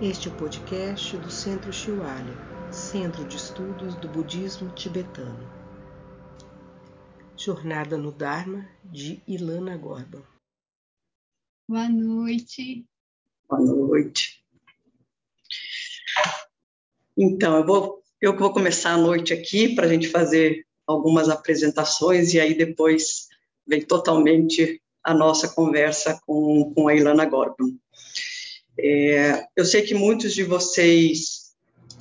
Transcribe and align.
Este 0.00 0.28
é 0.28 0.30
o 0.30 0.36
podcast 0.36 1.16
do 1.16 1.30
Centro 1.30 1.72
Shiwalya, 1.72 2.36
Centro 2.70 3.24
de 3.24 3.38
Estudos 3.38 3.94
do 3.94 4.06
Budismo 4.06 4.70
Tibetano. 4.74 5.50
Jornada 7.34 7.96
no 7.96 8.12
Dharma, 8.12 8.68
de 8.84 9.22
Ilana 9.26 9.74
Gorban. 9.74 10.22
Boa 11.66 11.88
noite. 11.88 12.84
Boa 13.48 13.62
noite. 13.62 14.44
Então, 17.16 17.56
eu 17.56 17.64
vou, 17.64 18.02
eu 18.20 18.36
vou 18.36 18.52
começar 18.52 18.90
a 18.90 18.98
noite 18.98 19.32
aqui 19.32 19.74
para 19.74 19.86
a 19.86 19.88
gente 19.88 20.08
fazer 20.08 20.66
algumas 20.86 21.30
apresentações 21.30 22.34
e 22.34 22.40
aí 22.40 22.54
depois 22.54 23.28
vem 23.66 23.80
totalmente 23.80 24.78
a 25.02 25.14
nossa 25.14 25.48
conversa 25.48 26.20
com, 26.26 26.70
com 26.74 26.86
a 26.86 26.94
Ilana 26.94 27.24
Gorban. 27.24 27.78
É, 28.78 29.44
eu 29.56 29.64
sei 29.64 29.82
que 29.82 29.94
muitos 29.94 30.34
de 30.34 30.42
vocês 30.44 31.52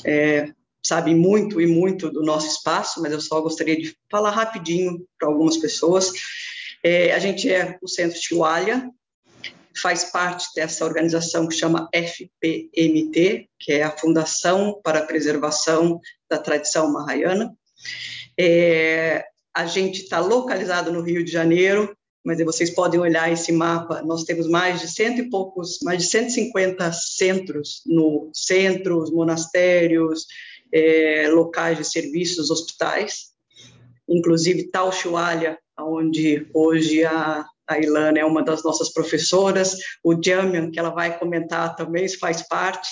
é, 0.03 0.51
sabem 0.83 1.15
muito 1.15 1.59
e 1.59 1.65
muito 1.65 2.11
do 2.11 2.21
nosso 2.21 2.47
espaço, 2.47 3.01
mas 3.01 3.11
eu 3.11 3.21
só 3.21 3.41
gostaria 3.41 3.75
de 3.75 3.95
falar 4.09 4.31
rapidinho 4.31 5.05
para 5.17 5.27
algumas 5.27 5.57
pessoas. 5.57 6.11
É, 6.83 7.13
a 7.13 7.19
gente 7.19 7.51
é 7.51 7.77
o 7.81 7.87
Centro 7.87 8.21
Chihuahua, 8.21 8.89
faz 9.81 10.05
parte 10.05 10.47
dessa 10.55 10.85
organização 10.85 11.47
que 11.47 11.55
chama 11.55 11.89
FPMT, 11.93 13.49
que 13.59 13.73
é 13.73 13.83
a 13.83 13.97
Fundação 13.97 14.79
para 14.83 14.99
a 14.99 15.05
Preservação 15.05 15.99
da 16.29 16.37
Tradição 16.37 16.91
Mahayana. 16.91 17.55
É, 18.39 19.25
a 19.53 19.65
gente 19.65 20.03
está 20.03 20.19
localizado 20.19 20.91
no 20.91 21.01
Rio 21.01 21.23
de 21.23 21.31
Janeiro, 21.31 21.95
mas 22.25 22.43
vocês 22.43 22.71
podem 22.71 22.99
olhar 22.99 23.31
esse 23.31 23.51
mapa, 23.51 24.01
nós 24.01 24.23
temos 24.23 24.49
mais 24.49 24.81
de 24.81 24.87
cento 24.87 25.21
e 25.21 25.29
poucos, 25.29 25.77
mais 25.83 25.99
de 25.99 26.09
150 26.09 26.91
centros 26.91 27.83
no 27.85 28.31
centros, 28.33 29.11
monastérios, 29.11 30.25
é, 30.73 31.29
locais 31.29 31.77
de 31.77 31.85
serviços, 31.85 32.49
hospitais, 32.49 33.27
inclusive 34.09 34.71
Tauchualha, 34.71 35.59
onde 35.79 36.47
hoje 36.51 37.05
a, 37.05 37.45
a 37.67 37.79
Ilana 37.79 38.17
é 38.17 38.25
uma 38.25 38.41
das 38.41 38.63
nossas 38.63 38.91
professoras, 38.91 39.77
o 40.03 40.19
Jamian, 40.19 40.71
que 40.71 40.79
ela 40.79 40.89
vai 40.89 41.19
comentar 41.19 41.75
também, 41.75 42.09
faz 42.09 42.41
parte, 42.47 42.89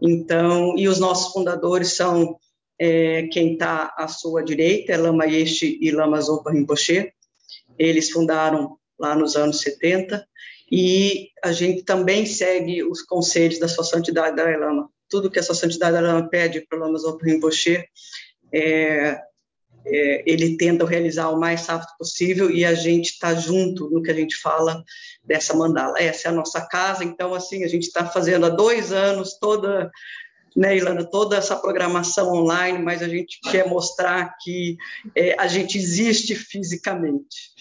então, 0.00 0.76
e 0.78 0.86
os 0.86 1.00
nossos 1.00 1.32
fundadores 1.32 1.96
são 1.96 2.36
é, 2.78 3.24
quem 3.24 3.54
está 3.54 3.92
à 3.98 4.06
sua 4.06 4.44
direita, 4.44 4.92
é 4.92 4.96
Lama 4.96 5.26
Yeshe 5.26 5.78
e 5.80 5.90
Lama 5.90 6.20
Zopa 6.20 6.52
Rinpoche, 6.52 7.12
eles 7.78 8.10
fundaram 8.10 8.76
lá 8.98 9.14
nos 9.14 9.36
anos 9.36 9.60
70 9.60 10.26
e 10.70 11.28
a 11.44 11.52
gente 11.52 11.82
também 11.82 12.24
segue 12.24 12.82
os 12.82 13.02
conselhos 13.02 13.58
da 13.58 13.68
Sua 13.68 13.84
Santidade 13.84 14.36
Dalai 14.36 14.56
Lama. 14.56 14.88
Tudo 15.08 15.30
que 15.30 15.38
a 15.38 15.42
Sua 15.42 15.54
Santidade 15.54 15.92
Dalai 15.92 16.12
Lama 16.12 16.28
pede 16.28 16.66
para 16.66 16.78
o 16.78 16.80
Lama 16.80 16.98
Zopo 16.98 17.24
Rinpoche, 17.24 17.84
é, 18.52 19.20
é, 19.84 20.22
ele 20.24 20.56
tenta 20.56 20.86
realizar 20.86 21.28
o 21.28 21.38
mais 21.38 21.66
rápido 21.66 21.90
possível 21.98 22.50
e 22.50 22.64
a 22.64 22.74
gente 22.74 23.10
está 23.10 23.34
junto 23.34 23.90
no 23.90 24.02
que 24.02 24.10
a 24.10 24.14
gente 24.14 24.36
fala 24.36 24.82
dessa 25.24 25.54
mandala. 25.54 25.98
Essa 25.98 26.28
é 26.28 26.30
a 26.30 26.34
nossa 26.34 26.60
casa, 26.66 27.04
então, 27.04 27.34
assim, 27.34 27.64
a 27.64 27.68
gente 27.68 27.84
está 27.84 28.06
fazendo 28.06 28.46
há 28.46 28.48
dois 28.48 28.92
anos 28.92 29.38
toda 29.38 29.90
né, 30.56 30.76
Ilana, 30.76 31.04
toda 31.04 31.36
essa 31.36 31.56
programação 31.56 32.32
online, 32.32 32.78
mas 32.78 33.02
a 33.02 33.08
gente 33.08 33.40
quer 33.40 33.68
mostrar 33.68 34.36
que 34.40 34.76
é, 35.14 35.34
a 35.38 35.46
gente 35.46 35.78
existe 35.78 36.34
fisicamente. 36.34 37.52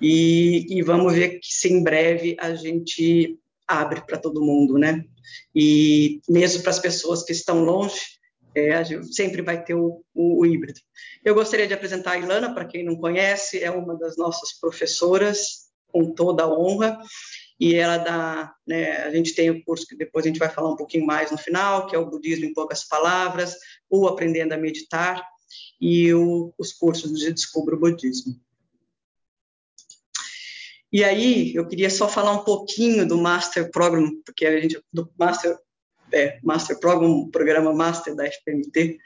E, 0.00 0.66
e, 0.68 0.82
vamos 0.82 1.14
ver 1.14 1.40
que 1.40 1.52
se 1.52 1.72
em 1.72 1.82
breve 1.82 2.36
a 2.38 2.54
gente 2.54 3.38
abre 3.66 4.00
para 4.02 4.18
todo 4.18 4.44
mundo, 4.44 4.78
né? 4.78 5.04
E 5.54 6.20
mesmo 6.28 6.62
para 6.62 6.70
as 6.70 6.78
pessoas 6.78 7.24
que 7.24 7.32
estão 7.32 7.64
longe, 7.64 8.00
é, 8.54 8.82
sempre 9.10 9.42
vai 9.42 9.62
ter 9.62 9.74
o, 9.74 10.02
o, 10.14 10.40
o, 10.40 10.46
híbrido. 10.46 10.80
Eu 11.24 11.34
gostaria 11.34 11.66
de 11.66 11.74
apresentar 11.74 12.12
a 12.12 12.18
Ilana, 12.18 12.54
para 12.54 12.64
quem 12.64 12.84
não 12.84 12.96
conhece, 12.96 13.62
é 13.62 13.70
uma 13.70 13.94
das 13.98 14.16
nossas 14.16 14.58
professoras, 14.58 15.66
com 15.88 16.12
toda 16.12 16.44
a 16.44 16.48
honra, 16.48 16.98
e 17.58 17.74
ela 17.74 17.96
dá, 17.96 18.54
né, 18.66 18.98
a 18.98 19.10
gente 19.10 19.34
tem 19.34 19.50
o 19.50 19.64
curso 19.64 19.86
que 19.86 19.96
depois 19.96 20.24
a 20.24 20.28
gente 20.28 20.38
vai 20.38 20.50
falar 20.50 20.70
um 20.70 20.76
pouquinho 20.76 21.06
mais 21.06 21.30
no 21.30 21.38
final, 21.38 21.86
que 21.86 21.96
é 21.96 21.98
o 21.98 22.08
Budismo 22.08 22.44
em 22.44 22.52
Poucas 22.52 22.84
Palavras, 22.84 23.56
o 23.88 24.06
Aprendendo 24.06 24.52
a 24.52 24.58
Meditar, 24.58 25.26
e 25.80 26.12
o, 26.12 26.52
os 26.58 26.72
cursos 26.72 27.18
de 27.18 27.32
Descubra 27.32 27.74
o 27.74 27.78
Budismo. 27.78 28.34
E 30.92 31.02
aí, 31.02 31.54
eu 31.54 31.66
queria 31.66 31.90
só 31.90 32.08
falar 32.08 32.32
um 32.32 32.44
pouquinho 32.44 33.06
do 33.06 33.18
Master 33.18 33.70
Program, 33.70 34.10
porque 34.24 34.46
a 34.46 34.60
gente, 34.60 34.80
do 34.92 35.10
Master, 35.18 35.58
é, 36.12 36.38
Master 36.42 36.78
Program, 36.78 37.28
programa 37.30 37.72
Master 37.72 38.14
da 38.14 38.24
FPMT, 38.24 38.98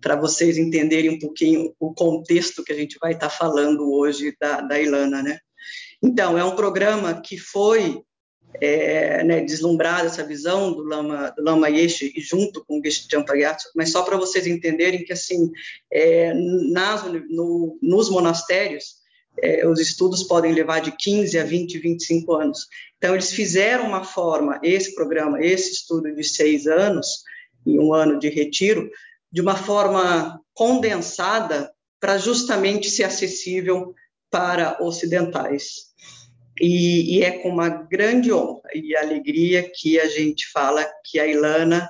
para 0.00 0.14
vocês 0.14 0.56
entenderem 0.56 1.10
um 1.10 1.18
pouquinho 1.18 1.74
o 1.78 1.92
contexto 1.92 2.62
que 2.62 2.72
a 2.72 2.76
gente 2.76 2.98
vai 3.00 3.12
estar 3.12 3.28
tá 3.28 3.34
falando 3.34 3.92
hoje 3.92 4.36
da, 4.40 4.60
da 4.60 4.80
Ilana, 4.80 5.22
né? 5.22 5.40
Então, 6.02 6.38
é 6.38 6.44
um 6.44 6.54
programa 6.54 7.20
que 7.20 7.36
foi 7.36 8.02
é, 8.60 9.22
né, 9.24 9.40
deslumbrada 9.40 10.06
essa 10.06 10.24
visão 10.24 10.72
do 10.72 10.82
Lama, 10.82 11.32
do 11.36 11.42
Lama 11.42 11.68
Yeshe 11.68 12.12
junto 12.18 12.64
com 12.64 12.78
o 12.78 12.82
Geshe 12.82 13.06
Champa 13.10 13.34
Gyatso, 13.34 13.70
mas 13.74 13.90
só 13.90 14.02
para 14.02 14.16
vocês 14.16 14.46
entenderem 14.46 15.04
que, 15.04 15.12
assim, 15.12 15.50
é, 15.92 16.32
nas, 16.70 17.04
no, 17.28 17.78
nos 17.82 18.10
monastérios, 18.10 18.96
é, 19.40 19.66
os 19.66 19.78
estudos 19.80 20.24
podem 20.24 20.52
levar 20.52 20.80
de 20.80 20.92
15 20.92 21.38
a 21.38 21.44
20, 21.44 21.78
25 21.78 22.34
anos. 22.34 22.66
Então, 22.96 23.14
eles 23.14 23.32
fizeram 23.32 23.86
uma 23.86 24.02
forma, 24.02 24.58
esse 24.62 24.94
programa, 24.94 25.44
esse 25.44 25.72
estudo 25.72 26.12
de 26.14 26.24
seis 26.24 26.66
anos, 26.66 27.22
e 27.66 27.78
um 27.78 27.92
ano 27.92 28.18
de 28.18 28.28
retiro, 28.28 28.90
de 29.30 29.40
uma 29.40 29.56
forma 29.56 30.40
condensada 30.54 31.70
para 32.00 32.18
justamente 32.18 32.88
ser 32.88 33.04
acessível 33.04 33.94
para 34.30 34.78
ocidentais. 34.80 35.87
E, 36.60 37.18
e, 37.18 37.22
é 37.22 37.30
com 37.30 37.50
uma 37.50 37.68
grande 37.68 38.32
honra 38.32 38.68
e 38.74 38.96
alegria 38.96 39.70
que 39.74 39.98
a 39.98 40.06
gente 40.06 40.50
fala 40.50 40.84
que 41.04 41.18
a 41.20 41.26
Ilana 41.26 41.88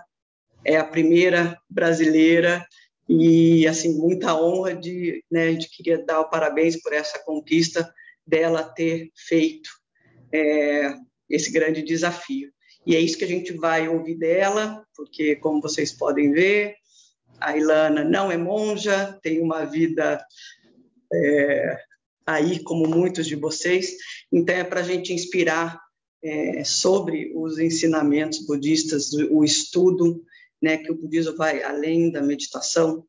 é 0.65 0.77
a 0.77 0.85
primeira 0.85 1.59
brasileira 1.71 2.67
e 3.09 3.67
assim 3.67 3.97
muita 3.97 4.35
honra 4.35 4.75
de, 4.75 5.25
né, 5.31 5.49
a 5.49 5.53
gente 5.53 5.71
queria 5.71 6.05
dar 6.05 6.21
o 6.21 6.29
parabéns 6.29 6.81
por 6.81 6.93
essa 6.93 7.19
conquista 7.25 7.91
dela 8.27 8.63
ter 8.63 9.11
feito 9.17 9.71
é, 10.33 10.95
esse 11.31 11.51
grande 11.51 11.83
desafio. 11.83 12.51
E 12.87 12.95
é 12.95 13.01
isso 13.01 13.17
que 13.19 13.25
a 13.25 13.29
gente 13.29 13.53
vai 13.53 13.89
ouvir 13.89 14.17
dela, 14.17 14.85
porque 14.95 15.37
como 15.37 15.63
vocês 15.63 15.93
podem 15.93 16.33
ver, 16.33 16.75
a 17.41 17.57
Ilana 17.57 18.05
não 18.05 18.31
é 18.31 18.37
monja, 18.37 19.19
tem 19.23 19.41
uma 19.41 19.65
vida 19.65 20.23
é, 21.13 21.79
aí, 22.27 22.63
como 22.63 22.87
muitos 22.87 23.27
de 23.27 23.37
vocês. 23.37 23.97
Então, 24.33 24.55
é 24.55 24.65
para 24.65 24.81
a 24.81 24.85
gente 24.85 25.13
inspirar 25.13 25.81
é, 26.23 26.65
sobre 26.65 27.33
os 27.35 27.59
ensinamentos 27.59 28.45
budistas, 28.45 29.13
o 29.13 29.45
estudo, 29.45 30.23
né, 30.61 30.77
que 30.77 30.91
o 30.91 30.95
budismo 30.95 31.37
vai 31.37 31.63
além 31.63 32.11
da 32.11 32.21
meditação 32.21 33.05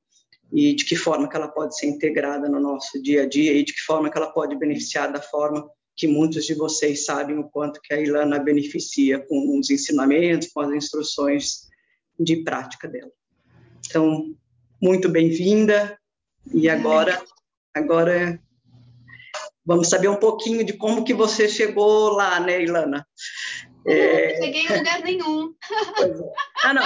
e 0.52 0.74
de 0.74 0.86
que 0.86 0.96
forma 0.96 1.28
que 1.30 1.36
ela 1.36 1.48
pode 1.48 1.78
ser 1.78 1.88
integrada 1.88 2.48
no 2.48 2.60
nosso 2.60 3.02
dia 3.02 3.24
a 3.24 3.26
dia 3.28 3.54
e 3.54 3.64
de 3.64 3.74
que 3.74 3.82
forma 3.82 4.10
que 4.10 4.18
ela 4.18 4.32
pode 4.32 4.56
beneficiar 4.56 5.12
da 5.12 5.22
forma 5.22 5.70
que 5.96 6.08
muitos 6.08 6.46
de 6.46 6.54
vocês 6.54 7.06
sabem 7.06 7.38
o 7.38 7.50
quanto 7.50 7.82
que 7.82 7.94
a 7.94 8.00
Ilana 8.00 8.40
beneficia 8.40 9.20
com 9.20 9.60
os 9.60 9.70
ensinamentos, 9.70 10.48
com 10.48 10.62
as 10.62 10.74
instruções 10.74 11.68
de 12.18 12.38
prática 12.38 12.88
dela. 12.88 13.12
Então, 13.86 14.34
muito 14.82 15.10
bem-vinda 15.10 16.00
e 16.54 16.70
agora 16.70 17.22
agora 17.74 18.42
Vamos 19.70 19.88
saber 19.88 20.08
um 20.08 20.16
pouquinho 20.16 20.64
de 20.64 20.74
como 20.74 21.04
que 21.04 21.14
você 21.14 21.48
chegou 21.48 22.10
lá, 22.10 22.40
né, 22.40 22.64
Ilana? 22.64 23.06
É... 23.86 24.36
Cheguei 24.42 24.66
em 24.66 24.78
lugar 24.78 25.00
nenhum. 25.04 25.54
É. 26.02 26.66
Ah, 26.66 26.74
não. 26.74 26.84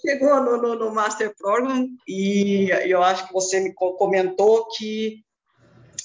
Chegou 0.00 0.42
no, 0.42 0.56
no, 0.56 0.74
no, 0.74 0.90
Master 0.92 1.32
Program 1.36 1.86
e 2.06 2.68
eu 2.84 3.00
acho 3.00 3.28
que 3.28 3.32
você 3.32 3.60
me 3.60 3.72
comentou 3.72 4.66
que, 4.76 5.20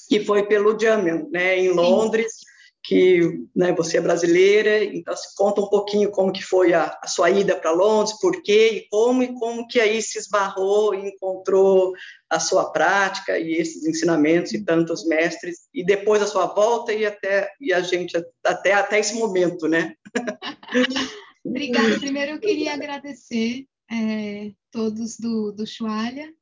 que 0.08 0.24
foi 0.24 0.44
pelo 0.44 0.78
Jamian, 0.78 1.26
né, 1.28 1.58
em 1.58 1.70
Londres, 1.70 2.32
que 2.82 3.46
né, 3.54 3.72
você 3.72 3.98
é 3.98 4.00
brasileira, 4.00 4.82
então 4.84 5.14
se 5.16 5.34
conta 5.36 5.60
um 5.60 5.68
pouquinho 5.68 6.10
como 6.10 6.32
que 6.32 6.42
foi 6.42 6.74
a, 6.74 6.98
a 7.00 7.06
sua 7.06 7.30
ida 7.30 7.54
para 7.54 7.70
Londres, 7.70 8.18
por 8.20 8.42
quê 8.42 8.70
e 8.70 8.88
como 8.88 9.22
e 9.22 9.32
como 9.38 9.68
que 9.68 9.80
aí 9.80 10.02
se 10.02 10.18
esbarrou 10.18 10.92
e 10.92 11.08
encontrou 11.08 11.94
a 12.28 12.40
sua 12.40 12.72
prática 12.72 13.38
e 13.38 13.52
esses 13.52 13.86
ensinamentos 13.86 14.52
e 14.52 14.64
tantos 14.64 15.06
mestres 15.06 15.68
e 15.72 15.84
depois 15.84 16.20
a 16.22 16.26
sua 16.26 16.46
volta 16.46 16.92
e 16.92 17.06
até 17.06 17.48
e 17.60 17.72
a 17.72 17.80
gente 17.80 18.16
até 18.44 18.72
até 18.72 18.98
esse 18.98 19.14
momento, 19.14 19.68
né? 19.68 19.94
Obrigada. 21.44 21.98
Primeiro 22.00 22.32
eu 22.32 22.40
queria 22.40 22.74
agradecer 22.74 23.66
é, 23.90 24.50
todos 24.72 25.18
do 25.18 25.52
do 25.52 25.66
Chualha 25.66 26.32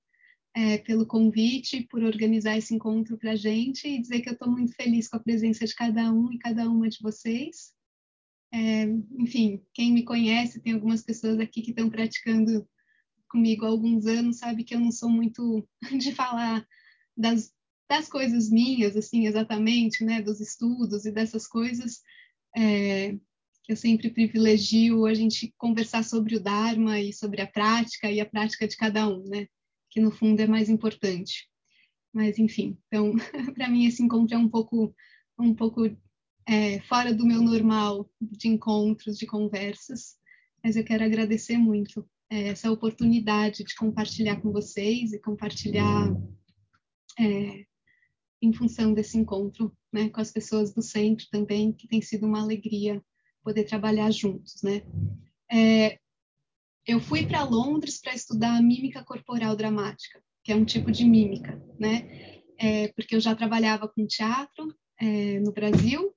é, 0.55 0.79
pelo 0.79 1.07
convite, 1.07 1.87
por 1.91 2.03
organizar 2.03 2.57
esse 2.57 2.75
encontro 2.75 3.17
para 3.17 3.33
a 3.33 3.37
gente 3.37 3.87
e 3.87 4.01
dizer 4.01 4.21
que 4.21 4.29
eu 4.29 4.33
estou 4.33 4.51
muito 4.51 4.75
feliz 4.75 5.09
com 5.09 5.17
a 5.17 5.21
presença 5.21 5.65
de 5.65 5.75
cada 5.75 6.13
um 6.13 6.33
e 6.33 6.39
cada 6.39 6.69
uma 6.69 6.89
de 6.89 6.99
vocês. 7.01 7.73
É, 8.53 8.85
enfim, 9.19 9.63
quem 9.73 9.93
me 9.93 10.05
conhece, 10.05 10.61
tem 10.61 10.73
algumas 10.73 11.03
pessoas 11.03 11.39
aqui 11.39 11.63
que 11.63 11.71
estão 11.71 11.89
praticando 11.89 12.69
comigo 13.29 13.65
há 13.65 13.69
alguns 13.69 14.07
anos, 14.07 14.39
sabe 14.39 14.65
que 14.65 14.75
eu 14.75 14.81
não 14.81 14.91
sou 14.91 15.09
muito 15.09 15.67
de 15.99 16.13
falar 16.13 16.67
das, 17.17 17.53
das 17.89 18.09
coisas 18.09 18.51
minhas, 18.51 18.97
assim, 18.97 19.27
exatamente, 19.27 20.05
né, 20.05 20.21
dos 20.21 20.41
estudos 20.41 21.05
e 21.05 21.13
dessas 21.13 21.47
coisas, 21.47 22.03
é, 22.57 23.17
eu 23.69 23.77
sempre 23.77 24.11
privilegio 24.11 25.07
a 25.07 25.15
gente 25.15 25.55
conversar 25.57 26.03
sobre 26.03 26.35
o 26.35 26.41
Dharma 26.41 26.99
e 26.99 27.13
sobre 27.13 27.41
a 27.41 27.47
prática 27.47 28.11
e 28.11 28.21
a 28.21 28.27
prática 28.27 28.67
de 28.67 28.77
cada 28.77 29.09
um, 29.09 29.23
né, 29.29 29.47
que 29.91 30.01
no 30.01 30.11
fundo 30.11 30.41
é 30.41 30.47
mais 30.47 30.69
importante. 30.69 31.49
Mas, 32.13 32.39
enfim, 32.39 32.79
então, 32.87 33.13
para 33.55 33.69
mim 33.69 33.87
esse 33.87 34.03
encontro 34.03 34.35
é 34.35 34.39
um 34.39 34.49
pouco, 34.49 34.95
um 35.39 35.55
pouco 35.55 35.85
é, 36.47 36.81
fora 36.81 37.15
do 37.15 37.27
meu 37.27 37.43
normal 37.43 38.11
de 38.21 38.49
encontros, 38.49 39.19
de 39.19 39.27
conversas, 39.27 40.17
mas 40.63 40.77
eu 40.77 40.85
quero 40.85 41.05
agradecer 41.05 41.57
muito 41.57 42.09
é, 42.29 42.49
essa 42.49 42.71
oportunidade 42.71 43.65
de 43.65 43.75
compartilhar 43.75 44.41
com 44.41 44.53
vocês 44.53 45.13
e 45.13 45.21
compartilhar 45.21 46.15
é, 47.19 47.65
em 48.43 48.53
função 48.53 48.93
desse 48.95 49.19
encontro 49.19 49.77
né, 49.93 50.09
com 50.09 50.21
as 50.21 50.31
pessoas 50.31 50.73
do 50.73 50.83
centro 50.83 51.27
também, 51.31 51.73
que 51.73 51.89
tem 51.89 52.01
sido 52.01 52.27
uma 52.27 52.41
alegria 52.41 53.03
poder 53.43 53.65
trabalhar 53.65 54.11
juntos. 54.11 54.63
Né? 54.63 54.83
É, 55.51 55.99
eu 56.87 57.01
fui 57.01 57.27
para 57.27 57.45
Londres 57.45 58.01
para 58.01 58.15
estudar 58.15 58.57
a 58.57 58.63
mímica 58.63 59.05
corporal 59.05 59.55
dramática, 59.55 60.23
que 60.43 60.53
é 60.53 60.57
um 60.57 60.65
tipo 60.65 60.91
de 60.91 61.05
mímica, 61.05 61.61
né? 61.79 62.43
É, 62.59 62.89
porque 62.89 63.15
eu 63.15 63.21
já 63.21 63.35
trabalhava 63.35 63.89
com 63.89 64.07
teatro 64.07 64.75
é, 65.01 65.41
no 65.41 65.53
Brasil 65.53 66.15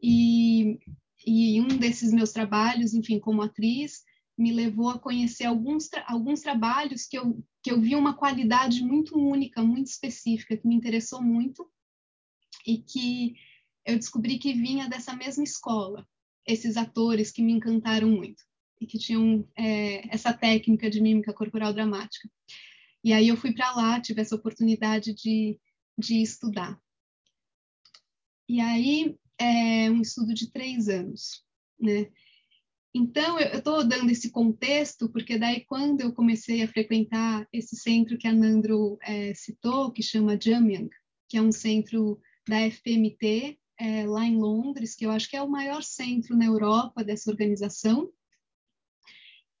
e, 0.00 0.78
e 1.26 1.60
um 1.60 1.68
desses 1.68 2.12
meus 2.12 2.32
trabalhos, 2.32 2.94
enfim, 2.94 3.18
como 3.18 3.42
atriz, 3.42 4.02
me 4.38 4.52
levou 4.52 4.90
a 4.90 4.98
conhecer 4.98 5.44
alguns, 5.44 5.88
tra 5.88 6.04
alguns 6.08 6.40
trabalhos 6.40 7.06
que 7.06 7.18
eu, 7.18 7.42
que 7.62 7.70
eu 7.70 7.80
vi 7.80 7.94
uma 7.94 8.16
qualidade 8.16 8.82
muito 8.82 9.18
única, 9.18 9.62
muito 9.62 9.88
específica, 9.88 10.56
que 10.56 10.66
me 10.66 10.74
interessou 10.74 11.22
muito 11.22 11.68
e 12.66 12.78
que 12.78 13.34
eu 13.84 13.96
descobri 13.96 14.38
que 14.38 14.52
vinha 14.52 14.88
dessa 14.88 15.14
mesma 15.14 15.42
escola, 15.42 16.06
esses 16.46 16.76
atores 16.76 17.30
que 17.30 17.42
me 17.42 17.52
encantaram 17.52 18.08
muito 18.08 18.42
e 18.82 18.86
que 18.86 18.98
tinham 18.98 19.48
é, 19.56 20.12
essa 20.12 20.32
técnica 20.32 20.90
de 20.90 21.00
mímica 21.00 21.32
corporal 21.32 21.72
dramática. 21.72 22.28
E 23.04 23.12
aí 23.12 23.28
eu 23.28 23.36
fui 23.36 23.52
para 23.52 23.74
lá, 23.76 24.00
tive 24.00 24.20
essa 24.20 24.34
oportunidade 24.34 25.14
de, 25.14 25.58
de 25.96 26.20
estudar. 26.20 26.76
E 28.48 28.60
aí 28.60 29.16
é 29.38 29.88
um 29.88 30.00
estudo 30.00 30.34
de 30.34 30.50
três 30.50 30.88
anos, 30.88 31.44
né? 31.80 32.10
Então, 32.94 33.40
eu 33.40 33.58
estou 33.58 33.86
dando 33.86 34.10
esse 34.10 34.30
contexto, 34.30 35.08
porque 35.08 35.38
daí 35.38 35.64
quando 35.64 36.02
eu 36.02 36.12
comecei 36.12 36.62
a 36.62 36.68
frequentar 36.68 37.48
esse 37.52 37.76
centro 37.76 38.18
que 38.18 38.26
a 38.28 38.32
Nandro 38.32 38.98
é, 39.00 39.32
citou, 39.32 39.92
que 39.92 40.02
chama 40.02 40.38
Jamyang, 40.38 40.90
que 41.28 41.38
é 41.38 41.42
um 41.42 41.52
centro 41.52 42.20
da 42.46 42.58
FPMT, 42.68 43.58
é, 43.78 44.06
lá 44.06 44.26
em 44.26 44.36
Londres, 44.36 44.94
que 44.94 45.06
eu 45.06 45.10
acho 45.10 45.30
que 45.30 45.36
é 45.36 45.42
o 45.42 45.48
maior 45.48 45.82
centro 45.82 46.36
na 46.36 46.44
Europa 46.44 47.02
dessa 47.02 47.30
organização, 47.30 48.12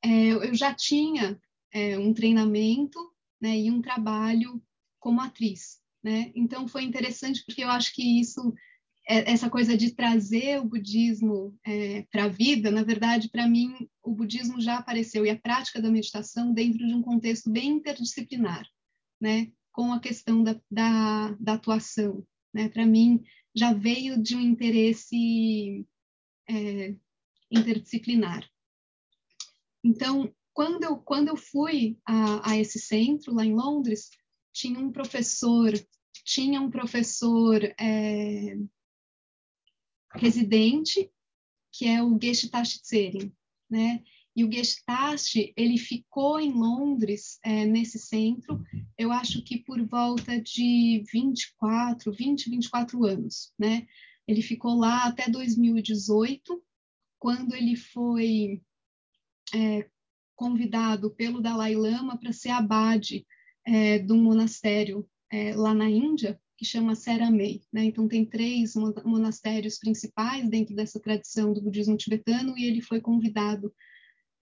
é, 0.04 0.28
eu 0.28 0.54
já 0.54 0.74
tinha 0.74 1.40
é, 1.72 1.98
um 1.98 2.12
treinamento 2.12 2.98
né, 3.40 3.58
e 3.58 3.70
um 3.70 3.80
trabalho 3.80 4.62
como 4.98 5.20
atriz. 5.20 5.80
Né? 6.02 6.32
Então, 6.34 6.66
foi 6.66 6.82
interessante 6.84 7.44
porque 7.46 7.62
eu 7.62 7.70
acho 7.70 7.94
que 7.94 8.20
isso 8.20 8.54
é, 9.08 9.32
essa 9.32 9.50
coisa 9.50 9.76
de 9.76 9.92
trazer 9.94 10.60
o 10.60 10.64
budismo 10.64 11.58
é, 11.64 12.02
para 12.10 12.24
a 12.24 12.28
vida, 12.28 12.70
na 12.70 12.82
verdade, 12.82 13.28
para 13.28 13.48
mim, 13.48 13.88
o 14.02 14.12
budismo 14.12 14.60
já 14.60 14.76
apareceu 14.76 15.26
e 15.26 15.30
a 15.30 15.38
prática 15.38 15.80
da 15.82 15.90
meditação 15.90 16.52
dentro 16.52 16.86
de 16.86 16.94
um 16.94 17.02
contexto 17.02 17.50
bem 17.50 17.70
interdisciplinar, 17.70 18.64
né? 19.20 19.50
Com 19.72 19.92
a 19.92 20.00
questão 20.00 20.42
da, 20.44 20.60
da, 20.70 21.36
da 21.40 21.54
atuação, 21.54 22.24
né? 22.54 22.68
Para 22.68 22.86
mim, 22.86 23.22
já 23.54 23.72
veio 23.72 24.22
de 24.22 24.36
um 24.36 24.40
interesse 24.40 25.84
é, 26.48 26.94
interdisciplinar. 27.50 28.48
Então, 29.82 30.32
quando 30.52 30.84
eu, 30.84 30.96
quando 30.98 31.28
eu 31.28 31.36
fui 31.36 31.98
a, 32.04 32.50
a 32.50 32.58
esse 32.58 32.78
centro 32.78 33.34
lá 33.34 33.44
em 33.44 33.54
Londres, 33.54 34.10
tinha 34.52 34.78
um 34.78 34.92
professor, 34.92 35.72
tinha 36.24 36.60
um 36.60 36.70
professor 36.70 37.62
é, 37.80 38.56
residente, 40.14 41.10
que 41.72 41.86
é 41.86 42.02
o 42.02 42.18
Tserin, 42.18 43.32
né? 43.68 44.02
E 44.34 44.44
o 44.44 44.50
Gestalt, 44.50 45.34
ele 45.56 45.76
ficou 45.76 46.40
em 46.40 46.52
Londres, 46.52 47.38
é, 47.44 47.66
nesse 47.66 47.98
centro, 47.98 48.64
eu 48.96 49.12
acho 49.12 49.42
que 49.42 49.58
por 49.58 49.82
volta 49.86 50.40
de 50.40 51.04
24, 51.12 52.10
20, 52.10 52.48
24 52.48 53.04
anos, 53.04 53.52
né? 53.58 53.86
Ele 54.26 54.40
ficou 54.40 54.74
lá 54.78 55.04
até 55.04 55.28
2018, 55.28 56.62
quando 57.18 57.54
ele 57.54 57.76
foi 57.76 58.62
é, 59.54 59.86
convidado 60.34 61.10
pelo 61.10 61.40
Dalai 61.40 61.74
Lama 61.74 62.18
para 62.18 62.32
ser 62.32 62.50
abade 62.50 63.26
é, 63.64 63.98
de 63.98 64.12
um 64.12 64.22
monastério 64.22 65.08
é, 65.30 65.54
lá 65.54 65.72
na 65.74 65.88
Índia, 65.88 66.40
que 66.56 66.64
chama 66.64 66.94
Seramei. 66.94 67.62
Né? 67.72 67.84
Então, 67.84 68.06
tem 68.06 68.24
três 68.24 68.74
monastérios 69.04 69.78
principais 69.78 70.48
dentro 70.48 70.74
dessa 70.74 71.00
tradição 71.00 71.52
do 71.52 71.62
budismo 71.62 71.96
tibetano, 71.96 72.56
e 72.56 72.64
ele 72.64 72.80
foi 72.80 73.00
convidado 73.00 73.74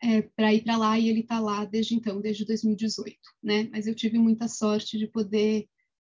é, 0.03 0.23
para 0.23 0.53
ir 0.53 0.63
para 0.63 0.77
lá, 0.77 0.99
e 0.99 1.09
ele 1.09 1.21
está 1.21 1.39
lá 1.41 1.65
desde 1.65 1.95
então, 1.95 2.21
desde 2.21 2.45
2018. 2.45 3.17
Né? 3.43 3.69
Mas 3.71 3.87
eu 3.87 3.95
tive 3.95 4.19
muita 4.19 4.49
sorte 4.49 4.99
de 4.99 5.07
poder 5.07 5.69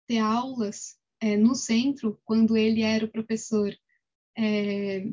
ter 0.08 0.20
aulas 0.20 0.98
é, 1.20 1.36
no 1.36 1.56
centro, 1.56 2.20
quando 2.24 2.56
ele 2.56 2.82
era 2.82 3.06
o 3.06 3.12
professor 3.12 3.76
é, 4.38 5.06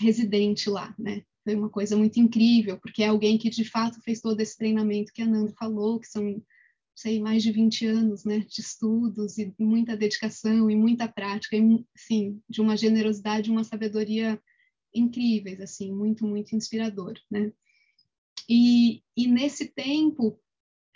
residente 0.00 0.68
lá. 0.68 0.94
Né? 0.98 1.22
Foi 1.46 1.54
uma 1.54 1.70
coisa 1.70 1.96
muito 1.96 2.18
incrível, 2.18 2.76
porque 2.76 3.04
é 3.04 3.06
alguém 3.06 3.38
que 3.38 3.48
de 3.48 3.64
fato 3.64 4.02
fez 4.02 4.20
todo 4.20 4.40
esse 4.40 4.58
treinamento 4.58 5.12
que 5.12 5.22
a 5.22 5.26
Nando 5.26 5.52
falou, 5.52 6.00
que 6.00 6.08
são 6.08 6.42
sei, 6.92 7.20
mais 7.20 7.44
de 7.44 7.52
20 7.52 7.86
anos, 7.86 8.24
né, 8.24 8.40
de 8.40 8.60
estudos 8.60 9.38
e 9.38 9.54
muita 9.60 9.96
dedicação 9.96 10.68
e 10.68 10.74
muita 10.74 11.06
prática, 11.06 11.54
e, 11.54 11.86
sim, 11.94 12.42
de 12.48 12.60
uma 12.60 12.76
generosidade, 12.76 13.48
uma 13.48 13.62
sabedoria 13.62 14.42
incríveis, 14.92 15.60
assim, 15.60 15.92
muito, 15.92 16.26
muito 16.26 16.56
inspirador, 16.56 17.14
né. 17.30 17.52
E, 18.48 19.04
e 19.16 19.28
nesse 19.28 19.66
tempo, 19.66 20.36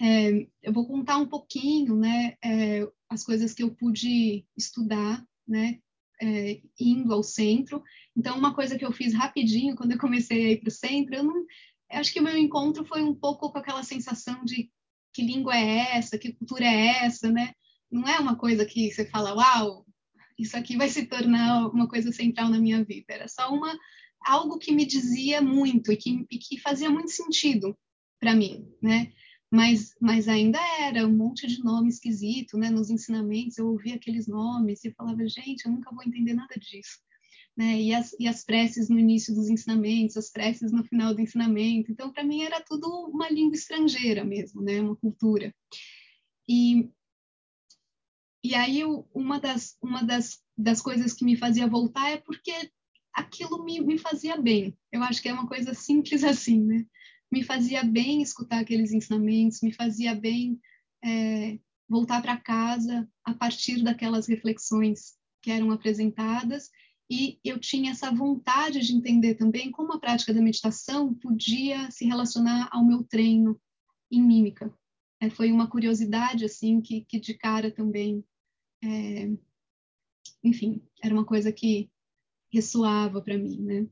é, 0.01 0.49
eu 0.63 0.73
vou 0.73 0.85
contar 0.85 1.19
um 1.19 1.29
pouquinho, 1.29 1.95
né, 1.95 2.37
é, 2.45 2.91
as 3.09 3.23
coisas 3.23 3.55
que 3.55 3.63
eu 3.63 3.71
pude 3.71 4.45
estudar, 4.57 5.25
né, 5.47 5.79
é, 6.21 6.61
indo 6.79 7.13
ao 7.13 7.23
centro. 7.23 7.83
Então, 8.17 8.37
uma 8.37 8.55
coisa 8.55 8.79
que 8.79 8.85
eu 8.85 8.93
fiz 8.93 9.15
rapidinho 9.15 9.77
quando 9.77 9.93
eu 9.93 9.99
comecei 9.99 10.47
a 10.47 10.51
ir 10.53 10.61
para 10.61 10.69
o 10.69 10.73
centro, 10.73 11.15
eu 11.15 11.25
não, 11.25 11.47
acho 11.91 12.13
que 12.13 12.21
o 12.21 12.23
meu 12.23 12.37
encontro 12.37 12.85
foi 12.85 13.03
um 13.03 13.15
pouco 13.15 13.51
com 13.51 13.59
aquela 13.59 13.83
sensação 13.83 14.45
de 14.45 14.71
que 15.13 15.23
língua 15.23 15.57
é 15.57 15.97
essa, 15.97 16.19
que 16.19 16.33
cultura 16.33 16.65
é 16.65 17.05
essa, 17.05 17.31
né? 17.31 17.53
Não 17.91 18.07
é 18.07 18.19
uma 18.19 18.37
coisa 18.37 18.65
que 18.65 18.91
você 18.91 19.05
fala, 19.07 19.35
uau, 19.35 19.85
isso 20.39 20.57
aqui 20.57 20.77
vai 20.77 20.89
se 20.89 21.07
tornar 21.07 21.69
uma 21.69 21.89
coisa 21.89 22.13
central 22.13 22.49
na 22.49 22.59
minha 22.59 22.85
vida. 22.85 23.07
Era 23.09 23.29
só 23.29 23.53
uma 23.53 23.77
algo 24.25 24.59
que 24.59 24.73
me 24.73 24.85
dizia 24.85 25.41
muito 25.41 25.91
e 25.91 25.97
que, 25.97 26.27
e 26.31 26.39
que 26.39 26.59
fazia 26.59 26.91
muito 26.91 27.11
sentido 27.11 27.77
para 28.21 28.35
mim, 28.35 28.69
né? 28.83 29.13
Mas, 29.51 29.95
mas 30.01 30.29
ainda 30.29 30.61
era 30.81 31.07
um 31.07 31.17
monte 31.17 31.47
de 31.47 31.63
nome 31.65 31.89
esquisito, 31.89 32.57
né? 32.57 32.71
Nos 32.71 32.89
ensinamentos 32.89 33.59
eu 33.59 33.69
ouvia 33.69 33.97
aqueles 33.97 34.29
nomes 34.29 34.85
e 34.85 34.93
falava, 34.93 35.27
gente, 35.27 35.67
eu 35.67 35.73
nunca 35.73 35.93
vou 35.93 36.05
entender 36.05 36.35
nada 36.35 36.55
disso 36.55 36.99
né? 37.61 37.79
E 37.79 37.95
as, 37.95 38.17
e 38.19 38.27
as 38.27 38.43
preces 38.43 38.89
no 38.89 38.99
início 38.99 39.35
dos 39.35 39.51
ensinamentos, 39.51 40.17
as 40.17 40.31
preces 40.31 40.73
no 40.73 40.83
final 40.83 41.15
do 41.15 41.21
ensinamento. 41.21 41.93
Então, 41.93 42.11
para 42.11 42.25
mim, 42.25 42.43
era 42.43 42.59
tudo 42.63 42.87
uma 43.11 43.29
língua 43.29 43.55
estrangeira 43.55 44.25
mesmo, 44.25 44.63
né? 44.63 44.81
Uma 44.81 44.97
cultura. 44.97 45.55
E, 46.49 46.89
e 48.43 48.55
aí, 48.55 48.83
uma, 49.13 49.39
das, 49.39 49.77
uma 49.83 50.03
das, 50.03 50.43
das 50.57 50.81
coisas 50.81 51.13
que 51.13 51.23
me 51.23 51.37
fazia 51.37 51.67
voltar 51.67 52.11
é 52.11 52.17
porque 52.17 52.53
aquilo 53.13 53.63
me, 53.63 53.79
me 53.81 53.99
fazia 53.99 54.41
bem. 54.41 54.75
Eu 54.91 55.03
acho 55.03 55.21
que 55.21 55.29
é 55.29 55.33
uma 55.33 55.47
coisa 55.47 55.75
simples 55.75 56.25
assim, 56.25 56.65
né? 56.65 56.87
Me 57.31 57.43
fazia 57.43 57.85
bem 57.85 58.23
escutar 58.23 58.61
aqueles 58.61 58.93
ensinamentos, 58.93 59.61
me 59.63 59.73
fazia 59.73 60.15
bem 60.15 60.61
é, 61.03 61.59
voltar 61.89 62.21
para 62.23 62.37
casa 62.37 63.09
a 63.25 63.35
partir 63.35 63.83
daquelas 63.83 64.27
reflexões 64.27 65.17
que 65.43 65.51
eram 65.51 65.71
apresentadas 65.71 66.71
e 67.11 67.41
eu 67.45 67.59
tinha 67.59 67.91
essa 67.91 68.13
vontade 68.13 68.81
de 68.81 68.95
entender 68.95 69.35
também 69.35 69.73
como 69.73 69.93
a 69.93 69.99
prática 69.99 70.33
da 70.33 70.41
meditação 70.41 71.13
podia 71.13 71.91
se 71.91 72.05
relacionar 72.05 72.69
ao 72.71 72.85
meu 72.85 73.03
treino 73.03 73.61
em 74.09 74.23
mímica. 74.23 74.73
É, 75.21 75.29
foi 75.29 75.51
uma 75.51 75.69
curiosidade 75.69 76.45
assim 76.45 76.81
que, 76.81 77.05
que 77.05 77.19
de 77.19 77.35
cara 77.35 77.71
também, 77.71 78.25
é, 78.83 79.29
enfim, 80.45 80.81
era 81.03 81.13
uma 81.13 81.25
coisa 81.25 81.51
que 81.53 81.91
ressoava 82.53 83.21
para 83.21 83.37
mim, 83.37 83.61
né? 83.61 83.87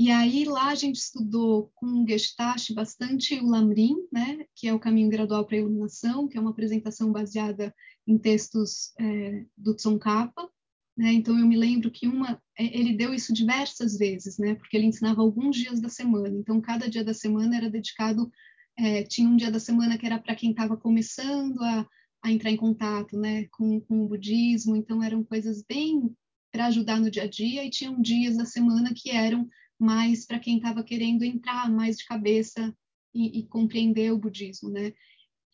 E 0.00 0.10
aí 0.10 0.46
lá 0.46 0.68
a 0.68 0.74
gente 0.74 0.96
estudou 0.96 1.70
com 1.74 2.06
Gestalt 2.08 2.72
bastante 2.72 3.34
o 3.34 3.46
Lamrim, 3.46 3.96
né, 4.10 4.46
que 4.56 4.66
é 4.66 4.72
o 4.72 4.80
caminho 4.80 5.10
gradual 5.10 5.44
para 5.44 5.56
a 5.56 5.60
iluminação, 5.60 6.26
que 6.26 6.38
é 6.38 6.40
uma 6.40 6.52
apresentação 6.52 7.12
baseada 7.12 7.74
em 8.06 8.16
textos 8.16 8.94
é, 8.98 9.44
do 9.54 9.74
Tsongkhapa. 9.74 10.48
Né? 10.96 11.12
Então 11.12 11.38
eu 11.38 11.46
me 11.46 11.54
lembro 11.54 11.90
que 11.90 12.08
uma 12.08 12.40
é, 12.58 12.64
ele 12.78 12.96
deu 12.96 13.12
isso 13.12 13.30
diversas 13.34 13.98
vezes, 13.98 14.38
né, 14.38 14.54
porque 14.54 14.74
ele 14.74 14.86
ensinava 14.86 15.20
alguns 15.20 15.54
dias 15.54 15.82
da 15.82 15.90
semana. 15.90 16.34
Então 16.34 16.62
cada 16.62 16.88
dia 16.88 17.04
da 17.04 17.12
semana 17.12 17.54
era 17.54 17.68
dedicado 17.68 18.32
é, 18.78 19.02
tinha 19.02 19.28
um 19.28 19.36
dia 19.36 19.50
da 19.50 19.60
semana 19.60 19.98
que 19.98 20.06
era 20.06 20.18
para 20.18 20.34
quem 20.34 20.52
estava 20.52 20.78
começando 20.78 21.60
a, 21.60 21.86
a, 22.22 22.32
entrar 22.32 22.50
em 22.50 22.56
contato, 22.56 23.18
né, 23.18 23.48
com, 23.50 23.78
com 23.82 24.02
o 24.02 24.08
budismo. 24.08 24.74
Então 24.76 25.02
eram 25.02 25.22
coisas 25.22 25.62
bem 25.62 26.10
para 26.50 26.68
ajudar 26.68 26.98
no 26.98 27.10
dia 27.10 27.24
a 27.24 27.28
dia 27.28 27.66
e 27.66 27.70
tinham 27.70 28.00
dias 28.00 28.38
da 28.38 28.46
semana 28.46 28.94
que 28.96 29.10
eram 29.10 29.46
mais 29.80 30.26
para 30.26 30.38
quem 30.38 30.58
estava 30.58 30.84
querendo 30.84 31.24
entrar 31.24 31.70
mais 31.70 31.96
de 31.96 32.04
cabeça 32.04 32.74
e, 33.14 33.40
e 33.40 33.46
compreender 33.46 34.12
o 34.12 34.18
budismo, 34.18 34.68
né? 34.68 34.92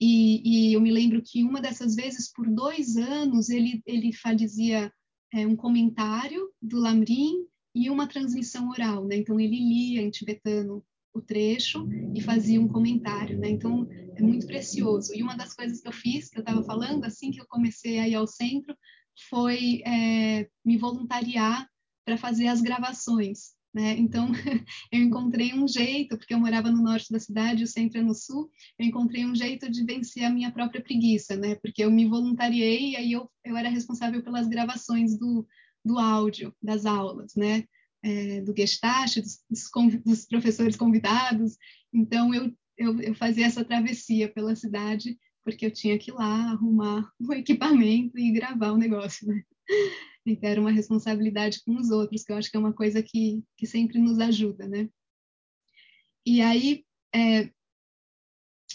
E, 0.01 0.69
e, 0.69 0.73
eu 0.75 0.81
me 0.81 0.91
lembro 0.91 1.23
que 1.23 1.43
uma 1.43 1.61
dessas 1.61 1.95
vezes, 1.95 2.31
por 2.31 2.47
dois 2.51 2.97
anos, 2.97 3.49
ele, 3.49 3.83
ele 3.87 4.13
fazia 4.13 4.93
é, 5.33 5.47
um 5.47 5.57
comentário 5.57 6.51
do 6.61 6.79
Lamrim 6.79 7.47
e 7.75 7.89
uma 7.89 8.07
transmissão 8.07 8.69
oral, 8.69 9.07
né? 9.07 9.17
Então 9.17 9.41
ele 9.41 9.57
lia 9.57 10.03
em 10.03 10.11
tibetano 10.11 10.85
o 11.15 11.21
trecho 11.23 11.89
e 12.15 12.21
fazia 12.21 12.61
um 12.61 12.69
comentário, 12.69 13.39
né? 13.39 13.49
Então 13.49 13.89
é 13.91 14.21
muito 14.21 14.47
precioso. 14.47 15.15
E 15.15 15.23
uma 15.23 15.35
das 15.35 15.55
coisas 15.55 15.81
que 15.81 15.89
eu 15.89 15.93
fiz, 15.93 16.29
que 16.29 16.39
eu 16.39 16.43
estava 16.43 16.63
falando, 16.63 17.05
assim 17.05 17.31
que 17.31 17.41
eu 17.41 17.47
comecei 17.47 17.99
a 17.99 18.09
ir 18.09 18.15
ao 18.17 18.27
centro, 18.27 18.77
foi 19.31 19.83
é, 19.87 20.47
me 20.63 20.77
voluntariar 20.77 21.67
para 22.05 22.19
fazer 22.19 22.49
as 22.49 22.61
gravações 22.61 23.56
né? 23.77 23.95
Então, 23.99 24.33
eu 24.91 25.03
encontrei 25.03 25.53
um 25.53 25.69
jeito, 25.69 26.17
porque 26.17 26.33
eu 26.33 26.41
morava 26.41 26.71
no 26.71 26.83
norte 26.83 27.13
da 27.13 27.21
cidade, 27.21 27.63
o 27.63 27.67
centro 27.67 28.01
é 28.01 28.03
no 28.03 28.15
sul, 28.15 28.51
eu 28.79 28.87
encontrei 28.87 29.27
um 29.27 29.35
jeito 29.35 29.71
de 29.71 29.85
vencer 29.85 30.25
a 30.25 30.31
minha 30.31 30.51
própria 30.51 30.81
preguiça, 30.81 31.37
né? 31.37 31.57
Porque 31.57 31.85
eu 31.85 31.91
me 31.91 32.07
voluntariei 32.07 32.93
e 32.93 32.97
aí 32.97 33.13
eu, 33.13 33.31
eu 33.45 33.55
era 33.55 33.69
responsável 33.69 34.23
pelas 34.23 34.49
gravações 34.49 35.19
do, 35.19 35.47
do 35.85 35.99
áudio 35.99 36.55
das 36.63 36.87
aulas, 36.87 37.35
né? 37.35 37.65
É, 38.03 38.41
do 38.41 38.57
Gestalt, 38.57 39.19
dos, 39.19 39.71
dos, 40.07 40.25
professores 40.25 40.75
convidados. 40.75 41.59
Então, 41.93 42.33
eu, 42.33 42.51
eu, 42.79 42.99
eu 43.03 43.15
fazia 43.15 43.45
essa 43.45 43.63
travessia 43.63 44.33
pela 44.33 44.57
cidade, 44.57 45.19
porque 45.45 45.67
eu 45.67 45.71
tinha 45.71 45.99
que 45.99 46.11
ir 46.11 46.15
lá 46.15 46.53
arrumar 46.53 47.11
o 47.21 47.35
equipamento 47.35 48.19
e 48.19 48.33
gravar 48.33 48.73
o 48.73 48.79
negócio, 48.79 49.29
né? 49.29 49.43
E 50.27 50.37
ter 50.37 50.59
uma 50.59 50.71
responsabilidade 50.71 51.63
com 51.65 51.77
os 51.77 51.91
outros, 51.91 52.25
que 52.25 52.33
eu 52.33 52.37
acho 52.37 52.51
que 52.51 52.57
é 52.57 52.61
uma 52.61 52.73
coisa 52.73 53.03
que, 53.03 53.43
que 53.57 53.67
sempre 53.67 53.99
nos 53.99 54.19
ajuda, 54.19 54.67
né? 54.67 54.89
E 56.25 56.41
aí, 56.41 56.85
é, 57.15 57.51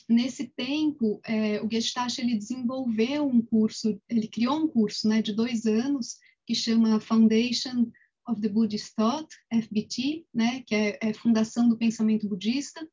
nesse 0.08 0.48
tempo, 0.48 1.20
é, 1.26 1.62
o 1.62 1.70
Gestalt 1.70 2.18
ele 2.18 2.38
desenvolveu 2.38 3.28
um 3.28 3.42
curso, 3.42 4.00
ele 4.08 4.28
criou 4.28 4.58
um 4.58 4.68
curso, 4.68 5.08
né, 5.08 5.22
de 5.22 5.34
dois 5.34 5.66
anos 5.66 6.18
que 6.46 6.56
chama 6.56 7.00
Foundation 7.00 7.92
of 8.28 8.42
the 8.42 8.48
Buddhist 8.48 8.94
Thought, 8.96 9.28
FBT, 9.52 10.26
né, 10.34 10.64
que 10.66 10.74
é, 10.74 10.98
é 11.02 11.14
Fundação 11.14 11.68
do 11.68 11.78
Pensamento 11.78 12.28
Budista, 12.28 12.88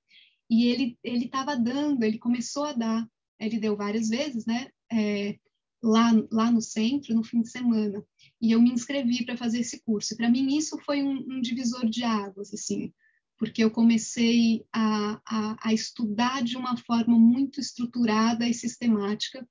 e 0.50 0.67
ele 0.67 0.99
ele 1.05 1.27
estava 1.27 1.57
dando, 1.57 2.03
ele 2.03 2.19
começou 2.19 2.65
a 2.65 2.73
dar, 2.73 3.07
ele 3.38 3.59
deu 3.61 3.77
várias 3.77 4.09
vezes, 4.09 4.47
né, 4.47 4.69
é, 4.91 5.38
lá, 5.82 6.12
lá 6.30 6.50
no 6.50 6.61
centro 6.61 7.14
no 7.14 7.25
fim 7.25 7.42
de 7.42 7.50
semana. 7.50 8.04
E 8.40 8.52
eu 8.52 8.61
me 8.61 8.70
inscrevi 8.70 9.25
para 9.25 9.37
fazer 9.37 9.61
esse 9.61 9.80
curso. 9.82 10.16
Para 10.16 10.30
mim, 10.30 10.56
isso 10.56 10.78
foi 10.85 11.02
um, 11.02 11.25
um, 11.28 11.40
divisor 11.40 11.88
de 11.88 12.04
águas, 12.04 12.52
assim, 12.52 12.92
porque 13.37 13.62
eu 13.62 13.70
comecei 13.70 14.64
a, 14.73 15.20
a, 15.26 15.68
a, 15.68 15.73
estudar 15.73 16.42
de 16.42 16.56
uma 16.56 16.76
forma 16.76 17.18
muito 17.18 17.61
estruturada 17.61 18.49
e 18.49 18.54
sistemática 18.54 19.49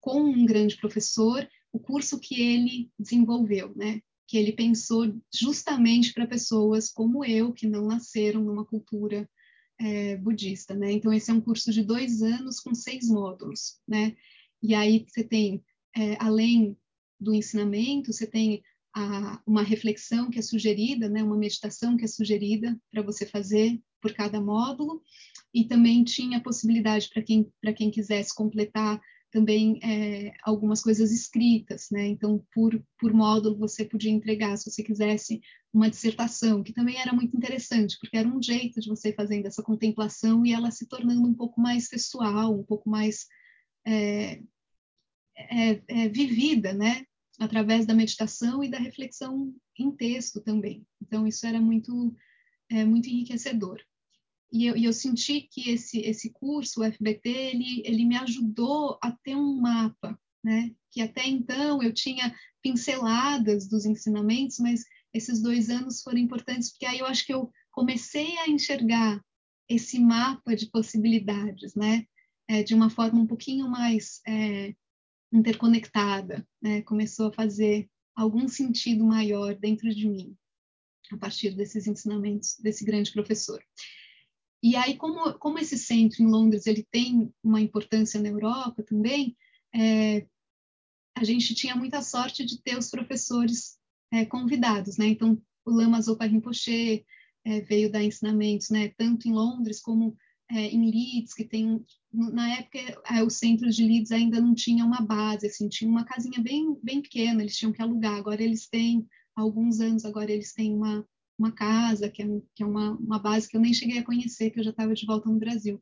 com 0.00 0.20
um 0.20 0.44
grande 0.44 0.76
professor 0.76 1.48
o 1.72 1.78
curso 1.78 2.18
que 2.18 2.40
ele 2.40 2.90
desenvolveu, 2.98 3.74
né? 3.76 4.00
Que 4.26 4.36
ele 4.36 4.52
pensou 4.52 5.14
justamente 5.32 6.12
para 6.12 6.26
pessoas 6.26 6.90
como 6.90 7.24
eu, 7.24 7.52
que 7.52 7.66
não 7.66 7.86
nasceram 7.86 8.42
numa 8.42 8.64
cultura 8.64 9.28
é, 9.78 10.16
budista, 10.16 10.74
né? 10.74 10.92
Então, 10.92 11.12
esse 11.12 11.30
é 11.30 11.34
um 11.34 11.40
curso 11.40 11.72
de 11.72 11.82
dois 11.82 12.22
anos 12.22 12.60
com 12.60 12.74
seis 12.74 13.08
módulos, 13.08 13.80
né? 13.86 14.16
E 14.62 14.74
aí 14.74 15.06
você 15.08 15.22
tem, 15.22 15.62
é, 15.98 16.16
além 16.20 16.76
do 17.20 17.34
ensinamento, 17.34 18.12
você 18.12 18.26
tem 18.26 18.62
a, 18.94 19.42
uma 19.46 19.62
reflexão 19.62 20.30
que 20.30 20.38
é 20.38 20.42
sugerida, 20.42 21.08
né, 21.08 21.22
uma 21.22 21.36
meditação 21.36 21.96
que 21.96 22.04
é 22.04 22.08
sugerida 22.08 22.80
para 22.90 23.02
você 23.02 23.26
fazer 23.26 23.80
por 24.00 24.12
cada 24.14 24.40
módulo, 24.40 25.02
e 25.52 25.64
também 25.64 26.04
tinha 26.04 26.38
a 26.38 26.42
possibilidade 26.42 27.08
para 27.12 27.22
quem, 27.22 27.50
quem 27.76 27.90
quisesse 27.90 28.34
completar 28.34 29.00
também 29.30 29.78
é, 29.82 30.32
algumas 30.42 30.82
coisas 30.82 31.10
escritas, 31.12 31.88
né? 31.90 32.06
Então, 32.06 32.42
por, 32.54 32.82
por 32.98 33.12
módulo, 33.12 33.58
você 33.58 33.84
podia 33.84 34.10
entregar, 34.10 34.56
se 34.56 34.70
você 34.70 34.82
quisesse, 34.82 35.40
uma 35.72 35.90
dissertação, 35.90 36.62
que 36.62 36.72
também 36.72 36.98
era 36.98 37.12
muito 37.12 37.36
interessante, 37.36 37.98
porque 38.00 38.16
era 38.16 38.28
um 38.28 38.42
jeito 38.42 38.80
de 38.80 38.88
você 38.88 39.12
fazendo 39.12 39.46
essa 39.46 39.62
contemplação 39.62 40.46
e 40.46 40.52
ela 40.52 40.70
se 40.70 40.86
tornando 40.86 41.28
um 41.28 41.34
pouco 41.34 41.60
mais 41.60 41.88
pessoal, 41.90 42.58
um 42.58 42.62
pouco 42.62 42.88
mais 42.88 43.26
é, 43.86 44.40
é, 45.38 45.82
é, 45.86 46.08
vivida, 46.08 46.72
né? 46.72 47.04
Através 47.38 47.86
da 47.86 47.94
meditação 47.94 48.64
e 48.64 48.68
da 48.68 48.78
reflexão 48.78 49.54
em 49.78 49.90
texto 49.92 50.40
também. 50.40 50.84
Então, 51.00 51.26
isso 51.26 51.46
era 51.46 51.60
muito, 51.60 52.14
é, 52.68 52.84
muito 52.84 53.08
enriquecedor. 53.08 53.80
E 54.50 54.66
eu, 54.66 54.76
e 54.76 54.84
eu, 54.84 54.92
senti 54.92 55.42
que 55.42 55.70
esse, 55.70 56.00
esse 56.00 56.30
curso, 56.30 56.80
o 56.80 56.84
FBT, 56.84 57.28
ele, 57.28 57.82
ele 57.84 58.04
me 58.04 58.16
ajudou 58.16 58.98
a 59.02 59.12
ter 59.12 59.36
um 59.36 59.60
mapa, 59.60 60.18
né? 60.42 60.74
Que 60.90 61.02
até 61.02 61.26
então 61.26 61.82
eu 61.82 61.92
tinha 61.92 62.34
pinceladas 62.62 63.68
dos 63.68 63.84
ensinamentos, 63.84 64.58
mas 64.58 64.84
esses 65.12 65.40
dois 65.40 65.70
anos 65.70 66.02
foram 66.02 66.18
importantes, 66.18 66.70
porque 66.70 66.86
aí 66.86 66.98
eu 66.98 67.06
acho 67.06 67.24
que 67.24 67.32
eu 67.32 67.52
comecei 67.70 68.36
a 68.38 68.48
enxergar 68.48 69.22
esse 69.68 69.98
mapa 69.98 70.56
de 70.56 70.66
possibilidades, 70.70 71.74
né? 71.74 72.04
É, 72.48 72.62
de 72.62 72.74
uma 72.74 72.88
forma 72.88 73.20
um 73.20 73.26
pouquinho 73.26 73.68
mais 73.68 74.22
é, 74.26 74.74
interconectada, 75.32 76.46
né? 76.60 76.82
começou 76.82 77.28
a 77.28 77.32
fazer 77.32 77.88
algum 78.14 78.48
sentido 78.48 79.04
maior 79.04 79.54
dentro 79.54 79.88
de 79.94 80.08
mim, 80.08 80.36
a 81.12 81.16
partir 81.16 81.54
desses 81.54 81.86
ensinamentos 81.86 82.56
desse 82.58 82.84
grande 82.84 83.12
professor. 83.12 83.62
E 84.62 84.74
aí, 84.74 84.96
como, 84.96 85.34
como 85.38 85.58
esse 85.58 85.78
centro 85.78 86.22
em 86.22 86.26
Londres 86.26 86.66
ele 86.66 86.86
tem 86.90 87.32
uma 87.42 87.60
importância 87.60 88.20
na 88.20 88.28
Europa 88.28 88.82
também, 88.82 89.36
é, 89.74 90.26
a 91.16 91.24
gente 91.24 91.54
tinha 91.54 91.76
muita 91.76 92.02
sorte 92.02 92.44
de 92.44 92.60
ter 92.60 92.76
os 92.76 92.90
professores 92.90 93.78
é, 94.12 94.24
convidados, 94.24 94.96
né? 94.96 95.06
Então, 95.06 95.40
o 95.64 95.70
Lama 95.70 96.00
Zopa 96.00 96.24
Rinpoche 96.24 97.04
é, 97.44 97.60
veio 97.60 97.90
dar 97.90 98.02
ensinamentos, 98.02 98.70
né? 98.70 98.88
Tanto 98.96 99.28
em 99.28 99.32
Londres 99.32 99.80
como 99.80 100.16
é, 100.50 100.68
em 100.68 100.90
Leeds, 100.90 101.34
que 101.34 101.44
tem 101.44 101.84
na 102.12 102.58
época 102.58 102.78
é, 103.10 103.22
os 103.22 103.34
centros 103.34 103.76
de 103.76 103.84
Leeds 103.84 104.10
ainda 104.10 104.40
não 104.40 104.54
tinham 104.54 104.86
uma 104.86 105.00
base, 105.00 105.46
assim, 105.46 105.68
tinha 105.68 105.90
uma 105.90 106.04
casinha 106.04 106.40
bem 106.40 106.76
bem 106.82 107.02
pequena, 107.02 107.42
eles 107.42 107.56
tinham 107.56 107.72
que 107.72 107.82
alugar. 107.82 108.16
Agora 108.16 108.42
eles 108.42 108.68
têm 108.68 109.06
alguns 109.36 109.80
anos, 109.80 110.04
agora 110.04 110.32
eles 110.32 110.52
têm 110.52 110.74
uma 110.74 111.06
uma 111.38 111.52
casa 111.52 112.08
que 112.10 112.22
é, 112.22 112.26
que 112.54 112.62
é 112.64 112.66
uma, 112.66 112.96
uma 112.96 113.18
base 113.18 113.48
que 113.48 113.56
eu 113.56 113.60
nem 113.60 113.72
cheguei 113.72 113.98
a 113.98 114.04
conhecer, 114.04 114.50
que 114.50 114.58
eu 114.58 114.64
já 114.64 114.70
estava 114.70 114.92
de 114.92 115.06
volta 115.06 115.30
no 115.30 115.38
Brasil. 115.38 115.80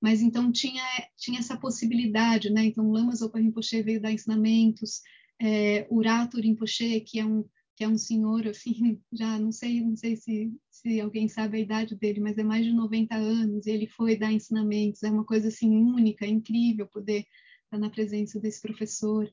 Mas 0.00 0.20
então 0.20 0.50
tinha 0.50 0.82
tinha 1.16 1.38
essa 1.38 1.56
possibilidade, 1.56 2.50
né? 2.50 2.64
Então 2.64 2.90
Lama 2.90 3.14
Zopa 3.14 3.38
Rinpoche 3.38 3.82
veio 3.82 4.00
dar 4.00 4.12
ensinamentos, 4.12 5.00
é, 5.40 5.86
Urato 5.90 6.40
Rinpoche, 6.40 7.00
que 7.00 7.20
é 7.20 7.24
um 7.24 7.44
que 7.76 7.84
é 7.84 7.88
um 7.88 7.98
senhor, 7.98 8.46
assim, 8.48 9.00
já 9.12 9.38
não 9.38 9.52
sei, 9.52 9.82
não 9.82 9.96
sei 9.96 10.16
se, 10.16 10.52
se 10.70 11.00
alguém 11.00 11.28
sabe 11.28 11.58
a 11.58 11.60
idade 11.60 11.94
dele, 11.94 12.20
mas 12.20 12.38
é 12.38 12.42
mais 12.42 12.64
de 12.64 12.72
90 12.72 13.14
anos, 13.14 13.66
e 13.66 13.70
ele 13.70 13.86
foi 13.86 14.16
dar 14.16 14.32
ensinamentos, 14.32 15.02
é 15.02 15.10
uma 15.10 15.24
coisa, 15.24 15.48
assim, 15.48 15.76
única, 15.76 16.24
é 16.24 16.28
incrível 16.28 16.86
poder 16.86 17.26
estar 17.64 17.78
na 17.78 17.90
presença 17.90 18.40
desse 18.40 18.62
professor. 18.62 19.30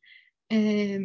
É, 0.51 0.99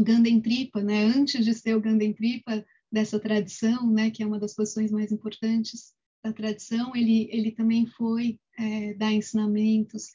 Ganden 0.00 0.40
Tripa, 0.40 0.82
né, 0.82 1.04
antes 1.04 1.44
de 1.44 1.54
ser 1.54 1.76
o 1.76 1.80
Ganden 1.80 2.12
Tripa, 2.12 2.64
dessa 2.90 3.20
tradição, 3.20 3.90
né, 3.90 4.10
que 4.10 4.22
é 4.22 4.26
uma 4.26 4.38
das 4.38 4.54
posições 4.54 4.90
mais 4.90 5.12
importantes 5.12 5.94
da 6.24 6.32
tradição, 6.32 6.94
ele, 6.96 7.28
ele 7.30 7.52
também 7.52 7.86
foi 7.86 8.38
é, 8.58 8.94
dar 8.94 9.12
ensinamentos, 9.12 10.08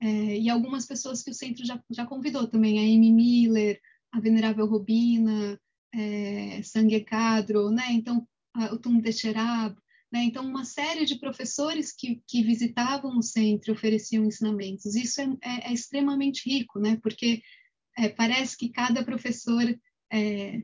é, 0.00 0.38
e 0.38 0.48
algumas 0.48 0.86
pessoas 0.86 1.22
que 1.22 1.30
o 1.30 1.34
centro 1.34 1.64
já, 1.66 1.82
já 1.90 2.06
convidou 2.06 2.48
também, 2.48 2.78
a 2.78 2.82
Amy 2.82 3.12
Miller, 3.12 3.80
a 4.10 4.20
Venerável 4.20 4.66
Robina, 4.66 5.60
é, 5.94 6.62
Sanguecadro, 6.62 7.70
né? 7.70 7.92
Então, 7.92 8.26
o 8.72 8.78
Tum 8.78 9.00
Cherab, 9.10 9.76
né? 10.12 10.24
Então, 10.24 10.44
uma 10.46 10.64
série 10.64 11.06
de 11.06 11.18
professores 11.18 11.92
que, 11.92 12.22
que 12.28 12.42
visitavam 12.42 13.16
o 13.16 13.22
centro 13.22 13.72
ofereciam 13.72 14.24
ensinamentos. 14.24 14.94
Isso 14.94 15.20
é, 15.20 15.24
é, 15.42 15.70
é 15.70 15.72
extremamente 15.72 16.48
rico, 16.48 16.78
né? 16.78 16.98
Porque 17.02 17.42
é, 17.96 18.08
parece 18.08 18.56
que 18.56 18.68
cada 18.68 19.04
professor 19.04 19.62
é, 20.12 20.62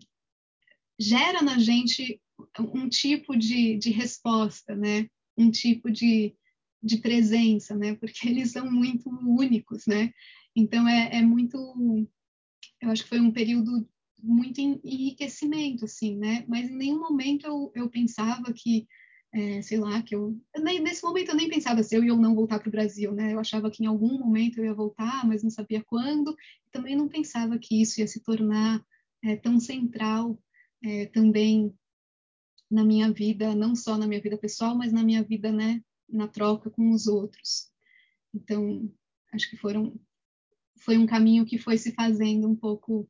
gera 0.99 1.43
na 1.43 1.59
gente 1.59 2.21
um 2.59 2.89
tipo 2.89 3.37
de, 3.37 3.77
de 3.79 3.91
resposta, 3.91 4.77
né? 4.77 5.09
Um 5.37 5.51
tipo 5.51 5.91
de, 5.91 6.35
de 6.83 6.99
presença, 6.99 7.75
né? 7.75 7.95
Porque 7.95 8.29
eles 8.29 8.53
são 8.53 8.71
muito 8.71 9.09
únicos, 9.09 9.87
né? 9.87 10.13
Então 10.55 10.87
é, 10.89 11.17
é 11.17 11.23
muito, 11.23 11.57
eu 12.81 12.91
acho 12.91 13.05
que 13.05 13.09
foi 13.09 13.21
um 13.21 13.33
período 13.33 13.89
muito 14.23 14.61
enriquecimento, 14.61 15.85
assim, 15.85 16.17
né? 16.17 16.45
Mas 16.49 16.71
em 16.71 16.77
nenhum 16.77 16.99
momento 16.99 17.47
eu, 17.47 17.73
eu 17.75 17.89
pensava 17.89 18.53
que, 18.53 18.87
é, 19.33 19.63
sei 19.63 19.79
lá, 19.79 20.03
que 20.03 20.15
eu 20.15 20.37
nesse 20.57 21.03
momento 21.03 21.31
eu 21.31 21.37
nem 21.37 21.49
pensava 21.49 21.83
se 21.83 21.95
eu 21.95 22.03
ia 22.03 22.13
ou 22.13 22.21
não 22.21 22.35
voltar 22.35 22.59
para 22.59 22.69
o 22.69 22.73
Brasil, 22.73 23.13
né? 23.13 23.35
Eu 23.35 23.41
achava 23.41 23.71
que 23.71 23.83
em 23.83 23.87
algum 23.87 24.19
momento 24.19 24.59
eu 24.59 24.65
ia 24.65 24.75
voltar, 24.75 25.27
mas 25.27 25.43
não 25.43 25.51
sabia 25.51 25.83
quando. 25.85 26.37
Também 26.73 26.97
não 26.97 27.09
pensava 27.09 27.59
que 27.59 27.81
isso 27.81 28.01
ia 28.01 28.07
se 28.07 28.21
tornar 28.21 28.85
é, 29.23 29.37
tão 29.37 29.61
central 29.61 30.39
é, 30.83 31.07
também 31.07 31.75
na 32.71 32.85
minha 32.85 33.11
vida, 33.11 33.55
não 33.55 33.75
só 33.75 33.97
na 33.97 34.07
minha 34.07 34.21
vida 34.21 34.37
pessoal, 34.37 34.77
mas 34.77 34.93
na 34.93 35.03
minha 35.03 35.23
vida, 35.23 35.51
né, 35.51 35.83
na 36.09 36.29
troca 36.29 36.71
com 36.71 36.91
os 36.91 37.07
outros. 37.07 37.71
Então, 38.35 38.91
acho 39.33 39.49
que 39.49 39.57
foram 39.57 39.99
foi 40.81 40.97
um 40.97 41.07
caminho 41.07 41.45
que 41.45 41.59
foi 41.59 41.77
se 41.77 41.93
fazendo 41.93 42.49
um 42.49 42.55
pouco 42.55 43.09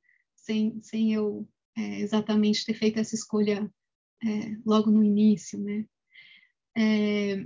sem, 0.49 0.81
sem 0.83 1.13
eu 1.13 1.47
é, 1.77 2.01
exatamente 2.01 2.65
ter 2.65 2.75
feito 2.75 2.99
essa 2.99 3.15
escolha 3.15 3.71
é, 4.25 4.57
logo 4.65 4.91
no 4.91 5.05
início, 5.05 5.59
né? 5.63 5.85
É, 6.77 7.45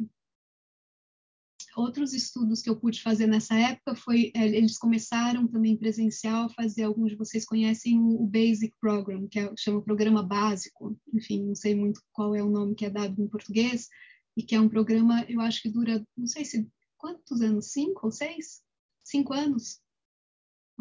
outros 1.77 2.13
estudos 2.13 2.63
que 2.63 2.71
eu 2.71 2.79
pude 2.79 3.03
fazer 3.03 3.27
nessa 3.27 3.59
época 3.59 3.97
foi 3.97 4.31
é, 4.37 4.47
eles 4.47 4.79
começaram 4.79 5.49
também 5.49 5.77
presencial 5.77 6.49
fazer 6.51 6.85
alguns 6.85 7.11
de 7.11 7.17
vocês 7.17 7.45
conhecem 7.45 7.99
o, 7.99 8.23
o 8.23 8.27
Basic 8.27 8.75
Program 8.79 9.27
que 9.27 9.39
é, 9.39 9.51
chama 9.59 9.83
programa 9.83 10.23
básico 10.23 10.99
enfim 11.15 11.45
não 11.45 11.55
sei 11.55 11.75
muito 11.75 12.03
qual 12.13 12.35
é 12.35 12.43
o 12.43 12.51
nome 12.51 12.75
que 12.75 12.85
é 12.85 12.91
dado 12.91 13.21
em 13.23 13.27
português 13.27 13.89
e 14.37 14.43
que 14.43 14.55
é 14.55 14.61
um 14.61 14.69
programa 14.69 15.25
eu 15.29 15.41
acho 15.41 15.63
que 15.63 15.71
dura 15.71 16.07
não 16.15 16.27
sei 16.27 16.45
se 16.45 16.69
quantos 16.99 17.41
anos? 17.41 17.73
Cinco 17.73 18.07
ou 18.07 18.13
seis? 18.13 18.63
Cinco 19.03 19.35
anos 19.35 19.81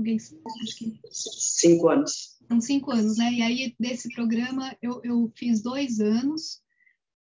alguém 0.01 0.17
acho 0.17 0.77
que 0.77 1.00
cinco 1.12 1.88
anos 1.88 2.38
são 2.48 2.60
cinco 2.60 2.91
anos 2.91 3.17
né 3.17 3.31
e 3.34 3.41
aí 3.41 3.75
desse 3.79 4.13
programa 4.13 4.75
eu, 4.81 5.00
eu 5.03 5.31
fiz 5.36 5.62
dois 5.62 6.00
anos 6.00 6.62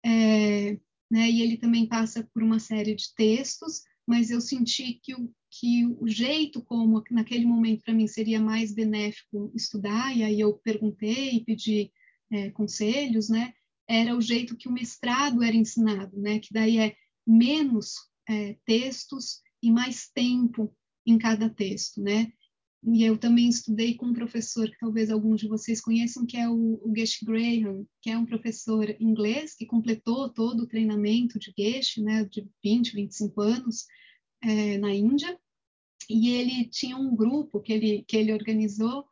é, 0.04 0.78
né? 1.10 1.30
E 1.30 1.42
ele 1.42 1.56
também 1.56 1.86
passa 1.86 2.28
por 2.32 2.42
uma 2.42 2.58
série 2.58 2.94
de 2.94 3.14
textos, 3.14 3.82
mas 4.06 4.30
eu 4.30 4.40
senti 4.40 4.94
que 4.94 5.14
o, 5.14 5.32
que 5.50 5.86
o 6.00 6.08
jeito 6.08 6.62
como 6.62 7.02
naquele 7.10 7.44
momento 7.44 7.84
para 7.84 7.94
mim 7.94 8.06
seria 8.06 8.40
mais 8.40 8.72
benéfico 8.72 9.52
estudar, 9.54 10.16
e 10.16 10.22
aí 10.22 10.40
eu 10.40 10.54
perguntei 10.54 11.36
e 11.36 11.44
pedi 11.44 11.92
é, 12.30 12.50
conselhos, 12.50 13.28
né? 13.28 13.52
Era 13.86 14.16
o 14.16 14.20
jeito 14.20 14.56
que 14.56 14.68
o 14.68 14.72
mestrado 14.72 15.42
era 15.42 15.54
ensinado, 15.54 16.18
né? 16.18 16.38
Que 16.38 16.52
daí 16.52 16.78
é 16.78 16.96
menos 17.26 17.96
é, 18.28 18.56
textos 18.64 19.42
e 19.62 19.70
mais 19.70 20.08
tempo 20.08 20.74
em 21.06 21.18
cada 21.18 21.48
texto, 21.48 22.00
né? 22.00 22.32
E 22.84 23.04
eu 23.04 23.16
também 23.16 23.48
estudei 23.48 23.94
com 23.94 24.06
um 24.06 24.12
professor 24.12 24.68
que 24.68 24.78
talvez 24.78 25.08
alguns 25.08 25.40
de 25.40 25.46
vocês 25.46 25.80
conheçam, 25.80 26.26
que 26.26 26.36
é 26.36 26.48
o, 26.48 26.80
o 26.82 26.92
Geshe 26.96 27.24
Graham, 27.24 27.86
que 28.00 28.10
é 28.10 28.18
um 28.18 28.26
professor 28.26 28.90
inglês 28.98 29.54
que 29.54 29.64
completou 29.64 30.28
todo 30.28 30.64
o 30.64 30.66
treinamento 30.66 31.38
de 31.38 31.54
Geshe, 31.56 32.02
né, 32.02 32.24
de 32.24 32.44
20, 32.62 32.94
25 32.94 33.40
anos, 33.40 33.86
é, 34.42 34.78
na 34.78 34.92
Índia. 34.92 35.38
E 36.10 36.30
ele 36.30 36.64
tinha 36.64 36.96
um 36.96 37.14
grupo 37.14 37.60
que 37.60 37.72
ele, 37.72 38.04
que 38.06 38.16
ele 38.16 38.32
organizou, 38.32 39.06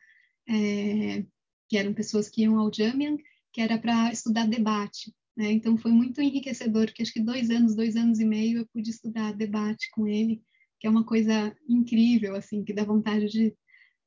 é, 0.48 1.24
que 1.68 1.76
eram 1.76 1.94
pessoas 1.94 2.28
que 2.28 2.42
iam 2.42 2.58
ao 2.58 2.72
Jamyang, 2.74 3.22
que 3.52 3.60
era 3.60 3.78
para 3.78 4.10
estudar 4.10 4.48
debate. 4.48 5.14
Né? 5.36 5.52
Então 5.52 5.78
foi 5.78 5.92
muito 5.92 6.20
enriquecedor, 6.20 6.86
porque 6.86 7.02
acho 7.02 7.12
que 7.12 7.22
dois 7.22 7.50
anos, 7.50 7.76
dois 7.76 7.94
anos 7.94 8.18
e 8.18 8.24
meio 8.24 8.58
eu 8.58 8.66
pude 8.72 8.90
estudar 8.90 9.32
debate 9.32 9.88
com 9.92 10.08
ele 10.08 10.42
que 10.80 10.86
é 10.86 10.90
uma 10.90 11.04
coisa 11.04 11.54
incrível, 11.68 12.34
assim, 12.34 12.64
que 12.64 12.72
dá 12.72 12.82
vontade 12.82 13.28
de, 13.28 13.54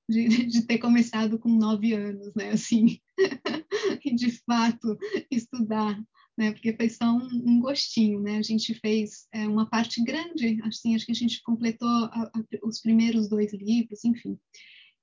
de, 0.09 0.27
de 0.45 0.61
ter 0.63 0.77
começado 0.77 1.39
com 1.39 1.49
nove 1.49 1.93
anos, 1.93 2.33
né, 2.35 2.51
assim, 2.51 2.99
e 4.05 4.13
de 4.13 4.31
fato 4.45 4.97
estudar, 5.31 6.01
né, 6.37 6.51
porque 6.51 6.75
foi 6.75 6.89
só 6.89 7.05
um, 7.05 7.27
um 7.45 7.59
gostinho, 7.59 8.19
né, 8.21 8.37
a 8.37 8.41
gente 8.41 8.73
fez 8.75 9.27
é, 9.31 9.47
uma 9.47 9.69
parte 9.69 10.03
grande, 10.03 10.59
assim, 10.63 10.95
acho 10.95 11.05
que 11.05 11.11
a 11.11 11.15
gente 11.15 11.41
completou 11.43 11.87
a, 11.87 12.31
a, 12.33 12.43
os 12.63 12.81
primeiros 12.81 13.29
dois 13.29 13.53
livros, 13.53 14.03
enfim, 14.03 14.37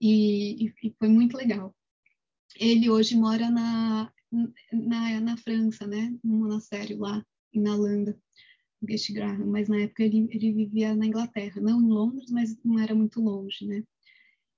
e, 0.00 0.66
e, 0.66 0.74
e 0.84 0.94
foi 0.98 1.08
muito 1.08 1.36
legal. 1.36 1.74
Ele 2.58 2.90
hoje 2.90 3.16
mora 3.16 3.50
na, 3.50 4.12
na, 4.72 5.20
na 5.20 5.36
França, 5.36 5.86
né, 5.86 6.14
no 6.22 6.38
monastério 6.38 6.98
lá, 6.98 7.24
em 7.52 7.60
Nalanda. 7.60 8.18
Geshe 8.88 9.12
Graham, 9.12 9.46
mas 9.46 9.68
na 9.68 9.80
época 9.80 10.02
ele, 10.02 10.26
ele 10.30 10.52
vivia 10.52 10.94
na 10.94 11.04
Inglaterra, 11.04 11.60
não 11.60 11.82
em 11.82 11.88
Londres, 11.88 12.30
mas 12.30 12.56
não 12.64 12.78
era 12.78 12.94
muito 12.94 13.20
longe, 13.20 13.66
né? 13.66 13.84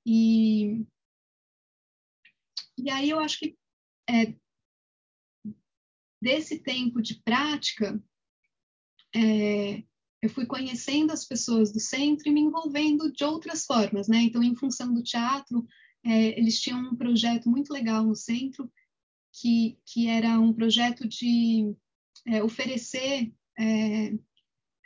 E, 0.05 0.85
e 2.77 2.91
aí 2.91 3.11
eu 3.11 3.21
acho 3.21 3.39
que 3.39 3.57
é, 4.09 4.35
desse 6.21 6.59
tempo 6.59 7.01
de 7.01 7.21
prática, 7.23 8.03
é, 9.15 9.83
eu 10.23 10.31
fui 10.31 10.47
conhecendo 10.47 11.13
as 11.13 11.25
pessoas 11.25 11.73
do 11.73 11.81
centro 11.81 12.29
e 12.29 12.33
me 12.33 12.41
envolvendo 12.41 13.11
de 13.13 13.25
outras 13.25 13.67
formas, 13.67 14.07
né? 14.07 14.19
Então, 14.19 14.43
em 14.43 14.55
função 14.55 14.95
do 14.95 15.03
teatro, 15.03 15.67
é, 16.05 16.39
eles 16.39 16.61
tinham 16.61 16.81
um 16.81 16.97
projeto 16.97 17.51
muito 17.51 17.73
legal 17.73 18.05
no 18.05 18.15
centro, 18.15 18.71
que, 19.33 19.79
que 19.85 20.09
era 20.09 20.39
um 20.39 20.53
projeto 20.53 21.09
de 21.09 21.75
é, 22.27 22.43
oferecer 22.43 23.33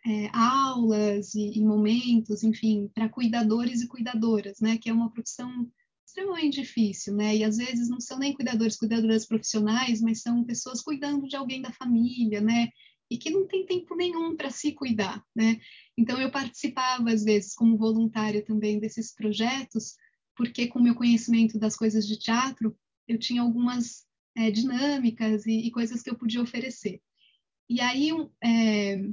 é, 0.06 0.30
aulas 0.32 1.34
e, 1.34 1.58
e, 1.58 1.60
momentos, 1.60 2.44
enfim, 2.44 2.88
para 2.94 3.08
cuidadores 3.08 3.82
e 3.82 3.88
cuidadoras, 3.88 4.60
né, 4.60 4.78
que 4.78 4.88
é 4.88 4.92
uma 4.92 5.10
profissão 5.10 5.68
extremamente 6.06 6.60
difícil, 6.60 7.14
né, 7.14 7.36
e 7.36 7.42
às 7.42 7.56
vezes 7.56 7.88
não 7.88 8.00
são 8.00 8.16
nem 8.18 8.32
cuidadores, 8.32 8.76
cuidadoras 8.76 9.26
profissionais, 9.26 10.00
mas 10.00 10.22
são 10.22 10.44
pessoas 10.44 10.80
cuidando 10.80 11.26
de 11.26 11.34
alguém 11.34 11.60
da 11.60 11.72
família, 11.72 12.40
né, 12.40 12.68
e 13.10 13.18
que 13.18 13.30
não 13.30 13.48
tem 13.48 13.66
tempo 13.66 13.96
nenhum 13.96 14.36
para 14.36 14.48
se 14.50 14.72
cuidar, 14.72 15.20
né. 15.34 15.58
Então 15.98 16.20
eu 16.20 16.30
participava 16.30 17.10
às 17.10 17.24
vezes 17.24 17.54
como 17.54 17.76
voluntária 17.76 18.44
também 18.44 18.78
desses 18.78 19.12
projetos, 19.12 19.96
porque 20.36 20.68
com 20.68 20.80
meu 20.80 20.94
conhecimento 20.94 21.58
das 21.58 21.74
coisas 21.74 22.06
de 22.06 22.16
teatro 22.16 22.76
eu 23.08 23.18
tinha 23.18 23.42
algumas 23.42 24.06
é, 24.36 24.52
dinâmicas 24.52 25.46
e, 25.46 25.66
e 25.66 25.70
coisas 25.72 26.00
que 26.00 26.10
eu 26.10 26.16
podia 26.16 26.42
oferecer. 26.42 27.00
E 27.68 27.80
aí, 27.80 28.10
é, 28.44 29.08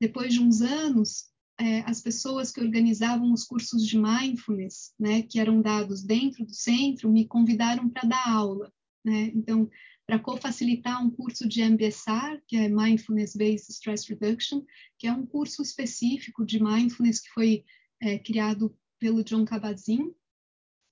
depois 0.00 0.32
de 0.32 0.40
uns 0.40 0.60
anos, 0.60 1.26
é, 1.58 1.80
as 1.80 2.00
pessoas 2.00 2.52
que 2.52 2.60
organizavam 2.60 3.32
os 3.32 3.44
cursos 3.44 3.86
de 3.86 3.98
mindfulness, 3.98 4.94
né, 4.98 5.22
que 5.22 5.40
eram 5.40 5.60
dados 5.60 6.02
dentro 6.02 6.44
do 6.44 6.54
centro, 6.54 7.10
me 7.10 7.26
convidaram 7.26 7.88
para 7.88 8.08
dar 8.08 8.28
aula. 8.28 8.72
Né? 9.04 9.32
Então, 9.34 9.68
para 10.06 10.18
co-facilitar 10.18 11.04
um 11.04 11.10
curso 11.10 11.46
de 11.48 11.60
MBSR, 11.60 12.40
que 12.46 12.56
é 12.56 12.68
Mindfulness 12.68 13.36
Based 13.36 13.70
Stress 13.70 14.08
Reduction, 14.08 14.64
que 14.98 15.06
é 15.06 15.12
um 15.12 15.26
curso 15.26 15.60
específico 15.62 16.46
de 16.46 16.62
mindfulness 16.62 17.20
que 17.20 17.30
foi 17.30 17.64
é, 18.00 18.18
criado 18.18 18.74
pelo 18.98 19.22
John 19.22 19.44
Kabat-Zinn, 19.44 20.12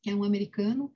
que 0.03 0.11
é 0.11 0.15
um 0.15 0.23
americano, 0.23 0.93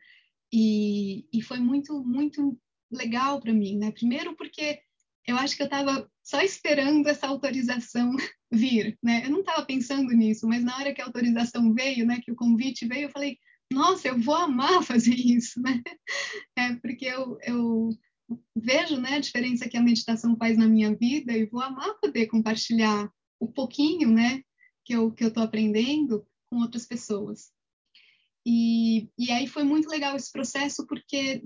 e, 0.53 1.27
e 1.33 1.41
foi 1.41 1.61
muito, 1.61 2.05
muito 2.05 2.61
legal 2.91 3.41
para 3.41 3.53
mim, 3.53 3.79
né? 3.79 3.91
Primeiro 3.93 4.37
porque 4.37 4.81
eu 5.27 5.37
acho 5.37 5.57
que 5.57 5.63
eu 5.63 5.67
estava 5.67 6.11
só 6.31 6.41
esperando 6.43 7.09
essa 7.09 7.27
autorização 7.27 8.15
vir, 8.53 8.97
né? 9.03 9.25
Eu 9.25 9.31
não 9.31 9.41
estava 9.41 9.67
pensando 9.67 10.13
nisso, 10.13 10.47
mas 10.47 10.63
na 10.63 10.77
hora 10.77 10.95
que 10.95 11.03
a 11.03 11.07
autorização 11.07 11.75
veio, 11.75 12.07
né, 12.07 12.21
que 12.23 12.31
o 12.31 12.37
convite 12.37 12.87
veio, 12.87 13.07
eu 13.07 13.11
falei, 13.11 13.37
nossa, 13.73 14.07
eu 14.07 14.19
vou 14.19 14.37
amar 14.37 14.81
fazer 14.85 15.15
isso, 15.15 15.61
né? 15.61 15.83
É 16.57 16.77
porque 16.77 17.07
eu, 17.07 17.37
eu 17.43 17.91
vejo, 18.55 18.97
né, 19.01 19.17
a 19.17 19.21
diferença 19.21 19.69
que 19.69 19.77
a 19.77 19.83
meditação 19.83 20.37
faz 20.37 20.57
na 20.57 20.69
minha 20.69 20.95
vida 20.95 21.33
e 21.33 21.47
vou 21.47 21.61
amar 21.61 21.99
poder 22.01 22.29
compartilhar 22.29 23.11
o 23.41 23.49
pouquinho, 23.49 24.09
né, 24.09 24.41
que 24.85 24.95
eu 24.95 25.11
que 25.11 25.25
eu 25.25 25.29
estou 25.29 25.43
aprendendo 25.43 26.25
com 26.47 26.59
outras 26.59 26.87
pessoas. 26.87 27.51
E, 28.47 29.11
e 29.19 29.33
aí 29.33 29.49
foi 29.49 29.65
muito 29.65 29.89
legal 29.89 30.15
esse 30.15 30.31
processo 30.31 30.87
porque 30.87 31.43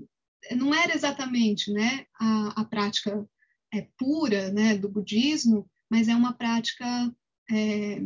não 0.51 0.75
era 0.75 0.93
exatamente, 0.93 1.71
né, 1.71 2.05
a, 2.19 2.61
a 2.61 2.65
prática 2.65 3.27
é, 3.75 3.89
pura 3.97 4.51
né, 4.51 4.77
do 4.77 4.89
budismo, 4.89 5.69
mas 5.89 6.07
é 6.07 6.15
uma 6.15 6.33
prática 6.33 6.85
é, 7.51 8.01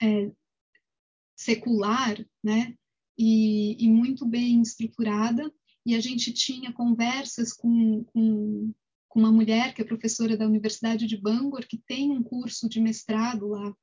é, 0.00 0.32
secular, 1.36 2.24
né, 2.42 2.76
e, 3.18 3.84
e, 3.84 3.88
muito 3.88 4.24
bem 4.24 4.62
estruturada. 4.62 5.52
E 5.84 5.94
a 5.94 6.00
gente 6.00 6.32
tinha 6.32 6.72
conversas 6.72 7.52
com, 7.52 8.04
com, 8.04 8.72
com, 9.08 9.20
uma 9.20 9.32
mulher 9.32 9.74
que 9.74 9.82
é 9.82 9.84
professora 9.84 10.36
da 10.36 10.46
Universidade 10.46 11.06
de 11.06 11.16
Bangor, 11.16 11.66
que 11.66 11.78
tem 11.78 12.10
um 12.10 12.22
curso 12.22 12.68
de 12.68 12.80
mestrado 12.80 13.48
lá 13.48 13.74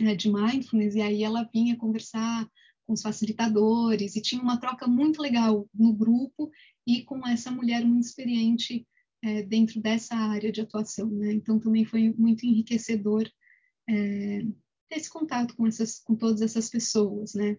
é, 0.00 0.14
de 0.14 0.30
mindfulness, 0.30 0.94
e 0.94 1.00
aí 1.00 1.22
ela 1.22 1.48
vinha 1.52 1.76
conversar 1.76 2.48
com 2.86 2.92
os 2.92 3.02
facilitadores, 3.02 4.16
e 4.16 4.20
tinha 4.20 4.42
uma 4.42 4.58
troca 4.58 4.86
muito 4.86 5.22
legal 5.22 5.68
no 5.72 5.92
grupo 5.92 6.50
e 6.86 7.02
com 7.02 7.26
essa 7.26 7.50
mulher 7.50 7.84
muito 7.84 8.04
experiente 8.04 8.86
é, 9.24 9.42
dentro 9.42 9.80
dessa 9.80 10.14
área 10.14 10.52
de 10.52 10.60
atuação, 10.60 11.08
né? 11.08 11.32
Então 11.32 11.58
também 11.58 11.84
foi 11.86 12.12
muito 12.12 12.44
enriquecedor 12.44 13.26
é, 13.88 14.42
ter 14.88 14.96
esse 14.96 15.08
contato 15.08 15.56
com 15.56 15.66
essas, 15.66 15.98
com 16.00 16.14
todas 16.14 16.42
essas 16.42 16.68
pessoas, 16.68 17.32
né? 17.32 17.56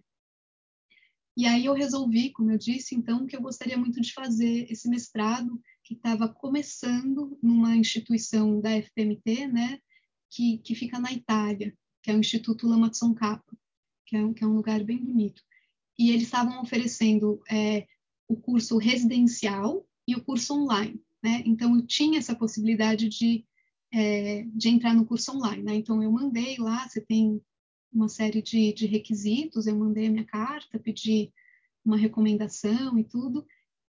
E 1.36 1.44
aí 1.44 1.66
eu 1.66 1.74
resolvi, 1.74 2.30
como 2.30 2.52
eu 2.52 2.56
disse, 2.56 2.94
então, 2.94 3.26
que 3.26 3.36
eu 3.36 3.42
gostaria 3.42 3.76
muito 3.76 4.00
de 4.00 4.12
fazer 4.12 4.70
esse 4.70 4.88
mestrado 4.88 5.60
que 5.84 5.94
estava 5.94 6.28
começando 6.28 7.36
numa 7.42 7.76
instituição 7.76 8.60
da 8.60 8.70
FPMT, 8.70 9.48
né? 9.48 9.80
Que, 10.30 10.58
que 10.58 10.74
fica 10.74 11.00
na 11.00 11.12
Itália, 11.12 11.76
que 12.00 12.10
é 12.12 12.14
o 12.14 12.20
Instituto 12.20 12.68
Lama 12.68 12.90
Tsongkhapa, 12.90 13.58
que 14.06 14.16
é, 14.16 14.32
que 14.32 14.44
é 14.44 14.46
um 14.46 14.54
lugar 14.54 14.82
bem 14.84 14.98
bonito. 14.98 15.42
E 15.98 16.10
eles 16.10 16.24
estavam 16.24 16.62
oferecendo 16.62 17.42
é, 17.50 17.86
o 18.28 18.36
curso 18.36 18.78
residencial 18.78 19.86
e 20.06 20.14
o 20.14 20.24
curso 20.24 20.54
online. 20.54 21.00
Né? 21.26 21.42
Então, 21.44 21.74
eu 21.74 21.84
tinha 21.84 22.20
essa 22.20 22.36
possibilidade 22.36 23.08
de, 23.08 23.44
é, 23.92 24.44
de 24.44 24.68
entrar 24.68 24.94
no 24.94 25.04
curso 25.04 25.32
online. 25.32 25.60
Né? 25.60 25.74
Então, 25.74 26.00
eu 26.00 26.12
mandei 26.12 26.56
lá, 26.56 26.88
você 26.88 27.00
tem 27.00 27.42
uma 27.92 28.08
série 28.08 28.40
de, 28.40 28.72
de 28.72 28.86
requisitos, 28.86 29.66
eu 29.66 29.76
mandei 29.76 30.06
a 30.06 30.10
minha 30.10 30.24
carta, 30.24 30.78
pedi 30.78 31.32
uma 31.84 31.96
recomendação 31.96 32.96
e 32.96 33.02
tudo, 33.02 33.44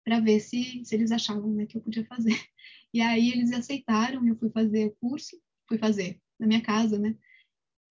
para 0.03 0.19
ver 0.19 0.39
se, 0.39 0.83
se 0.83 0.95
eles 0.95 1.11
achavam 1.11 1.53
né, 1.53 1.67
que 1.67 1.77
eu 1.77 1.81
podia 1.81 2.05
fazer. 2.05 2.33
E 2.91 3.01
aí 3.01 3.29
eles 3.29 3.51
aceitaram, 3.51 4.27
eu 4.27 4.35
fui 4.35 4.49
fazer 4.49 4.87
o 4.87 4.95
curso, 4.99 5.39
fui 5.67 5.77
fazer 5.77 6.19
na 6.39 6.47
minha 6.47 6.59
casa, 6.59 6.97
né? 6.97 7.15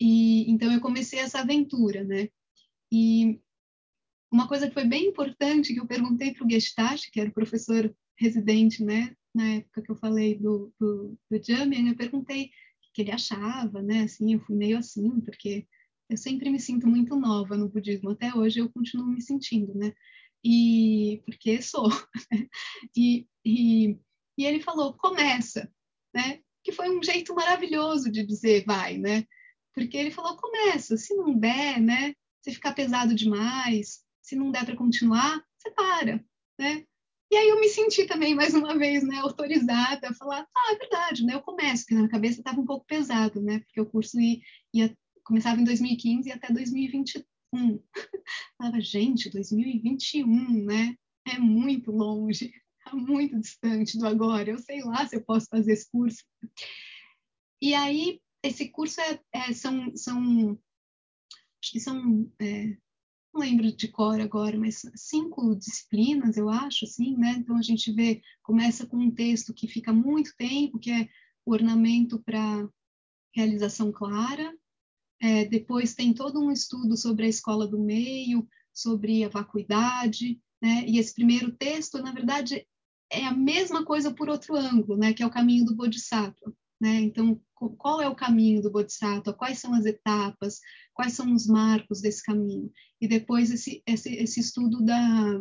E 0.01 0.51
então 0.51 0.73
eu 0.73 0.81
comecei 0.81 1.21
essa 1.21 1.39
aventura, 1.39 2.03
né? 2.03 2.29
E 2.91 3.41
uma 4.29 4.49
coisa 4.49 4.67
que 4.67 4.75
foi 4.75 4.85
bem 4.85 5.07
importante 5.07 5.73
que 5.73 5.79
eu 5.79 5.87
perguntei 5.87 6.35
para 6.35 6.45
o 6.45 6.51
Gestalt, 6.51 7.09
que 7.13 7.21
era 7.21 7.31
o 7.31 7.33
professor 7.33 7.95
residente, 8.19 8.83
né, 8.85 9.17
na 9.35 9.45
época 9.57 9.83
que 9.83 9.91
eu 9.91 9.97
falei 9.97 10.39
do, 10.39 10.73
do, 10.79 11.19
do 11.31 11.43
Jamian, 11.43 11.89
eu 11.89 11.97
perguntei 11.97 12.47
o 12.47 12.93
que 12.93 13.03
ele 13.03 13.13
achava, 13.13 13.83
né, 13.83 14.03
assim, 14.03 14.35
eu 14.35 14.41
fui 14.41 14.57
meio 14.57 14.79
assim, 14.79 15.21
porque 15.21 15.67
eu 16.09 16.17
sempre 16.17 16.51
me 16.51 16.59
sinto 16.59 16.87
muito 16.87 17.15
nova 17.17 17.57
no 17.57 17.69
budismo, 17.69 18.11
até 18.11 18.35
hoje 18.35 18.61
eu 18.61 18.71
continuo 18.71 19.07
me 19.07 19.21
sentindo, 19.21 19.75
né, 19.75 19.93
e 20.45 21.23
porque 21.27 21.61
sou, 21.61 21.89
e, 22.97 23.27
e, 23.45 23.99
e 24.37 24.45
ele 24.45 24.61
falou, 24.61 24.95
começa, 24.95 25.71
né, 26.15 26.41
que 26.65 26.73
foi 26.73 26.91
um 26.91 27.03
jeito 27.03 27.35
maravilhoso 27.35 28.11
de 28.11 28.25
dizer 28.25 28.65
vai, 28.65 28.99
né, 28.99 29.25
porque 29.75 29.97
ele 29.97 30.11
falou, 30.11 30.37
começa, 30.37 30.97
se 30.97 31.15
não 31.15 31.39
der, 31.39 31.81
né, 31.81 32.15
se 32.43 32.53
ficar 32.53 32.73
pesado 32.73 33.15
demais, 33.15 34.03
se 34.23 34.35
não 34.35 34.51
der 34.51 34.65
para 34.65 34.77
continuar, 34.77 35.45
você 35.57 35.71
para, 35.71 36.25
né, 36.59 36.85
e 37.31 37.37
aí 37.37 37.49
eu 37.49 37.61
me 37.61 37.69
senti 37.69 38.07
também, 38.07 38.35
mais 38.35 38.55
uma 38.55 38.77
vez, 38.77 39.03
né, 39.03 39.17
autorizada 39.19 40.09
a 40.09 40.15
falar, 40.15 40.47
ah, 40.57 40.73
é 40.73 40.77
verdade, 40.77 41.25
né, 41.25 41.35
eu 41.35 41.43
começo, 41.43 41.83
porque 41.83 41.95
na 41.95 42.01
minha 42.01 42.11
cabeça 42.11 42.41
estava 42.41 42.61
um 42.61 42.65
pouco 42.65 42.87
pesado, 42.87 43.41
né, 43.41 43.61
porque 43.61 43.81
o 43.81 43.87
curso 43.87 44.19
ia, 44.19 44.41
ia, 44.73 44.99
começava 45.25 45.61
em 45.61 45.65
2015 45.65 46.29
e 46.29 46.33
até 46.33 46.53
2021. 46.53 47.13
Falava, 48.57 48.81
gente, 48.81 49.31
2021, 49.31 50.65
né, 50.65 50.97
é 51.27 51.39
muito 51.39 51.91
longe, 51.91 52.53
é 52.87 52.95
muito 52.95 53.39
distante 53.39 53.99
do 53.99 54.07
agora, 54.07 54.51
eu 54.51 54.59
sei 54.59 54.83
lá 54.83 55.07
se 55.07 55.17
eu 55.17 55.23
posso 55.23 55.47
fazer 55.51 55.73
esse 55.73 55.91
curso. 55.91 56.25
E 57.61 57.75
aí, 57.75 58.21
esse 58.43 58.69
curso 58.71 59.01
é, 59.01 59.21
é 59.33 59.53
são, 59.53 59.95
são, 59.97 60.59
acho 61.63 61.73
que 61.73 61.81
são 61.81 62.33
é, 62.41 62.77
não 63.39 63.47
lembro 63.47 63.73
de 63.73 63.89
cor 63.89 64.21
agora, 64.21 64.59
mas 64.59 64.83
cinco 64.97 65.55
disciplinas, 65.55 66.37
eu 66.37 66.49
acho, 66.49 66.85
assim, 66.85 67.17
né? 67.17 67.37
Então 67.39 67.57
a 67.57 67.63
gente 67.63 67.93
vê, 67.93 68.21
começa 68.43 68.85
com 68.85 68.97
um 68.97 69.11
texto 69.11 69.55
que 69.55 69.69
fica 69.69 69.93
muito 69.93 70.35
tempo, 70.37 70.79
que 70.79 70.91
é 70.91 71.09
o 71.47 71.53
ornamento 71.53 72.21
para 72.21 72.69
realização 73.33 73.93
clara. 73.93 74.53
É, 75.21 75.45
depois 75.45 75.95
tem 75.95 76.13
todo 76.13 76.41
um 76.41 76.51
estudo 76.51 76.97
sobre 76.97 77.27
a 77.27 77.29
escola 77.29 77.67
do 77.67 77.79
meio, 77.79 78.47
sobre 78.75 79.23
a 79.23 79.29
vacuidade, 79.29 80.41
né? 80.61 80.85
E 80.89 80.99
esse 80.99 81.15
primeiro 81.15 81.53
texto, 81.53 82.03
na 82.03 82.11
verdade, 82.11 82.67
é 83.11 83.25
a 83.25 83.33
mesma 83.33 83.85
coisa 83.85 84.13
por 84.13 84.29
outro 84.29 84.57
ângulo, 84.57 84.99
né? 84.99 85.13
Que 85.13 85.23
é 85.23 85.27
o 85.27 85.31
caminho 85.31 85.65
do 85.65 85.77
Bodhisattva. 85.77 86.53
Né? 86.81 87.01
Então, 87.01 87.41
qual 87.77 88.01
é 88.01 88.09
o 88.09 88.15
caminho 88.15 88.63
do 88.63 88.71
Bodhisattva? 88.71 89.33
Quais 89.33 89.59
são 89.59 89.75
as 89.75 89.85
etapas? 89.85 90.61
Quais 90.95 91.15
são 91.15 91.33
os 91.33 91.47
marcos 91.47 92.01
desse 92.01 92.23
caminho? 92.23 92.71
E 93.01 93.09
depois 93.09 93.51
esse, 93.51 93.83
esse, 93.87 94.15
esse 94.15 94.41
estudo 94.41 94.85
da, 94.85 95.41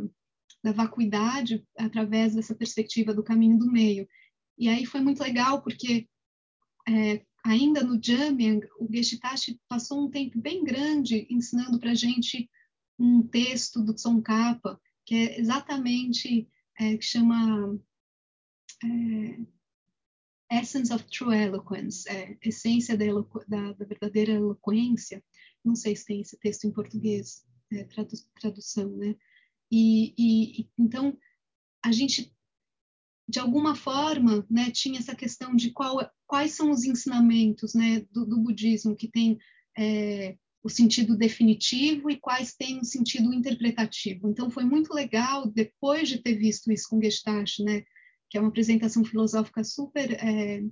da 0.64 0.72
vacuidade 0.72 1.64
através 1.78 2.36
dessa 2.36 2.56
perspectiva 2.56 3.14
do 3.14 3.24
caminho 3.24 3.58
do 3.58 3.72
meio. 3.72 4.08
E 4.58 4.68
aí 4.68 4.86
foi 4.86 5.02
muito 5.02 5.22
legal 5.22 5.62
porque 5.62 6.08
é, 6.88 7.24
ainda 7.44 7.84
no 7.84 8.02
Jamyang, 8.02 8.66
o 8.80 8.88
Geshitashi 8.92 9.60
passou 9.70 10.06
um 10.06 10.10
tempo 10.10 10.40
bem 10.40 10.64
grande 10.64 11.28
ensinando 11.30 11.80
para 11.80 11.92
a 11.92 11.96
gente 11.96 12.50
um 12.98 13.22
texto 13.22 13.82
do 13.82 13.94
Tsongkhapa, 13.94 14.80
que 15.06 15.16
é 15.16 15.40
exatamente, 15.40 16.50
é, 16.80 16.98
que 16.98 17.06
chama... 17.06 17.80
É, 18.84 19.57
Essence 20.52 20.94
of 20.94 21.04
True 21.06 21.36
Eloquence, 21.36 22.08
é, 22.10 22.38
essência 22.42 22.98
da, 22.98 23.06
da, 23.48 23.74
da, 23.74 23.86
verdadeira 23.86 24.34
eloquência. 24.34 25.24
Não 25.64 25.76
sei 25.76 25.96
se 25.96 26.06
tem 26.06 26.22
esse 26.22 26.38
texto 26.40 26.66
em 26.66 26.72
português, 26.72 27.46
é, 27.72 27.84
tradu 27.84 28.16
tradução, 28.40 28.90
né? 28.96 29.16
E, 29.70 30.14
e, 30.18 30.70
então 30.78 31.18
a 31.84 31.92
gente 31.92 32.34
de 33.30 33.40
alguma 33.40 33.76
forma, 33.76 34.46
né, 34.50 34.72
tinha 34.72 35.00
essa 35.00 35.14
questão 35.14 35.54
de 35.54 35.72
qual, 35.72 36.10
quais 36.26 36.52
são 36.52 36.72
os 36.72 36.86
ensinamentos, 36.86 37.74
né, 37.74 38.06
do, 38.12 38.26
do 38.26 38.38
budismo 38.40 38.96
que 38.96 39.10
tem 39.10 39.38
é, 39.78 40.38
o 40.64 40.70
sentido 40.70 41.18
definitivo 41.18 42.10
e 42.10 42.18
quais 42.18 42.56
têm 42.56 42.80
o 42.80 42.86
sentido 42.86 43.34
interpretativo. 43.34 44.30
Então 44.30 44.50
foi 44.50 44.64
muito 44.64 44.94
legal 44.94 45.46
depois 45.46 46.08
de 46.08 46.20
ter 46.20 46.36
visto 46.36 46.72
isso 46.72 46.88
com 46.90 47.02
Gestalt, 47.02 47.60
né, 47.60 47.84
que 48.30 48.38
é 48.38 48.42
uma 48.42 48.50
apresentação 48.50 49.04
filosófica 49.04 49.64
super, 49.64 50.12
é, 50.12 50.64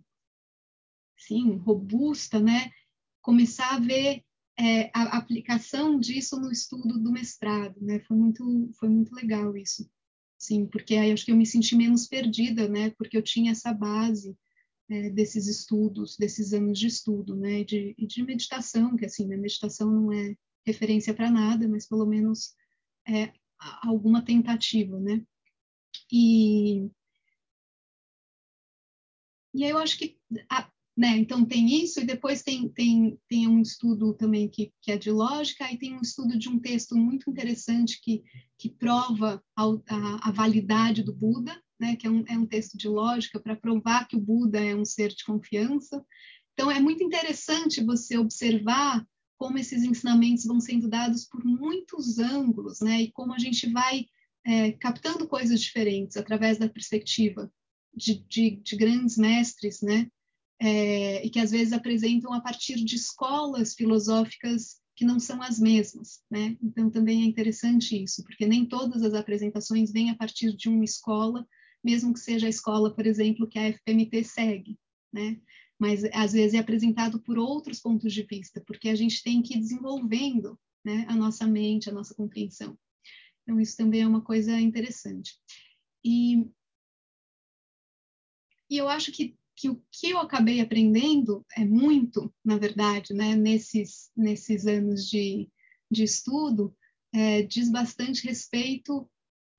sim, 1.17 1.55
robusta, 1.57 2.39
né? 2.39 2.71
Começar 3.21 3.75
a 3.75 3.79
ver 3.79 4.23
é, 4.57 4.89
a 4.93 5.17
aplicação 5.17 5.99
disso 5.99 6.39
no 6.39 6.51
estudo 6.51 6.99
do 6.99 7.11
mestrado, 7.11 7.79
né? 7.81 7.99
Foi 8.01 8.17
muito, 8.17 8.69
foi 8.79 8.89
muito 8.89 9.13
legal 9.13 9.55
isso, 9.57 9.89
sim, 10.37 10.65
porque 10.65 10.95
aí 10.95 11.11
acho 11.11 11.25
que 11.25 11.31
eu 11.31 11.35
me 11.35 11.45
senti 11.45 11.75
menos 11.75 12.07
perdida, 12.07 12.67
né? 12.67 12.91
Porque 12.91 13.17
eu 13.17 13.21
tinha 13.21 13.51
essa 13.51 13.73
base 13.73 14.37
é, 14.89 15.09
desses 15.09 15.47
estudos, 15.47 16.17
desses 16.17 16.53
anos 16.53 16.79
de 16.79 16.87
estudo, 16.87 17.35
né? 17.35 17.63
De, 17.63 17.95
de 17.97 18.23
meditação, 18.23 18.95
que 18.95 19.05
assim, 19.05 19.27
né? 19.27 19.37
meditação 19.37 19.89
não 19.89 20.11
é 20.11 20.35
referência 20.65 21.13
para 21.13 21.31
nada, 21.31 21.67
mas 21.67 21.87
pelo 21.87 22.05
menos 22.05 22.53
é 23.07 23.31
alguma 23.83 24.23
tentativa, 24.23 24.99
né? 24.99 25.21
E 26.11 26.89
e 29.55 29.63
aí 29.63 29.71
eu 29.71 29.77
acho 29.77 29.97
que, 29.97 30.17
a, 30.49 30.69
né, 30.97 31.17
então 31.17 31.45
tem 31.45 31.81
isso, 31.81 32.01
e 32.01 32.05
depois 32.05 32.43
tem, 32.43 32.67
tem, 32.69 33.17
tem 33.29 33.47
um 33.47 33.61
estudo 33.61 34.13
também 34.13 34.49
que, 34.49 34.73
que 34.81 34.91
é 34.91 34.97
de 34.97 35.09
lógica, 35.09 35.71
e 35.71 35.77
tem 35.77 35.93
um 35.93 36.01
estudo 36.01 36.37
de 36.37 36.49
um 36.49 36.59
texto 36.59 36.95
muito 36.97 37.29
interessante 37.29 38.01
que, 38.01 38.21
que 38.57 38.69
prova 38.69 39.41
a, 39.55 39.63
a, 39.63 40.29
a 40.29 40.31
validade 40.31 41.03
do 41.03 41.13
Buda, 41.13 41.57
né, 41.79 41.95
que 41.95 42.05
é 42.05 42.09
um, 42.09 42.23
é 42.27 42.37
um 42.37 42.45
texto 42.45 42.77
de 42.77 42.89
lógica 42.89 43.39
para 43.39 43.55
provar 43.55 44.07
que 44.07 44.17
o 44.17 44.21
Buda 44.21 44.59
é 44.59 44.75
um 44.75 44.85
ser 44.85 45.09
de 45.09 45.23
confiança. 45.23 46.05
Então 46.53 46.69
é 46.69 46.79
muito 46.79 47.03
interessante 47.03 47.83
você 47.83 48.17
observar 48.17 49.05
como 49.37 49.57
esses 49.57 49.83
ensinamentos 49.83 50.45
vão 50.45 50.59
sendo 50.59 50.89
dados 50.89 51.25
por 51.25 51.43
muitos 51.43 52.19
ângulos, 52.19 52.81
né, 52.81 53.03
e 53.03 53.11
como 53.11 53.33
a 53.33 53.39
gente 53.39 53.69
vai 53.69 54.05
é, 54.45 54.73
captando 54.73 55.27
coisas 55.27 55.61
diferentes 55.61 56.17
através 56.17 56.57
da 56.57 56.69
perspectiva 56.69 57.49
de, 57.95 58.23
de, 58.27 58.51
de 58.57 58.75
grandes 58.75 59.17
mestres, 59.17 59.81
né? 59.81 60.09
É, 60.59 61.25
e 61.25 61.29
que 61.29 61.39
às 61.39 61.51
vezes 61.51 61.73
apresentam 61.73 62.33
a 62.33 62.41
partir 62.41 62.75
de 62.75 62.95
escolas 62.95 63.73
filosóficas 63.73 64.79
que 64.95 65.03
não 65.03 65.19
são 65.19 65.41
as 65.41 65.59
mesmas, 65.59 66.23
né? 66.31 66.57
Então 66.61 66.89
também 66.89 67.23
é 67.23 67.25
interessante 67.25 68.01
isso, 68.01 68.23
porque 68.23 68.45
nem 68.45 68.65
todas 68.65 69.03
as 69.03 69.13
apresentações 69.13 69.91
vêm 69.91 70.09
a 70.09 70.15
partir 70.15 70.55
de 70.55 70.69
uma 70.69 70.85
escola, 70.85 71.45
mesmo 71.83 72.13
que 72.13 72.19
seja 72.19 72.47
a 72.47 72.49
escola, 72.49 72.95
por 72.95 73.05
exemplo, 73.05 73.47
que 73.47 73.59
a 73.59 73.73
FPMT 73.73 74.23
segue, 74.23 74.79
né? 75.11 75.39
Mas 75.77 76.05
às 76.13 76.31
vezes 76.31 76.53
é 76.53 76.59
apresentado 76.59 77.21
por 77.21 77.37
outros 77.37 77.81
pontos 77.81 78.13
de 78.13 78.23
vista, 78.23 78.63
porque 78.65 78.87
a 78.87 78.95
gente 78.95 79.21
tem 79.21 79.41
que 79.41 79.55
ir 79.55 79.59
desenvolvendo, 79.59 80.57
né, 80.85 81.05
a 81.09 81.15
nossa 81.15 81.45
mente, 81.45 81.89
a 81.89 81.93
nossa 81.93 82.15
compreensão. 82.15 82.77
Então 83.43 83.59
isso 83.59 83.75
também 83.75 84.01
é 84.01 84.07
uma 84.07 84.21
coisa 84.21 84.57
interessante. 84.59 85.33
E 86.03 86.47
e 88.69 88.77
eu 88.77 88.87
acho 88.89 89.11
que, 89.11 89.35
que 89.55 89.69
o 89.69 89.81
que 89.91 90.09
eu 90.09 90.19
acabei 90.19 90.59
aprendendo 90.61 91.45
é 91.55 91.63
muito, 91.63 92.33
na 92.43 92.57
verdade, 92.57 93.13
né, 93.13 93.35
nesses, 93.35 94.11
nesses 94.15 94.65
anos 94.65 95.09
de, 95.09 95.49
de 95.89 96.03
estudo, 96.03 96.75
é, 97.13 97.41
diz 97.43 97.69
bastante 97.69 98.27
respeito 98.27 99.09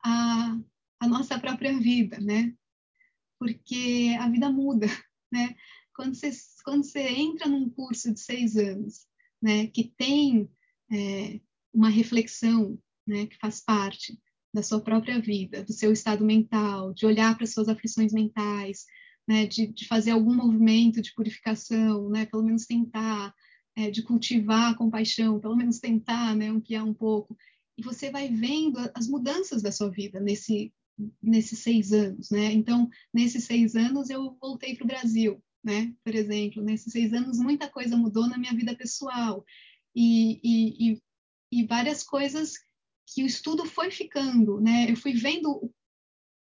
à, 0.05 0.59
à 1.01 1.09
nossa 1.09 1.39
própria 1.39 1.79
vida, 1.79 2.19
né? 2.21 2.55
porque 3.39 4.17
a 4.19 4.29
vida 4.29 4.51
muda, 4.51 4.87
né? 5.33 5.55
Quando 5.95 6.15
você, 6.15 6.31
quando 6.65 6.85
você 6.85 7.01
entra 7.01 7.49
num 7.49 7.71
curso 7.71 8.13
de 8.13 8.21
seis 8.21 8.57
anos, 8.57 9.07
né, 9.41 9.67
que 9.69 9.85
tem 9.97 10.51
é, 10.93 11.41
uma 11.73 11.89
reflexão, 11.89 12.79
né, 13.07 13.27
que 13.27 13.39
faz 13.39 13.61
parte 13.61 14.21
da 14.57 14.63
sua 14.63 14.81
própria 14.81 15.21
vida, 15.21 15.63
do 15.63 15.73
seu 15.75 15.93
estado 15.93 16.25
mental, 16.25 16.95
de 16.95 17.05
olhar 17.05 17.35
para 17.37 17.45
as 17.45 17.53
suas 17.53 17.69
aflições 17.69 18.11
mentais, 18.11 18.87
né, 19.29 19.45
de, 19.47 19.67
de, 19.67 19.87
fazer 19.87 20.13
algum 20.13 20.35
movimento 20.35 21.03
de 21.03 21.13
purificação, 21.13 22.09
né, 22.09 22.25
pelo 22.25 22.43
menos 22.43 22.65
tentar, 22.65 23.35
é, 23.77 23.91
de 23.91 24.03
cultivar 24.03 24.73
a 24.73 24.75
compaixão, 24.75 25.39
pelo 25.39 25.55
menos 25.55 25.79
tentar, 25.79 26.35
né, 26.35 26.49
ampliar 26.49 26.85
um 26.85 26.95
pouco. 26.95 27.37
E 27.77 27.83
você 27.83 28.11
vai 28.11 28.29
vendo 28.29 28.79
as 28.95 29.07
mudanças 29.07 29.61
da 29.61 29.71
sua 29.71 29.91
vida 29.91 30.21
nesse, 30.21 30.73
nesses 31.23 31.59
seis 31.59 31.93
anos, 31.93 32.31
né? 32.31 32.51
Então, 32.53 32.89
nesses 33.13 33.45
seis 33.45 33.77
anos 33.77 34.09
eu 34.09 34.39
voltei 34.41 34.75
para 34.75 34.85
o 34.85 34.87
Brasil, 34.87 35.45
né? 35.63 35.93
Por 36.03 36.15
exemplo, 36.15 36.63
nesses 36.63 36.91
seis 36.91 37.13
anos 37.13 37.39
muita 37.39 37.69
coisa 37.69 37.95
mudou 37.95 38.27
na 38.27 38.39
minha 38.39 38.55
vida 38.55 38.75
pessoal 38.75 39.45
e, 39.95 40.41
e, 40.43 40.93
e, 40.93 41.03
e 41.53 41.67
várias 41.67 42.03
coisas 42.03 42.55
que 43.07 43.23
o 43.23 43.27
estudo 43.27 43.65
foi 43.65 43.91
ficando, 43.91 44.61
né? 44.61 44.91
Eu 44.91 44.97
fui 44.97 45.13
vendo 45.13 45.51
o 45.51 45.73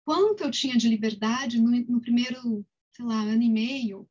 quanto 0.05 0.43
eu 0.43 0.51
tinha 0.51 0.75
de 0.75 0.87
liberdade 0.87 1.61
no, 1.61 1.69
no 1.69 2.01
primeiro, 2.01 2.65
sei 2.95 3.05
lá, 3.05 3.21
ano 3.21 3.43
e 3.43 3.49
meio, 3.49 4.09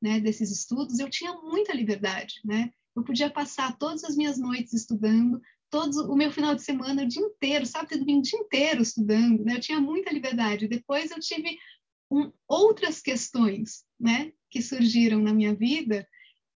né? 0.00 0.20
Desses 0.20 0.50
estudos, 0.50 0.98
eu 0.98 1.10
tinha 1.10 1.32
muita 1.34 1.74
liberdade, 1.74 2.40
né? 2.44 2.70
Eu 2.94 3.02
podia 3.02 3.30
passar 3.30 3.76
todas 3.76 4.04
as 4.04 4.16
minhas 4.16 4.38
noites 4.38 4.72
estudando, 4.72 5.40
todos 5.70 5.96
o 5.96 6.14
meu 6.14 6.30
final 6.32 6.54
de 6.54 6.62
semana, 6.62 7.02
o 7.02 7.08
dia 7.08 7.22
inteiro, 7.22 7.66
sábado 7.66 7.94
e 7.94 7.98
domingo, 7.98 8.20
o 8.20 8.22
dia 8.22 8.38
inteiro 8.38 8.82
estudando, 8.82 9.44
né? 9.44 9.56
Eu 9.56 9.60
tinha 9.60 9.80
muita 9.80 10.12
liberdade. 10.12 10.68
Depois 10.68 11.10
eu 11.10 11.20
tive 11.20 11.58
um, 12.10 12.32
outras 12.46 13.00
questões, 13.00 13.84
né? 13.98 14.32
Que 14.50 14.62
surgiram 14.62 15.20
na 15.20 15.34
minha 15.34 15.54
vida 15.54 16.08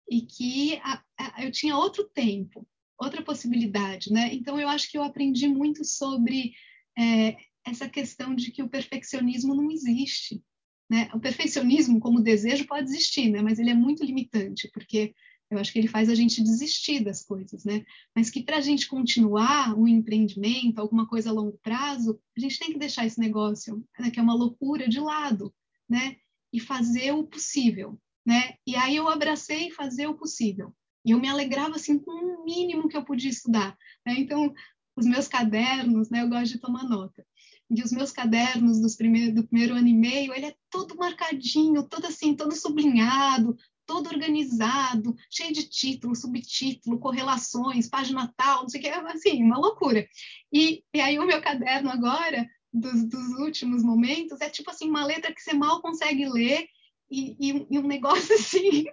e 0.09 0.23
que 0.23 0.77
a, 0.83 1.03
a, 1.19 1.45
eu 1.45 1.53
tinha 1.53 1.77
outro 1.77 2.05
tempo, 2.05 2.67
outra 3.01 3.23
possibilidade, 3.23 4.13
né? 4.13 4.33
Então 4.35 4.61
eu 4.61 4.69
acho 4.69 4.91
que 4.91 4.99
eu 4.99 5.03
aprendi 5.03 5.49
muito 5.49 5.85
sobre 5.85 6.53
é, 6.99 7.37
essa 7.65 7.89
questão 7.89 8.35
de 8.35 8.51
que 8.51 8.63
o 8.63 8.69
perfeccionismo 8.69 9.55
não 9.55 9.71
existe, 9.71 10.43
né? 10.89 11.09
O 11.15 11.19
perfeccionismo 11.19 11.99
como 11.99 12.21
desejo 12.21 12.67
pode 12.67 12.89
existir, 12.89 13.31
né? 13.31 13.41
Mas 13.41 13.59
ele 13.59 13.71
é 13.71 13.75
muito 13.75 14.05
limitante, 14.05 14.69
porque 14.73 15.15
eu 15.51 15.59
acho 15.59 15.73
que 15.73 15.79
ele 15.79 15.89
faz 15.89 16.09
a 16.09 16.15
gente 16.15 16.43
desistir 16.43 17.03
das 17.03 17.25
coisas, 17.25 17.65
né? 17.65 17.85
Mas 18.15 18.31
que 18.31 18.43
para 18.43 18.59
a 18.59 18.61
gente 18.61 18.87
continuar 18.87 19.77
um 19.77 19.89
empreendimento, 19.89 20.79
alguma 20.79 21.09
coisa 21.09 21.31
a 21.31 21.33
longo 21.33 21.59
prazo, 21.63 22.21
a 22.37 22.41
gente 22.41 22.59
tem 22.59 22.73
que 22.73 22.79
deixar 22.79 23.07
esse 23.07 23.19
negócio, 23.19 23.85
né, 23.99 24.11
que 24.11 24.21
é 24.21 24.23
uma 24.23 24.35
loucura, 24.35 24.89
de 24.89 25.01
lado, 25.01 25.53
né? 25.89 26.17
E 26.53 26.61
fazer 26.61 27.13
o 27.13 27.27
possível, 27.27 27.99
né? 28.27 28.55
E 28.67 28.77
aí 28.77 28.95
eu 28.95 29.09
abracei 29.09 29.71
fazer 29.71 30.07
o 30.07 30.15
possível. 30.15 30.75
E 31.05 31.13
eu 31.13 31.19
me 31.19 31.29
alegrava 31.29 31.77
assim 31.77 31.99
com 31.99 32.11
o 32.11 32.45
mínimo 32.45 32.89
que 32.89 32.97
eu 32.97 33.05
podia 33.05 33.31
estudar. 33.31 33.77
Né? 34.07 34.15
Então, 34.19 34.53
os 34.97 35.07
meus 35.07 35.29
cadernos, 35.29 36.11
né? 36.11 36.23
Eu 36.23 36.29
gosto 36.29 36.53
de 36.53 36.59
tomar 36.59 36.85
nota. 36.85 37.25
E 37.71 37.83
os 37.83 37.93
meus 37.93 38.11
cadernos 38.11 38.81
dos 38.81 38.97
primeiro, 38.97 39.35
do 39.35 39.47
primeiro 39.47 39.75
ano 39.75 39.87
e 39.87 39.95
meio, 39.95 40.35
ele 40.35 40.47
é 40.47 40.55
todo 40.69 40.97
marcadinho, 40.97 41.89
todo 41.89 42.07
assim, 42.07 42.35
todo 42.35 42.55
sublinhado, 42.55 43.57
todo 43.87 44.09
organizado, 44.09 45.17
cheio 45.31 45.53
de 45.53 45.69
título, 45.69 46.17
subtítulo, 46.17 46.99
correlações, 46.99 47.89
página 47.89 48.33
tal, 48.37 48.63
não 48.63 48.69
sei 48.69 48.81
o 48.81 48.83
que, 48.83 48.89
assim, 48.89 49.43
uma 49.43 49.59
loucura. 49.59 50.07
E, 50.53 50.85
e 50.93 51.01
aí 51.01 51.19
o 51.19 51.27
meu 51.27 51.41
caderno 51.41 51.91
agora, 51.91 52.49
dos, 52.73 53.05
dos, 53.05 53.31
últimos 53.39 53.83
momentos, 53.83 54.41
é 54.41 54.51
tipo 54.51 54.71
assim, 54.71 54.89
uma 54.89 55.05
letra 55.05 55.33
que 55.33 55.41
você 55.41 55.53
mal 55.53 55.81
consegue 55.81 56.29
ler 56.29 56.67
e, 57.11 57.37
e, 57.41 57.67
e 57.71 57.79
um 57.79 57.87
negócio 57.87 58.35
assim... 58.35 58.85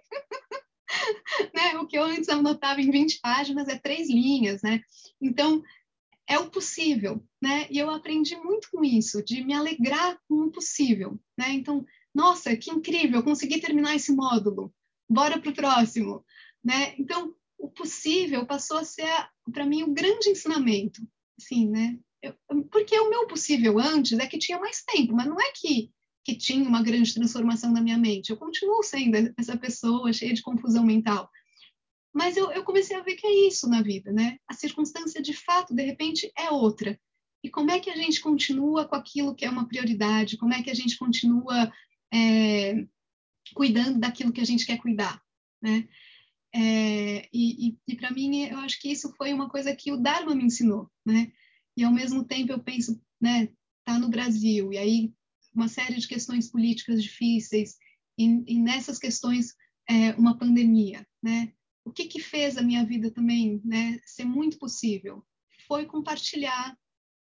né? 1.53 1.77
O 1.79 1.87
que 1.87 1.97
eu 1.97 2.03
antes 2.03 2.29
anotava 2.29 2.81
em 2.81 2.91
20 2.91 3.19
páginas 3.19 3.67
é 3.67 3.77
três 3.77 4.09
linhas, 4.09 4.61
né? 4.61 4.81
Então, 5.21 5.63
é 6.27 6.37
o 6.37 6.49
possível, 6.49 7.23
né? 7.41 7.67
E 7.69 7.77
eu 7.77 7.89
aprendi 7.89 8.35
muito 8.35 8.69
com 8.71 8.83
isso, 8.83 9.23
de 9.23 9.43
me 9.43 9.53
alegrar 9.53 10.19
com 10.27 10.35
o 10.35 10.51
possível, 10.51 11.19
né? 11.37 11.51
Então, 11.51 11.85
nossa, 12.13 12.55
que 12.55 12.71
incrível, 12.71 13.23
consegui 13.23 13.59
terminar 13.61 13.95
esse 13.95 14.11
módulo 14.11 14.73
bora 15.09 15.39
para 15.39 15.49
o 15.49 15.55
próximo, 15.55 16.25
né? 16.63 16.95
Então, 16.97 17.33
o 17.57 17.69
possível 17.69 18.45
passou 18.45 18.77
a 18.77 18.83
ser, 18.83 19.09
para 19.51 19.65
mim, 19.65 19.83
o 19.83 19.87
um 19.87 19.93
grande 19.93 20.29
ensinamento, 20.29 21.01
assim, 21.39 21.67
né? 21.69 21.97
Eu, 22.21 22.35
porque 22.71 22.99
o 22.99 23.09
meu 23.09 23.27
possível 23.27 23.79
antes 23.79 24.17
é 24.19 24.27
que 24.27 24.37
tinha 24.37 24.59
mais 24.59 24.83
tempo, 24.83 25.13
mas 25.13 25.27
não 25.27 25.39
é 25.39 25.51
que, 25.55 25.91
que 26.27 26.35
tinha 26.35 26.67
uma 26.67 26.83
grande 26.83 27.13
transformação 27.13 27.71
na 27.71 27.79
minha 27.79 27.97
mente. 27.97 28.31
Eu 28.31 28.35
continuo 28.35 28.83
sendo 28.83 29.33
essa 29.37 29.55
pessoa 29.55 30.11
cheia 30.11 30.33
de 30.33 30.41
confusão 30.41 30.83
mental. 30.83 31.31
Mas 32.13 32.35
eu, 32.35 32.51
eu 32.51 32.65
comecei 32.65 32.97
a 32.97 33.01
ver 33.01 33.15
que 33.15 33.25
é 33.25 33.47
isso 33.47 33.69
na 33.69 33.81
vida, 33.81 34.11
né? 34.11 34.37
A 34.45 34.53
circunstância, 34.53 35.21
de 35.21 35.33
fato, 35.33 35.73
de 35.73 35.81
repente, 35.81 36.29
é 36.37 36.51
outra. 36.51 36.99
E 37.41 37.49
como 37.49 37.71
é 37.71 37.79
que 37.79 37.89
a 37.89 37.95
gente 37.95 38.19
continua 38.19 38.85
com 38.85 38.95
aquilo 38.95 39.33
que 39.33 39.45
é 39.45 39.49
uma 39.49 39.69
prioridade? 39.69 40.35
Como 40.35 40.53
é 40.53 40.61
que 40.61 40.69
a 40.69 40.73
gente 40.73 40.97
continua 40.97 41.71
é, 42.13 42.85
cuidando 43.53 43.97
daquilo 43.97 44.33
que 44.33 44.41
a 44.41 44.45
gente 44.45 44.65
quer 44.65 44.79
cuidar, 44.79 45.21
né? 45.61 45.87
É, 46.53 47.29
e, 47.31 47.69
e, 47.69 47.77
e 47.87 47.95
para 47.95 48.11
mim, 48.11 48.43
eu 48.43 48.57
acho 48.57 48.81
que 48.81 48.91
isso 48.91 49.13
foi 49.15 49.31
uma 49.31 49.47
coisa 49.47 49.73
que 49.73 49.93
o 49.93 49.97
Dharma 49.97 50.35
me 50.35 50.43
ensinou, 50.43 50.91
né? 51.05 51.31
E 51.77 51.85
ao 51.85 51.93
mesmo 51.93 52.25
tempo 52.25 52.51
eu 52.51 52.59
penso, 52.59 53.01
né? 53.21 53.47
Tá 53.85 53.97
no 53.97 54.09
Brasil 54.09 54.73
e 54.73 54.77
aí 54.77 55.13
uma 55.57 55.67
série 55.67 55.95
de 55.95 56.07
questões 56.07 56.49
políticas 56.49 57.01
difíceis 57.01 57.77
e, 58.17 58.43
e 58.47 58.59
nessas 58.59 58.99
questões 58.99 59.55
é, 59.89 60.11
uma 60.11 60.37
pandemia, 60.37 61.05
né? 61.21 61.51
O 61.83 61.91
que 61.91 62.05
que 62.05 62.19
fez 62.19 62.57
a 62.57 62.61
minha 62.61 62.85
vida 62.85 63.09
também, 63.09 63.59
né? 63.65 63.99
Ser 64.05 64.25
muito 64.25 64.59
possível 64.59 65.25
foi 65.67 65.85
compartilhar 65.85 66.77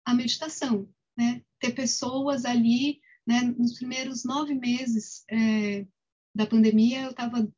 a 0.04 0.14
meditação, 0.14 0.88
né? 1.16 1.42
Ter 1.60 1.72
pessoas 1.72 2.44
ali, 2.44 3.00
né? 3.26 3.42
Nos 3.56 3.74
primeiros 3.74 4.24
nove 4.24 4.54
meses 4.54 5.24
é, 5.30 5.86
da 6.34 6.46
pandemia, 6.46 7.02
eu 7.02 7.10
estava 7.10 7.48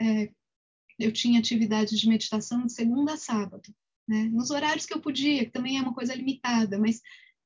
é, 0.00 0.32
eu 0.98 1.12
tinha 1.12 1.38
atividade 1.38 1.96
de 1.96 2.08
meditação 2.08 2.66
de 2.66 2.72
segunda 2.72 3.12
a 3.12 3.16
sábado, 3.16 3.72
né? 4.08 4.24
Nos 4.24 4.50
horários 4.50 4.84
que 4.84 4.94
eu 4.94 5.00
podia, 5.00 5.44
que 5.44 5.52
também 5.52 5.78
é 5.78 5.82
uma 5.82 5.94
coisa 5.94 6.12
limitada, 6.12 6.76
mas 6.76 7.00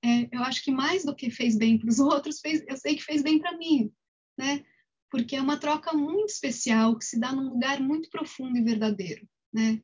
é, 0.05 0.29
eu 0.33 0.43
acho 0.43 0.63
que 0.63 0.71
mais 0.71 1.05
do 1.05 1.15
que 1.15 1.31
fez 1.31 1.57
bem 1.57 1.79
para 1.79 1.89
os 1.89 1.99
outros, 2.01 2.41
fez, 2.41 2.65
eu 2.67 2.77
sei 2.77 2.97
que 2.97 3.05
fez 3.05 3.23
bem 3.23 3.39
para 3.39 3.57
mim, 3.57 3.93
né? 4.37 4.65
Porque 5.11 5.37
é 5.37 5.43
uma 5.43 5.59
troca 5.59 5.93
muito 5.93 6.31
especial 6.31 6.99
que 6.99 7.05
se 7.05 7.21
dá 7.21 7.33
num 7.33 7.51
lugar 7.51 7.81
muito 7.81 8.09
profundo 8.11 8.57
e 8.59 8.63
verdadeiro, 8.63 9.29
né? 9.53 9.83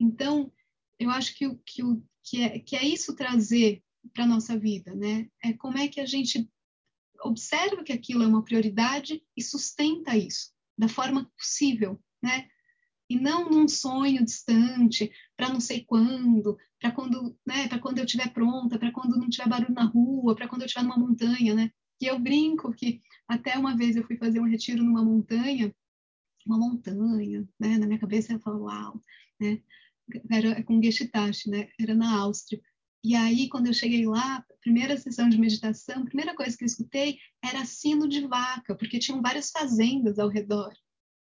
Então, 0.00 0.52
eu 0.98 1.10
acho 1.10 1.34
que 1.34 1.46
o 1.46 1.58
que, 1.58 1.82
o, 1.82 2.02
que, 2.22 2.42
é, 2.42 2.58
que 2.58 2.76
é 2.76 2.84
isso 2.84 3.16
trazer 3.16 3.82
para 4.14 4.26
nossa 4.26 4.58
vida, 4.58 4.94
né? 4.94 5.28
É 5.42 5.52
como 5.52 5.78
é 5.78 5.88
que 5.88 6.00
a 6.00 6.06
gente 6.06 6.48
observa 7.22 7.82
que 7.82 7.92
aquilo 7.92 8.22
é 8.22 8.26
uma 8.26 8.44
prioridade 8.44 9.22
e 9.36 9.42
sustenta 9.42 10.16
isso 10.16 10.52
da 10.76 10.88
forma 10.88 11.30
possível, 11.36 12.00
né? 12.22 12.48
E 13.08 13.18
não 13.18 13.48
num 13.48 13.66
sonho 13.66 14.24
distante, 14.24 15.10
para 15.36 15.48
não 15.48 15.60
sei 15.60 15.84
quando, 15.84 16.58
para 16.80 16.92
quando, 16.92 17.36
né, 17.46 17.66
para 17.68 17.78
quando 17.78 17.98
eu 17.98 18.04
estiver 18.04 18.32
pronta, 18.32 18.78
para 18.78 18.92
quando 18.92 19.16
não 19.16 19.28
tiver 19.28 19.48
barulho 19.48 19.72
na 19.72 19.84
rua, 19.84 20.36
para 20.36 20.48
quando 20.48 20.62
eu 20.62 20.66
estiver 20.66 20.84
numa 20.84 20.98
montanha, 20.98 21.54
né? 21.54 21.70
E 22.00 22.06
eu 22.06 22.18
brinco 22.18 22.72
que 22.72 23.00
até 23.26 23.58
uma 23.58 23.76
vez 23.76 23.96
eu 23.96 24.04
fui 24.04 24.16
fazer 24.16 24.40
um 24.40 24.48
retiro 24.48 24.82
numa 24.84 25.04
montanha, 25.04 25.74
uma 26.46 26.58
montanha, 26.58 27.48
né? 27.58 27.78
Na 27.78 27.86
minha 27.86 27.98
cabeça 27.98 28.32
eu 28.32 28.40
falo, 28.40 28.64
uau, 28.64 29.02
né? 29.40 29.60
Era 30.30 30.62
com 30.62 30.82
Gestalt, 30.82 31.46
né? 31.46 31.68
Era 31.78 31.94
na 31.94 32.18
Áustria. 32.20 32.60
E 33.04 33.14
aí, 33.14 33.48
quando 33.48 33.68
eu 33.68 33.74
cheguei 33.74 34.06
lá, 34.06 34.44
primeira 34.60 34.96
sessão 34.96 35.28
de 35.28 35.38
meditação, 35.38 36.02
a 36.02 36.06
primeira 36.06 36.34
coisa 36.34 36.56
que 36.56 36.64
eu 36.64 36.66
escutei 36.66 37.18
era 37.42 37.64
sino 37.64 38.08
de 38.08 38.26
vaca, 38.26 38.74
porque 38.74 38.98
tinham 38.98 39.22
várias 39.22 39.50
fazendas 39.50 40.18
ao 40.18 40.28
redor. 40.28 40.72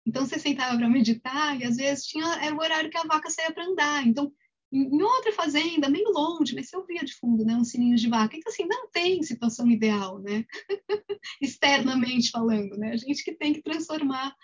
Então, 0.05 0.25
você 0.25 0.37
sentava 0.37 0.77
para 0.77 0.89
meditar 0.89 1.59
e, 1.59 1.63
às 1.63 1.77
vezes, 1.77 2.05
tinha, 2.05 2.25
era 2.43 2.55
o 2.55 2.59
horário 2.59 2.89
que 2.89 2.97
a 2.97 3.03
vaca 3.03 3.29
saía 3.29 3.51
para 3.51 3.65
andar. 3.65 4.05
Então, 4.05 4.31
em 4.71 5.01
outra 5.01 5.31
fazenda, 5.31 5.89
meio 5.89 6.11
longe, 6.11 6.53
mas 6.53 6.69
você 6.69 6.77
ouvia 6.77 7.03
de 7.03 7.13
fundo, 7.15 7.45
né, 7.45 7.55
um 7.55 7.63
sininho 7.63 7.95
de 7.95 8.09
vaca. 8.09 8.35
Então, 8.35 8.51
assim, 8.51 8.65
não 8.65 8.89
tem 8.89 9.23
situação 9.23 9.69
ideal, 9.69 10.19
né? 10.19 10.45
Externamente 11.41 12.29
falando, 12.29 12.77
né? 12.77 12.91
A 12.91 12.97
gente 12.97 13.23
que 13.23 13.33
tem 13.33 13.53
que 13.53 13.61
transformar 13.61 14.35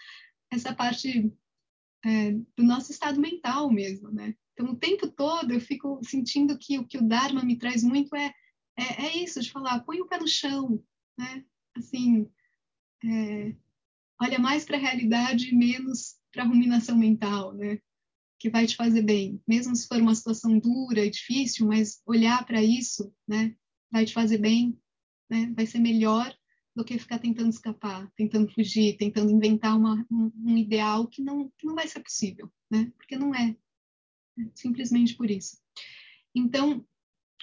essa 0.49 0.73
parte 0.73 1.31
é, 2.05 2.31
do 2.31 2.63
nosso 2.63 2.91
estado 2.91 3.19
mental 3.19 3.69
mesmo, 3.71 4.11
né? 4.11 4.35
Então, 4.53 4.71
o 4.71 4.75
tempo 4.75 5.07
todo 5.07 5.53
eu 5.53 5.59
fico 5.59 5.99
sentindo 6.03 6.57
que 6.57 6.77
o 6.79 6.85
que 6.85 6.97
o 6.97 7.07
Dharma 7.07 7.43
me 7.43 7.57
traz 7.57 7.83
muito 7.83 8.15
é, 8.15 8.33
é, 8.77 9.05
é 9.07 9.17
isso, 9.17 9.41
de 9.41 9.51
falar, 9.51 9.81
põe 9.81 9.99
o 10.01 10.07
pé 10.07 10.17
no 10.17 10.27
chão, 10.27 10.83
né? 11.17 11.43
Assim, 11.75 12.29
é, 13.03 13.55
olha 14.21 14.37
mais 14.37 14.63
para 14.63 14.77
a 14.77 14.79
realidade 14.79 15.49
e 15.49 15.55
menos 15.55 16.15
para 16.31 16.43
a 16.43 16.45
ruminação 16.45 16.97
mental, 16.97 17.53
né? 17.53 17.79
Que 18.39 18.49
vai 18.49 18.67
te 18.67 18.75
fazer 18.75 19.01
bem. 19.01 19.41
Mesmo 19.47 19.75
se 19.75 19.87
for 19.87 19.99
uma 19.99 20.15
situação 20.15 20.59
dura 20.59 21.03
e 21.03 21.09
difícil, 21.09 21.67
mas 21.67 22.01
olhar 22.05 22.45
para 22.45 22.63
isso, 22.63 23.13
né? 23.27 23.55
Vai 23.91 24.05
te 24.05 24.13
fazer 24.13 24.37
bem, 24.37 24.77
né? 25.29 25.51
Vai 25.55 25.65
ser 25.65 25.79
melhor 25.79 26.33
do 26.75 26.85
que 26.85 26.97
ficar 26.97 27.19
tentando 27.19 27.49
escapar, 27.49 28.09
tentando 28.15 28.49
fugir, 28.53 28.95
tentando 28.95 29.31
inventar 29.31 29.77
uma, 29.77 30.05
um, 30.09 30.31
um, 30.45 30.57
ideal 30.57 31.07
que 31.07 31.21
não, 31.21 31.51
que 31.57 31.65
não 31.65 31.75
vai 31.75 31.87
ser 31.87 31.99
possível, 31.99 32.49
né? 32.69 32.91
Porque 32.95 33.17
não 33.17 33.35
é, 33.35 33.55
simplesmente 34.55 35.15
por 35.15 35.29
isso. 35.29 35.57
Então, 36.33 36.85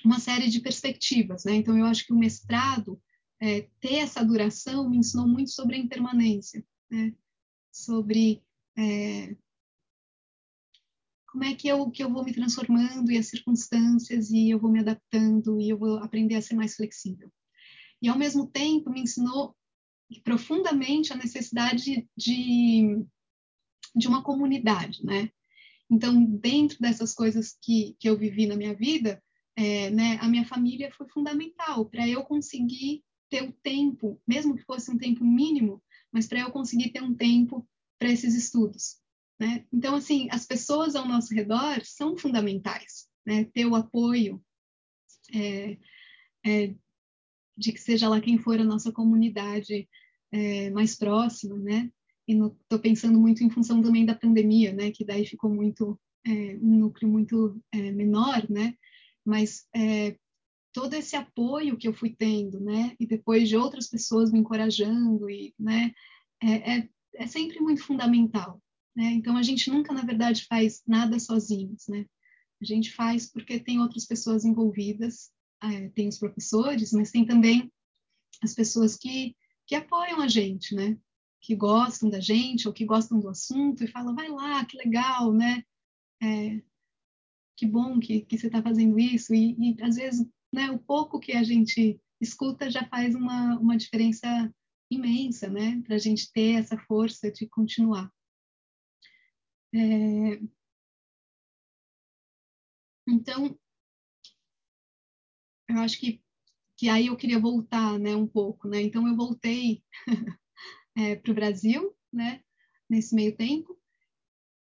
uma 0.04 0.18
série 0.18 0.48
de 0.48 0.60
perspectivas, 0.60 1.44
né? 1.44 1.56
Então, 1.56 1.76
eu 1.76 1.84
acho 1.84 2.06
que 2.06 2.12
o 2.12 2.18
mestrado, 2.18 3.00
é, 3.40 3.62
ter 3.80 3.96
essa 3.96 4.24
duração, 4.24 4.88
me 4.88 4.98
ensinou 4.98 5.26
muito 5.26 5.50
sobre 5.50 5.76
a 5.76 5.78
impermanência, 5.78 6.64
né? 6.90 7.14
Sobre 7.72 8.42
é, 8.76 9.36
como 11.28 11.44
é 11.44 11.54
que 11.54 11.68
eu, 11.68 11.90
que 11.90 12.02
eu 12.02 12.12
vou 12.12 12.24
me 12.24 12.32
transformando 12.32 13.12
e 13.12 13.18
as 13.18 13.26
circunstâncias 13.26 14.30
e 14.30 14.50
eu 14.50 14.58
vou 14.58 14.70
me 14.70 14.80
adaptando 14.80 15.60
e 15.60 15.68
eu 15.68 15.78
vou 15.78 15.98
aprender 15.98 16.34
a 16.34 16.42
ser 16.42 16.54
mais 16.54 16.74
flexível. 16.74 17.30
E, 18.02 18.08
ao 18.08 18.18
mesmo 18.18 18.46
tempo, 18.46 18.90
me 18.90 19.02
ensinou 19.02 19.56
profundamente 20.24 21.12
a 21.12 21.16
necessidade 21.16 22.08
de, 22.16 23.04
de 23.94 24.08
uma 24.08 24.22
comunidade, 24.22 25.04
né? 25.04 25.30
Então, 25.90 26.24
dentro 26.24 26.78
dessas 26.80 27.14
coisas 27.14 27.56
que, 27.62 27.96
que 27.98 28.08
eu 28.08 28.16
vivi 28.18 28.46
na 28.46 28.56
minha 28.56 28.74
vida, 28.74 29.22
é, 29.56 29.90
né, 29.90 30.18
a 30.20 30.28
minha 30.28 30.44
família 30.44 30.92
foi 30.92 31.08
fundamental 31.08 31.86
para 31.86 32.06
eu 32.08 32.22
conseguir 32.24 33.02
ter 33.28 33.42
o 33.42 33.52
tempo, 33.52 34.20
mesmo 34.26 34.56
que 34.56 34.64
fosse 34.64 34.90
um 34.90 34.98
tempo 34.98 35.24
mínimo, 35.24 35.82
mas 36.12 36.26
para 36.26 36.40
eu 36.40 36.50
conseguir 36.50 36.90
ter 36.90 37.02
um 37.02 37.14
tempo 37.14 37.66
para 37.98 38.10
esses 38.10 38.34
estudos. 38.34 38.98
Né? 39.38 39.64
Então, 39.72 39.94
assim, 39.94 40.28
as 40.30 40.44
pessoas 40.46 40.96
ao 40.96 41.06
nosso 41.06 41.32
redor 41.32 41.84
são 41.84 42.16
fundamentais, 42.16 43.08
né? 43.24 43.44
Ter 43.44 43.66
o 43.66 43.76
apoio 43.76 44.42
é, 45.32 45.78
é, 46.44 46.74
de 47.56 47.72
que 47.72 47.80
seja 47.80 48.08
lá 48.08 48.20
quem 48.20 48.38
for 48.38 48.58
a 48.58 48.64
nossa 48.64 48.90
comunidade 48.90 49.88
é, 50.32 50.70
mais 50.70 50.96
próxima, 50.96 51.56
né? 51.56 51.90
E 52.26 52.32
estou 52.32 52.78
pensando 52.80 53.18
muito 53.18 53.44
em 53.44 53.50
função 53.50 53.80
também 53.80 54.04
da 54.04 54.14
pandemia, 54.14 54.72
né? 54.72 54.90
Que 54.90 55.04
daí 55.04 55.24
ficou 55.24 55.50
muito 55.50 55.98
é, 56.26 56.56
um 56.60 56.78
núcleo 56.78 57.10
muito 57.10 57.60
é, 57.72 57.92
menor, 57.92 58.48
né? 58.50 58.74
Mas 59.24 59.66
é, 59.74 60.16
todo 60.78 60.94
esse 60.94 61.16
apoio 61.16 61.76
que 61.76 61.88
eu 61.88 61.92
fui 61.92 62.14
tendo, 62.14 62.60
né? 62.60 62.94
E 63.00 63.06
depois 63.06 63.48
de 63.48 63.56
outras 63.56 63.88
pessoas 63.88 64.30
me 64.30 64.38
encorajando 64.38 65.28
e, 65.28 65.52
né? 65.58 65.92
É, 66.40 66.76
é, 66.76 66.88
é 67.14 67.26
sempre 67.26 67.58
muito 67.58 67.82
fundamental, 67.82 68.62
né? 68.94 69.06
Então, 69.06 69.36
a 69.36 69.42
gente 69.42 69.68
nunca, 69.70 69.92
na 69.92 70.02
verdade, 70.02 70.46
faz 70.46 70.80
nada 70.86 71.18
sozinhos, 71.18 71.88
né? 71.88 72.06
A 72.62 72.64
gente 72.64 72.92
faz 72.92 73.28
porque 73.28 73.58
tem 73.58 73.80
outras 73.80 74.06
pessoas 74.06 74.44
envolvidas, 74.44 75.32
é, 75.64 75.88
tem 75.88 76.06
os 76.06 76.16
professores, 76.16 76.92
mas 76.92 77.10
tem 77.10 77.26
também 77.26 77.72
as 78.40 78.54
pessoas 78.54 78.96
que, 78.96 79.34
que 79.66 79.74
apoiam 79.74 80.20
a 80.20 80.28
gente, 80.28 80.76
né? 80.76 80.96
Que 81.40 81.56
gostam 81.56 82.08
da 82.08 82.20
gente 82.20 82.68
ou 82.68 82.72
que 82.72 82.84
gostam 82.84 83.18
do 83.18 83.28
assunto 83.28 83.82
e 83.82 83.88
falam, 83.88 84.14
vai 84.14 84.28
lá, 84.28 84.64
que 84.64 84.76
legal, 84.76 85.32
né? 85.32 85.60
É, 86.22 86.62
que 87.56 87.66
bom 87.66 87.98
que, 87.98 88.20
que 88.20 88.38
você 88.38 88.46
está 88.46 88.62
fazendo 88.62 88.96
isso. 88.96 89.34
E, 89.34 89.56
e, 89.58 89.82
às 89.82 89.96
vezes, 89.96 90.24
né, 90.52 90.70
o 90.70 90.78
pouco 90.78 91.20
que 91.20 91.32
a 91.32 91.42
gente 91.42 92.00
escuta 92.20 92.70
já 92.70 92.86
faz 92.88 93.14
uma, 93.14 93.58
uma 93.58 93.76
diferença 93.76 94.52
imensa, 94.90 95.48
né? 95.48 95.80
Para 95.82 95.96
a 95.96 95.98
gente 95.98 96.32
ter 96.32 96.54
essa 96.58 96.76
força 96.78 97.30
de 97.30 97.46
continuar. 97.46 98.10
É... 99.74 100.40
Então, 103.06 103.58
eu 105.68 105.78
acho 105.78 105.98
que, 105.98 106.22
que 106.76 106.88
aí 106.88 107.06
eu 107.06 107.16
queria 107.16 107.38
voltar, 107.38 107.98
né, 107.98 108.14
um 108.14 108.26
pouco, 108.26 108.68
né? 108.68 108.82
Então 108.82 109.06
eu 109.06 109.16
voltei 109.16 109.82
é, 110.96 111.16
para 111.16 111.32
o 111.32 111.34
Brasil, 111.34 111.96
né, 112.12 112.42
nesse 112.88 113.14
meio 113.14 113.36
tempo. 113.36 113.77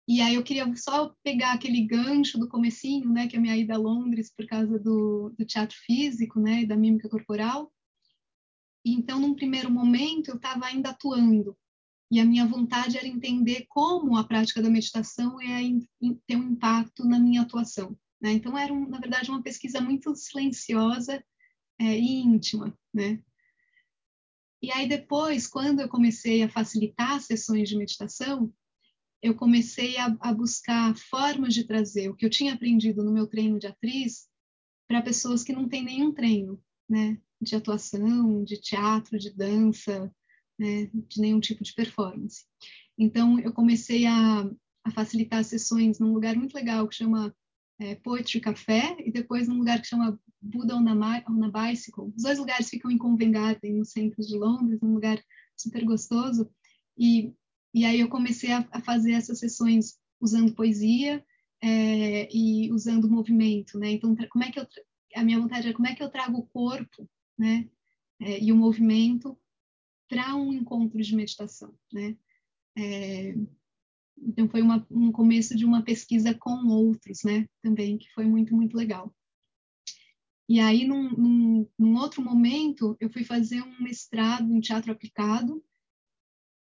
E 0.08 0.22
aí 0.22 0.36
eu 0.36 0.42
queria 0.42 0.74
só 0.74 1.14
pegar 1.22 1.52
aquele 1.52 1.82
gancho 1.82 2.38
do 2.38 2.48
comecinho, 2.48 3.12
né, 3.12 3.28
que 3.28 3.36
é 3.36 3.38
a 3.38 3.42
minha 3.42 3.54
ida 3.54 3.74
a 3.74 3.78
Londres 3.78 4.32
por 4.34 4.46
causa 4.46 4.78
do, 4.78 5.34
do 5.38 5.44
teatro 5.44 5.76
físico, 5.76 6.40
né, 6.40 6.62
e 6.62 6.66
da 6.66 6.74
mímica 6.74 7.10
corporal. 7.10 7.70
E 8.82 8.94
então, 8.94 9.20
num 9.20 9.34
primeiro 9.34 9.70
momento, 9.70 10.30
eu 10.30 10.36
estava 10.36 10.64
ainda 10.64 10.90
atuando, 10.90 11.54
e 12.10 12.18
a 12.18 12.24
minha 12.24 12.46
vontade 12.46 12.96
era 12.96 13.06
entender 13.06 13.66
como 13.68 14.16
a 14.16 14.24
prática 14.24 14.62
da 14.62 14.70
meditação 14.70 15.42
ia 15.42 15.78
ter 16.26 16.36
um 16.36 16.52
impacto 16.52 17.04
na 17.04 17.18
minha 17.18 17.42
atuação. 17.42 17.94
Né? 18.18 18.32
Então, 18.32 18.56
era, 18.56 18.72
um, 18.72 18.88
na 18.88 18.98
verdade, 18.98 19.30
uma 19.30 19.42
pesquisa 19.42 19.78
muito 19.78 20.16
silenciosa 20.16 21.22
é, 21.78 21.98
e 21.98 22.22
íntima. 22.22 22.74
Né? 22.94 23.22
E 24.62 24.72
aí, 24.72 24.88
depois, 24.88 25.46
quando 25.46 25.80
eu 25.80 25.88
comecei 25.88 26.42
a 26.42 26.48
facilitar 26.48 27.20
sessões 27.20 27.68
de 27.68 27.76
meditação, 27.76 28.50
eu 29.22 29.34
comecei 29.34 29.96
a, 29.98 30.16
a 30.20 30.32
buscar 30.32 30.96
formas 30.96 31.54
de 31.54 31.64
trazer 31.64 32.08
o 32.08 32.14
que 32.14 32.24
eu 32.24 32.30
tinha 32.30 32.54
aprendido 32.54 33.02
no 33.02 33.12
meu 33.12 33.26
treino 33.26 33.58
de 33.58 33.66
atriz 33.66 34.28
para 34.86 35.02
pessoas 35.02 35.42
que 35.42 35.52
não 35.52 35.68
têm 35.68 35.84
nenhum 35.84 36.12
treino 36.12 36.62
né? 36.88 37.20
de 37.40 37.54
atuação, 37.54 38.42
de 38.44 38.60
teatro, 38.60 39.18
de 39.18 39.30
dança, 39.30 40.12
né, 40.58 40.90
de 40.92 41.20
nenhum 41.20 41.40
tipo 41.40 41.62
de 41.62 41.72
performance. 41.72 42.44
Então, 42.96 43.38
eu 43.38 43.52
comecei 43.52 44.06
a, 44.06 44.50
a 44.84 44.90
facilitar 44.90 45.44
sessões 45.44 45.98
num 45.98 46.12
lugar 46.12 46.34
muito 46.34 46.54
legal 46.54 46.88
que 46.88 46.96
chama 46.96 47.34
é, 47.78 47.94
Poetry 47.94 48.40
Café 48.40 48.96
e 48.98 49.12
depois 49.12 49.46
num 49.46 49.58
lugar 49.58 49.80
que 49.80 49.86
chama 49.86 50.18
Buddha 50.40 50.74
on 50.74 50.88
a, 50.88 51.24
on 51.28 51.44
a 51.44 51.70
Bicycle. 51.70 52.12
Os 52.16 52.24
dois 52.24 52.38
lugares 52.38 52.68
ficam 52.68 52.90
em 52.90 52.98
Covent 52.98 53.32
Garden, 53.32 53.74
no 53.74 53.84
centro 53.84 54.20
de 54.20 54.36
Londres, 54.36 54.80
um 54.82 54.94
lugar 54.94 55.22
super 55.56 55.84
gostoso. 55.84 56.50
E, 56.96 57.32
e 57.74 57.84
aí 57.84 58.00
eu 58.00 58.08
comecei 58.08 58.52
a, 58.52 58.66
a 58.70 58.80
fazer 58.80 59.12
essas 59.12 59.38
sessões 59.38 59.98
usando 60.20 60.54
poesia 60.54 61.24
é, 61.62 62.28
e 62.34 62.72
usando 62.72 63.10
movimento, 63.10 63.78
né? 63.78 63.92
Então, 63.92 64.14
como 64.30 64.44
é 64.44 64.50
que 64.50 64.58
eu 64.58 64.66
a 65.14 65.24
minha 65.24 65.40
vontade 65.40 65.68
é 65.68 65.72
como 65.72 65.88
é 65.88 65.94
que 65.94 66.02
eu 66.02 66.10
trago 66.10 66.38
o 66.38 66.46
corpo, 66.46 67.08
né? 67.38 67.68
É, 68.20 68.42
e 68.42 68.52
o 68.52 68.56
movimento 68.56 69.38
para 70.08 70.34
um 70.34 70.52
encontro 70.52 71.00
de 71.00 71.14
meditação, 71.14 71.74
né? 71.92 72.16
É, 72.76 73.34
então 74.20 74.48
foi 74.48 74.62
uma, 74.62 74.86
um 74.90 75.12
começo 75.12 75.56
de 75.56 75.64
uma 75.64 75.82
pesquisa 75.82 76.34
com 76.34 76.66
outros, 76.68 77.22
né? 77.24 77.46
Também 77.62 77.98
que 77.98 78.10
foi 78.12 78.24
muito 78.26 78.54
muito 78.54 78.76
legal. 78.76 79.14
E 80.48 80.60
aí 80.60 80.86
num, 80.86 81.10
num, 81.10 81.68
num 81.78 81.96
outro 81.96 82.22
momento 82.22 82.96
eu 83.00 83.10
fui 83.10 83.24
fazer 83.24 83.62
um 83.62 83.82
mestrado 83.82 84.54
em 84.54 84.60
teatro 84.60 84.90
aplicado 84.92 85.62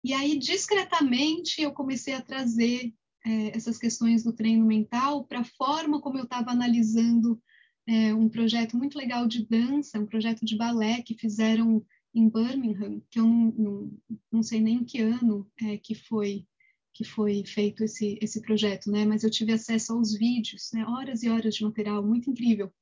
e 0.03 0.13
aí 0.13 0.37
discretamente 0.37 1.61
eu 1.61 1.71
comecei 1.71 2.13
a 2.13 2.21
trazer 2.21 2.93
é, 3.25 3.55
essas 3.55 3.77
questões 3.77 4.23
do 4.23 4.33
treino 4.33 4.65
mental 4.65 5.25
para 5.25 5.41
a 5.41 5.45
forma 5.45 6.01
como 6.01 6.17
eu 6.17 6.23
estava 6.23 6.51
analisando 6.51 7.41
é, 7.87 8.13
um 8.13 8.29
projeto 8.29 8.77
muito 8.77 8.97
legal 8.97 9.27
de 9.27 9.45
dança, 9.45 9.99
um 9.99 10.05
projeto 10.05 10.45
de 10.45 10.55
balé 10.55 11.01
que 11.01 11.15
fizeram 11.15 11.85
em 12.13 12.29
Birmingham, 12.29 13.01
que 13.09 13.19
eu 13.19 13.25
não, 13.25 13.51
não, 13.51 13.97
não 14.31 14.43
sei 14.43 14.61
nem 14.61 14.83
que 14.83 14.99
ano 14.99 15.49
é, 15.61 15.77
que 15.77 15.95
foi 15.95 16.45
que 16.91 17.03
foi 17.05 17.45
feito 17.45 17.83
esse, 17.83 18.19
esse 18.21 18.41
projeto, 18.41 18.91
né? 18.91 19.05
Mas 19.05 19.23
eu 19.23 19.29
tive 19.29 19.53
acesso 19.53 19.93
aos 19.93 20.13
vídeos, 20.13 20.69
né? 20.73 20.85
Horas 20.85 21.23
e 21.23 21.29
horas 21.29 21.55
de 21.55 21.63
material, 21.63 22.05
muito 22.05 22.29
incrível. 22.29 22.73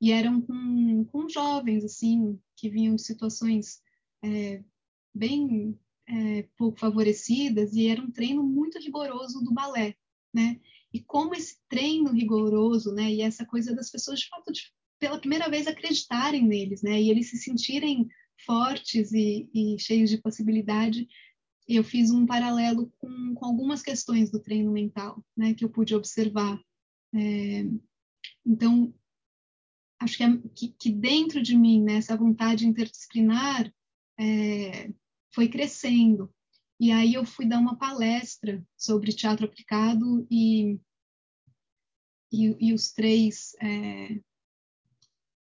E 0.00 0.10
eram 0.10 0.40
com, 0.40 1.04
com 1.04 1.28
jovens, 1.28 1.84
assim, 1.84 2.36
que 2.56 2.68
vinham 2.68 2.96
de 2.96 3.02
situações 3.02 3.80
é, 4.24 4.64
bem 5.14 5.78
é, 6.10 6.48
pouco 6.56 6.78
favorecidas, 6.78 7.72
e 7.74 7.86
era 7.86 8.02
um 8.02 8.10
treino 8.10 8.42
muito 8.42 8.78
rigoroso 8.78 9.42
do 9.42 9.52
balé, 9.52 9.94
né? 10.34 10.60
E 10.92 11.00
como 11.00 11.34
esse 11.34 11.56
treino 11.68 12.12
rigoroso, 12.12 12.92
né? 12.92 13.10
E 13.12 13.22
essa 13.22 13.46
coisa 13.46 13.74
das 13.74 13.90
pessoas, 13.90 14.20
de 14.20 14.28
fato, 14.28 14.52
de, 14.52 14.62
pela 14.98 15.20
primeira 15.20 15.48
vez 15.48 15.66
acreditarem 15.66 16.46
neles, 16.46 16.82
né? 16.82 17.00
E 17.00 17.10
eles 17.10 17.30
se 17.30 17.38
sentirem 17.38 18.08
fortes 18.44 19.12
e, 19.12 19.48
e 19.54 19.78
cheios 19.78 20.10
de 20.10 20.18
possibilidade, 20.18 21.06
eu 21.68 21.84
fiz 21.84 22.10
um 22.10 22.26
paralelo 22.26 22.92
com, 22.98 23.34
com, 23.34 23.46
algumas 23.46 23.82
questões 23.82 24.30
do 24.30 24.40
treino 24.40 24.72
mental, 24.72 25.24
né, 25.36 25.54
que 25.54 25.64
eu 25.64 25.70
pude 25.70 25.94
observar. 25.94 26.60
É, 27.14 27.64
então, 28.44 28.92
acho 30.00 30.16
que, 30.16 30.24
é, 30.24 30.38
que, 30.54 30.68
que, 30.68 30.90
dentro 30.90 31.40
de 31.40 31.56
mim, 31.56 31.82
né, 31.82 31.96
essa 31.96 32.16
vontade 32.16 32.66
interdisciplinar 32.66 33.72
é, 34.18 34.90
foi 35.32 35.48
crescendo. 35.48 36.32
E 36.78 36.90
aí 36.90 37.14
eu 37.14 37.24
fui 37.24 37.46
dar 37.46 37.58
uma 37.58 37.76
palestra 37.76 38.64
sobre 38.76 39.12
teatro 39.12 39.46
aplicado 39.46 40.26
e, 40.30 40.78
e, 42.32 42.68
e 42.68 42.72
os 42.72 42.92
três 42.92 43.54
é, 43.60 44.20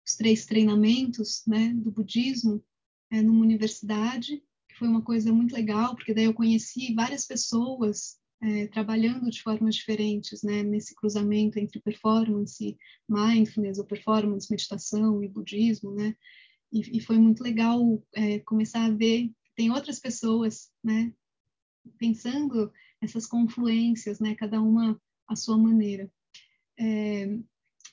os 0.06 0.14
três 0.14 0.46
treinamentos 0.46 1.42
né, 1.46 1.74
do 1.74 1.90
budismo 1.90 2.64
é, 3.10 3.20
numa 3.20 3.40
universidade, 3.40 4.42
que 4.68 4.76
foi 4.78 4.86
uma 4.86 5.02
coisa 5.02 5.32
muito 5.32 5.52
legal, 5.52 5.96
porque 5.96 6.14
daí 6.14 6.24
eu 6.24 6.34
conheci 6.34 6.94
várias 6.94 7.26
pessoas 7.26 8.16
é, 8.40 8.68
trabalhando 8.68 9.28
de 9.28 9.42
formas 9.42 9.74
diferentes, 9.74 10.42
né, 10.44 10.62
nesse 10.62 10.94
cruzamento 10.94 11.58
entre 11.58 11.80
performance, 11.80 12.76
mindfulness, 13.08 13.78
ou 13.78 13.84
performance, 13.84 14.50
meditação 14.50 15.24
e 15.24 15.28
budismo, 15.28 15.92
né, 15.92 16.14
e, 16.72 16.98
e 16.98 17.00
foi 17.00 17.18
muito 17.18 17.42
legal 17.42 18.00
é, 18.14 18.38
começar 18.40 18.84
a 18.84 18.90
ver 18.90 19.32
tem 19.56 19.70
outras 19.70 19.98
pessoas, 19.98 20.70
né, 20.84 21.12
pensando 21.98 22.72
essas 23.00 23.26
confluências, 23.26 24.20
né, 24.20 24.34
cada 24.34 24.60
uma 24.60 25.00
à 25.26 25.34
sua 25.34 25.56
maneira. 25.56 26.10
É, 26.78 27.38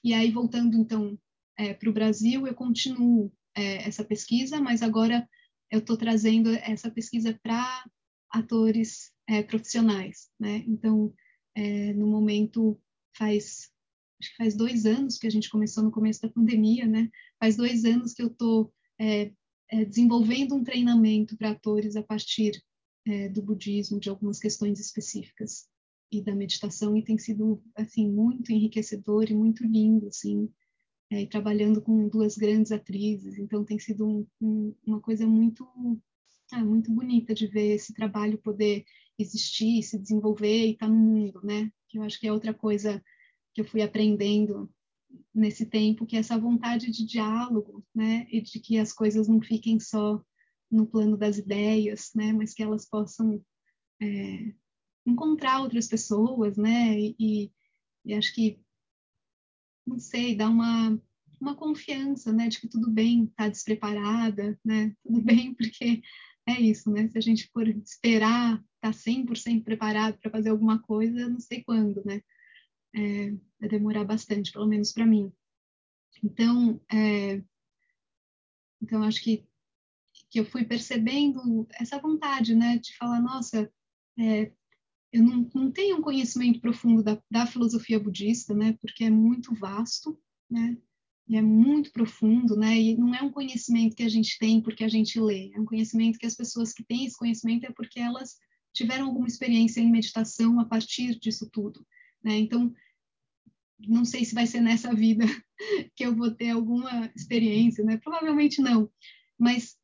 e 0.04 0.14
aí 0.14 0.30
voltando 0.32 0.76
então 0.78 1.18
é, 1.58 1.74
para 1.74 1.90
o 1.90 1.94
Brasil, 1.94 2.46
eu 2.46 2.54
continuo 2.54 3.32
é, 3.56 3.88
essa 3.88 4.04
pesquisa, 4.04 4.60
mas 4.60 4.82
agora 4.82 5.28
eu 5.72 5.80
estou 5.80 5.98
trazendo 5.98 6.50
essa 6.50 6.92
pesquisa 6.92 7.40
para 7.42 7.86
atores 8.30 9.12
é, 9.28 9.42
profissionais, 9.44 10.30
né? 10.40 10.64
Então, 10.68 11.14
é, 11.56 11.94
no 11.94 12.08
momento 12.08 12.80
faz 13.16 13.72
acho 14.20 14.32
que 14.32 14.38
faz 14.38 14.56
dois 14.56 14.86
anos 14.86 15.18
que 15.18 15.28
a 15.28 15.30
gente 15.30 15.50
começou 15.50 15.84
no 15.84 15.92
começo 15.92 16.22
da 16.22 16.30
pandemia, 16.30 16.88
né? 16.88 17.10
Faz 17.40 17.56
dois 17.56 17.86
anos 17.86 18.14
que 18.14 18.22
eu 18.22 18.28
estou 18.28 18.74
é, 19.00 19.32
é, 19.74 19.84
desenvolvendo 19.84 20.54
um 20.54 20.64
treinamento 20.64 21.36
para 21.36 21.50
atores 21.50 21.96
a 21.96 22.04
partir 22.04 22.64
é, 23.08 23.28
do 23.28 23.42
budismo, 23.42 24.00
de 24.00 24.08
algumas 24.08 24.38
questões 24.40 24.80
específicas 24.80 25.68
e 26.12 26.22
da 26.22 26.36
meditação, 26.36 26.96
e 26.96 27.04
tem 27.04 27.18
sido 27.18 27.60
assim 27.76 28.08
muito 28.08 28.52
enriquecedor 28.52 29.32
e 29.32 29.34
muito 29.34 29.66
lindo, 29.66 30.08
assim, 30.08 30.48
é, 31.12 31.26
trabalhando 31.26 31.82
com 31.82 32.08
duas 32.08 32.38
grandes 32.38 32.72
atrizes, 32.72 33.40
então 33.40 33.66
tem 33.66 33.80
sido 33.80 34.08
um, 34.08 34.28
um, 34.40 34.76
uma 34.86 35.02
coisa 35.02 35.26
muito 35.26 35.68
ah, 36.52 36.64
muito 36.64 36.92
bonita 36.92 37.34
de 37.34 37.48
ver 37.48 37.74
esse 37.74 37.96
trabalho 37.96 38.38
poder 38.38 38.86
existir, 39.18 39.82
se 39.82 39.98
desenvolver 39.98 40.68
e 40.68 40.72
estar 40.74 40.86
tá 40.86 40.92
no 40.92 41.00
mundo, 41.00 41.42
né? 41.44 41.72
Que 41.90 41.98
eu 41.98 42.04
acho 42.04 42.20
que 42.20 42.28
é 42.28 42.32
outra 42.32 42.54
coisa 42.54 43.04
que 43.56 43.62
eu 43.62 43.66
fui 43.66 43.82
aprendendo 43.82 44.70
nesse 45.34 45.66
tempo, 45.66 46.06
que 46.06 46.16
é 46.16 46.20
essa 46.20 46.38
vontade 46.38 46.92
de 46.92 47.06
diálogo, 47.06 47.84
né, 47.94 48.28
e 48.32 48.42
de 48.42 48.60
que 48.60 48.78
as 48.78 48.94
coisas 48.94 49.28
não 49.28 49.42
fiquem 49.42 49.80
só 49.80 50.24
no 50.70 50.86
plano 50.86 51.18
das 51.18 51.38
ideias, 51.38 52.12
né, 52.16 52.32
mas 52.34 52.54
que 52.54 52.64
elas 52.64 52.88
possam 52.88 53.44
é, 54.02 54.54
encontrar 55.06 55.62
outras 55.62 55.88
pessoas, 55.88 56.58
né, 56.58 57.00
e, 57.00 57.52
e, 58.06 58.14
acho 58.14 58.34
que, 58.34 58.60
não 59.86 60.00
sei, 60.00 60.36
dar 60.36 60.50
uma, 60.50 61.02
uma 61.40 61.56
confiança, 61.56 62.32
né, 62.32 62.48
de 62.48 62.60
que 62.60 62.68
tudo 62.68 62.90
bem 62.90 63.26
estar 63.26 63.46
tá 63.46 63.50
despreparada, 63.50 64.60
né, 64.64 64.96
tudo 65.04 65.22
bem, 65.22 65.54
porque 65.54 66.02
é 66.48 66.60
isso, 66.60 66.92
né, 66.92 67.08
se 67.10 67.18
a 67.18 67.22
gente 67.22 67.50
for 67.52 67.68
esperar 67.68 68.54
estar 68.54 68.64
tá 68.82 68.92
100% 68.92 69.64
preparado 69.64 70.18
para 70.20 70.32
fazer 70.32 70.50
alguma 70.50 70.80
coisa, 70.80 71.30
não 71.30 71.40
sei 71.40 71.64
quando, 71.64 72.04
né, 72.06 72.22
é, 72.96 73.32
vai 73.60 73.70
demorar 73.70 74.04
bastante, 74.04 74.52
pelo 74.52 74.68
menos 74.68 74.92
para 74.92 75.06
mim. 75.06 75.32
Então, 76.24 76.80
é, 76.92 77.44
então 78.82 79.04
acho 79.04 79.22
que 79.22 79.46
que 80.34 80.40
eu 80.40 80.46
fui 80.46 80.66
percebendo 80.66 81.68
essa 81.74 82.00
vontade, 82.00 82.56
né, 82.56 82.80
de 82.80 82.98
falar, 82.98 83.22
nossa, 83.22 83.72
é, 84.18 84.52
eu 85.12 85.22
não, 85.22 85.48
não, 85.54 85.72
tenho 85.72 85.98
um 85.98 86.02
conhecimento 86.02 86.60
profundo 86.60 87.04
da, 87.04 87.22
da, 87.30 87.46
filosofia 87.46 88.00
budista, 88.00 88.52
né, 88.54 88.76
porque 88.82 89.04
é 89.04 89.12
muito 89.12 89.54
vasto, 89.54 90.20
né, 90.50 90.76
e 91.28 91.38
é 91.38 91.42
muito 91.42 91.92
profundo, 91.92 92.56
né, 92.56 92.76
e 92.76 92.98
não 92.98 93.14
é 93.14 93.22
um 93.22 93.32
conhecimento 93.32 93.96
que 93.96 94.02
a 94.02 94.10
gente 94.10 94.38
tem 94.40 94.60
porque 94.60 94.84
a 94.84 94.88
gente 94.88 95.20
lê, 95.20 95.52
é 95.54 95.60
um 95.60 95.66
conhecimento 95.66 96.18
que 96.18 96.26
as 96.26 96.36
pessoas 96.36 96.74
que 96.74 96.84
têm 96.84 97.06
esse 97.06 97.18
conhecimento 97.18 97.66
é 97.68 97.72
porque 97.72 98.00
elas 98.00 98.38
tiveram 98.74 99.06
alguma 99.06 99.28
experiência 99.28 99.82
em 99.82 99.92
meditação 99.92 100.60
a 100.60 100.66
partir 100.66 101.20
disso 101.20 101.48
tudo, 101.52 101.86
né, 102.24 102.38
então 102.38 102.74
não 103.88 104.06
sei 104.06 104.24
se 104.24 104.34
vai 104.34 104.48
ser 104.48 104.62
nessa 104.62 104.94
vida 104.94 105.26
que 105.96 106.06
eu 106.06 106.16
vou 106.16 106.32
ter 106.32 106.52
alguma 106.52 107.12
experiência, 107.16 107.84
né? 107.84 107.98
Provavelmente 107.98 108.62
não, 108.62 108.90
mas 109.38 109.78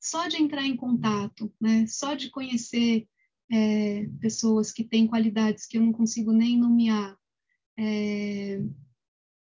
só 0.00 0.26
de 0.28 0.36
entrar 0.36 0.64
em 0.64 0.76
contato, 0.76 1.52
né? 1.60 1.86
Só 1.86 2.14
de 2.14 2.30
conhecer 2.30 3.08
é, 3.50 4.06
pessoas 4.20 4.72
que 4.72 4.84
têm 4.84 5.06
qualidades 5.06 5.66
que 5.66 5.76
eu 5.76 5.82
não 5.82 5.92
consigo 5.92 6.32
nem 6.32 6.56
nomear, 6.56 7.16
é, 7.76 8.60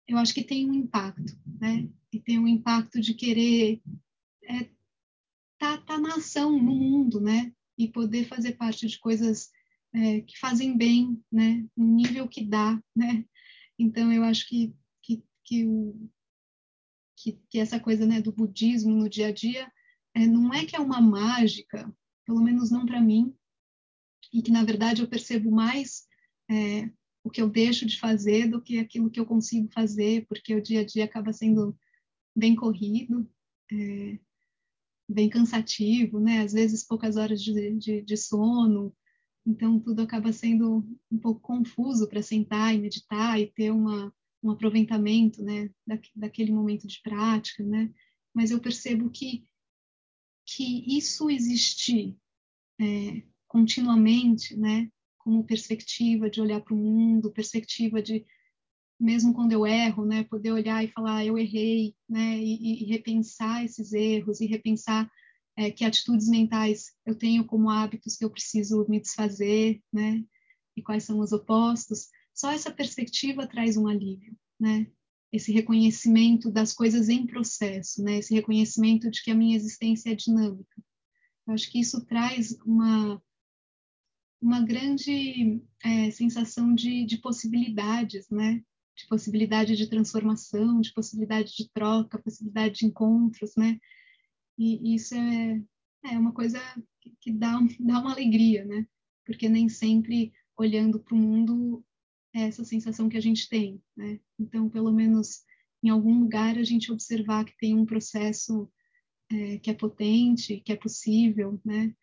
eu 0.08 0.18
acho 0.18 0.34
que 0.34 0.44
tem 0.44 0.70
um 0.70 0.74
impacto, 0.74 1.38
né? 1.60 1.90
E 2.12 2.20
tem 2.20 2.38
um 2.38 2.48
impacto 2.48 3.02
de 3.02 3.14
querer 3.14 3.82
é, 4.44 4.70
tá, 5.58 5.78
tá 5.80 5.98
na 5.98 6.16
ação 6.16 6.52
no 6.52 6.76
mundo, 6.76 7.20
né? 7.20 7.52
E 7.78 7.88
poder 7.88 8.28
fazer 8.28 8.54
parte 8.54 8.88
de 8.88 9.00
coisas 9.00 9.50
é, 9.96 10.22
que 10.22 10.38
fazem 10.38 10.78
bem, 10.78 11.24
né? 11.32 11.66
No 11.76 11.86
nível 11.86 12.28
que 12.28 12.44
dá, 12.44 12.82
né? 12.96 13.26
Então, 13.80 14.12
eu 14.12 14.24
acho 14.24 14.48
que, 14.48 14.76
que, 15.02 15.24
que, 15.44 15.66
o, 15.66 16.10
que, 17.16 17.40
que 17.50 17.60
essa 17.60 17.80
coisa 17.80 18.06
né, 18.06 18.22
do 18.22 18.32
budismo 18.32 18.94
no 18.94 19.10
dia 19.10 19.28
a 19.28 19.32
dia 19.32 19.72
é, 20.14 20.28
não 20.28 20.54
é 20.54 20.66
que 20.66 20.76
é 20.76 20.80
uma 20.80 21.00
mágica, 21.00 21.94
pelo 22.26 22.42
menos 22.42 22.70
não 22.70 22.86
para 22.86 23.02
mim, 23.02 23.34
e 24.34 24.42
que, 24.42 24.52
na 24.52 24.64
verdade, 24.64 25.02
eu 25.02 25.08
percebo 25.08 25.50
mais 25.50 26.06
é, 26.50 26.90
o 27.24 27.30
que 27.30 27.42
eu 27.42 27.50
deixo 27.50 27.86
de 27.86 27.98
fazer 27.98 28.50
do 28.50 28.62
que 28.62 28.80
aquilo 28.80 29.10
que 29.10 29.20
eu 29.20 29.26
consigo 29.26 29.70
fazer, 29.72 30.26
porque 30.28 30.54
o 30.54 30.62
dia 30.62 30.82
a 30.82 30.86
dia 30.86 31.06
acaba 31.06 31.32
sendo 31.32 31.78
bem 32.36 32.54
corrido, 32.54 33.30
é, 33.72 34.20
bem 35.08 35.30
cansativo, 35.30 36.20
né? 36.20 36.42
Às 36.42 36.52
vezes 36.52 36.86
poucas 36.86 37.16
horas 37.16 37.42
de, 37.42 37.72
de, 37.78 38.02
de 38.02 38.18
sono, 38.18 38.94
então, 39.46 39.80
tudo 39.80 40.02
acaba 40.02 40.34
sendo 40.34 40.84
um 41.12 41.20
pouco 41.20 41.40
confuso 41.40 42.10
para 42.10 42.22
sentar 42.22 42.74
e 42.74 42.80
meditar 42.80 43.40
e 43.40 43.46
ter 43.46 43.72
uma, 43.72 44.12
um 44.42 44.50
aproveitamento 44.50 45.44
né, 45.44 45.70
da, 45.86 46.00
daquele 46.16 46.52
momento 46.52 46.88
de 46.88 47.00
prática. 47.04 47.64
Né? 47.64 47.94
Mas 48.34 48.50
eu 48.50 48.60
percebo 48.60 49.10
que, 49.12 49.46
que 50.46 50.98
isso 50.98 51.30
existir 51.30 52.18
é, 52.82 53.22
continuamente, 53.48 54.58
né, 54.58 54.90
como 55.20 55.46
perspectiva 55.46 56.30
de 56.30 56.42
olhar 56.42 56.62
para 56.62 56.74
o 56.74 56.78
mundo, 56.78 57.32
perspectiva 57.32 58.02
de, 58.02 58.26
mesmo 59.00 59.34
quando 59.34 59.52
eu 59.52 59.66
erro, 59.66 60.06
né, 60.06 60.24
poder 60.24 60.52
olhar 60.52 60.84
e 60.84 60.88
falar, 60.88 61.24
eu 61.24 61.38
errei, 61.38 61.96
né, 62.10 62.38
e, 62.40 62.84
e 62.84 62.86
repensar 62.86 63.64
esses 63.64 63.94
erros 63.94 64.42
e 64.42 64.48
repensar 64.48 65.10
é, 65.58 65.72
que 65.72 65.86
atitudes 65.86 66.28
mentais 66.28 66.94
eu 67.06 67.16
tenho 67.16 67.46
como 67.46 67.70
hábitos 67.70 68.18
que 68.18 68.26
eu 68.26 68.30
preciso 68.30 68.86
me 68.90 69.00
desfazer, 69.00 69.82
né? 69.92 70.24
E 70.76 70.82
quais 70.82 71.04
são 71.04 71.20
os 71.20 71.32
opostos. 71.32 72.10
Só 72.34 72.52
essa 72.52 72.72
perspectiva 72.72 73.48
traz 73.48 73.78
um 73.78 73.88
alívio, 73.88 74.38
né? 74.60 74.88
Esse 75.32 75.52
reconhecimento 75.52 76.52
das 76.52 76.74
coisas 76.74 77.10
em 77.10 77.26
processo, 77.26 78.04
né? 78.04 78.18
Esse 78.18 78.34
reconhecimento 78.34 79.10
de 79.10 79.24
que 79.24 79.32
a 79.32 79.36
minha 79.36 79.56
existência 79.56 80.12
é 80.12 80.16
dinâmica. 80.16 80.84
Eu 81.48 81.54
acho 81.54 81.72
que 81.72 81.80
isso 81.80 82.06
traz 82.06 82.52
uma 82.66 83.22
uma 84.42 84.62
grande 84.62 85.60
é, 85.84 86.12
sensação 86.12 86.76
de, 86.76 87.06
de 87.06 87.18
possibilidades, 87.18 88.30
né? 88.30 88.62
De 88.96 89.08
possibilidade 89.08 89.76
de 89.76 89.90
transformação, 89.90 90.82
de 90.82 90.94
possibilidade 90.94 91.56
de 91.56 91.70
troca, 91.72 92.22
possibilidade 92.22 92.76
de 92.76 92.86
encontros, 92.86 93.56
né? 93.56 93.80
E 94.58 94.96
isso 94.96 95.16
é, 95.16 95.62
é 96.06 96.18
uma 96.18 96.32
coisa 96.32 96.60
que, 97.20 97.32
dá, 97.32 97.60
dá 97.80 98.00
uma 98.00 98.12
alegria, 98.12 98.66
né? 98.66 98.88
Porque 99.26 99.50
nem 99.50 99.68
sempre 99.70 100.34
olhando 100.58 101.00
para 101.00 101.16
o 101.16 101.18
mundo 101.18 101.84
é 102.34 102.42
essa 102.42 102.64
sensação 102.64 103.10
que 103.10 103.18
a 103.18 103.22
gente 103.22 103.50
tem, 103.50 103.82
né? 103.96 104.20
Então, 104.40 104.70
pelo 104.70 104.92
menos 104.92 105.44
em 105.84 105.90
algum 105.90 106.20
lugar 106.20 106.58
a 106.58 106.64
gente 106.64 106.92
observar 106.92 107.46
que 107.46 107.58
tem 107.58 107.76
um 107.76 107.86
processo 107.86 108.70
é, 109.32 109.58
que 109.60 109.70
é 109.70 109.74
potente, 109.74 110.62
que 110.62 110.72
é 110.72 110.76
possível, 110.76 111.60
né? 111.64 111.94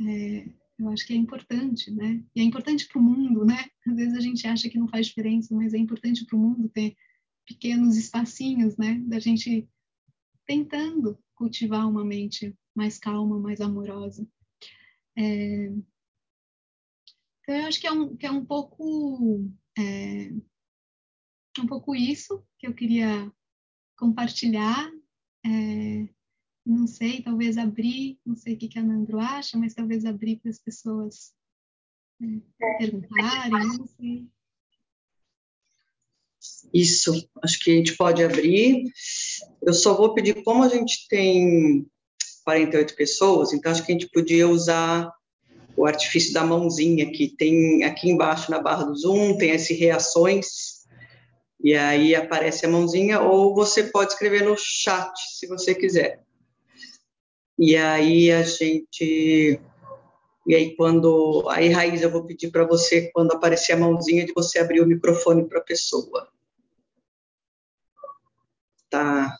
É, 0.00 0.48
eu 0.78 0.88
acho 0.88 1.06
que 1.06 1.12
é 1.12 1.16
importante, 1.16 1.90
né? 1.90 2.24
E 2.34 2.40
é 2.40 2.44
importante 2.44 2.86
para 2.86 2.98
o 2.98 3.02
mundo, 3.02 3.44
né? 3.44 3.66
Às 3.86 3.96
vezes 3.96 4.14
a 4.14 4.20
gente 4.20 4.46
acha 4.46 4.68
que 4.68 4.78
não 4.78 4.88
faz 4.88 5.06
diferença, 5.06 5.54
mas 5.54 5.74
é 5.74 5.78
importante 5.78 6.24
para 6.24 6.36
o 6.36 6.40
mundo 6.40 6.68
ter 6.68 6.96
pequenos 7.46 7.96
espacinhos, 7.96 8.76
né? 8.76 8.94
Da 9.06 9.18
gente 9.18 9.68
tentando 10.46 11.18
cultivar 11.40 11.88
uma 11.88 12.04
mente 12.04 12.54
mais 12.76 12.98
calma, 12.98 13.38
mais 13.38 13.62
amorosa. 13.62 14.28
É... 15.16 15.68
Então, 17.40 17.56
eu 17.56 17.66
acho 17.66 17.80
que 17.80 17.86
é 17.86 17.92
um, 17.92 18.14
que 18.14 18.26
é 18.26 18.30
um 18.30 18.44
pouco 18.44 19.50
é... 19.78 20.30
um 21.58 21.66
pouco 21.66 21.94
isso 21.94 22.46
que 22.58 22.66
eu 22.66 22.74
queria 22.74 23.32
compartilhar. 23.98 24.92
É... 25.46 26.06
Não 26.66 26.86
sei, 26.86 27.22
talvez 27.22 27.56
abrir, 27.56 28.20
não 28.24 28.36
sei 28.36 28.54
o 28.54 28.58
que, 28.58 28.68
que 28.68 28.78
a 28.78 28.82
Nandro 28.82 29.18
acha, 29.18 29.56
mas 29.56 29.72
talvez 29.72 30.04
abrir 30.04 30.36
para 30.36 30.50
as 30.50 30.58
pessoas 30.58 31.34
é, 32.20 32.76
perguntarem, 32.76 33.50
não 33.50 33.86
sei. 33.86 34.30
Isso, 36.72 37.28
acho 37.42 37.58
que 37.60 37.70
a 37.70 37.74
gente 37.74 37.96
pode 37.96 38.22
abrir. 38.22 38.84
Eu 39.62 39.72
só 39.72 39.94
vou 39.94 40.14
pedir, 40.14 40.42
como 40.42 40.62
a 40.62 40.68
gente 40.68 41.06
tem 41.08 41.86
48 42.44 42.94
pessoas, 42.94 43.52
então 43.52 43.70
acho 43.70 43.84
que 43.84 43.92
a 43.92 43.94
gente 43.94 44.10
podia 44.10 44.48
usar 44.48 45.10
o 45.76 45.86
artifício 45.86 46.32
da 46.32 46.44
mãozinha 46.44 47.10
que 47.10 47.28
tem 47.28 47.84
aqui 47.84 48.10
embaixo 48.10 48.50
na 48.50 48.60
barra 48.60 48.84
do 48.84 48.94
Zoom, 48.94 49.36
tem 49.36 49.50
esse 49.50 49.74
reações, 49.74 50.80
e 51.62 51.74
aí 51.74 52.14
aparece 52.14 52.66
a 52.66 52.68
mãozinha, 52.68 53.20
ou 53.20 53.54
você 53.54 53.84
pode 53.84 54.12
escrever 54.12 54.44
no 54.44 54.56
chat, 54.56 55.12
se 55.38 55.46
você 55.46 55.74
quiser. 55.74 56.22
E 57.58 57.76
aí 57.76 58.32
a 58.32 58.42
gente 58.42 59.60
e 60.50 60.54
aí, 60.56 60.74
quando. 60.74 61.48
Aí, 61.48 61.68
Raiz, 61.68 62.02
eu 62.02 62.10
vou 62.10 62.26
pedir 62.26 62.50
para 62.50 62.66
você, 62.66 63.08
quando 63.12 63.30
aparecer 63.30 63.74
a 63.74 63.76
mãozinha, 63.76 64.26
de 64.26 64.32
você 64.32 64.58
abrir 64.58 64.80
o 64.80 64.86
microfone 64.86 65.48
para 65.48 65.60
a 65.60 65.62
pessoa. 65.62 66.28
Tá. 68.88 69.38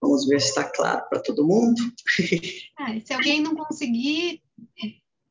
Vamos 0.00 0.24
ver 0.28 0.40
se 0.40 0.50
está 0.50 0.70
claro 0.70 1.04
para 1.08 1.20
todo 1.20 1.44
mundo. 1.44 1.82
Ah, 2.80 2.94
se 3.04 3.12
alguém 3.12 3.40
não 3.42 3.56
conseguir, 3.56 4.40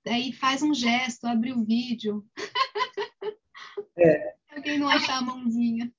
aí 0.05 0.33
faz 0.33 0.61
um 0.61 0.73
gesto, 0.73 1.25
abre 1.25 1.53
o 1.53 1.63
vídeo. 1.63 2.27
É. 3.97 4.35
Se 4.49 4.55
alguém 4.57 4.79
não 4.79 4.89
achar 4.89 5.19
a 5.19 5.21
mãozinha. 5.21 5.89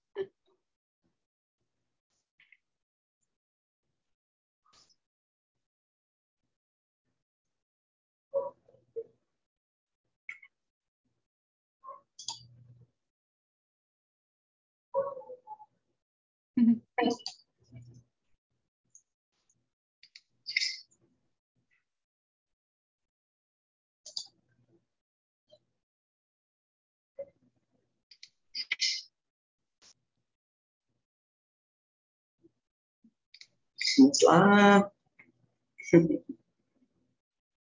Vamos 33.99 34.23
lá. 34.23 34.91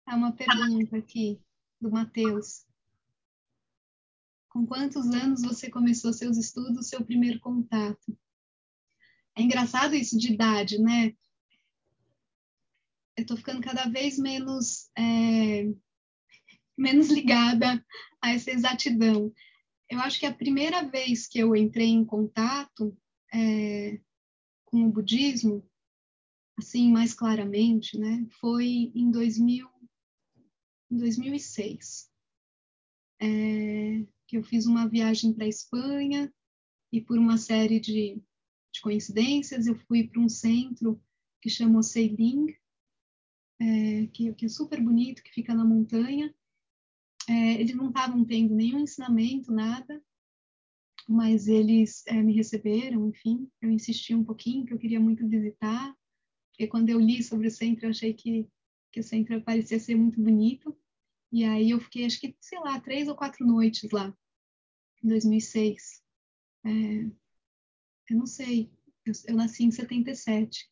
Há 0.05 0.15
uma 0.15 0.33
pergunta 0.33 0.97
aqui 0.97 1.41
do 1.79 1.89
Matheus. 1.89 2.65
Com 4.49 4.65
quantos 4.65 5.07
anos 5.07 5.41
você 5.41 5.69
começou 5.69 6.13
seus 6.13 6.37
estudos, 6.37 6.87
seu 6.87 7.03
primeiro 7.03 7.39
contato? 7.39 8.17
É 9.35 9.41
engraçado 9.41 9.95
isso 9.95 10.17
de 10.17 10.33
idade, 10.33 10.79
né? 10.79 11.13
Eu 13.17 13.25
tô 13.25 13.35
ficando 13.35 13.61
cada 13.61 13.85
vez 13.89 14.17
menos 14.17 14.89
é, 14.97 15.65
menos 16.77 17.09
ligada 17.09 17.83
a 18.21 18.31
essa 18.31 18.51
exatidão. 18.51 19.31
Eu 19.89 19.99
acho 19.99 20.19
que 20.19 20.25
a 20.25 20.33
primeira 20.33 20.83
vez 20.83 21.27
que 21.27 21.39
eu 21.39 21.55
entrei 21.55 21.87
em 21.87 22.05
contato 22.05 22.97
é, 23.33 23.99
com 24.65 24.85
o 24.85 24.91
budismo, 24.91 25.67
assim 26.57 26.91
mais 26.91 27.13
claramente, 27.13 27.97
né, 27.97 28.25
foi 28.39 28.91
em 28.95 29.11
2000, 29.11 29.67
em 30.91 30.97
2006, 30.97 32.09
é, 33.19 34.05
que 34.27 34.37
eu 34.37 34.43
fiz 34.43 34.65
uma 34.65 34.87
viagem 34.87 35.33
para 35.33 35.45
a 35.45 35.49
Espanha 35.49 36.33
e 36.91 37.01
por 37.01 37.17
uma 37.17 37.37
série 37.37 37.79
de 37.79 38.21
de 38.73 38.81
coincidências, 38.81 39.67
eu 39.67 39.75
fui 39.87 40.07
para 40.07 40.19
um 40.19 40.27
centro 40.27 41.01
que 41.41 41.49
chama 41.49 41.83
Seiling, 41.83 42.47
é, 43.59 44.07
que, 44.07 44.33
que, 44.33 44.45
é 44.45 44.49
super 44.49 44.81
bonito, 44.81 45.23
que 45.23 45.31
fica 45.31 45.53
na 45.53 45.63
montanha. 45.63 46.33
É, 47.29 47.53
eles 47.53 47.75
não 47.75 47.89
estavam 47.89 48.25
tendo 48.25 48.55
nenhum 48.55 48.79
ensinamento, 48.79 49.51
nada, 49.51 50.03
mas 51.07 51.47
eles 51.47 52.05
é, 52.07 52.21
me 52.21 52.33
receberam, 52.33 53.07
enfim, 53.09 53.49
eu 53.61 53.69
insisti 53.69 54.15
um 54.15 54.23
pouquinho, 54.23 54.65
que 54.65 54.73
eu 54.73 54.79
queria 54.79 54.99
muito 54.99 55.27
visitar, 55.27 55.95
porque 56.49 56.67
quando 56.67 56.89
eu 56.89 56.99
li 56.99 57.23
sobre 57.23 57.47
o 57.47 57.51
centro, 57.51 57.85
eu 57.85 57.91
achei 57.91 58.13
que, 58.13 58.49
que 58.91 58.99
o 58.99 59.03
centro 59.03 59.41
parecia 59.41 59.79
ser 59.79 59.95
muito 59.95 60.21
bonito, 60.21 60.75
e 61.31 61.45
aí 61.45 61.69
eu 61.69 61.79
fiquei, 61.79 62.05
acho 62.05 62.19
que, 62.19 62.35
sei 62.41 62.59
lá, 62.59 62.79
três 62.79 63.07
ou 63.07 63.15
quatro 63.15 63.45
noites 63.45 63.89
lá, 63.91 64.15
em 65.03 65.07
2006. 65.07 66.03
É, 66.65 67.22
eu 68.09 68.17
não 68.17 68.25
sei, 68.25 68.71
eu, 69.05 69.13
eu 69.27 69.35
nasci 69.35 69.63
em 69.63 69.71
77. 69.71 70.69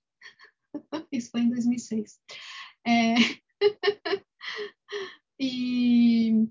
Isso 1.11 1.31
foi 1.31 1.41
em 1.41 1.49
2006. 1.49 2.19
É... 2.85 3.15
e, 5.39 6.47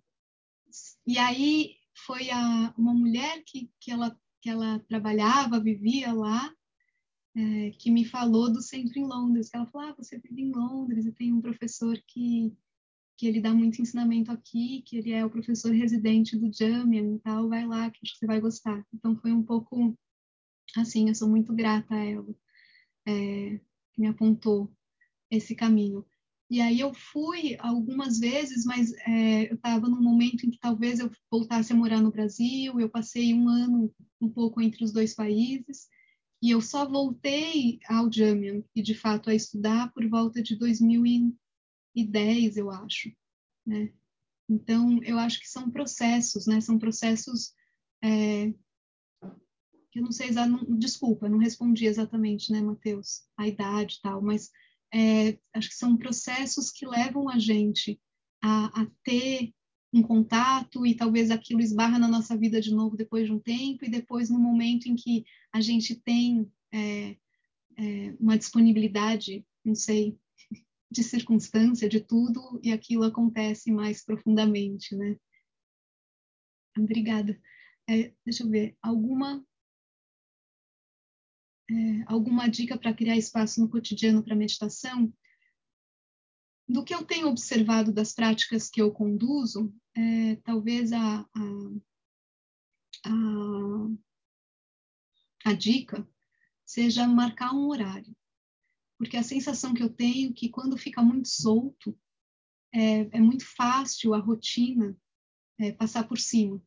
e 1.07 1.19
aí 1.19 1.77
foi 2.07 2.31
a, 2.31 2.75
uma 2.77 2.95
mulher 2.95 3.43
que, 3.45 3.71
que, 3.81 3.91
ela, 3.91 4.19
que 4.41 4.49
ela 4.49 4.79
trabalhava, 4.81 5.61
vivia 5.61 6.13
lá, 6.13 6.53
é, 7.35 7.71
que 7.71 7.91
me 7.91 8.05
falou 8.05 8.53
do 8.53 8.61
centro 8.61 8.99
em 8.99 9.07
Londres. 9.07 9.51
Ela 9.53 9.67
falou, 9.67 9.89
ah, 9.89 9.95
você 9.97 10.19
vive 10.19 10.43
em 10.43 10.53
Londres 10.53 11.07
e 11.07 11.13
tem 11.13 11.33
um 11.33 11.41
professor 11.41 11.97
que, 12.07 12.53
que 13.17 13.27
ele 13.27 13.41
dá 13.41 13.53
muito 13.53 13.81
ensinamento 13.81 14.33
aqui, 14.33 14.83
que 14.83 14.97
ele 14.97 15.13
é 15.13 15.25
o 15.25 15.31
professor 15.31 15.73
residente 15.73 16.37
do 16.37 16.53
Jamian 16.53 17.17
e 17.17 17.19
tal, 17.21 17.49
vai 17.49 17.67
lá 17.67 17.91
que 17.91 18.01
que 18.01 18.17
você 18.17 18.27
vai 18.27 18.41
gostar. 18.41 18.85
Então 18.93 19.17
foi 19.17 19.33
um 19.33 19.43
pouco 19.43 19.97
assim, 20.77 21.09
eu 21.09 21.15
sou 21.15 21.29
muito 21.29 21.53
grata 21.53 21.95
a 21.95 22.05
ela, 22.05 22.35
é, 23.07 23.61
que 23.93 24.01
me 24.01 24.07
apontou 24.07 24.73
esse 25.31 25.55
caminho. 25.55 26.05
E 26.51 26.61
aí 26.61 26.81
eu 26.81 26.93
fui 26.93 27.57
algumas 27.61 28.19
vezes, 28.19 28.65
mas 28.65 28.93
é, 29.07 29.51
eu 29.51 29.55
estava 29.55 29.89
num 29.89 30.03
momento 30.03 30.45
em 30.45 30.51
que 30.51 30.59
talvez 30.59 30.99
eu 30.99 31.11
voltasse 31.31 31.73
a 31.73 31.77
morar 31.77 32.01
no 32.01 32.11
Brasil, 32.11 32.81
eu 32.81 32.91
passei 32.91 33.33
um 33.33 33.49
ano 33.49 33.95
um 34.21 34.29
pouco 34.29 34.61
entre 34.61 34.83
os 34.83 34.93
dois 34.93 35.15
países, 35.15 35.89
e 36.43 36.51
eu 36.51 36.61
só 36.61 36.89
voltei 36.89 37.79
ao 37.89 38.13
Jamian, 38.13 38.65
e 38.75 38.83
de 38.83 38.95
fato 38.95 39.31
a 39.31 39.35
estudar 39.35 39.93
por 39.93 40.09
volta 40.09 40.43
de 40.43 40.57
2010, 40.57 42.57
eu 42.57 42.71
acho, 42.71 43.13
né? 43.65 43.93
Então, 44.49 45.01
eu 45.05 45.19
acho 45.19 45.39
que 45.39 45.49
são 45.49 45.71
processos, 45.71 46.47
né? 46.47 46.61
São 46.61 46.79
processos 46.79 47.55
é, 48.03 48.53
eu 49.95 50.03
não 50.03 50.13
sei 50.13 50.31
desculpa, 50.79 51.29
não 51.29 51.39
respondi 51.39 51.87
exatamente, 51.87 52.53
né, 52.53 52.61
Matheus, 52.61 53.23
a 53.37 53.49
idade 53.49 53.97
e 53.97 54.03
tal, 54.03 54.23
mas 54.23 54.51
é, 54.93 55.39
acho 55.55 55.69
que 55.69 55.75
são 55.75 55.97
processos 55.97 56.71
que 56.71 56.87
levam 56.87 57.29
a 57.29 57.39
gente 57.39 58.01
a, 58.43 58.83
a, 58.83 58.87
ter 59.05 59.53
um 59.93 60.03
contato 60.03 60.87
e 60.87 60.95
talvez 60.95 61.31
aquilo 61.31 61.61
esbarra 61.61 61.99
na 61.99 62.09
nossa 62.09 62.37
vida 62.37 62.61
de 62.61 62.73
novo 62.73 62.97
depois 62.97 63.27
de 63.27 63.33
um 63.33 63.41
tempo 63.41 63.85
e 63.85 63.91
depois 63.91 64.31
no 64.31 64.39
momento 64.39 64.87
em 64.87 64.95
que 64.95 65.25
a 65.53 65.61
gente 65.61 65.97
tem 65.97 66.51
é, 66.73 67.17
é, 67.77 68.15
uma 68.21 68.39
disponibilidade, 68.39 69.45
não 69.65 69.75
sei, 69.75 70.17
de 70.91 71.03
circunstância, 71.03 71.89
de 71.89 72.01
tudo, 72.01 72.61
e 72.63 72.73
aquilo 72.73 73.05
acontece 73.05 73.73
mais 73.73 74.05
profundamente, 74.05 74.95
né? 74.95 75.17
Obrigada. 76.79 77.41
É, 77.89 78.13
deixa 78.25 78.45
eu 78.45 78.49
ver, 78.49 78.77
alguma 78.81 79.45
é, 81.71 82.05
alguma 82.07 82.49
dica 82.49 82.77
para 82.77 82.93
criar 82.93 83.17
espaço 83.17 83.61
no 83.61 83.69
cotidiano 83.69 84.25
para 84.25 84.35
meditação? 84.35 85.13
Do 86.69 86.85
que 86.85 86.95
eu 86.95 87.05
tenho 87.05 87.29
observado 87.29 87.93
das 87.93 88.13
práticas 88.13 88.69
que 88.69 88.83
eu 88.83 88.93
conduzo, 88.93 89.73
é, 89.97 90.37
talvez 90.37 90.93
a, 90.93 91.21
a, 91.21 91.27
a, 93.07 93.89
a 95.47 95.53
dica 95.53 96.09
seja 96.65 97.07
marcar 97.07 97.53
um 97.53 97.69
horário. 97.69 98.17
Porque 98.99 99.17
a 99.17 99.23
sensação 99.23 99.73
que 99.73 99.83
eu 99.83 99.91
tenho 99.91 100.31
é 100.31 100.33
que 100.33 100.49
quando 100.49 100.77
fica 100.77 101.03
muito 101.03 101.29
solto, 101.29 101.99
é, 102.73 103.17
é 103.17 103.21
muito 103.21 103.45
fácil 103.45 104.15
a 104.15 104.19
rotina 104.19 104.97
é, 105.59 105.73
passar 105.73 106.07
por 106.07 106.19
cima 106.19 106.63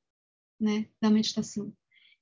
né, 0.59 0.89
da 1.01 1.09
meditação. 1.09 1.75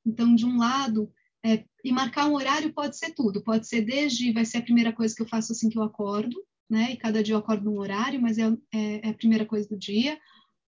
Então, 0.05 0.35
de 0.35 0.45
um 0.45 0.57
lado, 0.57 1.13
é, 1.43 1.65
e 1.83 1.91
marcar 1.91 2.27
um 2.27 2.35
horário 2.35 2.73
pode 2.73 2.97
ser 2.97 3.13
tudo, 3.13 3.43
pode 3.43 3.67
ser 3.67 3.81
desde, 3.81 4.31
vai 4.31 4.45
ser 4.45 4.57
a 4.57 4.63
primeira 4.63 4.93
coisa 4.93 5.15
que 5.15 5.21
eu 5.21 5.27
faço 5.27 5.51
assim 5.51 5.69
que 5.69 5.77
eu 5.77 5.83
acordo, 5.83 6.35
né? 6.69 6.91
E 6.91 6.97
cada 6.97 7.23
dia 7.23 7.33
eu 7.33 7.39
acordo 7.39 7.65
num 7.65 7.79
horário, 7.79 8.21
mas 8.21 8.37
é, 8.37 8.43
é, 8.73 9.07
é 9.07 9.09
a 9.09 9.13
primeira 9.13 9.45
coisa 9.45 9.67
do 9.67 9.77
dia. 9.77 10.19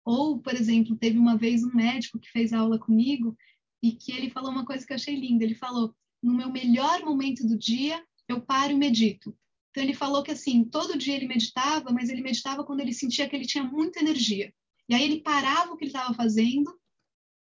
Ou, 0.03 0.39
por 0.39 0.53
exemplo, 0.53 0.95
teve 0.95 1.17
uma 1.17 1.37
vez 1.37 1.63
um 1.63 1.73
médico 1.73 2.19
que 2.19 2.29
fez 2.31 2.51
aula 2.53 2.77
comigo 2.79 3.35
e 3.81 3.91
que 3.91 4.11
ele 4.11 4.29
falou 4.29 4.51
uma 4.51 4.65
coisa 4.65 4.85
que 4.85 4.91
eu 4.91 4.95
achei 4.95 5.15
linda. 5.15 5.43
Ele 5.43 5.55
falou: 5.55 5.95
no 6.21 6.33
meu 6.33 6.51
melhor 6.51 7.01
momento 7.03 7.47
do 7.47 7.57
dia, 7.57 8.03
eu 8.27 8.41
paro 8.41 8.71
e 8.71 8.75
medito. 8.75 9.35
Então 9.69 9.83
ele 9.83 9.93
falou 9.93 10.23
que 10.23 10.31
assim, 10.31 10.63
todo 10.63 10.97
dia 10.97 11.15
ele 11.15 11.27
meditava, 11.27 11.91
mas 11.91 12.09
ele 12.09 12.21
meditava 12.21 12.63
quando 12.63 12.79
ele 12.79 12.93
sentia 12.93 13.27
que 13.27 13.35
ele 13.35 13.45
tinha 13.45 13.63
muita 13.63 13.99
energia. 13.99 14.53
E 14.87 14.95
aí 14.95 15.03
ele 15.03 15.21
parava 15.21 15.73
o 15.73 15.77
que 15.77 15.83
ele 15.83 15.89
estava 15.89 16.13
fazendo, 16.13 16.73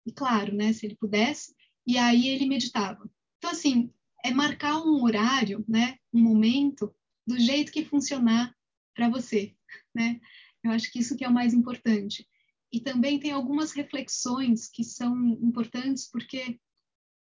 e 0.07 0.13
claro, 0.13 0.55
né, 0.55 0.73
se 0.73 0.87
ele 0.87 0.97
pudesse, 0.97 1.55
e 1.89 1.97
aí 1.97 2.29
ele 2.29 2.45
meditava. 2.45 3.11
Então, 3.39 3.51
assim, 3.51 3.91
é 4.23 4.31
marcar 4.31 4.77
um 4.77 5.03
horário, 5.03 5.65
né, 5.67 5.97
um 6.13 6.21
momento, 6.21 6.95
do 7.27 7.39
jeito 7.39 7.73
que 7.73 7.83
funcionar 7.83 8.55
para 8.95 9.09
você, 9.09 9.55
né? 9.95 10.21
Eu 10.63 10.71
acho 10.73 10.93
que 10.93 10.99
isso 10.99 11.17
que 11.17 11.25
é 11.25 11.29
o 11.29 11.33
mais 11.33 11.55
importante. 11.55 12.29
E 12.71 12.79
também 12.79 13.19
tem 13.19 13.31
algumas 13.31 13.73
reflexões 13.73 14.69
que 14.69 14.85
são 14.85 15.17
importantes, 15.41 16.11
porque 16.11 16.61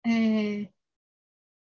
é, 0.06 0.70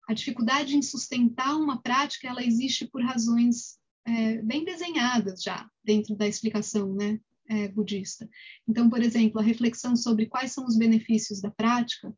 a 0.08 0.14
dificuldade 0.14 0.76
em 0.76 0.82
sustentar 0.82 1.56
uma 1.56 1.82
prática, 1.82 2.28
ela 2.28 2.44
existe 2.44 2.86
por 2.86 3.02
razões 3.02 3.76
é, 4.06 4.40
bem 4.42 4.64
desenhadas 4.64 5.42
já 5.42 5.68
dentro 5.82 6.14
da 6.14 6.28
explicação, 6.28 6.94
né, 6.94 7.18
é, 7.48 7.66
budista. 7.68 8.28
Então, 8.68 8.88
por 8.88 9.02
exemplo, 9.02 9.40
a 9.40 9.44
reflexão 9.44 9.96
sobre 9.96 10.26
quais 10.26 10.52
são 10.52 10.64
os 10.64 10.76
benefícios 10.76 11.40
da 11.40 11.50
prática 11.50 12.16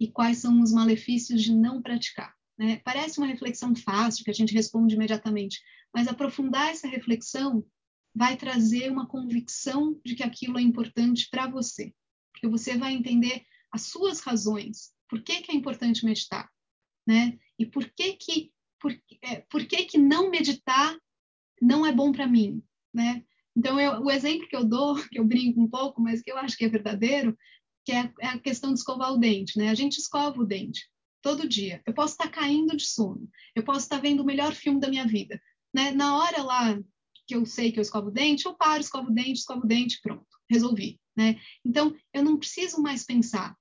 e 0.00 0.10
quais 0.10 0.38
são 0.38 0.60
os 0.60 0.72
malefícios 0.72 1.42
de 1.42 1.54
não 1.54 1.82
praticar. 1.82 2.34
Né? 2.58 2.80
Parece 2.84 3.18
uma 3.18 3.26
reflexão 3.26 3.74
fácil, 3.74 4.24
que 4.24 4.30
a 4.30 4.34
gente 4.34 4.54
responde 4.54 4.94
imediatamente, 4.94 5.60
mas 5.94 6.08
aprofundar 6.08 6.70
essa 6.70 6.88
reflexão 6.88 7.64
vai 8.14 8.36
trazer 8.36 8.90
uma 8.90 9.06
convicção 9.06 10.00
de 10.04 10.14
que 10.14 10.22
aquilo 10.22 10.58
é 10.58 10.62
importante 10.62 11.28
para 11.30 11.46
você, 11.46 11.94
porque 12.32 12.48
você 12.48 12.76
vai 12.76 12.92
entender 12.92 13.44
as 13.70 13.82
suas 13.82 14.20
razões, 14.20 14.92
por 15.08 15.22
que, 15.22 15.40
que 15.42 15.52
é 15.52 15.54
importante 15.54 16.04
meditar, 16.04 16.50
né? 17.06 17.38
E 17.58 17.66
por 17.66 17.88
que 17.90 18.14
que 18.14 18.52
por, 18.80 18.92
é, 19.22 19.40
por 19.50 19.64
que 19.66 19.84
que 19.84 19.98
não 19.98 20.30
meditar 20.30 20.96
não 21.60 21.84
é 21.84 21.92
bom 21.92 22.12
para 22.12 22.26
mim, 22.26 22.62
né? 22.92 23.24
Então 23.56 23.80
eu, 23.80 24.02
o 24.02 24.10
exemplo 24.10 24.48
que 24.48 24.56
eu 24.56 24.64
dou, 24.64 24.94
que 25.10 25.18
eu 25.18 25.24
brinco 25.24 25.60
um 25.60 25.68
pouco, 25.68 26.00
mas 26.00 26.22
que 26.22 26.30
eu 26.30 26.38
acho 26.38 26.56
que 26.56 26.64
é 26.64 26.68
verdadeiro, 26.68 27.36
que 27.88 27.92
é, 27.92 28.12
é 28.20 28.26
a 28.26 28.38
questão 28.38 28.70
de 28.70 28.80
escovar 28.80 29.14
o 29.14 29.16
dente, 29.16 29.56
né? 29.56 29.70
A 29.70 29.74
gente 29.74 29.96
escova 29.96 30.38
o 30.38 30.44
dente 30.44 30.90
todo 31.22 31.48
dia. 31.48 31.82
Eu 31.86 31.94
posso 31.94 32.12
estar 32.12 32.28
caindo 32.28 32.76
de 32.76 32.84
sono, 32.84 33.26
eu 33.54 33.64
posso 33.64 33.80
estar 33.80 33.98
vendo 33.98 34.20
o 34.20 34.26
melhor 34.26 34.54
filme 34.54 34.78
da 34.78 34.90
minha 34.90 35.06
vida, 35.06 35.40
né? 35.72 35.90
Na 35.90 36.18
hora 36.18 36.42
lá 36.42 36.78
que 37.26 37.34
eu 37.34 37.46
sei 37.46 37.72
que 37.72 37.78
eu 37.78 37.82
escovo 37.82 38.08
o 38.08 38.10
dente, 38.10 38.44
eu 38.44 38.54
paro, 38.54 38.82
escovo 38.82 39.08
o 39.10 39.14
dente, 39.14 39.38
escovo 39.38 39.64
o 39.64 39.66
dente, 39.66 40.02
pronto, 40.02 40.26
resolvi, 40.50 41.00
né? 41.16 41.40
Então, 41.64 41.96
eu 42.12 42.22
não 42.22 42.36
preciso 42.36 42.82
mais 42.82 43.06
pensar 43.06 43.56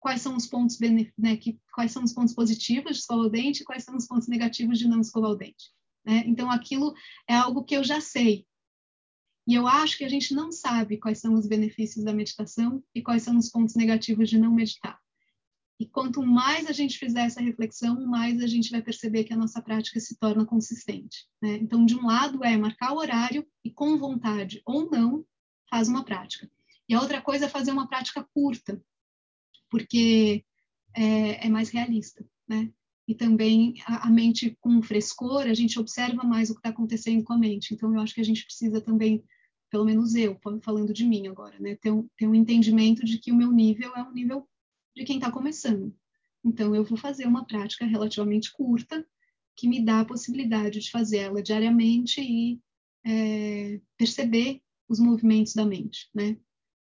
quais 0.00 0.20
são 0.20 0.34
os 0.34 0.48
pontos 0.48 0.76
né, 1.16 1.36
que, 1.36 1.60
quais 1.72 1.92
são 1.92 2.02
os 2.02 2.12
pontos 2.12 2.34
positivos 2.34 2.96
de 2.96 2.98
escovar 2.98 3.26
o 3.26 3.30
dente 3.30 3.62
quais 3.62 3.84
são 3.84 3.96
os 3.96 4.06
pontos 4.06 4.26
negativos 4.26 4.80
de 4.80 4.88
não 4.88 5.00
escovar 5.00 5.30
o 5.30 5.36
dente. 5.36 5.70
Né? 6.04 6.24
Então, 6.26 6.50
aquilo 6.50 6.92
é 7.28 7.36
algo 7.36 7.62
que 7.62 7.76
eu 7.76 7.84
já 7.84 8.00
sei. 8.00 8.47
E 9.48 9.54
eu 9.54 9.66
acho 9.66 9.96
que 9.96 10.04
a 10.04 10.08
gente 10.08 10.34
não 10.34 10.52
sabe 10.52 10.98
quais 10.98 11.18
são 11.18 11.32
os 11.32 11.46
benefícios 11.46 12.04
da 12.04 12.12
meditação 12.12 12.84
e 12.94 13.00
quais 13.00 13.22
são 13.22 13.38
os 13.38 13.48
pontos 13.48 13.74
negativos 13.74 14.28
de 14.28 14.38
não 14.38 14.54
meditar. 14.54 15.00
E 15.80 15.86
quanto 15.86 16.22
mais 16.22 16.66
a 16.66 16.72
gente 16.72 16.98
fizer 16.98 17.22
essa 17.22 17.40
reflexão, 17.40 18.04
mais 18.06 18.42
a 18.42 18.46
gente 18.46 18.70
vai 18.70 18.82
perceber 18.82 19.24
que 19.24 19.32
a 19.32 19.36
nossa 19.36 19.62
prática 19.62 19.98
se 20.00 20.18
torna 20.18 20.44
consistente. 20.44 21.26
Né? 21.40 21.54
Então, 21.54 21.86
de 21.86 21.96
um 21.96 22.06
lado 22.06 22.44
é 22.44 22.56
marcar 22.58 22.92
o 22.92 22.98
horário 22.98 23.46
e 23.64 23.70
com 23.70 23.96
vontade 23.96 24.60
ou 24.66 24.90
não 24.90 25.24
faz 25.70 25.88
uma 25.88 26.04
prática. 26.04 26.50
E 26.88 26.94
a 26.94 27.00
outra 27.00 27.22
coisa 27.22 27.46
é 27.46 27.48
fazer 27.48 27.70
uma 27.70 27.88
prática 27.88 28.26
curta, 28.34 28.82
porque 29.70 30.44
é, 30.94 31.46
é 31.46 31.48
mais 31.48 31.70
realista, 31.70 32.22
né? 32.48 32.70
E 33.06 33.14
também 33.14 33.74
a, 33.86 34.08
a, 34.08 34.10
mente 34.10 34.56
com 34.60 34.82
frescor, 34.82 35.42
a 35.42 35.54
gente 35.54 35.78
observa 35.78 36.24
mais 36.24 36.50
o 36.50 36.54
que 36.54 36.60
está 36.60 36.68
acontecendo 36.68 37.24
com 37.24 37.32
a 37.32 37.38
mente. 37.38 37.72
Então, 37.72 37.94
eu 37.94 38.00
acho 38.00 38.14
que 38.14 38.20
a 38.20 38.24
gente 38.24 38.44
precisa 38.44 38.82
também, 38.82 39.24
pelo 39.70 39.84
menos 39.84 40.14
eu, 40.14 40.38
falando 40.62 40.92
de 40.92 41.04
mim 41.04 41.26
agora, 41.26 41.58
né? 41.58 41.76
Ter 41.76 41.90
um, 41.90 42.08
ter 42.16 42.26
um 42.26 42.34
entendimento 42.34 43.04
de 43.04 43.18
que 43.18 43.32
o 43.32 43.36
meu 43.36 43.52
nível 43.52 43.94
é 43.94 44.02
um 44.02 44.12
nível 44.12 44.48
de 44.96 45.04
quem 45.04 45.16
está 45.16 45.30
começando. 45.30 45.94
Então, 46.44 46.74
eu 46.74 46.84
vou 46.84 46.96
fazer 46.96 47.26
uma 47.26 47.46
prática 47.46 47.84
relativamente 47.84 48.52
curta, 48.52 49.06
que 49.56 49.68
me 49.68 49.84
dá 49.84 50.00
a 50.00 50.04
possibilidade 50.04 50.80
de 50.80 50.90
fazer 50.90 51.18
ela 51.18 51.42
diariamente 51.42 52.20
e 52.20 52.60
é, 53.04 53.80
perceber 53.96 54.62
os 54.88 55.00
movimentos 55.00 55.54
da 55.54 55.64
mente, 55.64 56.08
né? 56.14 56.36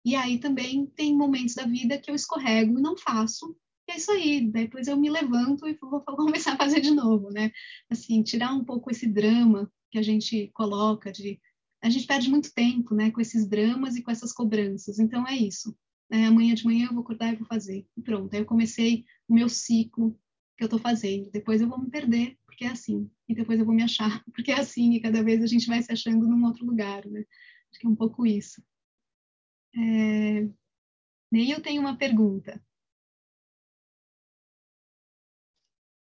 E 0.05 0.15
aí 0.15 0.39
também 0.39 0.87
tem 0.87 1.17
momentos 1.17 1.55
da 1.55 1.65
vida 1.65 1.99
que 1.99 2.11
eu 2.11 2.15
escorrego 2.15 2.79
e 2.79 2.83
não 2.83 2.97
faço, 2.97 3.57
e 3.87 3.93
é 3.93 3.97
isso 3.97 4.11
aí, 4.11 4.41
depois 4.41 4.89
eu 4.89 4.97
me 4.97 5.11
levanto 5.11 5.69
e 5.69 5.75
vou 5.75 6.01
começar 6.17 6.55
a 6.55 6.57
fazer 6.57 6.81
de 6.81 6.91
novo, 6.91 7.31
né? 7.31 7.53
Assim, 7.91 8.23
tirar 8.23 8.53
um 8.55 8.65
pouco 8.65 8.91
esse 8.91 9.07
drama 9.07 9.71
que 9.91 9.99
a 9.99 10.03
gente 10.03 10.51
coloca 10.55 11.13
de 11.13 11.41
a 11.85 11.91
gente 11.91 12.07
perde 12.07 12.31
muito 12.31 12.53
tempo, 12.53 12.95
né, 12.95 13.11
com 13.11 13.21
esses 13.21 13.47
dramas 13.47 13.95
e 13.97 14.03
com 14.03 14.11
essas 14.11 14.33
cobranças. 14.33 14.99
Então 14.99 15.27
é 15.27 15.37
isso 15.37 15.77
é, 16.11 16.27
amanhã 16.27 16.55
de 16.55 16.65
manhã 16.65 16.87
eu 16.87 16.95
vou 16.95 17.03
acordar 17.03 17.33
e 17.33 17.37
vou 17.37 17.47
fazer. 17.47 17.87
E 17.97 18.03
pronto, 18.03 18.33
aí 18.33 18.41
eu 18.41 18.47
comecei 18.47 19.05
o 19.29 19.35
meu 19.35 19.49
ciclo 19.49 20.19
que 20.57 20.63
eu 20.63 20.67
estou 20.67 20.79
fazendo. 20.79 21.31
Depois 21.31 21.61
eu 21.61 21.69
vou 21.69 21.79
me 21.79 21.91
perder, 21.91 22.39
porque 22.47 22.65
é 22.65 22.69
assim. 22.69 23.11
E 23.29 23.35
depois 23.35 23.59
eu 23.59 23.67
vou 23.67 23.75
me 23.75 23.83
achar, 23.83 24.23
porque 24.33 24.53
é 24.53 24.61
assim. 24.61 24.93
E 24.93 25.01
cada 25.01 25.23
vez 25.23 25.43
a 25.43 25.47
gente 25.47 25.67
vai 25.67 25.83
se 25.83 25.93
achando 25.93 26.27
num 26.27 26.45
outro 26.45 26.65
lugar, 26.65 27.05
né? 27.07 27.25
Acho 27.71 27.81
que 27.81 27.87
é 27.87 27.91
um 27.91 27.97
pouco 27.97 28.27
isso. 28.27 28.63
É... 29.77 30.49
Nem 31.33 31.51
eu 31.51 31.61
tenho 31.61 31.81
uma 31.81 31.97
pergunta. 31.97 32.63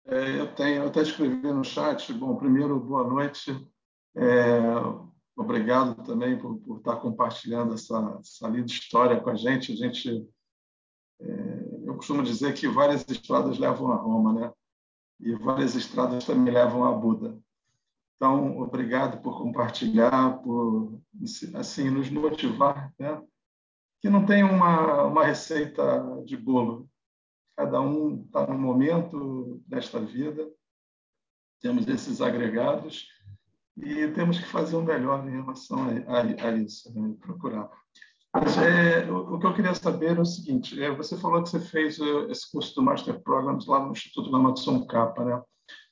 É, 0.05 0.39
eu 0.39 0.55
tenho, 0.55 0.77
eu 0.77 0.87
até 0.87 1.03
escrevi 1.03 1.35
no 1.35 1.63
chat. 1.63 2.11
Bom, 2.13 2.35
primeiro, 2.35 2.79
boa 2.79 3.07
noite. 3.07 3.51
É, 4.15 4.59
Obrigado 5.39 6.03
também 6.03 6.37
por, 6.37 6.57
por 6.57 6.79
estar 6.79 6.97
compartilhando 6.97 7.73
essa, 7.73 8.19
essa 8.19 8.45
linda 8.49 8.65
história 8.65 9.21
com 9.21 9.29
a 9.29 9.35
gente. 9.35 9.71
A 9.71 9.75
gente 9.75 10.27
é, 11.21 11.87
eu 11.87 11.95
costumo 11.95 12.21
dizer 12.21 12.53
que 12.53 12.67
várias 12.67 13.07
estradas 13.07 13.57
levam 13.57 13.89
a 13.89 13.95
Roma, 13.95 14.33
né? 14.33 14.53
E 15.17 15.33
várias 15.35 15.75
estradas 15.75 16.25
também 16.25 16.53
levam 16.53 16.83
a 16.83 16.91
Buda. 16.91 17.39
Então, 18.17 18.59
obrigado 18.59 19.21
por 19.21 19.37
compartilhar, 19.37 20.39
por 20.39 20.99
assim 21.55 21.89
nos 21.89 22.09
motivar, 22.09 22.93
né? 22.99 23.25
Que 24.01 24.09
não 24.09 24.25
tem 24.25 24.43
uma, 24.43 25.05
uma 25.05 25.23
receita 25.23 26.21
de 26.25 26.35
bolo. 26.35 26.85
Cada 27.55 27.79
um 27.79 28.25
está 28.25 28.45
no 28.45 28.59
momento 28.59 29.63
desta 29.65 30.01
vida. 30.01 30.51
Temos 31.61 31.87
esses 31.87 32.19
agregados 32.19 33.07
e 33.81 34.07
temos 34.09 34.39
que 34.39 34.45
fazer 34.45 34.75
o 34.75 34.83
melhor 34.83 35.27
em 35.27 35.31
relação 35.31 35.79
a, 36.07 36.19
a, 36.19 36.49
a 36.49 36.57
isso, 36.57 36.91
né? 36.93 37.15
procurar. 37.19 37.69
Mas, 38.33 38.57
é, 38.57 39.09
o, 39.09 39.35
o, 39.35 39.39
que 39.39 39.47
eu 39.47 39.53
queria 39.53 39.73
saber 39.73 40.17
é 40.17 40.21
o 40.21 40.25
seguinte: 40.25 40.81
é, 40.81 40.91
você 40.91 41.17
falou 41.17 41.41
que 41.41 41.49
você 41.49 41.59
fez 41.59 41.99
é, 41.99 42.31
esse 42.31 42.51
curso 42.51 42.75
do 42.75 42.83
Master 42.83 43.19
Programs 43.21 43.65
lá 43.65 43.83
no 43.83 43.91
Instituto 43.91 44.29
Lamatson 44.29 44.85
Capa, 44.85 45.25
né? 45.25 45.41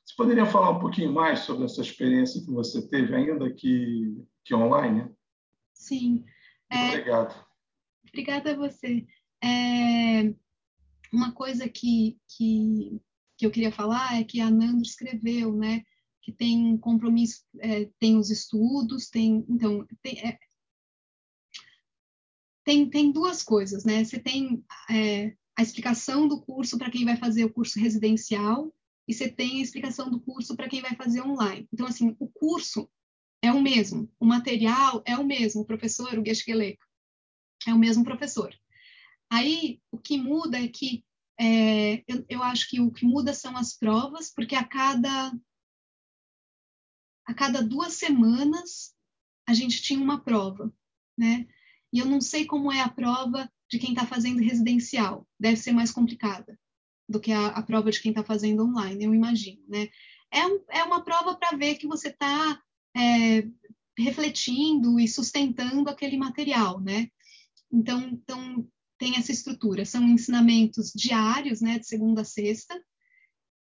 Você 0.06 0.16
poderia 0.16 0.46
falar 0.46 0.70
um 0.70 0.80
pouquinho 0.80 1.12
mais 1.12 1.40
sobre 1.40 1.66
essa 1.66 1.82
experiência 1.82 2.42
que 2.44 2.52
você 2.52 2.88
teve, 2.88 3.14
ainda 3.14 3.52
que, 3.52 4.24
que 4.46 4.56
online? 4.56 5.12
Sim. 5.74 6.24
É, 6.70 6.90
Obrigado. 6.90 7.46
Obrigada 8.08 8.52
a 8.52 8.56
você. 8.56 9.06
É, 9.44 10.34
uma 11.12 11.34
coisa 11.34 11.68
que, 11.68 12.18
que, 12.28 13.02
que 13.38 13.46
eu 13.46 13.52
queria 13.52 13.72
falar 13.72 14.20
é 14.20 14.24
que 14.24 14.40
a 14.40 14.50
Nando 14.50 14.82
escreveu, 14.82 15.54
né? 15.54 15.84
Que 16.28 16.32
tem 16.34 16.78
compromisso, 16.78 17.46
é, 17.58 17.86
tem 17.98 18.18
os 18.18 18.30
estudos, 18.30 19.10
tem, 19.10 19.46
então, 19.48 19.88
tem, 20.04 20.20
é, 20.20 20.38
tem, 22.66 22.90
tem, 22.90 23.14
duas 23.14 23.42
coisas, 23.42 23.86
né? 23.86 24.04
Você 24.04 24.20
tem 24.20 24.62
é, 24.92 25.34
a 25.56 25.62
explicação 25.62 26.28
do 26.28 26.42
curso 26.42 26.78
para 26.78 26.92
quem 26.92 27.06
vai 27.06 27.16
fazer 27.16 27.46
o 27.46 27.54
curso 27.54 27.80
residencial 27.80 28.76
e 29.08 29.14
você 29.14 29.32
tem 29.32 29.60
a 29.60 29.64
explicação 29.64 30.12
do 30.12 30.20
curso 30.20 30.54
para 30.58 30.68
quem 30.68 30.82
vai 30.82 30.98
fazer 30.98 31.22
online. 31.22 31.66
Então, 31.72 31.88
assim, 31.88 32.14
o 32.20 32.28
curso 32.28 32.90
é 33.42 33.50
o 33.50 33.62
mesmo, 33.62 34.12
o 34.20 34.26
material 34.26 35.02
é 35.06 35.16
o 35.18 35.26
mesmo, 35.26 35.62
o 35.62 35.66
professor, 35.66 36.20
o 36.20 36.26
Geschkelek, 36.26 36.78
é 37.66 37.74
o 37.74 37.80
mesmo 37.80 38.04
professor. 38.04 38.54
Aí, 39.30 39.80
o 39.90 39.98
que 39.98 40.18
muda 40.18 40.62
é 40.62 40.68
que 40.68 41.06
é, 41.40 42.04
eu, 42.06 42.26
eu, 42.28 42.44
acho 42.44 42.70
que 42.70 42.82
o 42.82 42.92
que 42.92 43.06
muda 43.06 43.34
são 43.34 43.56
as 43.56 43.78
provas, 43.78 44.30
porque 44.30 44.56
a 44.56 44.64
cada 44.66 45.32
a 47.28 47.34
cada 47.34 47.62
duas 47.62 47.94
semanas 47.94 48.96
a 49.46 49.54
gente 49.54 49.82
tinha 49.82 50.00
uma 50.00 50.24
prova, 50.24 50.74
né? 51.18 51.46
E 51.92 52.00
eu 52.00 52.06
não 52.06 52.22
sei 52.22 52.46
como 52.46 52.72
é 52.72 52.82
a 52.82 52.90
prova 52.90 53.52
de 53.70 53.78
quem 53.78 53.90
está 53.92 54.06
fazendo 54.06 54.42
residencial, 54.42 55.28
deve 55.40 55.58
ser 55.58 55.74
mais 55.74 55.92
complicada 55.92 56.58
do 57.08 57.20
que 57.20 57.32
a, 57.32 57.48
a 57.48 57.62
prova 57.62 57.92
de 57.92 58.02
quem 58.02 58.12
está 58.12 58.24
fazendo 58.24 58.64
online, 58.64 59.04
eu 59.04 59.14
imagino, 59.14 59.62
né? 59.68 59.90
É, 60.32 60.46
um, 60.46 60.64
é 60.70 60.84
uma 60.84 61.04
prova 61.04 61.36
para 61.36 61.56
ver 61.58 61.76
que 61.76 61.88
você 61.88 62.10
está 62.10 62.62
é, 62.96 63.48
refletindo 63.98 65.00
e 65.00 65.08
sustentando 65.08 65.90
aquele 65.90 66.18
material, 66.18 66.80
né? 66.80 67.10
Então, 67.72 68.02
então 68.02 68.68
tem 68.98 69.16
essa 69.18 69.32
estrutura, 69.32 69.86
são 69.86 70.04
ensinamentos 70.08 70.92
diários, 70.94 71.62
né, 71.62 71.78
de 71.78 71.86
segunda 71.86 72.22
a 72.22 72.26
sexta, 72.26 72.82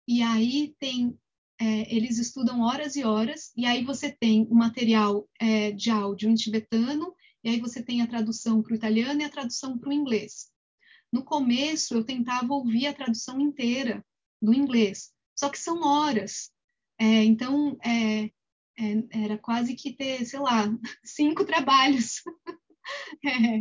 e 0.07 0.23
aí 0.23 0.75
tem 0.79 1.19
é, 1.61 1.95
eles 1.95 2.19
estudam 2.19 2.61
horas 2.61 2.95
e 2.95 3.05
horas, 3.05 3.53
e 3.57 3.67
aí 3.67 3.85
você 3.85 4.11
tem 4.11 4.47
o 4.51 4.55
material 4.55 5.29
é, 5.41 5.73
de 5.73 5.91
áudio 5.91 6.31
em 6.31 6.35
tibetano, 6.35 7.15
e 7.43 7.51
aí 7.51 7.61
você 7.61 7.83
tem 7.83 8.01
a 8.03 8.07
tradução 8.07 8.63
para 8.63 8.73
o 8.73 8.77
italiano 8.77 9.21
e 9.21 9.25
a 9.25 9.31
tradução 9.31 9.77
para 9.79 9.89
o 9.89 9.93
inglês. 9.93 10.51
No 11.13 11.25
começo, 11.25 11.95
eu 11.95 12.05
tentava 12.05 12.53
ouvir 12.53 12.87
a 12.87 12.95
tradução 12.95 13.41
inteira 13.41 14.05
do 14.41 14.55
inglês, 14.55 15.13
só 15.37 15.49
que 15.49 15.59
são 15.59 15.83
horas. 15.83 16.51
É, 16.99 17.25
então, 17.25 17.77
é, 17.85 18.25
é, 18.79 19.25
era 19.25 19.39
quase 19.39 19.75
que 19.75 19.93
ter, 19.93 20.25
sei 20.25 20.39
lá, 20.39 20.69
cinco 21.05 21.45
trabalhos, 21.45 22.23
é, 23.25 23.61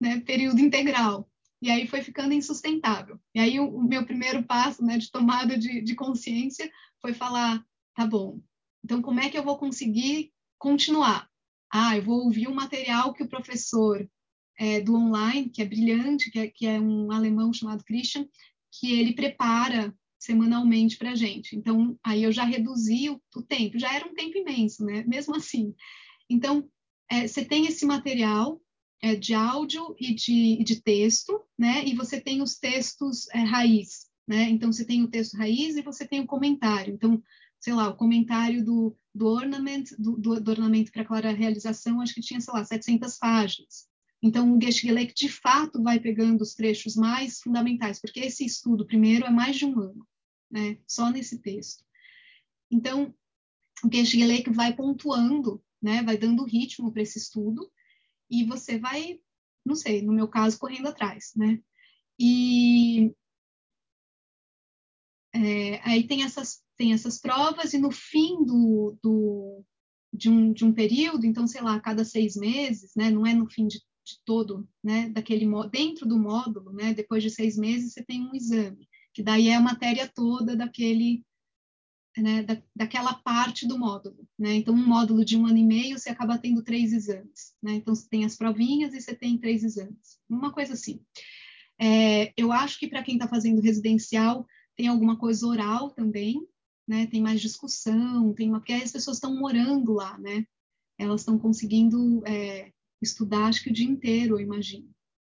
né, 0.00 0.20
período 0.20 0.60
integral. 0.60 1.28
E 1.60 1.70
aí 1.70 1.86
foi 1.86 2.02
ficando 2.02 2.34
insustentável. 2.34 3.18
E 3.34 3.40
aí 3.40 3.58
o, 3.58 3.68
o 3.68 3.82
meu 3.82 4.04
primeiro 4.04 4.42
passo 4.42 4.84
né, 4.84 4.98
de 4.98 5.10
tomada 5.10 5.58
de, 5.58 5.80
de 5.80 5.94
consciência 5.94 6.70
foi 7.00 7.12
falar: 7.12 7.64
tá 7.94 8.06
bom, 8.06 8.40
então 8.84 9.00
como 9.00 9.20
é 9.20 9.28
que 9.28 9.38
eu 9.38 9.44
vou 9.44 9.58
conseguir 9.58 10.32
continuar? 10.58 11.28
Ah, 11.72 11.96
eu 11.96 12.02
vou 12.02 12.24
ouvir 12.24 12.48
um 12.48 12.54
material 12.54 13.12
que 13.12 13.22
o 13.22 13.28
professor 13.28 14.08
é, 14.58 14.80
do 14.80 14.94
online, 14.94 15.50
que 15.50 15.60
é 15.60 15.66
brilhante, 15.66 16.30
que 16.30 16.38
é, 16.38 16.46
que 16.48 16.66
é 16.66 16.80
um 16.80 17.10
alemão 17.12 17.52
chamado 17.52 17.84
Christian, 17.84 18.26
que 18.72 18.92
ele 18.98 19.12
prepara 19.12 19.94
semanalmente 20.18 20.96
para 20.96 21.10
a 21.10 21.14
gente. 21.14 21.56
Então, 21.56 21.98
aí 22.02 22.22
eu 22.22 22.32
já 22.32 22.44
reduzi 22.44 23.10
o, 23.10 23.20
o, 23.34 23.42
tempo, 23.42 23.78
já 23.78 23.94
era 23.94 24.06
um 24.06 24.14
tempo 24.14 24.38
imenso, 24.38 24.84
né? 24.84 25.04
Mesmo 25.06 25.36
assim. 25.36 25.74
Então, 26.28 26.68
é, 27.10 27.26
você 27.26 27.44
tem 27.44 27.66
esse 27.66 27.84
material 27.86 28.60
é, 29.02 29.14
de 29.14 29.34
áudio 29.34 29.94
e 29.98 30.14
de, 30.14 30.62
de, 30.64 30.80
texto, 30.80 31.42
né? 31.58 31.84
E 31.84 31.94
você 31.94 32.20
tem 32.20 32.42
os 32.42 32.56
textos 32.56 33.28
é, 33.30 33.38
raiz, 33.38 34.06
né? 34.26 34.48
Então, 34.50 34.72
você 34.72 34.84
tem 34.84 35.02
o 35.02 35.08
texto 35.08 35.36
raiz 35.36 35.76
e 35.76 35.82
você 35.82 36.06
tem 36.06 36.20
o 36.20 36.26
comentário. 36.26 36.94
Então, 36.94 37.22
sei 37.60 37.74
lá, 37.74 37.88
o 37.88 37.96
comentário 37.96 38.64
do, 38.64 38.96
do 39.14 39.34
do, 39.98 40.16
do, 40.16 40.40
do 40.40 40.50
ornamento 40.50 40.92
para 40.92 41.04
clara 41.04 41.32
realização, 41.32 42.00
acho 42.00 42.14
que 42.14 42.20
tinha, 42.20 42.40
sei 42.40 42.52
lá, 42.54 42.64
700 42.64 43.18
páginas. 43.18 43.86
Então, 44.22 44.56
o 44.56 44.60
Geschgelec, 44.60 45.14
de 45.14 45.28
fato, 45.28 45.82
vai 45.82 46.00
pegando 46.00 46.42
os 46.42 46.54
trechos 46.54 46.96
mais 46.96 47.40
fundamentais, 47.40 48.00
porque 48.00 48.20
esse 48.20 48.44
estudo, 48.44 48.86
primeiro, 48.86 49.26
é 49.26 49.30
mais 49.30 49.56
de 49.56 49.66
um 49.66 49.78
ano, 49.78 50.06
né? 50.50 50.78
Só 50.86 51.10
nesse 51.10 51.38
texto. 51.38 51.84
Então, 52.70 53.14
o 53.84 53.92
Geschgelec 53.92 54.50
vai 54.50 54.74
pontuando, 54.74 55.62
né? 55.80 56.02
Vai 56.02 56.16
dando 56.16 56.44
ritmo 56.44 56.90
para 56.90 57.02
esse 57.02 57.18
estudo, 57.18 57.70
e 58.30 58.44
você 58.44 58.78
vai, 58.78 59.20
não 59.64 59.74
sei, 59.74 60.02
no 60.02 60.12
meu 60.12 60.28
caso, 60.28 60.58
correndo 60.58 60.88
atrás, 60.88 61.32
né? 61.36 61.60
E 62.18 63.14
é, 65.34 65.80
aí 65.88 66.06
tem 66.06 66.22
essas, 66.24 66.62
tem 66.76 66.92
essas 66.92 67.20
provas, 67.20 67.74
e 67.74 67.78
no 67.78 67.90
fim 67.90 68.44
do, 68.44 68.98
do, 69.02 69.64
de, 70.12 70.30
um, 70.30 70.52
de 70.52 70.64
um 70.64 70.72
período, 70.72 71.26
então, 71.26 71.46
sei 71.46 71.60
lá, 71.62 71.74
a 71.74 71.80
cada 71.80 72.04
seis 72.04 72.36
meses, 72.36 72.92
né? 72.96 73.10
Não 73.10 73.26
é 73.26 73.34
no 73.34 73.48
fim 73.50 73.66
de 73.66 73.80
de 74.06 74.20
todo, 74.24 74.68
né, 74.82 75.08
daquele 75.08 75.46
dentro 75.68 76.06
do 76.06 76.16
módulo, 76.16 76.72
né, 76.72 76.94
depois 76.94 77.24
de 77.24 77.30
seis 77.30 77.56
meses 77.58 77.92
você 77.92 78.04
tem 78.04 78.22
um 78.22 78.34
exame, 78.34 78.88
que 79.12 79.20
daí 79.20 79.48
é 79.48 79.56
a 79.56 79.60
matéria 79.60 80.08
toda 80.14 80.54
daquele, 80.54 81.24
né, 82.16 82.42
da, 82.42 82.60
daquela 82.74 83.14
parte 83.14 83.66
do 83.66 83.78
módulo, 83.78 84.26
né, 84.38 84.54
então 84.54 84.74
um 84.74 84.86
módulo 84.86 85.24
de 85.24 85.36
um 85.36 85.46
ano 85.46 85.58
e 85.58 85.64
meio 85.64 85.98
você 85.98 86.10
acaba 86.10 86.38
tendo 86.38 86.62
três 86.62 86.92
exames, 86.92 87.54
né, 87.62 87.74
então 87.74 87.94
você 87.94 88.08
tem 88.08 88.24
as 88.24 88.36
provinhas 88.36 88.94
e 88.94 89.00
você 89.00 89.14
tem 89.14 89.38
três 89.38 89.62
exames, 89.62 90.18
uma 90.28 90.52
coisa 90.52 90.72
assim. 90.74 91.00
É, 91.78 92.32
eu 92.36 92.52
acho 92.52 92.78
que 92.78 92.88
para 92.88 93.02
quem 93.02 93.16
está 93.16 93.28
fazendo 93.28 93.60
residencial 93.60 94.46
tem 94.74 94.88
alguma 94.88 95.16
coisa 95.18 95.46
oral 95.46 95.90
também, 95.90 96.40
né, 96.88 97.06
tem 97.06 97.20
mais 97.20 97.40
discussão, 97.40 98.32
tem 98.32 98.48
uma, 98.48 98.60
porque 98.60 98.72
as 98.72 98.92
pessoas 98.92 99.18
estão 99.18 99.36
morando 99.36 99.92
lá, 99.92 100.18
né, 100.18 100.46
elas 100.98 101.20
estão 101.20 101.38
conseguindo 101.38 102.26
é, 102.26 102.72
estudar, 103.00 103.46
acho 103.46 103.62
que 103.62 103.70
o 103.70 103.72
dia 103.72 103.86
inteiro, 103.86 104.36
eu 104.36 104.40
imagino. 104.40 104.88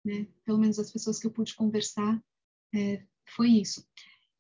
Né? 0.05 0.27
Pelo 0.45 0.59
menos 0.59 0.79
as 0.79 0.91
pessoas 0.91 1.19
que 1.19 1.27
eu 1.27 1.31
pude 1.31 1.55
conversar, 1.55 2.23
é, 2.75 3.05
foi 3.37 3.51
isso. 3.51 3.87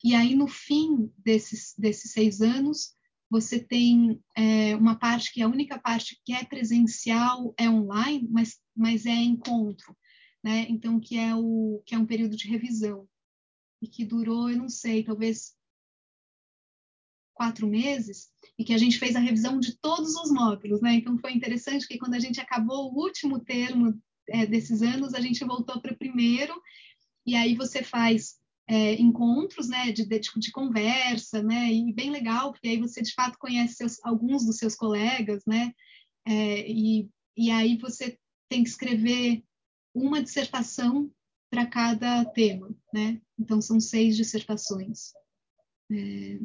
E 0.02 0.14
aí, 0.14 0.34
no 0.34 0.48
fim 0.48 1.12
desses, 1.18 1.74
desses 1.76 2.12
seis 2.12 2.40
anos, 2.40 2.94
você 3.28 3.60
tem 3.60 4.20
é, 4.36 4.74
uma 4.76 4.98
parte 4.98 5.32
que 5.32 5.40
é 5.40 5.44
a 5.44 5.48
única 5.48 5.78
parte 5.78 6.20
que 6.24 6.32
é 6.32 6.44
presencial 6.44 7.54
é 7.56 7.68
online, 7.68 8.28
mas, 8.30 8.58
mas 8.74 9.06
é 9.06 9.14
encontro, 9.14 9.96
né? 10.42 10.66
Então, 10.68 10.98
que 10.98 11.16
é, 11.16 11.34
o, 11.34 11.82
que 11.86 11.94
é 11.94 11.98
um 11.98 12.06
período 12.06 12.36
de 12.36 12.48
revisão. 12.48 13.08
E 13.80 13.88
que 13.88 14.04
durou, 14.04 14.50
eu 14.50 14.58
não 14.58 14.68
sei, 14.68 15.04
talvez 15.04 15.54
quatro 17.40 17.66
meses 17.66 18.28
e 18.58 18.64
que 18.64 18.74
a 18.74 18.76
gente 18.76 18.98
fez 18.98 19.16
a 19.16 19.18
revisão 19.18 19.58
de 19.58 19.74
todos 19.78 20.14
os 20.14 20.30
módulos, 20.30 20.82
né? 20.82 20.92
Então 20.96 21.16
foi 21.16 21.32
interessante 21.32 21.88
que 21.88 21.96
quando 21.96 22.12
a 22.12 22.18
gente 22.18 22.38
acabou 22.38 22.92
o 22.92 22.98
último 23.02 23.40
termo 23.40 23.98
é, 24.28 24.44
desses 24.44 24.82
anos, 24.82 25.14
a 25.14 25.20
gente 25.22 25.42
voltou 25.42 25.80
para 25.80 25.94
o 25.94 25.96
primeiro 25.96 26.52
e 27.24 27.34
aí 27.34 27.54
você 27.54 27.82
faz 27.82 28.39
é, 28.70 28.94
encontros, 29.00 29.68
né, 29.68 29.90
de, 29.90 30.06
de, 30.06 30.20
de, 30.20 30.52
conversa, 30.52 31.42
né, 31.42 31.72
e 31.72 31.92
bem 31.92 32.08
legal 32.08 32.52
porque 32.52 32.68
aí 32.68 32.78
você 32.78 33.02
de 33.02 33.12
fato 33.12 33.36
conhece 33.36 33.74
seus, 33.74 33.98
alguns 34.04 34.46
dos 34.46 34.58
seus 34.58 34.76
colegas, 34.76 35.42
né, 35.44 35.72
é, 36.24 36.70
e, 36.70 37.10
e 37.36 37.50
aí 37.50 37.76
você 37.76 38.16
tem 38.48 38.62
que 38.62 38.68
escrever 38.68 39.42
uma 39.92 40.22
dissertação 40.22 41.10
para 41.50 41.66
cada 41.66 42.24
tema, 42.26 42.72
né? 42.94 43.20
Então 43.36 43.60
são 43.60 43.80
seis 43.80 44.16
dissertações. 44.16 45.12
É, 45.90 46.38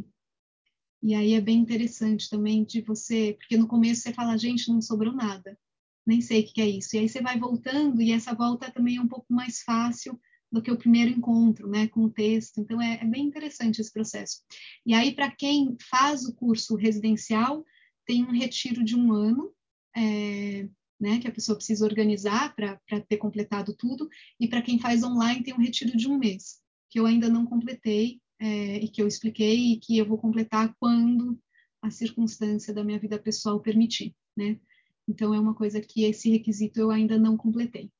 e 1.04 1.14
aí 1.14 1.34
é 1.34 1.42
bem 1.42 1.60
interessante 1.60 2.28
também 2.28 2.64
de 2.64 2.82
você, 2.82 3.36
porque 3.38 3.56
no 3.56 3.68
começo 3.68 4.02
você 4.02 4.14
fala, 4.14 4.36
gente, 4.36 4.68
não 4.70 4.82
sobrou 4.82 5.14
nada, 5.14 5.56
nem 6.04 6.22
sei 6.22 6.42
o 6.42 6.46
que 6.48 6.60
é 6.60 6.68
isso. 6.68 6.96
E 6.96 7.00
aí 7.00 7.08
você 7.08 7.22
vai 7.22 7.38
voltando 7.38 8.02
e 8.02 8.12
essa 8.12 8.34
volta 8.34 8.72
também 8.72 8.98
é 8.98 9.02
um 9.02 9.08
pouco 9.08 9.32
mais 9.32 9.62
fácil 9.62 10.20
do 10.56 10.62
que 10.62 10.72
o 10.72 10.78
primeiro 10.78 11.12
encontro, 11.12 11.68
né, 11.68 11.88
com 11.88 12.06
o 12.06 12.10
texto. 12.10 12.60
Então 12.60 12.82
é, 12.82 13.00
é 13.02 13.06
bem 13.06 13.26
interessante 13.26 13.80
esse 13.80 13.92
processo. 13.92 14.42
E 14.86 14.94
aí 14.94 15.14
para 15.14 15.30
quem 15.30 15.76
faz 15.90 16.26
o 16.26 16.34
curso 16.34 16.76
residencial 16.76 17.64
tem 18.06 18.24
um 18.24 18.32
retiro 18.32 18.84
de 18.84 18.96
um 18.96 19.12
ano, 19.12 19.52
é, 19.96 20.68
né, 21.00 21.20
que 21.20 21.28
a 21.28 21.32
pessoa 21.32 21.58
precisa 21.58 21.86
organizar 21.86 22.56
para 22.56 22.80
ter 23.08 23.18
completado 23.18 23.76
tudo. 23.76 24.08
E 24.40 24.48
para 24.48 24.62
quem 24.62 24.80
faz 24.80 25.04
online 25.04 25.44
tem 25.44 25.54
um 25.54 25.62
retiro 25.62 25.98
de 25.98 26.08
um 26.08 26.18
mês, 26.18 26.62
que 26.90 27.00
eu 27.00 27.06
ainda 27.06 27.30
não 27.30 27.46
completei, 27.46 28.22
é, 28.40 28.78
e 28.78 28.88
que 28.88 29.02
eu 29.02 29.08
expliquei 29.08 29.74
e 29.74 29.78
que 29.78 29.98
eu 29.98 30.06
vou 30.06 30.18
completar 30.18 30.74
quando 30.80 31.40
a 31.82 31.90
circunstância 31.90 32.74
da 32.74 32.84
minha 32.84 33.00
vida 33.00 33.20
pessoal 33.20 33.60
permitir, 33.60 34.16
né? 34.36 34.60
Então 35.08 35.34
é 35.34 35.40
uma 35.40 35.54
coisa 35.54 35.80
que 35.80 36.04
esse 36.04 36.30
requisito 36.30 36.80
eu 36.80 36.92
ainda 36.92 37.18
não 37.18 37.38
completei. 37.38 37.92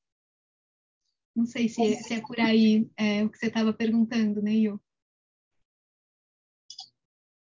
Não 1.36 1.44
sei 1.44 1.68
se 1.68 1.82
é, 1.82 1.96
se 1.96 2.14
é 2.14 2.20
por 2.22 2.40
aí 2.40 2.88
é, 2.96 3.22
o 3.22 3.28
que 3.28 3.36
você 3.36 3.46
estava 3.46 3.72
perguntando, 3.72 4.40
né, 4.40 4.52
Io? 4.52 4.80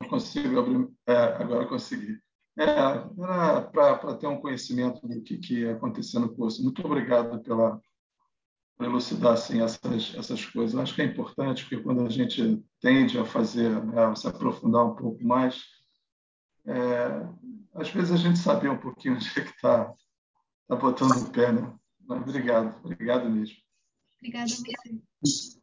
Consigo 0.09 0.59
abrir, 0.59 0.89
é, 1.07 1.15
agora 1.15 1.67
consegui. 1.67 2.19
É, 2.59 2.65
para 2.65 4.17
ter 4.17 4.27
um 4.27 4.41
conhecimento 4.41 5.07
do 5.07 5.23
que, 5.23 5.39
que 5.39 5.69
acontecer 5.69 6.19
no 6.19 6.35
curso. 6.35 6.63
Muito 6.63 6.85
obrigado 6.85 7.41
pela, 7.43 7.81
elucidar 8.81 9.33
assim, 9.33 9.63
essas, 9.63 10.15
essas 10.17 10.45
coisas. 10.47 10.75
Eu 10.75 10.81
acho 10.81 10.95
que 10.95 11.03
é 11.03 11.05
importante, 11.05 11.63
porque 11.63 11.83
quando 11.83 12.05
a 12.05 12.09
gente 12.09 12.63
tende 12.81 13.19
a 13.19 13.25
fazer, 13.25 13.83
né, 13.85 14.15
se 14.15 14.27
aprofundar 14.27 14.85
um 14.85 14.95
pouco 14.95 15.23
mais, 15.25 15.63
é, 16.67 17.29
às 17.75 17.91
vezes 17.91 18.13
a 18.13 18.17
gente 18.17 18.39
sabe 18.39 18.69
um 18.69 18.79
pouquinho 18.79 19.15
onde 19.17 19.29
é 19.29 19.43
que 19.43 19.51
está 19.51 19.95
tá 20.69 20.77
botando 20.77 21.13
o 21.13 21.31
pé. 21.31 21.53
Né? 21.53 21.73
Obrigado, 22.09 22.79
obrigado 22.85 23.31
mesmo. 23.31 23.66
Obrigada 24.19 24.49
você. 24.49 25.57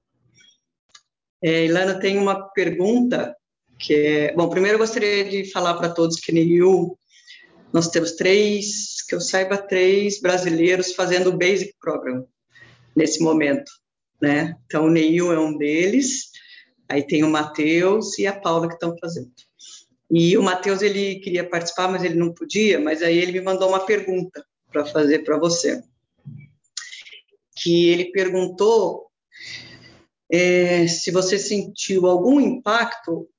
É, 1.41 1.65
Ilana, 1.65 1.99
tem 1.99 2.17
uma 2.17 2.49
pergunta 2.49 3.35
que 3.77 3.93
é... 3.93 4.33
Bom, 4.33 4.49
primeiro 4.49 4.75
eu 4.75 4.79
gostaria 4.79 5.25
de 5.25 5.51
falar 5.51 5.73
para 5.73 5.89
todos 5.89 6.19
que 6.19 6.31
NIU, 6.31 6.97
nós 7.73 7.89
temos 7.89 8.11
três, 8.11 9.01
que 9.07 9.15
eu 9.15 9.19
saiba, 9.19 9.57
três 9.57 10.21
brasileiros 10.21 10.93
fazendo 10.93 11.31
o 11.31 11.37
Basic 11.37 11.73
Program 11.79 12.25
nesse 12.95 13.21
momento, 13.21 13.71
né? 14.21 14.55
Então, 14.65 14.85
o 14.85 14.89
Neil 14.89 15.33
é 15.33 15.39
um 15.39 15.57
deles, 15.57 16.29
aí 16.87 17.05
tem 17.05 17.23
o 17.23 17.29
Matheus 17.29 18.17
e 18.19 18.27
a 18.27 18.39
Paula 18.39 18.67
que 18.67 18.75
estão 18.75 18.95
fazendo. 18.99 19.31
E 20.11 20.37
o 20.37 20.43
Matheus, 20.43 20.83
ele 20.83 21.19
queria 21.19 21.49
participar, 21.49 21.87
mas 21.87 22.03
ele 22.03 22.15
não 22.15 22.31
podia, 22.31 22.79
mas 22.79 23.01
aí 23.01 23.17
ele 23.17 23.31
me 23.31 23.41
mandou 23.41 23.69
uma 23.69 23.85
pergunta 23.85 24.45
para 24.71 24.85
fazer 24.85 25.23
para 25.23 25.39
você. 25.39 25.81
Que 27.63 27.89
ele 27.89 28.11
perguntou 28.11 29.07
é, 30.31 30.87
se 30.87 31.11
você 31.11 31.37
sentiu 31.37 32.07
algum 32.07 32.39
impacto 32.39 33.29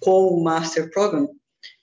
com 0.00 0.28
o 0.28 0.42
Master 0.42 0.90
Program 0.90 1.28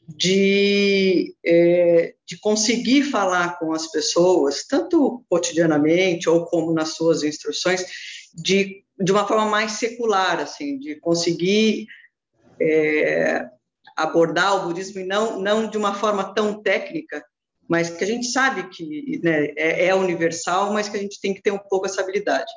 de, 0.08 1.36
é, 1.46 2.16
de 2.26 2.38
conseguir 2.40 3.04
falar 3.04 3.58
com 3.60 3.74
as 3.74 3.92
pessoas, 3.92 4.66
tanto 4.68 5.24
cotidianamente 5.30 6.30
ou 6.30 6.46
como 6.46 6.74
nas 6.74 6.96
suas 6.96 7.24
instruções, 7.24 7.86
de, 8.34 8.84
de 9.00 9.12
uma 9.12 9.28
forma 9.28 9.46
mais 9.46 9.74
secular, 9.74 10.40
assim, 10.40 10.78
de 10.80 10.96
conseguir 10.96 11.88
é, 12.62 13.48
abordar 13.96 14.56
o 14.56 14.68
budismo 14.68 15.00
e 15.00 15.06
não, 15.06 15.40
não 15.40 15.70
de 15.70 15.78
uma 15.78 15.96
forma 15.96 16.34
tão 16.34 16.62
técnica, 16.62 17.26
mas 17.68 17.90
que 17.90 18.04
a 18.04 18.08
gente 18.08 18.28
sabe 18.28 18.70
que 18.70 19.20
né, 19.24 19.48
é, 19.56 19.88
é, 19.88 19.96
universal, 19.96 20.72
mas 20.72 20.88
que 20.88 20.98
a 20.98 21.00
gente 21.00 21.20
tem 21.20 21.34
que 21.34 21.42
ter 21.42 21.52
um 21.52 21.58
pouco 21.58 21.86
essa 21.86 22.02
habilidade. 22.02 22.52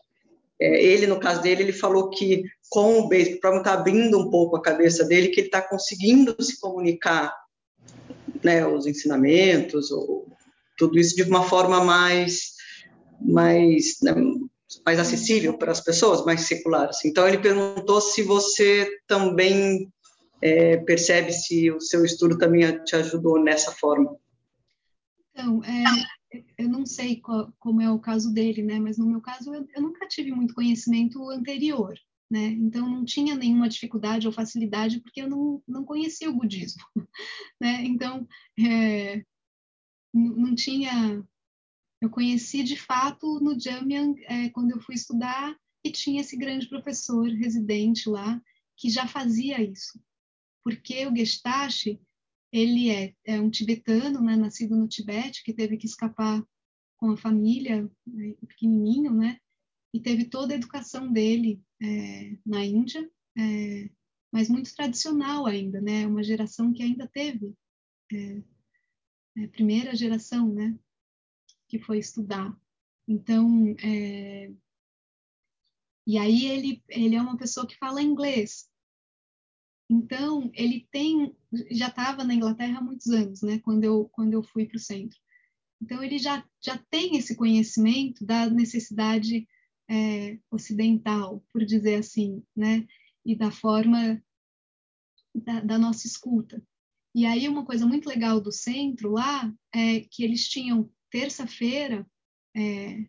É, 0.60 0.82
ele, 0.82 1.06
no 1.06 1.20
caso 1.20 1.40
dele, 1.40 1.62
ele 1.62 1.72
falou 1.72 2.10
que 2.10 2.42
com 2.68 2.98
o 2.98 3.08
Basic 3.08 3.40
Program 3.40 3.60
está 3.60 3.72
abrindo 3.72 4.18
um 4.18 4.30
pouco 4.30 4.56
a 4.56 4.62
cabeça 4.62 5.04
dele, 5.04 5.28
que 5.28 5.40
ele 5.40 5.48
está 5.48 5.62
conseguindo 5.62 6.36
se 6.42 6.60
comunicar, 6.60 7.34
né, 8.42 8.66
os 8.66 8.86
ensinamentos, 8.86 9.90
ou 9.90 10.26
tudo 10.76 10.98
isso 10.98 11.16
de 11.16 11.22
uma 11.22 11.42
forma 11.42 11.82
mais, 11.82 12.52
mais 13.20 13.96
né, 14.02 14.14
mais 14.84 14.98
acessível 14.98 15.56
para 15.56 15.72
as 15.72 15.80
pessoas, 15.80 16.24
mais 16.24 16.42
secular. 16.42 16.88
Assim. 16.88 17.08
Então 17.08 17.26
ele 17.26 17.38
perguntou 17.38 18.00
se 18.00 18.22
você 18.22 18.88
também 19.06 19.90
é, 20.42 20.76
percebe 20.78 21.32
se 21.32 21.70
o 21.70 21.80
seu 21.80 22.04
estudo 22.04 22.36
também 22.38 22.82
te 22.84 22.96
ajudou 22.96 23.42
nessa 23.42 23.72
forma. 23.72 24.16
Então, 25.38 25.62
é, 25.62 25.84
eu 26.58 26.68
não 26.68 26.84
sei 26.84 27.20
qual, 27.20 27.52
como 27.60 27.80
é 27.80 27.88
o 27.88 28.00
caso 28.00 28.34
dele, 28.34 28.60
né? 28.60 28.80
Mas 28.80 28.98
no 28.98 29.06
meu 29.06 29.20
caso 29.20 29.54
eu, 29.54 29.64
eu 29.72 29.80
nunca 29.80 30.08
tive 30.08 30.32
muito 30.32 30.52
conhecimento 30.52 31.30
anterior, 31.30 31.96
né? 32.28 32.46
Então 32.46 32.90
não 32.90 33.04
tinha 33.04 33.36
nenhuma 33.36 33.68
dificuldade 33.68 34.26
ou 34.26 34.32
facilidade 34.32 35.00
porque 35.00 35.22
eu 35.22 35.30
não, 35.30 35.62
não 35.66 35.84
conhecia 35.84 36.28
o 36.28 36.34
budismo, 36.34 36.82
né? 37.62 37.84
Então 37.84 38.26
é, 38.58 39.24
não, 40.12 40.56
tinha 40.56 41.24
eu 42.02 42.10
conheci 42.10 42.64
de 42.64 42.76
fato 42.76 43.38
no 43.38 43.58
Jamyang 43.58 44.20
é, 44.24 44.48
quando 44.50 44.72
eu 44.72 44.80
fui 44.80 44.96
estudar 44.96 45.56
e 45.84 45.92
tinha 45.92 46.20
esse 46.20 46.36
grande 46.36 46.68
professor 46.68 47.28
residente 47.28 48.08
lá 48.08 48.42
que 48.76 48.90
já 48.90 49.06
fazia 49.06 49.62
isso. 49.62 50.00
Porque 50.64 51.06
o 51.06 51.14
Gestache, 51.14 52.00
ele 52.52 52.90
é, 52.90 53.14
é 53.24 53.40
um 53.40 53.50
tibetano, 53.50 54.20
né, 54.20 54.36
nascido 54.36 54.76
no 54.76 54.88
Tibete, 54.88 55.42
que 55.42 55.52
teve 55.52 55.76
que 55.76 55.86
escapar 55.86 56.42
com 56.96 57.10
a 57.10 57.16
família, 57.16 57.90
né, 58.06 58.34
pequenininho, 58.46 59.12
né, 59.12 59.38
e 59.92 60.00
teve 60.00 60.24
toda 60.24 60.54
a 60.54 60.56
educação 60.56 61.12
dele 61.12 61.62
é, 61.82 62.36
na 62.44 62.64
Índia, 62.64 63.10
é, 63.36 63.90
mas 64.32 64.48
muito 64.48 64.74
tradicional 64.74 65.46
ainda, 65.46 65.80
né, 65.80 66.06
uma 66.06 66.22
geração 66.22 66.72
que 66.72 66.82
ainda 66.82 67.06
teve, 67.06 67.54
é, 68.12 68.42
é 69.38 69.46
primeira 69.48 69.94
geração, 69.94 70.52
né, 70.52 70.78
que 71.68 71.78
foi 71.78 71.98
estudar. 71.98 72.58
Então, 73.06 73.74
é... 73.82 74.50
e 76.06 76.18
aí 76.18 76.46
ele, 76.46 76.82
ele 76.88 77.14
é 77.14 77.22
uma 77.22 77.36
pessoa 77.36 77.66
que 77.66 77.76
fala 77.76 78.02
inglês. 78.02 78.68
Então, 79.90 80.50
ele 80.54 80.86
tem, 80.90 81.34
já 81.70 81.88
estava 81.88 82.22
na 82.22 82.34
Inglaterra 82.34 82.78
há 82.78 82.82
muitos 82.82 83.06
anos, 83.08 83.40
né, 83.42 83.58
quando 83.60 83.84
eu, 83.84 84.08
quando 84.12 84.34
eu 84.34 84.42
fui 84.42 84.66
para 84.66 84.76
o 84.76 84.80
centro. 84.80 85.18
Então, 85.80 86.02
ele 86.02 86.18
já, 86.18 86.44
já 86.60 86.76
tem 86.90 87.16
esse 87.16 87.34
conhecimento 87.34 88.24
da 88.24 88.50
necessidade 88.50 89.48
é, 89.88 90.38
ocidental, 90.50 91.42
por 91.52 91.64
dizer 91.64 91.96
assim, 91.96 92.42
né, 92.54 92.86
e 93.24 93.34
da 93.34 93.50
forma 93.50 94.22
da, 95.34 95.60
da 95.60 95.78
nossa 95.78 96.06
escuta. 96.06 96.62
E 97.14 97.24
aí, 97.24 97.48
uma 97.48 97.64
coisa 97.64 97.86
muito 97.86 98.08
legal 98.08 98.40
do 98.40 98.52
centro 98.52 99.12
lá 99.12 99.52
é 99.74 100.00
que 100.00 100.22
eles 100.22 100.46
tinham 100.48 100.90
terça-feira 101.10 102.06
é, 102.54 103.06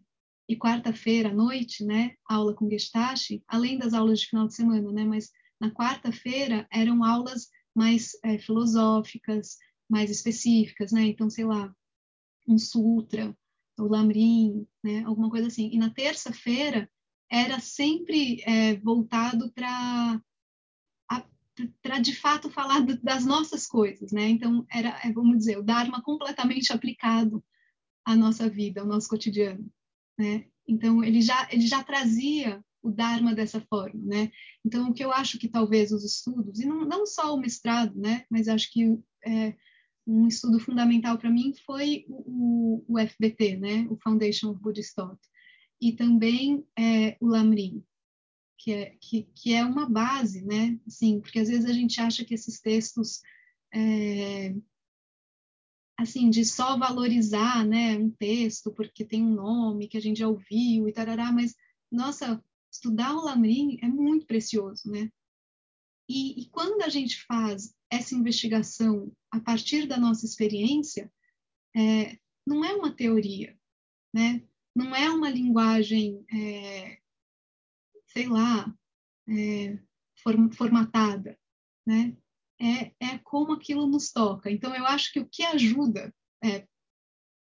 e 0.48 0.56
quarta-feira 0.56 1.30
à 1.30 1.34
noite, 1.34 1.84
né, 1.84 2.16
aula 2.26 2.56
com 2.56 2.70
Gestache, 2.70 3.44
além 3.48 3.78
das 3.78 3.94
aulas 3.94 4.22
de 4.22 4.28
final 4.28 4.48
de 4.48 4.56
semana, 4.56 4.92
né, 4.94 5.04
mas 5.04 5.30
na 5.60 5.72
quarta-feira 5.72 6.68
eram 6.72 7.04
aulas 7.04 7.50
mais 7.76 8.12
é, 8.24 8.38
filosóficas, 8.38 9.58
mais 9.90 10.10
específicas, 10.10 10.92
né, 10.92 11.04
então, 11.04 11.30
sei 11.30 11.46
lá, 11.46 11.74
um 12.48 12.58
sutra, 12.58 13.36
o 13.78 13.84
lamrim, 13.84 14.68
né, 14.84 15.04
alguma 15.04 15.30
coisa 15.30 15.48
assim. 15.48 15.70
E 15.72 15.78
na 15.78 15.90
terça-feira 15.90 16.90
era 17.30 17.60
sempre 17.60 18.42
é, 18.44 18.76
voltado 18.76 19.52
para 19.54 20.22
para 21.82 22.00
de 22.00 22.16
fato 22.16 22.50
falar 22.50 22.86
das 23.04 23.26
nossas 23.26 23.68
coisas, 23.68 24.14
né? 24.14 24.30
Então 24.30 24.66
era, 24.72 24.98
é, 25.04 25.12
vamos 25.12 25.40
dizer, 25.40 25.58
o 25.58 25.64
Dharma 25.64 26.02
completamente 26.02 26.72
aplicado 26.74 27.44
a 28.06 28.16
nossa 28.16 28.50
vida, 28.50 28.84
o 28.84 28.88
nosso 28.88 29.10
cotidiano, 29.10 29.70
né? 30.18 30.46
Então 30.66 31.04
ele 31.04 31.22
já 31.22 31.50
ele 31.52 31.68
já 31.68 31.84
trazia 31.84 32.64
o 32.82 32.92
Dharma 32.92 33.36
dessa 33.36 33.62
forma, 33.62 34.02
né? 34.04 34.32
Então 34.66 34.90
o 34.90 34.94
que 34.94 35.04
eu 35.04 35.12
acho 35.12 35.38
que 35.38 35.48
talvez 35.48 35.92
os 35.92 36.04
estudos 36.04 36.60
e 36.60 36.66
não, 36.66 36.86
não 36.86 37.06
só 37.06 37.34
o 37.34 37.40
mestrado, 37.40 37.98
né? 38.00 38.26
Mas 38.30 38.48
acho 38.48 38.72
que 38.72 38.98
é, 39.26 39.56
um 40.08 40.28
estudo 40.28 40.60
fundamental 40.60 41.18
para 41.18 41.30
mim 41.30 41.54
foi 41.66 42.06
o, 42.08 42.84
o, 42.88 43.00
FBT, 43.00 43.58
né? 43.58 43.88
O 43.90 43.98
Foundation 43.98 44.52
of 44.52 44.62
Buddhist 44.62 44.96
Thought 44.96 45.20
e 45.82 45.94
também 45.94 46.66
é, 46.78 47.18
o 47.22 47.28
Lamrim, 47.28 47.84
que 48.58 48.72
é, 48.72 48.98
que, 49.00 49.24
que 49.36 49.54
é 49.54 49.64
uma 49.64 49.90
base, 49.90 50.44
né? 50.46 50.80
Assim, 50.88 51.20
porque 51.20 51.40
às 51.40 51.48
vezes 51.48 51.66
a 51.66 51.74
gente 51.74 52.00
acha 52.02 52.26
que 52.26 52.34
esses 52.34 52.60
textos 52.60 53.22
é, 53.74 54.54
assim, 56.00 56.30
de 56.30 56.46
só 56.46 56.78
valorizar, 56.78 57.66
né, 57.66 57.98
um 57.98 58.10
texto 58.10 58.72
porque 58.72 59.04
tem 59.04 59.24
um 59.24 59.34
nome 59.34 59.88
que 59.88 59.98
a 59.98 60.02
gente 60.02 60.20
já 60.20 60.28
ouviu 60.28 60.88
e 60.88 60.94
tarará, 60.94 61.32
mas, 61.32 61.56
nossa, 61.92 62.44
estudar 62.72 63.14
o 63.14 63.26
Lamrim 63.26 63.78
é 63.82 63.88
muito 63.88 64.26
precioso, 64.26 64.90
né? 64.90 65.12
E, 66.08 66.42
e, 66.42 66.50
quando 66.50 66.82
a 66.82 66.90
gente 66.90 67.24
faz 67.26 67.76
essa 67.90 68.16
investigação 68.16 69.12
a 69.32 69.40
partir 69.40 69.88
da 69.88 69.98
nossa 69.98 70.26
experiência, 70.26 71.12
é, 71.76 72.18
não 72.46 72.66
é 72.66 72.74
uma 72.74 72.92
teoria, 72.92 73.58
né? 74.14 74.44
Não 74.76 74.96
é 74.96 75.10
uma 75.10 75.30
linguagem, 75.30 76.26
é, 76.34 77.00
sei 78.08 78.28
lá, 78.28 78.76
é, 79.28 79.78
formatada, 80.56 81.38
né? 81.86 82.18
é, 82.60 82.92
é 83.00 83.18
como 83.20 83.54
aquilo 83.54 83.88
nos 83.88 84.12
toca. 84.12 84.52
Então, 84.52 84.76
eu 84.76 84.86
acho 84.86 85.12
que 85.14 85.20
o 85.20 85.28
que 85.28 85.44
ajuda 85.44 86.14
é, 86.44 86.68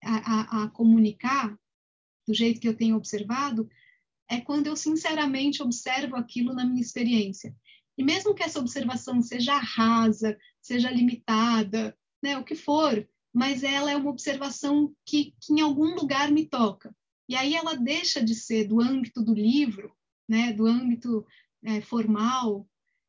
a, 0.01 0.15
a, 0.15 0.63
a 0.63 0.69
comunicar, 0.69 1.57
do 2.25 2.34
jeito 2.34 2.59
que 2.59 2.67
eu 2.67 2.77
tenho 2.77 2.95
observado, 2.95 3.69
é 4.30 4.39
quando 4.39 4.67
eu 4.67 4.75
sinceramente 4.75 5.63
observo 5.63 6.15
aquilo 6.15 6.53
na 6.53 6.65
minha 6.65 6.82
experiência. 6.82 7.55
E 7.97 8.03
mesmo 8.03 8.34
que 8.34 8.43
essa 8.43 8.59
observação 8.59 9.21
seja 9.21 9.57
rasa, 9.57 10.38
seja 10.61 10.91
limitada, 10.91 11.97
né, 12.21 12.38
o 12.38 12.43
que 12.43 12.55
for, 12.55 13.07
mas 13.34 13.63
ela 13.63 13.91
é 13.91 13.95
uma 13.95 14.09
observação 14.09 14.93
que, 15.05 15.34
que 15.41 15.53
em 15.53 15.61
algum 15.61 15.95
lugar 15.95 16.32
me 16.32 16.45
toca. 16.45 16.95
E 17.27 17.36
aí 17.36 17.55
ela 17.55 17.75
deixa 17.75 18.23
de 18.23 18.36
ser 18.36 18.65
do 18.65 18.82
âmbito 18.82 19.23
do 19.23 19.34
livro, 19.34 19.93
né, 20.27 20.53
do 20.53 20.65
âmbito 20.65 21.25
é, 21.63 21.82
formal, 21.82 22.67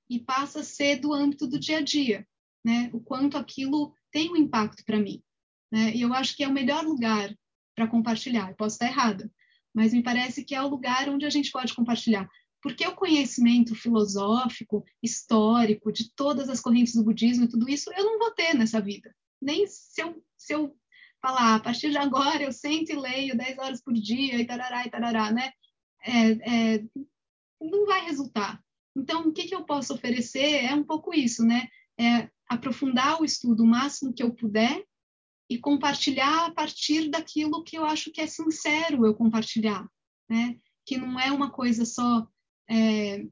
e 0.08 0.18
passa 0.18 0.60
a 0.60 0.64
ser 0.64 0.96
do 0.96 1.12
âmbito 1.12 1.46
do 1.46 1.58
dia 1.58 1.78
a 1.78 1.80
dia, 1.80 2.26
né? 2.64 2.90
O 2.92 3.00
quanto 3.00 3.38
aquilo 3.38 3.94
tem 4.10 4.28
um 4.28 4.36
impacto 4.36 4.84
para 4.84 4.98
mim, 4.98 5.22
né? 5.70 5.94
E 5.94 6.00
eu 6.00 6.12
acho 6.12 6.36
que 6.36 6.42
é 6.42 6.48
o 6.48 6.52
melhor 6.52 6.84
lugar 6.84 7.32
para 7.76 7.86
compartilhar. 7.86 8.54
posso 8.56 8.74
estar 8.74 8.86
errada, 8.86 9.32
mas 9.74 9.92
me 9.92 10.02
parece 10.02 10.44
que 10.44 10.54
é 10.54 10.62
o 10.62 10.68
lugar 10.68 11.08
onde 11.08 11.24
a 11.24 11.30
gente 11.30 11.50
pode 11.50 11.74
compartilhar. 11.74 12.28
Porque 12.62 12.86
o 12.86 12.94
conhecimento 12.94 13.74
filosófico, 13.74 14.84
histórico, 15.02 15.90
de 15.90 16.12
todas 16.14 16.48
as 16.48 16.60
correntes 16.60 16.94
do 16.94 17.04
budismo 17.04 17.44
e 17.44 17.48
tudo 17.48 17.68
isso, 17.68 17.90
eu 17.96 18.04
não 18.04 18.18
vou 18.18 18.32
ter 18.32 18.54
nessa 18.54 18.80
vida. 18.80 19.14
Nem 19.40 19.66
se 19.66 20.02
eu, 20.02 20.22
se 20.36 20.52
eu 20.52 20.76
falar, 21.22 21.56
a 21.56 21.60
partir 21.60 21.90
de 21.90 21.98
agora 21.98 22.42
eu 22.42 22.52
sento 22.52 22.90
e 22.90 22.96
leio 22.96 23.36
10 23.36 23.58
horas 23.58 23.82
por 23.82 23.94
dia 23.94 24.40
e 24.40 24.44
tarará 24.44 24.86
e 24.86 24.90
tarará, 24.90 25.32
né? 25.32 25.52
É, 26.02 26.74
é, 26.76 26.84
não 27.60 27.86
vai 27.86 28.04
resultar. 28.04 28.62
Então, 28.96 29.28
o 29.28 29.32
que, 29.32 29.44
que 29.44 29.54
eu 29.54 29.64
posso 29.64 29.94
oferecer 29.94 30.64
é 30.64 30.74
um 30.74 30.84
pouco 30.84 31.14
isso, 31.14 31.44
né? 31.44 31.68
É 31.98 32.28
aprofundar 32.48 33.20
o 33.20 33.24
estudo 33.24 33.62
o 33.62 33.66
máximo 33.66 34.12
que 34.12 34.22
eu 34.22 34.34
puder 34.34 34.84
e 35.50 35.58
compartilhar 35.58 36.46
a 36.46 36.52
partir 36.52 37.10
daquilo 37.10 37.64
que 37.64 37.76
eu 37.76 37.84
acho 37.84 38.12
que 38.12 38.20
é 38.20 38.26
sincero 38.28 39.04
eu 39.04 39.14
compartilhar, 39.14 39.84
né? 40.28 40.56
Que 40.86 40.96
não 40.96 41.18
é 41.18 41.32
uma 41.32 41.50
coisa 41.50 41.84
só 41.84 42.24
é, 42.68 43.26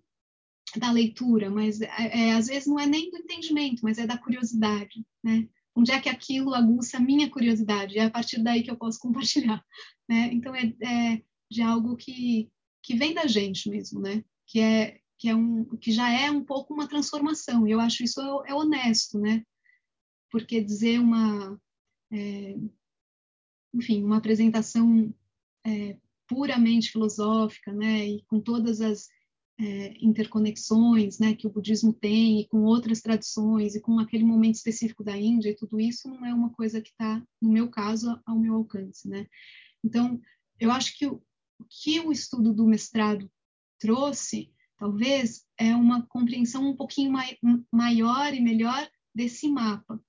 da 0.77 0.91
leitura, 0.91 1.49
mas 1.49 1.81
é, 1.81 1.87
é, 2.29 2.33
às 2.33 2.49
vezes 2.49 2.66
não 2.66 2.79
é 2.79 2.87
nem 2.87 3.09
do 3.09 3.19
entendimento, 3.19 3.83
mas 3.85 3.99
é 3.99 4.07
da 4.07 4.19
curiosidade, 4.19 5.07
né? 5.23 5.49
Onde 5.77 5.93
é 5.93 6.01
que 6.01 6.09
aquilo 6.09 6.55
aguça 6.55 6.97
a 6.97 7.01
minha 7.01 7.31
curiosidade? 7.31 7.97
É 7.97 8.07
a 8.07 8.11
partir 8.11 8.43
daí 8.43 8.64
que 8.64 8.71
eu 8.71 8.77
posso 8.77 8.99
compartilhar, 8.99 9.64
né? 10.09 10.29
Então 10.33 10.53
é, 10.57 10.75
é 10.83 11.23
de 11.49 11.62
algo 11.62 11.97
que 11.97 12.51
que 12.83 12.97
vem 12.97 13.14
da 13.14 13.27
gente 13.27 13.69
mesmo, 13.71 14.01
né? 14.01 14.25
Que 14.45 14.61
é 14.61 15.01
que 15.19 15.29
é 15.29 15.37
um 15.37 15.64
que 15.77 15.93
já 15.93 16.11
é 16.11 16.31
um 16.33 16.45
pouco 16.45 16.75
uma 16.75 16.89
transformação. 16.89 17.66
E 17.66 17.71
eu 17.71 17.79
acho 17.79 18.03
isso 18.03 18.21
é, 18.45 18.53
honesto, 18.53 19.21
né? 19.21 19.45
Porque 20.31 20.61
dizer 20.61 20.99
uma, 20.99 21.61
é, 22.11 22.57
enfim, 23.75 24.03
uma 24.03 24.19
apresentação 24.19 25.15
é, 25.67 25.97
puramente 26.27 26.91
filosófica, 26.91 27.73
né? 27.73 28.07
E 28.07 28.23
com 28.25 28.41
todas 28.41 28.81
as 28.81 29.09
é, 29.61 29.95
interconexões, 30.01 31.19
né? 31.19 31.35
Que 31.35 31.47
o 31.47 31.51
budismo 31.51 31.93
tem 31.93 32.41
e 32.41 32.49
com 32.49 32.63
outras 32.63 33.01
tradições 33.01 33.75
e 33.75 33.81
com 33.81 33.99
aquele 33.99 34.25
momento 34.25 34.57
específico 34.57 35.05
da 35.05 35.17
Índia 35.17 35.51
e 35.51 35.57
tudo 35.57 35.81
isso 35.81 36.09
não 36.09 36.25
é 36.25 36.33
uma 36.33 36.51
coisa 36.51 36.81
que 36.81 36.91
está, 36.91 37.23
no 37.41 37.51
meu 37.51 37.69
caso, 37.69 38.21
ao 38.27 38.39
meu 38.39 38.55
alcance, 38.55 39.09
né? 39.09 39.27
Então, 39.85 40.21
eu 40.59 40.71
acho 40.71 40.97
que 40.97 41.07
o 41.07 41.23
que 41.69 42.01
o 42.01 42.13
estudo 42.13 42.55
do 42.55 42.67
mestrado 42.67 43.31
trouxe 43.81 44.53
talvez, 44.79 45.45
é 45.59 45.75
uma 45.75 46.07
compreensão 46.07 46.71
um 46.71 46.77
pouquinho 46.77 47.11
mai, 47.11 47.37
maior 47.71 48.33
e 48.33 48.41
melhor 48.41 48.89
desse 49.15 49.49
mapa, 49.49 50.01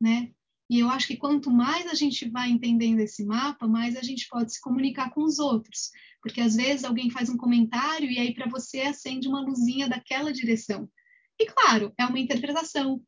né? 0.00 0.32
E 0.68 0.80
eu 0.80 0.90
acho 0.90 1.06
que 1.06 1.16
quanto 1.16 1.50
mais 1.50 1.86
a 1.86 1.94
gente 1.94 2.28
vai 2.28 2.50
entendendo 2.50 3.00
esse 3.00 3.24
mapa, 3.24 3.68
mais 3.68 3.96
a 3.96 4.02
gente 4.02 4.26
pode 4.28 4.52
se 4.52 4.60
comunicar 4.60 5.10
com 5.10 5.22
os 5.22 5.38
outros. 5.38 5.90
Porque 6.20 6.40
às 6.40 6.56
vezes 6.56 6.84
alguém 6.84 7.08
faz 7.08 7.28
um 7.28 7.36
comentário 7.36 8.10
e 8.10 8.18
aí 8.18 8.34
para 8.34 8.48
você 8.48 8.80
acende 8.80 9.28
uma 9.28 9.40
luzinha 9.40 9.88
daquela 9.88 10.32
direção. 10.32 10.88
E 11.38 11.46
claro, 11.46 11.92
é 11.96 12.04
uma 12.04 12.18
interpretação. 12.18 13.00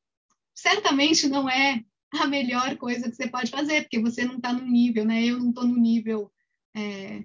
Certamente 0.55 1.29
não 1.29 1.49
é 1.49 1.83
a 2.13 2.27
melhor 2.27 2.77
coisa 2.77 3.11
que 3.11 3.17
você 3.17 3.29
pode 3.29 3.51
fazer, 3.51 3.83
porque 3.83 4.01
você 4.01 4.25
não 4.25 4.37
está 4.37 4.53
no 4.53 4.65
nível, 4.65 5.05
né? 5.05 5.25
Eu 5.25 5.39
não 5.39 5.51
estou 5.51 5.67
no 5.67 5.77
nível 5.77 6.33
é, 6.77 7.25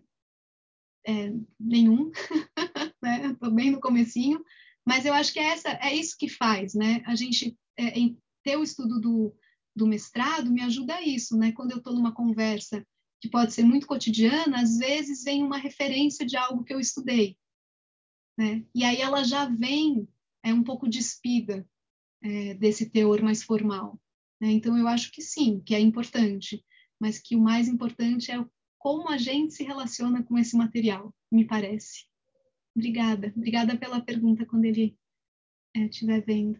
é, 1.05 1.33
nenhum, 1.59 2.11
né? 3.01 3.27
Estou 3.27 3.51
bem 3.51 3.71
no 3.71 3.79
comecinho, 3.79 4.43
mas 4.85 5.05
eu 5.05 5.13
acho 5.13 5.31
que 5.31 5.39
é, 5.39 5.49
essa, 5.49 5.69
é 5.81 5.93
isso 5.93 6.17
que 6.17 6.27
faz, 6.27 6.73
né? 6.73 7.03
A 7.05 7.15
gente 7.15 7.57
é, 7.77 7.91
ter 8.43 8.57
o 8.57 8.63
estudo 8.63 8.99
do, 8.99 9.35
do 9.75 9.87
mestrado 9.87 10.51
me 10.51 10.61
ajuda 10.61 10.95
a 10.95 11.01
isso, 11.01 11.37
né? 11.37 11.51
Quando 11.51 11.71
eu 11.71 11.77
estou 11.77 11.93
numa 11.93 12.13
conversa 12.13 12.85
que 13.21 13.29
pode 13.29 13.53
ser 13.53 13.63
muito 13.63 13.87
cotidiana, 13.87 14.61
às 14.61 14.77
vezes 14.77 15.23
vem 15.23 15.43
uma 15.43 15.57
referência 15.57 16.25
de 16.25 16.35
algo 16.35 16.63
que 16.63 16.73
eu 16.73 16.79
estudei, 16.79 17.37
né? 18.37 18.65
E 18.75 18.83
aí 18.83 19.01
ela 19.01 19.23
já 19.23 19.45
vem 19.45 20.07
é 20.43 20.53
um 20.53 20.63
pouco 20.63 20.89
despida 20.89 21.65
é, 22.21 22.53
desse 22.55 22.89
teor 22.89 23.21
mais 23.21 23.41
formal. 23.41 23.99
Né? 24.39 24.51
Então, 24.51 24.77
eu 24.77 24.87
acho 24.87 25.11
que 25.11 25.21
sim, 25.21 25.61
que 25.61 25.73
é 25.73 25.79
importante, 25.79 26.63
mas 26.99 27.17
que 27.17 27.35
o 27.35 27.41
mais 27.41 27.67
importante 27.67 28.31
é 28.31 28.45
como 28.77 29.09
a 29.09 29.17
gente 29.17 29.53
se 29.53 29.63
relaciona 29.63 30.21
com 30.21 30.37
esse 30.37 30.57
material, 30.57 31.15
me 31.31 31.45
parece. 31.45 32.05
Obrigada, 32.75 33.31
obrigada 33.35 33.77
pela 33.77 34.01
pergunta 34.01 34.45
quando 34.45 34.65
ele 34.65 34.97
estiver 35.75 36.17
é, 36.17 36.21
vendo. 36.21 36.59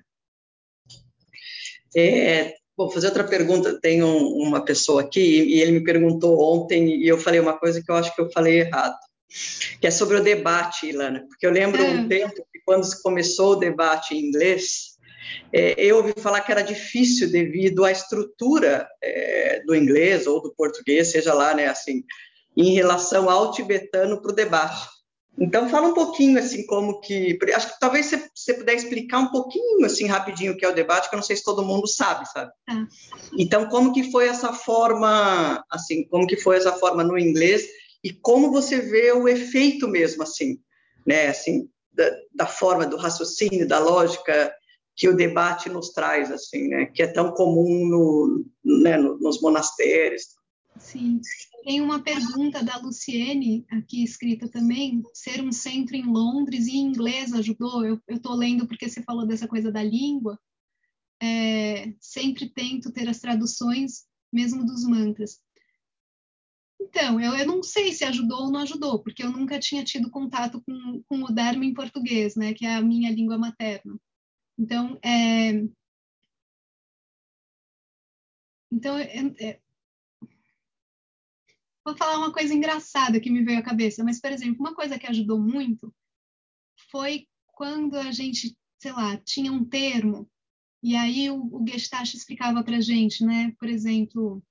É, 1.95 2.55
vou 2.77 2.89
fazer 2.89 3.07
outra 3.07 3.23
pergunta. 3.23 3.79
Tem 3.79 4.03
um, 4.03 4.27
uma 4.37 4.63
pessoa 4.63 5.01
aqui 5.01 5.21
e 5.21 5.61
ele 5.61 5.71
me 5.71 5.83
perguntou 5.83 6.39
ontem 6.41 6.97
e 6.97 7.07
eu 7.07 7.17
falei 7.17 7.39
uma 7.39 7.57
coisa 7.57 7.81
que 7.81 7.91
eu 7.91 7.95
acho 7.95 8.13
que 8.15 8.21
eu 8.21 8.31
falei 8.31 8.61
errado, 8.61 8.97
que 9.79 9.87
é 9.87 9.91
sobre 9.91 10.17
o 10.17 10.23
debate, 10.23 10.87
Ilana, 10.87 11.25
porque 11.27 11.45
eu 11.45 11.51
lembro 11.51 11.83
um 11.83 12.07
tempo 12.07 12.45
que 12.51 12.59
quando 12.65 12.87
começou 13.01 13.53
o 13.53 13.57
debate 13.57 14.15
em 14.15 14.27
inglês, 14.27 14.93
é, 15.51 15.75
eu 15.77 15.97
ouvi 15.97 16.13
falar 16.17 16.41
que 16.41 16.51
era 16.51 16.61
difícil 16.61 17.31
devido 17.31 17.85
à 17.85 17.91
estrutura 17.91 18.87
é, 19.01 19.61
do 19.65 19.75
inglês 19.75 20.27
ou 20.27 20.41
do 20.41 20.53
português, 20.53 21.09
seja 21.09 21.33
lá, 21.33 21.53
né, 21.53 21.67
assim, 21.67 22.03
em 22.55 22.73
relação 22.73 23.29
ao 23.29 23.51
tibetano 23.51 24.21
para 24.21 24.31
o 24.31 24.35
debate. 24.35 24.87
Então, 25.37 25.67
fala 25.67 25.87
um 25.87 25.93
pouquinho, 25.93 26.37
assim, 26.37 26.65
como 26.65 26.99
que... 27.01 27.37
Acho 27.55 27.73
que 27.73 27.79
talvez 27.79 28.05
você, 28.05 28.29
você 28.35 28.53
puder 28.53 28.75
explicar 28.75 29.19
um 29.19 29.31
pouquinho, 29.31 29.85
assim, 29.85 30.05
rapidinho 30.05 30.53
o 30.53 30.57
que 30.57 30.63
é 30.63 30.69
o 30.69 30.75
debate, 30.75 31.09
que 31.09 31.15
eu 31.15 31.17
não 31.17 31.23
sei 31.23 31.35
se 31.35 31.43
todo 31.43 31.65
mundo 31.65 31.87
sabe, 31.87 32.29
sabe? 32.29 32.51
Ah. 32.69 32.85
Então, 33.37 33.67
como 33.67 33.91
que 33.91 34.11
foi 34.11 34.27
essa 34.27 34.53
forma, 34.53 35.63
assim, 35.71 36.07
como 36.07 36.27
que 36.27 36.37
foi 36.37 36.57
essa 36.57 36.73
forma 36.73 37.03
no 37.03 37.17
inglês 37.17 37.67
e 38.03 38.13
como 38.13 38.51
você 38.51 38.79
vê 38.79 39.11
o 39.11 39.27
efeito 39.27 39.87
mesmo, 39.87 40.21
assim, 40.21 40.59
né, 41.05 41.27
assim, 41.27 41.67
da, 41.91 42.11
da 42.35 42.45
forma, 42.45 42.85
do 42.85 42.97
raciocínio, 42.97 43.67
da 43.67 43.79
lógica 43.79 44.53
que 44.95 45.09
o 45.09 45.15
debate 45.15 45.69
nos 45.69 45.89
traz, 45.89 46.31
assim, 46.31 46.67
né? 46.67 46.85
Que 46.93 47.03
é 47.03 47.07
tão 47.07 47.31
comum 47.31 47.87
no, 47.87 48.45
né, 48.63 48.97
nos 48.97 49.41
monastérios. 49.41 50.23
Sim. 50.77 51.19
Tem 51.63 51.79
uma 51.79 52.03
pergunta 52.03 52.61
da 52.61 52.75
Luciene, 52.75 53.65
aqui 53.71 54.03
escrita 54.03 54.49
também, 54.49 55.01
ser 55.13 55.41
um 55.41 55.51
centro 55.51 55.95
em 55.95 56.03
Londres 56.03 56.67
e 56.67 56.75
inglês 56.75 57.31
ajudou? 57.31 57.85
Eu 57.85 58.01
estou 58.09 58.35
lendo 58.35 58.67
porque 58.67 58.89
você 58.89 59.01
falou 59.01 59.25
dessa 59.25 59.47
coisa 59.47 59.71
da 59.71 59.81
língua. 59.81 60.37
É, 61.21 61.93
sempre 62.01 62.49
tento 62.49 62.91
ter 62.91 63.07
as 63.07 63.19
traduções, 63.19 64.05
mesmo 64.31 64.65
dos 64.65 64.83
mantras. 64.83 65.39
Então, 66.81 67.17
eu, 67.21 67.33
eu, 67.33 67.47
não 67.47 67.63
sei 67.63 67.93
se 67.93 68.03
ajudou 68.03 68.41
ou 68.41 68.51
não 68.51 68.59
ajudou, 68.59 69.01
porque 69.01 69.23
eu 69.23 69.31
nunca 69.31 69.57
tinha 69.57 69.85
tido 69.85 70.11
contato 70.11 70.61
com, 70.61 71.01
com 71.07 71.23
o 71.23 71.31
Dharma 71.31 71.63
em 71.63 71.73
português, 71.73 72.35
né, 72.35 72.53
que 72.53 72.65
é 72.65 72.75
a 72.75 72.81
minha 72.81 73.09
língua 73.09 73.37
materna. 73.37 73.97
Então, 74.57 74.99
é, 75.01 75.63
então 78.69 78.97
é, 78.97 79.33
é, 79.39 79.62
vou 81.85 81.95
falar 81.95 82.17
uma 82.17 82.31
coisa 82.31 82.53
engraçada 82.53 83.19
que 83.19 83.29
me 83.29 83.43
veio 83.43 83.59
à 83.59 83.63
cabeça, 83.63 84.03
mas, 84.03 84.19
por 84.19 84.31
exemplo, 84.31 84.59
uma 84.59 84.75
coisa 84.75 84.97
que 84.97 85.07
ajudou 85.07 85.39
muito 85.39 85.93
foi 86.91 87.27
quando 87.47 87.95
a 87.95 88.11
gente, 88.11 88.57
sei 88.79 88.91
lá, 88.91 89.17
tinha 89.17 89.51
um 89.51 89.63
termo, 89.63 90.29
e 90.81 90.95
aí 90.95 91.29
o, 91.29 91.43
o 91.43 91.65
Gestalt 91.67 92.13
explicava 92.13 92.63
para 92.63 92.81
gente, 92.81 93.23
né? 93.23 93.53
Por 93.57 93.69
exemplo, 93.69 94.43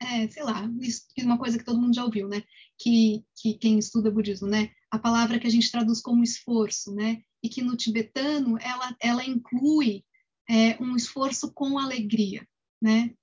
é, 0.00 0.28
sei 0.28 0.42
lá, 0.44 0.70
isso, 0.80 1.06
uma 1.18 1.38
coisa 1.38 1.58
que 1.58 1.64
todo 1.64 1.80
mundo 1.80 1.94
já 1.94 2.04
ouviu, 2.04 2.28
né? 2.28 2.42
Que, 2.78 3.24
que 3.36 3.54
quem 3.54 3.78
estuda 3.78 4.10
budismo, 4.10 4.46
né? 4.46 4.70
A 4.90 4.98
palavra 4.98 5.38
que 5.38 5.46
a 5.46 5.50
gente 5.50 5.70
traduz 5.70 6.00
como 6.00 6.22
esforço, 6.22 6.94
né? 6.94 7.22
e 7.42 7.48
que 7.48 7.62
no 7.62 7.76
tibetano 7.76 8.58
ela, 8.60 8.96
ela 9.00 9.24
inclui 9.24 10.04
é, 10.48 10.82
um 10.82 10.96
esforço 10.96 11.52
com 11.52 11.78
alegria, 11.78 12.46
né? 12.80 13.14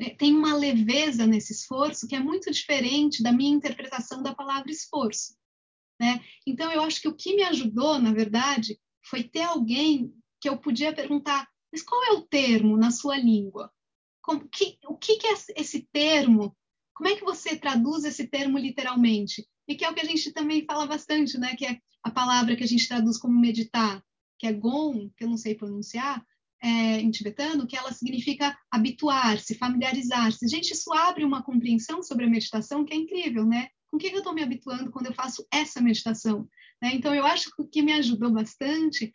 É, 0.00 0.10
tem 0.10 0.34
uma 0.34 0.54
leveza 0.54 1.26
nesse 1.26 1.52
esforço 1.52 2.08
que 2.08 2.16
é 2.16 2.20
muito 2.20 2.50
diferente 2.50 3.22
da 3.22 3.30
minha 3.30 3.54
interpretação 3.54 4.22
da 4.22 4.34
palavra 4.34 4.70
esforço, 4.70 5.36
né? 6.00 6.24
Então 6.46 6.72
eu 6.72 6.80
acho 6.80 7.00
que 7.00 7.08
o 7.08 7.14
que 7.14 7.34
me 7.34 7.42
ajudou, 7.42 7.98
na 7.98 8.12
verdade, 8.12 8.80
foi 9.04 9.22
ter 9.22 9.42
alguém 9.42 10.14
que 10.40 10.48
eu 10.48 10.56
podia 10.58 10.94
perguntar, 10.94 11.46
mas 11.70 11.82
qual 11.82 12.02
é 12.04 12.12
o 12.12 12.22
termo 12.22 12.76
na 12.76 12.90
sua 12.90 13.18
língua? 13.18 13.70
Como, 14.22 14.48
que, 14.48 14.78
o 14.86 14.96
que, 14.96 15.16
que 15.16 15.26
é 15.26 15.34
esse 15.56 15.86
termo? 15.92 16.56
Como 16.94 17.08
é 17.08 17.14
que 17.14 17.24
você 17.24 17.56
traduz 17.56 18.04
esse 18.04 18.26
termo 18.26 18.58
literalmente? 18.58 19.46
E 19.68 19.74
que 19.74 19.84
é 19.84 19.90
o 19.90 19.94
que 19.94 20.00
a 20.00 20.04
gente 20.04 20.32
também 20.32 20.64
fala 20.64 20.86
bastante, 20.86 21.38
né? 21.38 21.54
Que 21.54 21.66
é 21.66 21.78
a 22.02 22.10
palavra 22.10 22.56
que 22.56 22.64
a 22.64 22.66
gente 22.66 22.88
traduz 22.88 23.18
como 23.18 23.38
meditar, 23.38 24.02
que 24.38 24.46
é 24.46 24.52
gon, 24.52 25.10
que 25.16 25.24
eu 25.24 25.28
não 25.28 25.36
sei 25.36 25.54
pronunciar, 25.54 26.24
é, 26.66 27.00
em 27.00 27.12
tibetano, 27.12 27.64
que 27.64 27.76
ela 27.76 27.92
significa 27.92 28.58
habituar-se, 28.68 29.54
familiarizar-se. 29.54 30.48
Gente, 30.48 30.72
isso 30.72 30.92
abre 30.92 31.24
uma 31.24 31.40
compreensão 31.40 32.02
sobre 32.02 32.24
a 32.24 32.28
meditação 32.28 32.84
que 32.84 32.92
é 32.92 32.96
incrível, 32.96 33.46
né? 33.46 33.68
Com 33.88 33.96
o 33.96 34.00
que 34.00 34.08
eu 34.08 34.18
estou 34.18 34.34
me 34.34 34.42
habituando 34.42 34.90
quando 34.90 35.06
eu 35.06 35.14
faço 35.14 35.46
essa 35.52 35.80
meditação? 35.80 36.48
Né? 36.82 36.90
Então, 36.92 37.14
eu 37.14 37.24
acho 37.24 37.54
que 37.54 37.62
o 37.62 37.68
que 37.68 37.82
me 37.82 37.92
ajudou 37.92 38.32
bastante 38.32 39.12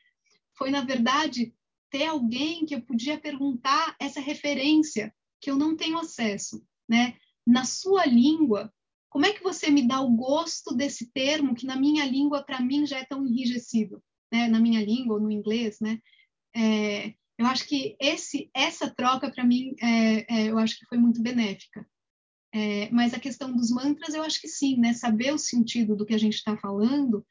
foi, 0.57 0.71
na 0.71 0.79
verdade, 0.79 1.53
ter 1.89 2.05
alguém 2.05 2.65
que 2.65 2.73
eu 2.73 2.81
podia 2.81 3.19
perguntar 3.19 3.97
essa 3.99 4.21
referência 4.21 5.13
que 5.41 5.51
eu 5.51 5.57
não 5.57 5.75
tenho 5.75 5.97
acesso, 5.97 6.65
né? 6.87 7.17
Na 7.45 7.65
sua 7.65 8.05
língua, 8.05 8.73
como 9.09 9.25
é 9.25 9.33
que 9.33 9.43
você 9.43 9.69
me 9.69 9.85
dá 9.85 9.99
o 9.99 10.15
gosto 10.15 10.73
desse 10.73 11.11
termo 11.11 11.53
que 11.53 11.65
na 11.65 11.75
minha 11.75 12.05
língua, 12.05 12.43
para 12.43 12.61
mim, 12.61 12.85
já 12.85 12.99
é 12.99 13.03
tão 13.03 13.25
enrijecido? 13.27 14.01
Né? 14.31 14.47
Na 14.47 14.57
minha 14.57 14.81
língua, 14.81 15.15
ou 15.15 15.21
no 15.21 15.29
inglês, 15.29 15.81
né? 15.81 15.99
É, 16.55 17.13
eu 17.41 17.47
acho 17.47 17.67
que 17.67 17.95
esse, 17.99 18.49
essa 18.53 18.89
troca, 18.89 19.31
para 19.31 19.43
mim, 19.43 19.75
é, 19.81 20.41
é, 20.41 20.49
eu 20.49 20.57
acho 20.57 20.77
que 20.77 20.85
foi 20.85 20.97
muito 20.97 21.21
benéfica. 21.21 21.85
É, 22.53 22.89
mas 22.91 23.13
a 23.13 23.19
questão 23.19 23.55
dos 23.55 23.71
mantras, 23.71 24.13
eu 24.13 24.23
acho 24.23 24.39
que 24.41 24.47
sim, 24.47 24.77
né? 24.77 24.93
Saber 24.93 25.33
o 25.33 25.37
sentido 25.37 25.95
do 25.95 26.05
que 26.05 26.13
a 26.13 26.17
gente 26.17 26.35
está 26.35 26.57
falando 26.57 27.25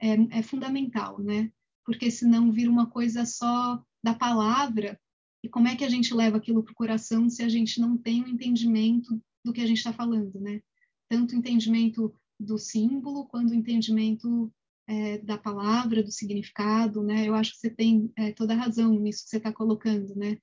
é, 0.00 0.38
é 0.38 0.42
fundamental, 0.42 1.20
né? 1.20 1.50
Porque 1.84 2.10
senão 2.10 2.52
vira 2.52 2.70
uma 2.70 2.90
coisa 2.90 3.24
só 3.24 3.82
da 4.02 4.14
palavra. 4.14 5.00
E 5.42 5.48
como 5.48 5.68
é 5.68 5.76
que 5.76 5.84
a 5.84 5.88
gente 5.88 6.14
leva 6.14 6.38
aquilo 6.38 6.62
para 6.62 6.72
o 6.72 6.76
coração 6.76 7.28
se 7.28 7.42
a 7.42 7.48
gente 7.48 7.80
não 7.80 7.96
tem 7.96 8.22
o 8.22 8.26
um 8.26 8.28
entendimento 8.28 9.20
do 9.44 9.52
que 9.52 9.60
a 9.60 9.66
gente 9.66 9.78
está 9.78 9.92
falando, 9.92 10.40
né? 10.40 10.60
tanto 11.08 11.34
o 11.34 11.38
entendimento 11.38 12.12
do 12.38 12.58
símbolo 12.58 13.26
quanto 13.26 13.50
o 13.50 13.54
entendimento 13.54 14.52
é, 14.86 15.18
da 15.18 15.38
palavra, 15.38 16.02
do 16.02 16.10
significado, 16.10 17.02
né? 17.02 17.26
Eu 17.26 17.34
acho 17.34 17.52
que 17.52 17.58
você 17.58 17.70
tem 17.70 18.12
é, 18.16 18.32
toda 18.32 18.54
a 18.54 18.56
razão 18.56 18.98
nisso 18.98 19.24
que 19.24 19.30
você 19.30 19.36
está 19.38 19.52
colocando, 19.52 20.14
né? 20.14 20.38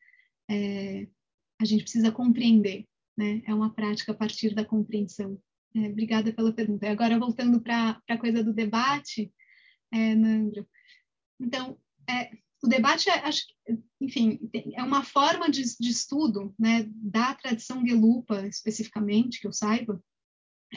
É, 0.50 1.08
a 1.60 1.66
gente 1.66 1.84
precisa 1.84 2.12
compreender, 2.12 2.88
né? 3.18 3.42
É 3.46 3.54
uma 3.54 3.74
prática 3.74 4.12
a 4.12 4.16
partir 4.16 4.54
da 4.56 4.66
compreensão. 4.66 5.40
Obrigada 5.74 6.34
pela 6.34 6.54
pergunta. 6.54 6.86
E 6.86 6.90
agora, 6.90 7.18
voltando 7.18 7.62
para 7.62 8.02
a 8.10 8.18
coisa 8.18 8.44
do 8.44 8.54
debate, 8.54 9.32
é, 9.92 10.16
Nandro. 10.16 10.68
Então, 11.40 11.78
é, 12.10 12.32
o 12.64 12.68
debate, 12.68 13.10
é, 13.10 13.14
acho, 13.26 13.46
enfim, 14.00 14.40
é 14.76 14.84
uma 14.84 15.04
forma 15.04 15.50
de, 15.50 15.64
de 15.80 15.90
estudo 15.90 16.54
né, 16.58 16.86
da 16.88 17.34
tradição 17.34 17.86
Gelupa, 17.86 18.46
especificamente, 18.48 19.40
que 19.40 19.48
eu 19.48 19.54
saiba, 19.54 20.02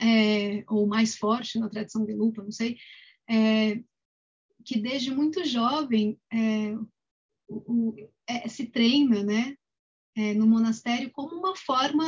é, 0.01 0.65
ou 0.69 0.87
mais 0.87 1.17
forte 1.17 1.59
na 1.59 1.69
tradição 1.69 2.07
Gelupa, 2.07 2.43
não 2.43 2.51
sei, 2.51 2.77
é, 3.29 3.83
que 4.65 4.79
desde 4.79 5.11
muito 5.11 5.45
jovem 5.45 6.19
é, 6.33 6.75
o, 7.49 7.95
é, 8.27 8.49
se 8.49 8.67
treina 8.67 9.23
né, 9.23 9.57
é, 10.17 10.35
no 10.35 10.47
monastério 10.47 11.11
como 11.11 11.37
uma 11.37 11.57
forma 11.57 12.05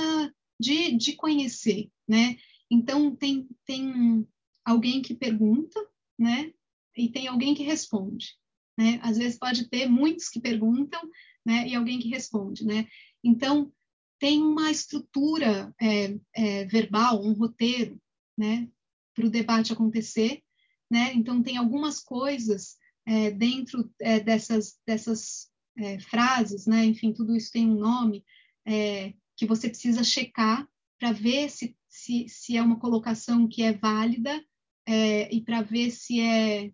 de, 0.58 0.96
de 0.96 1.14
conhecer. 1.14 1.90
Né? 2.08 2.36
Então, 2.70 3.14
tem, 3.14 3.48
tem 3.64 4.26
alguém 4.64 5.02
que 5.02 5.14
pergunta 5.14 5.78
né, 6.18 6.52
e 6.96 7.08
tem 7.08 7.28
alguém 7.28 7.54
que 7.54 7.62
responde. 7.62 8.34
Né? 8.78 8.98
Às 9.02 9.16
vezes 9.16 9.38
pode 9.38 9.68
ter 9.68 9.86
muitos 9.86 10.28
que 10.28 10.40
perguntam, 10.40 11.00
né? 11.46 11.66
E 11.68 11.74
alguém 11.76 12.00
que 12.00 12.08
responde, 12.08 12.64
né? 12.64 12.86
Então 13.22 13.72
tem 14.18 14.42
uma 14.42 14.70
estrutura 14.70 15.72
é, 15.80 16.18
é, 16.34 16.64
verbal, 16.64 17.22
um 17.22 17.32
roteiro, 17.32 18.00
né? 18.36 18.68
Para 19.14 19.26
o 19.26 19.30
debate 19.30 19.72
acontecer, 19.72 20.42
né? 20.90 21.12
Então 21.14 21.42
tem 21.42 21.56
algumas 21.56 22.00
coisas 22.00 22.76
é, 23.06 23.30
dentro 23.30 23.90
é, 24.00 24.20
dessas 24.20 24.78
dessas 24.86 25.50
é, 25.76 25.98
frases, 26.00 26.66
né? 26.66 26.84
Enfim, 26.84 27.12
tudo 27.12 27.36
isso 27.36 27.52
tem 27.52 27.68
um 27.68 27.78
nome 27.78 28.24
é, 28.66 29.14
que 29.36 29.46
você 29.46 29.68
precisa 29.68 30.02
checar 30.02 30.66
para 30.98 31.12
ver 31.12 31.50
se, 31.50 31.76
se, 31.88 32.26
se, 32.28 32.56
é 32.56 32.62
uma 32.62 32.78
colocação 32.78 33.46
que 33.46 33.62
é 33.62 33.72
válida 33.72 34.42
é, 34.86 35.32
e 35.34 35.42
para 35.42 35.62
ver 35.62 35.90
se 35.90 36.20
é, 36.20 36.72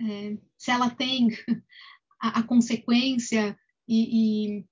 é, 0.00 0.38
se 0.56 0.70
ela 0.70 0.88
tem 0.90 1.28
a, 2.20 2.40
a 2.40 2.42
consequência 2.42 3.58
e, 3.88 4.58
e 4.58 4.64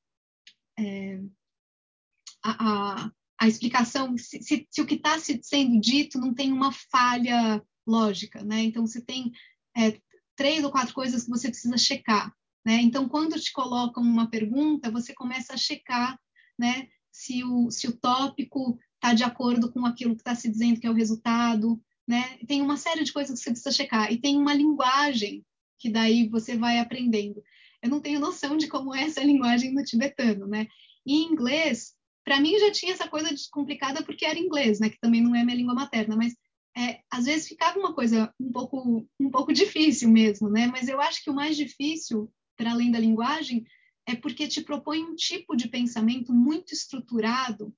a, 2.43 3.05
a, 3.05 3.13
a, 3.39 3.49
explicação, 3.49 4.17
se, 4.17 4.43
se, 4.43 4.67
se 4.71 4.81
o 4.81 4.87
que 4.87 4.95
está 4.95 5.19
sendo 5.19 5.81
dito 5.81 6.19
não 6.19 6.33
tem 6.33 6.53
uma 6.53 6.73
falha 6.73 7.63
lógica, 7.91 8.43
né? 8.43 8.63
Então, 8.63 8.87
se 8.87 9.03
tem 9.03 9.33
é, 9.77 10.01
três 10.37 10.65
ou 10.65 10.71
quatro 10.71 10.95
coisas 10.95 11.25
que 11.25 11.31
você 11.31 11.49
precisa 11.49 11.77
checar, 11.77 12.35
né? 12.65 12.75
Então, 12.81 13.09
quando 13.09 13.39
te 13.39 13.53
colocam 13.53 14.03
uma 14.03 14.31
pergunta, 14.31 14.91
você 14.91 15.13
começa 15.13 15.55
a 15.55 15.59
checar, 15.59 16.19
né? 16.59 16.89
Se 17.11 17.43
o, 17.45 17.71
se 17.71 17.89
o 17.89 17.97
tópico 17.97 18.79
está 18.95 19.15
de 19.15 19.25
acordo 19.25 19.73
com 19.73 19.85
aquilo 19.85 20.15
que 20.15 20.21
está 20.21 20.35
se 20.35 20.49
dizendo 20.49 20.79
que 20.81 20.87
é 20.87 20.91
o 20.91 20.95
resultado, 20.95 21.81
né? 22.07 22.39
Tem 22.47 22.63
uma 22.63 22.77
série 22.77 23.05
de 23.05 23.13
coisas 23.13 23.39
que 23.39 23.45
você 23.45 23.51
precisa 23.51 23.73
checar 23.73 24.13
e 24.13 24.19
tem 24.19 24.37
uma 24.37 24.55
linguagem 24.55 25.45
que 25.79 25.91
daí 25.91 26.29
você 26.29 26.57
vai 26.57 26.79
aprendendo. 26.79 27.43
Eu 27.83 27.89
não 27.89 28.01
tenho 28.01 28.21
noção 28.21 28.57
de 28.57 28.67
como 28.69 28.95
é 28.95 29.05
essa 29.05 29.25
linguagem 29.25 29.73
no 29.73 29.83
tibetano, 29.83 30.47
né? 30.47 30.67
E 31.07 31.15
em 31.15 31.33
inglês, 31.33 31.95
para 32.25 32.41
mim 32.41 32.59
já 32.59 32.71
tinha 32.71 32.93
essa 32.93 33.09
coisa 33.09 33.31
complicada 33.51 34.03
porque 34.03 34.27
era 34.27 34.39
inglês, 34.39 34.79
né? 34.79 34.91
Que 34.91 35.01
também 35.01 35.23
não 35.23 35.35
é 35.35 35.43
minha 35.43 35.57
língua 35.57 35.75
materna, 35.75 36.17
mas 36.17 36.35
é, 36.77 37.01
às 37.11 37.25
vezes 37.25 37.49
ficava 37.49 37.79
uma 37.79 37.95
coisa 37.95 38.33
um 38.39 38.53
pouco 38.53 39.09
um 39.19 39.31
pouco 39.31 39.53
difícil 39.53 40.09
mesmo, 40.09 40.49
né? 40.49 40.67
Mas 40.67 40.89
eu 40.89 41.01
acho 41.01 41.23
que 41.23 41.31
o 41.31 41.35
mais 41.35 41.57
difícil, 41.57 42.33
para 42.57 42.71
além 42.71 42.91
da 42.91 42.99
linguagem, 42.99 43.65
é 44.07 44.15
porque 44.15 44.49
te 44.49 44.61
propõe 44.61 45.03
um 45.03 45.15
tipo 45.15 45.57
de 45.57 45.69
pensamento 45.69 46.33
muito 46.33 46.73
estruturado 46.73 47.75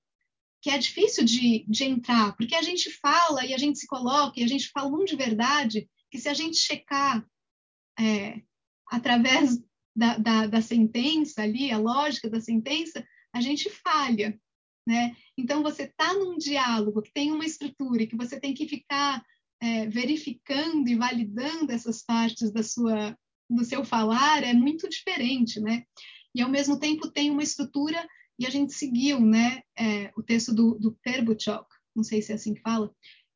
que 0.63 0.71
é 0.71 0.79
difícil 0.79 1.25
de, 1.25 1.65
de 1.69 1.85
entrar, 1.85 2.37
porque 2.37 2.55
a 2.55 2.63
gente 2.63 2.89
fala 2.89 3.45
e 3.45 3.53
a 3.53 3.59
gente 3.59 3.81
se 3.81 3.87
coloca 3.87 4.39
e 4.39 4.45
a 4.45 4.47
gente 4.47 4.69
fala 4.69 4.89
um 4.97 5.05
de 5.05 5.17
verdade 5.17 5.91
que 6.09 6.19
se 6.19 6.29
a 6.29 6.35
gente 6.35 6.57
checar 6.57 7.27
é, 7.99 8.41
através 8.89 9.59
da, 9.95 10.17
da, 10.19 10.47
da, 10.47 10.63
sentença 10.63 11.43
ali, 11.43 11.73
a 11.73 11.79
lógica 11.79 12.31
da 12.31 12.41
sentença, 12.41 13.05
a 13.33 13.41
gente 13.41 13.69
falha, 13.71 14.39
né? 14.87 15.15
Então, 15.37 15.63
você 15.63 15.85
está 15.85 16.15
num 16.15 16.37
diálogo 16.37 17.03
que 17.03 17.13
tem 17.13 17.31
uma 17.33 17.45
estrutura 17.45 18.03
e 18.03 18.07
que 18.07 18.17
você 18.17 18.39
tem 18.41 18.55
que 18.55 18.69
ficar 18.69 19.23
é, 19.61 19.87
verificando 19.87 20.89
e 20.89 20.97
validando 20.97 21.71
essas 21.71 22.03
partes 22.03 22.51
da 22.51 22.63
sua, 22.63 23.17
do 23.49 23.65
seu 23.65 23.85
falar, 23.85 24.43
é 24.43 24.53
muito 24.53 24.89
diferente, 24.89 25.61
né? 25.61 25.85
E, 26.35 26.43
ao 26.43 26.51
mesmo 26.51 26.79
tempo, 26.79 27.11
tem 27.11 27.31
uma 27.31 27.43
estrutura 27.43 28.05
e 28.39 28.47
a 28.47 28.51
gente 28.51 28.73
seguiu 28.73 29.21
né, 29.21 29.63
é, 29.79 30.11
o 30.17 30.23
texto 30.23 30.53
do, 30.55 30.79
do 30.79 30.93
Perbuchok, 31.03 31.67
não 31.95 32.03
sei 32.03 32.23
se 32.23 32.33
é 32.33 32.35
assim 32.35 32.55
que 32.55 32.61
fala, 32.61 32.93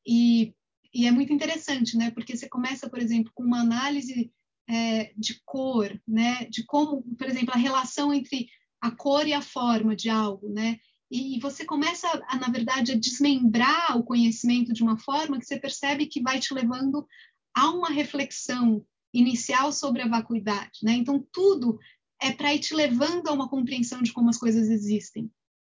e, 0.07 0.55
e 0.93 1.07
é 1.07 1.11
muito 1.11 1.33
interessante, 1.33 1.97
né, 1.97 2.11
porque 2.11 2.37
você 2.37 2.49
começa, 2.49 2.89
por 2.89 2.99
exemplo, 2.99 3.31
com 3.35 3.45
uma 3.45 3.61
análise 3.61 4.33
é, 4.69 5.13
de 5.17 5.41
cor, 5.45 6.01
né, 6.07 6.47
de 6.47 6.65
como, 6.65 7.03
por 7.17 7.27
exemplo, 7.27 7.53
a 7.55 7.59
relação 7.59 8.13
entre 8.13 8.49
a 8.81 8.91
cor 8.91 9.27
e 9.29 9.33
a 9.33 9.43
forma 9.43 9.95
de 9.95 10.09
algo, 10.09 10.49
né, 10.49 10.79
e 11.11 11.39
você 11.41 11.65
começa, 11.65 12.09
a, 12.29 12.39
na 12.39 12.49
verdade, 12.49 12.93
a 12.93 12.99
desmembrar 12.99 13.97
o 13.97 14.03
conhecimento 14.03 14.73
de 14.73 14.83
uma 14.83 14.99
forma 14.99 15.39
que 15.39 15.47
você 15.47 15.59
percebe 15.59 16.07
que 16.07 16.23
vai 16.23 16.41
te 16.41 16.53
levando 16.53 17.07
a 17.55 17.71
uma 17.71 17.91
reflexão 17.91 18.85
inicial 19.15 19.73
sobre 19.73 20.03
a 20.03 20.09
vacuidade, 20.09 20.81
né? 20.83 20.93
Então 20.93 21.25
tudo 21.33 21.79
é 22.21 22.33
para 22.33 22.55
ir 22.55 22.59
te 22.59 22.75
levando 22.75 23.29
a 23.29 23.33
uma 23.33 23.49
compreensão 23.49 24.03
de 24.03 24.13
como 24.13 24.29
as 24.29 24.39
coisas 24.39 24.69
existem. 24.69 25.31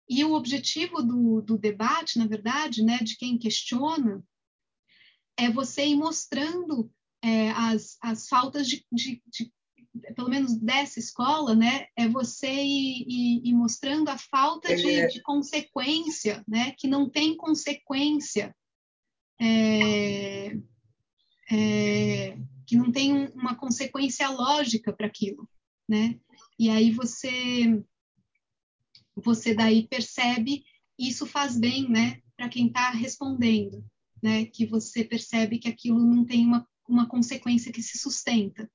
E 0.09 0.25
o 0.25 0.35
objetivo 0.35 1.03
do, 1.03 1.41
do 1.41 1.57
debate, 1.57 2.19
na 2.19 2.27
verdade, 2.27 2.83
né, 2.83 2.99
de 2.99 3.17
quem 3.17 3.39
questiona, 3.39 4.23
é 5.37 5.51
você 5.51 5.87
ir 5.87 5.97
mostrando 5.97 6.93
é, 7.23 7.51
as, 7.53 7.97
as 8.03 8.29
faltas 8.29 8.69
de, 8.69 8.85
de, 8.93 9.23
de, 9.27 9.53
pelo 10.15 10.29
menos 10.29 10.55
dessa 10.57 10.99
escola, 10.99 11.55
né, 11.55 11.87
é 11.97 12.09
você 12.09 12.51
ir, 12.51 13.53
mostrando 13.55 14.09
a 14.09 14.19
falta 14.19 14.75
de, 14.75 14.91
é. 14.91 15.07
de, 15.07 15.21
consequência, 15.23 16.43
né, 16.49 16.73
que 16.73 16.89
não 16.89 17.09
tem 17.09 17.37
consequência, 17.37 18.55
é, 19.41 20.57
é, 21.51 22.39
que 22.67 22.77
não 22.77 22.91
tem 22.91 23.27
uma 23.35 23.55
consequência 23.55 24.29
lógica 24.31 24.93
para 24.93 25.07
aquilo, 25.07 25.49
né? 25.89 26.19
E 26.59 26.71
aí 26.71 26.91
você 26.91 27.83
você 29.15 29.55
daí 29.55 29.87
percebe 29.87 30.65
isso 30.99 31.27
faz 31.27 31.59
bem, 31.59 31.89
né, 31.89 32.23
para 32.37 32.49
quem 32.49 32.69
está 32.69 32.91
respondendo, 32.91 33.85
né, 34.23 34.47
que 34.47 34.65
você 34.65 35.05
percebe 35.05 35.59
que 35.59 35.69
aquilo 35.69 35.99
não 35.99 36.25
tem 36.25 36.47
uma, 36.47 36.67
uma 36.89 37.09
consequência 37.09 37.73
que 37.73 37.83
se 37.83 37.99
sustenta, 37.99 38.71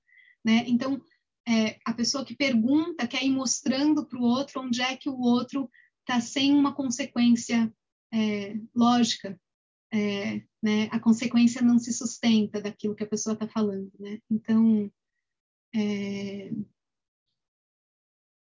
né? 0.45 0.63
Então 0.67 1.01
é, 1.47 1.79
a 1.85 1.93
pessoa 1.93 2.25
que 2.25 2.35
pergunta 2.35 3.07
quer 3.07 3.23
ir 3.23 3.31
mostrando 3.31 4.05
para 4.05 4.19
o 4.19 4.23
outro 4.23 4.61
onde 4.61 4.81
é 4.81 4.95
que 4.97 5.09
o 5.09 5.19
outro 5.19 5.69
está 6.01 6.19
sem 6.19 6.53
uma 6.53 6.73
consequência 6.73 7.73
é, 8.13 8.55
lógica, 8.75 9.39
é, 9.93 10.39
né? 10.61 10.89
A 10.91 10.99
consequência 10.99 11.61
não 11.61 11.79
se 11.79 11.93
sustenta 11.93 12.61
daquilo 12.61 12.95
que 12.95 13.03
a 13.03 13.07
pessoa 13.07 13.33
está 13.33 13.47
falando, 13.47 13.91
né? 13.99 14.19
Então 14.29 14.91
é, 15.73 16.49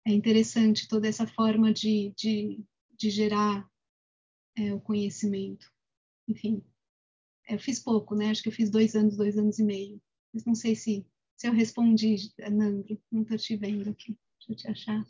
é 0.04 0.12
interessante 0.12 0.88
toda 0.88 1.08
essa 1.08 1.26
forma 1.26 1.72
de, 1.72 2.12
de, 2.16 2.64
de 2.96 3.10
gerar 3.10 3.68
é, 4.56 4.74
o 4.74 4.80
conhecimento. 4.80 5.70
Enfim, 6.28 6.62
eu 7.48 7.58
fiz 7.58 7.78
pouco, 7.80 8.14
né? 8.14 8.30
Acho 8.30 8.42
que 8.42 8.48
eu 8.48 8.52
fiz 8.52 8.70
dois 8.70 8.94
anos, 8.94 9.16
dois 9.16 9.38
anos 9.38 9.58
e 9.58 9.64
meio. 9.64 10.00
Mas 10.32 10.44
não 10.44 10.54
sei 10.54 10.74
se, 10.74 11.06
se 11.42 11.48
eu 11.48 11.52
respondi, 11.52 12.32
Nandro. 12.38 12.96
Não 13.10 13.22
estou 13.22 13.36
te 13.36 13.56
vendo 13.56 13.90
aqui. 13.90 14.16
Deixa 14.38 14.52
eu 14.52 14.56
te 14.56 14.68
achar. 14.68 15.04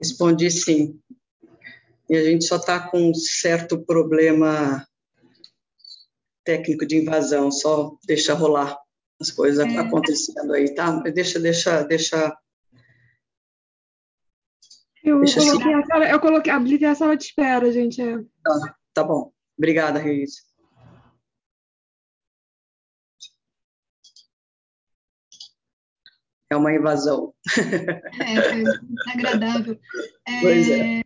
Respondi 0.00 0.50
sim. 0.50 0.98
E 2.08 2.16
a 2.16 2.24
gente 2.24 2.46
só 2.46 2.56
está 2.56 2.88
com 2.88 3.10
um 3.10 3.14
certo 3.14 3.84
problema 3.84 4.86
técnico 6.42 6.86
de 6.86 6.96
invasão, 6.96 7.50
só 7.50 7.98
deixa 8.06 8.32
rolar 8.32 8.78
as 9.20 9.30
coisas 9.30 9.66
é. 9.66 9.78
acontecendo 9.78 10.54
aí, 10.54 10.74
tá? 10.74 11.00
Deixa, 11.00 11.38
deixa, 11.38 11.82
deixa 11.82 12.34
eu 15.02 15.20
Deixa 15.20 15.40
coloquei, 15.40 15.74
a 15.74 15.84
sala, 15.84 16.10
eu 16.10 16.20
coloquei, 16.20 16.52
habilitei 16.52 16.88
a 16.88 16.94
sala 16.94 17.14
de 17.14 17.24
espera, 17.24 17.70
gente. 17.70 18.00
É. 18.00 18.16
Tá, 18.42 18.76
tá 18.94 19.04
bom. 19.04 19.30
Obrigada, 19.58 19.98
Reis. 19.98 20.46
É 26.54 26.56
uma 26.56 26.72
invasão. 26.72 27.34
É, 28.20 28.42
foi 28.42 28.64
agradável. 29.12 29.76
É... 30.24 30.40
Pois 30.40 30.68
é. 30.70 31.02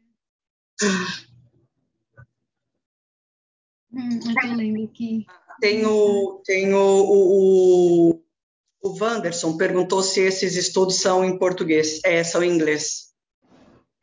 Hum, 3.90 4.20
eu. 4.36 5.26
Tem 5.58 5.86
o, 5.86 6.42
tem 6.44 6.74
o, 6.74 6.78
o, 6.78 8.22
o 8.82 8.98
Wanderson 9.00 9.56
perguntou 9.56 10.02
se 10.02 10.20
esses 10.20 10.54
estudos 10.54 10.96
são 10.96 11.24
em 11.24 11.38
português. 11.38 11.98
É, 12.04 12.22
são 12.22 12.42
em 12.42 12.54
inglês. 12.54 13.14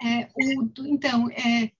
É, 0.01 0.27
o, 0.35 0.71
então, 0.87 1.29
é, 1.29 1.71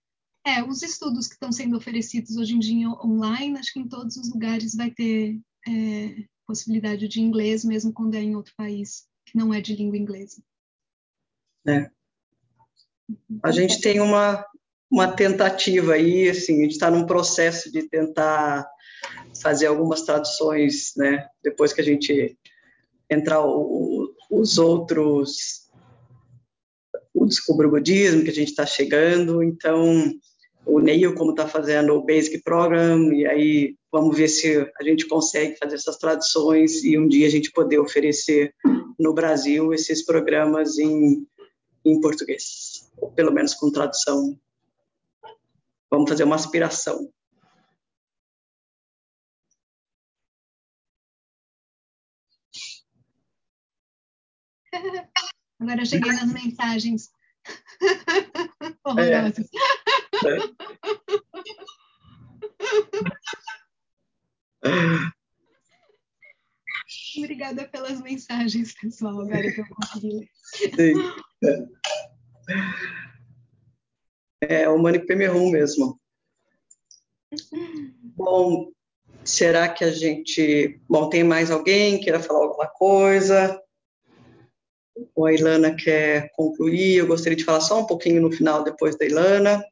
é, 0.46 0.62
os 0.62 0.80
estudos 0.84 1.26
que 1.26 1.34
estão 1.34 1.50
sendo 1.50 1.76
oferecidos 1.76 2.36
hoje 2.36 2.54
em 2.54 2.60
dia 2.60 2.88
online, 2.88 3.58
acho 3.58 3.72
que 3.72 3.80
em 3.80 3.88
todos 3.88 4.16
os 4.16 4.30
lugares 4.32 4.76
vai 4.76 4.92
ter 4.92 5.40
é, 5.66 6.24
possibilidade 6.46 7.08
de 7.08 7.20
inglês, 7.20 7.64
mesmo 7.64 7.92
quando 7.92 8.14
é 8.14 8.22
em 8.22 8.36
outro 8.36 8.54
país 8.56 9.04
que 9.26 9.36
não 9.36 9.52
é 9.52 9.60
de 9.60 9.76
língua 9.76 9.98
inglesa. 9.98 10.42
É. 11.68 11.90
A 13.42 13.50
gente 13.50 13.80
tem 13.80 14.00
uma, 14.00 14.44
uma 14.90 15.12
tentativa 15.12 15.94
aí, 15.94 16.30
assim, 16.30 16.60
a 16.60 16.62
gente 16.62 16.72
está 16.72 16.90
num 16.90 17.04
processo 17.04 17.70
de 17.70 17.82
tentar 17.88 18.66
fazer 19.42 19.66
algumas 19.66 20.02
traduções, 20.02 20.92
né? 20.96 21.28
Depois 21.42 21.72
que 21.72 21.80
a 21.80 21.84
gente 21.84 22.38
entrar 23.10 23.44
o, 23.44 24.14
os 24.30 24.58
outros 24.58 25.66
o 27.14 27.24
Descubra 27.24 27.66
o 27.66 27.70
Budismo, 27.70 28.22
que 28.22 28.30
a 28.30 28.34
gente 28.34 28.50
está 28.50 28.66
chegando, 28.66 29.42
então 29.42 30.12
o 30.66 30.80
Neil, 30.80 31.14
como 31.14 31.30
está 31.30 31.46
fazendo 31.46 31.94
o 31.94 32.04
Basic 32.04 32.42
Program, 32.42 33.12
e 33.12 33.24
aí 33.24 33.76
vamos 33.90 34.16
ver 34.16 34.26
se 34.26 34.68
a 34.78 34.82
gente 34.82 35.06
consegue 35.06 35.56
fazer 35.56 35.76
essas 35.76 35.96
traduções 35.96 36.82
e 36.82 36.98
um 36.98 37.06
dia 37.06 37.28
a 37.28 37.30
gente 37.30 37.52
poder 37.52 37.78
oferecer 37.78 38.52
no 38.98 39.14
Brasil 39.14 39.72
esses 39.72 40.04
programas 40.04 40.76
em, 40.76 41.24
em 41.84 42.00
português, 42.00 42.90
ou 42.96 43.12
pelo 43.12 43.32
menos 43.32 43.54
com 43.54 43.70
tradução. 43.70 44.36
Vamos 45.88 46.10
fazer 46.10 46.24
uma 46.24 46.34
aspiração. 46.34 47.08
Agora 55.60 55.80
eu 55.80 55.86
cheguei 55.86 56.12
nas 56.12 56.32
mensagens 56.32 57.10
horrorosas. 58.84 59.46
É. 59.46 59.85
Obrigada 67.18 67.68
pelas 67.68 68.00
mensagens, 68.00 68.74
pessoal. 68.74 69.20
Agora 69.20 69.52
que 69.52 69.60
eu 69.60 69.66
consegui 69.68 70.12
ler. 70.12 70.30
É 74.40 74.68
o 74.68 74.78
Manic 74.78 75.06
Pemerum 75.06 75.50
mesmo. 75.50 76.00
Bom, 78.16 78.70
será 79.24 79.68
que 79.68 79.84
a 79.84 79.90
gente. 79.90 80.80
Bom, 80.88 81.08
tem 81.08 81.24
mais 81.24 81.50
alguém 81.50 81.98
que 81.98 82.04
queira 82.04 82.20
falar 82.20 82.40
alguma 82.40 82.68
coisa? 82.68 83.60
Ou 85.14 85.26
a 85.26 85.32
Ilana 85.32 85.74
quer 85.74 86.30
concluir? 86.32 86.96
Eu 86.96 87.06
gostaria 87.06 87.36
de 87.36 87.44
falar 87.44 87.60
só 87.60 87.80
um 87.80 87.86
pouquinho 87.86 88.22
no 88.22 88.32
final, 88.32 88.62
depois 88.62 88.96
da 88.96 89.04
Ilana. 89.04 89.64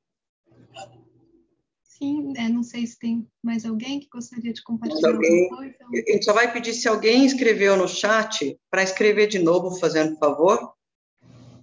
É, 2.36 2.48
não 2.48 2.62
sei 2.62 2.86
se 2.86 2.98
tem 2.98 3.26
mais 3.42 3.64
alguém 3.64 4.00
que 4.00 4.08
gostaria 4.08 4.52
de 4.52 4.62
compartilhar 4.62 5.10
alguém, 5.10 5.44
alguma 5.44 5.58
coisa. 5.58 5.76
A 6.08 6.12
gente 6.12 6.24
só 6.24 6.32
vai 6.32 6.52
pedir 6.52 6.72
se 6.72 6.88
alguém 6.88 7.24
escreveu 7.24 7.76
no 7.76 7.88
chat, 7.88 8.58
para 8.70 8.82
escrever 8.82 9.26
de 9.26 9.38
novo, 9.38 9.78
fazendo 9.78 10.18
favor, 10.18 10.74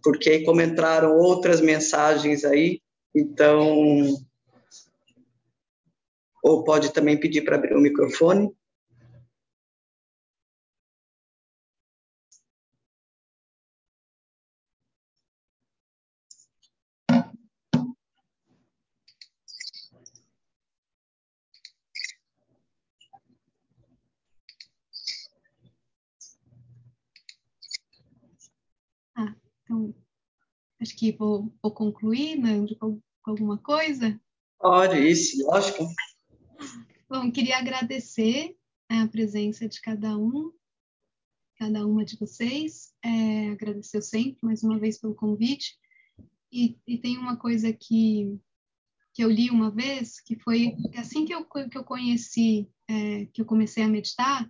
porque 0.03 0.29
aí 0.29 0.45
como 0.45 0.61
entraram 0.61 1.17
outras 1.17 1.61
mensagens 1.61 2.43
aí, 2.45 2.81
então... 3.15 4.07
Ou 6.43 6.63
pode 6.63 6.91
também 6.91 7.19
pedir 7.19 7.41
para 7.41 7.55
abrir 7.55 7.75
o 7.75 7.81
microfone. 7.81 8.49
Então, 29.71 29.95
acho 30.81 30.95
que 30.95 31.11
vou, 31.11 31.53
vou 31.61 31.71
concluir, 31.71 32.37
Nando, 32.37 32.75
com, 32.75 32.99
com 33.21 33.31
alguma 33.31 33.57
coisa. 33.57 34.19
Pode, 34.59 34.97
isso, 34.99 35.45
lógico. 35.45 35.87
Bom, 37.09 37.31
queria 37.31 37.57
agradecer 37.57 38.55
a 38.89 39.07
presença 39.07 39.67
de 39.67 39.79
cada 39.79 40.17
um, 40.17 40.51
cada 41.57 41.85
uma 41.85 42.03
de 42.03 42.17
vocês. 42.17 42.93
É, 43.03 43.49
agradecer 43.49 44.01
sempre, 44.01 44.39
mais 44.41 44.63
uma 44.63 44.79
vez, 44.79 44.97
pelo 44.97 45.15
convite. 45.15 45.77
E, 46.51 46.77
e, 46.85 46.97
tem 46.97 47.17
uma 47.17 47.37
coisa 47.37 47.71
que, 47.71 48.37
que 49.13 49.23
eu 49.23 49.29
li 49.29 49.49
uma 49.49 49.71
vez, 49.71 50.19
que 50.19 50.37
foi 50.39 50.75
assim 50.97 51.25
que 51.25 51.33
eu, 51.33 51.45
que 51.45 51.77
eu 51.77 51.83
conheci, 51.83 52.69
é, 52.89 53.25
que 53.27 53.41
eu 53.41 53.45
comecei 53.45 53.83
a 53.83 53.87
meditar, 53.87 54.43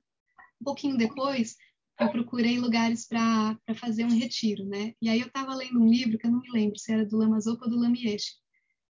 um 0.59 0.63
pouquinho 0.63 0.97
depois, 0.97 1.55
eu 1.99 2.09
procurei 2.09 2.59
lugares 2.59 3.07
para 3.07 3.57
fazer 3.75 4.05
um 4.05 4.17
retiro, 4.17 4.65
né? 4.65 4.93
E 5.01 5.09
aí 5.09 5.19
eu 5.19 5.27
estava 5.27 5.53
lendo 5.53 5.79
um 5.79 5.87
livro 5.87 6.17
que 6.17 6.25
eu 6.25 6.31
não 6.31 6.41
me 6.41 6.49
lembro 6.51 6.77
se 6.77 6.91
era 6.91 7.05
do 7.05 7.17
Lama 7.17 7.39
Zopa 7.39 7.65
ou 7.65 7.71
do 7.71 7.79
Lamieche. 7.79 8.33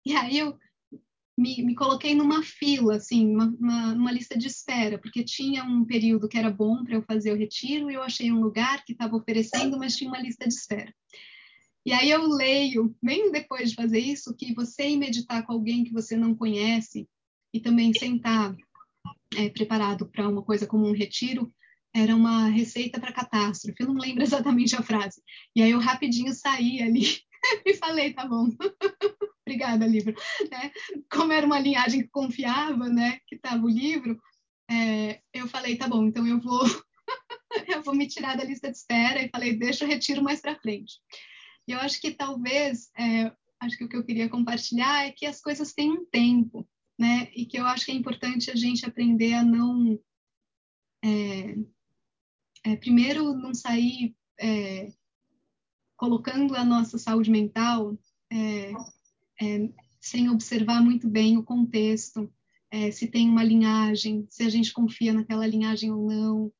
E 0.04 0.14
aí 0.14 0.38
eu 0.38 0.58
me, 1.38 1.62
me 1.62 1.74
coloquei 1.74 2.14
numa 2.14 2.42
fila, 2.42 2.96
assim, 2.96 3.32
uma, 3.32 3.46
uma, 3.60 3.94
numa 3.94 4.12
lista 4.12 4.36
de 4.36 4.48
espera, 4.48 4.98
porque 4.98 5.22
tinha 5.22 5.62
um 5.64 5.84
período 5.84 6.28
que 6.28 6.36
era 6.36 6.50
bom 6.50 6.82
para 6.82 6.96
eu 6.96 7.02
fazer 7.02 7.32
o 7.32 7.36
retiro 7.36 7.90
e 7.90 7.94
eu 7.94 8.02
achei 8.02 8.32
um 8.32 8.40
lugar 8.40 8.84
que 8.84 8.92
estava 8.92 9.16
oferecendo, 9.16 9.78
mas 9.78 9.96
tinha 9.96 10.10
uma 10.10 10.20
lista 10.20 10.48
de 10.48 10.54
espera. 10.54 10.92
E 11.86 11.92
aí 11.92 12.10
eu 12.10 12.26
leio, 12.26 12.94
bem 13.00 13.30
depois 13.30 13.70
de 13.70 13.76
fazer 13.76 14.00
isso, 14.00 14.34
que 14.34 14.52
você 14.52 14.88
ir 14.88 14.96
meditar 14.96 15.46
com 15.46 15.52
alguém 15.52 15.84
que 15.84 15.92
você 15.92 16.16
não 16.16 16.34
conhece 16.34 17.08
e 17.54 17.60
também 17.60 17.92
sentar 17.94 18.54
é, 19.36 19.48
preparado 19.48 20.06
para 20.06 20.28
uma 20.28 20.42
coisa 20.42 20.66
como 20.66 20.86
um 20.86 20.92
retiro, 20.92 21.52
era 21.94 22.14
uma 22.14 22.48
receita 22.48 23.00
para 23.00 23.12
catástrofe, 23.12 23.80
eu 23.80 23.88
não 23.88 23.94
lembro 23.94 24.22
exatamente 24.22 24.76
a 24.76 24.82
frase. 24.82 25.22
E 25.54 25.62
aí 25.62 25.70
eu 25.70 25.78
rapidinho 25.78 26.32
saí 26.34 26.82
ali 26.82 27.02
e 27.64 27.74
falei, 27.74 28.12
tá 28.12 28.26
bom, 28.26 28.48
obrigada, 29.46 29.86
livro. 29.86 30.14
Né? 30.50 30.70
Como 31.10 31.32
era 31.32 31.46
uma 31.46 31.58
linhagem 31.58 32.02
que 32.02 32.08
confiava, 32.08 32.88
né, 32.88 33.18
que 33.26 33.36
estava 33.36 33.64
o 33.64 33.68
livro, 33.68 34.20
é, 34.70 35.20
eu 35.32 35.48
falei, 35.48 35.76
tá 35.76 35.88
bom, 35.88 36.06
então 36.06 36.26
eu 36.26 36.38
vou, 36.38 36.62
eu 37.66 37.82
vou 37.82 37.94
me 37.94 38.06
tirar 38.06 38.36
da 38.36 38.44
lista 38.44 38.70
de 38.70 38.76
espera 38.76 39.22
e 39.22 39.30
falei, 39.30 39.56
deixa 39.56 39.84
eu 39.84 39.88
retiro 39.88 40.22
mais 40.22 40.40
para 40.40 40.58
frente. 40.60 40.98
E 41.66 41.72
eu 41.72 41.78
acho 41.80 42.00
que 42.00 42.10
talvez, 42.10 42.90
é, 42.98 43.32
acho 43.60 43.76
que 43.76 43.84
o 43.84 43.88
que 43.88 43.96
eu 43.96 44.04
queria 44.04 44.28
compartilhar 44.28 45.06
é 45.06 45.12
que 45.12 45.26
as 45.26 45.40
coisas 45.40 45.72
têm 45.72 45.90
um 45.90 46.04
tempo, 46.04 46.68
né, 46.98 47.30
e 47.34 47.46
que 47.46 47.58
eu 47.58 47.66
acho 47.66 47.86
que 47.86 47.92
é 47.92 47.94
importante 47.94 48.50
a 48.50 48.56
gente 48.56 48.84
aprender 48.84 49.32
a 49.34 49.44
não 49.44 49.98
é, 51.02 51.54
é, 52.68 52.76
primeiro, 52.76 53.32
não 53.32 53.54
sair 53.54 54.14
é, 54.38 54.92
colocando 55.96 56.54
a 56.54 56.62
nossa 56.62 56.98
saúde 56.98 57.30
mental 57.30 57.98
é, 58.30 58.72
é 59.40 59.70
sem 59.98 60.28
observar 60.28 60.82
muito 60.82 61.08
bem 61.08 61.38
o 61.38 61.42
contexto, 61.42 62.30
é, 62.70 62.90
se 62.90 63.08
tem 63.08 63.26
uma 63.26 63.42
linhagem, 63.42 64.26
se 64.28 64.42
a 64.42 64.50
gente 64.50 64.72
confia 64.74 65.14
naquela 65.14 65.46
linhagem 65.46 65.90
ou 65.90 66.06
não. 66.06 66.52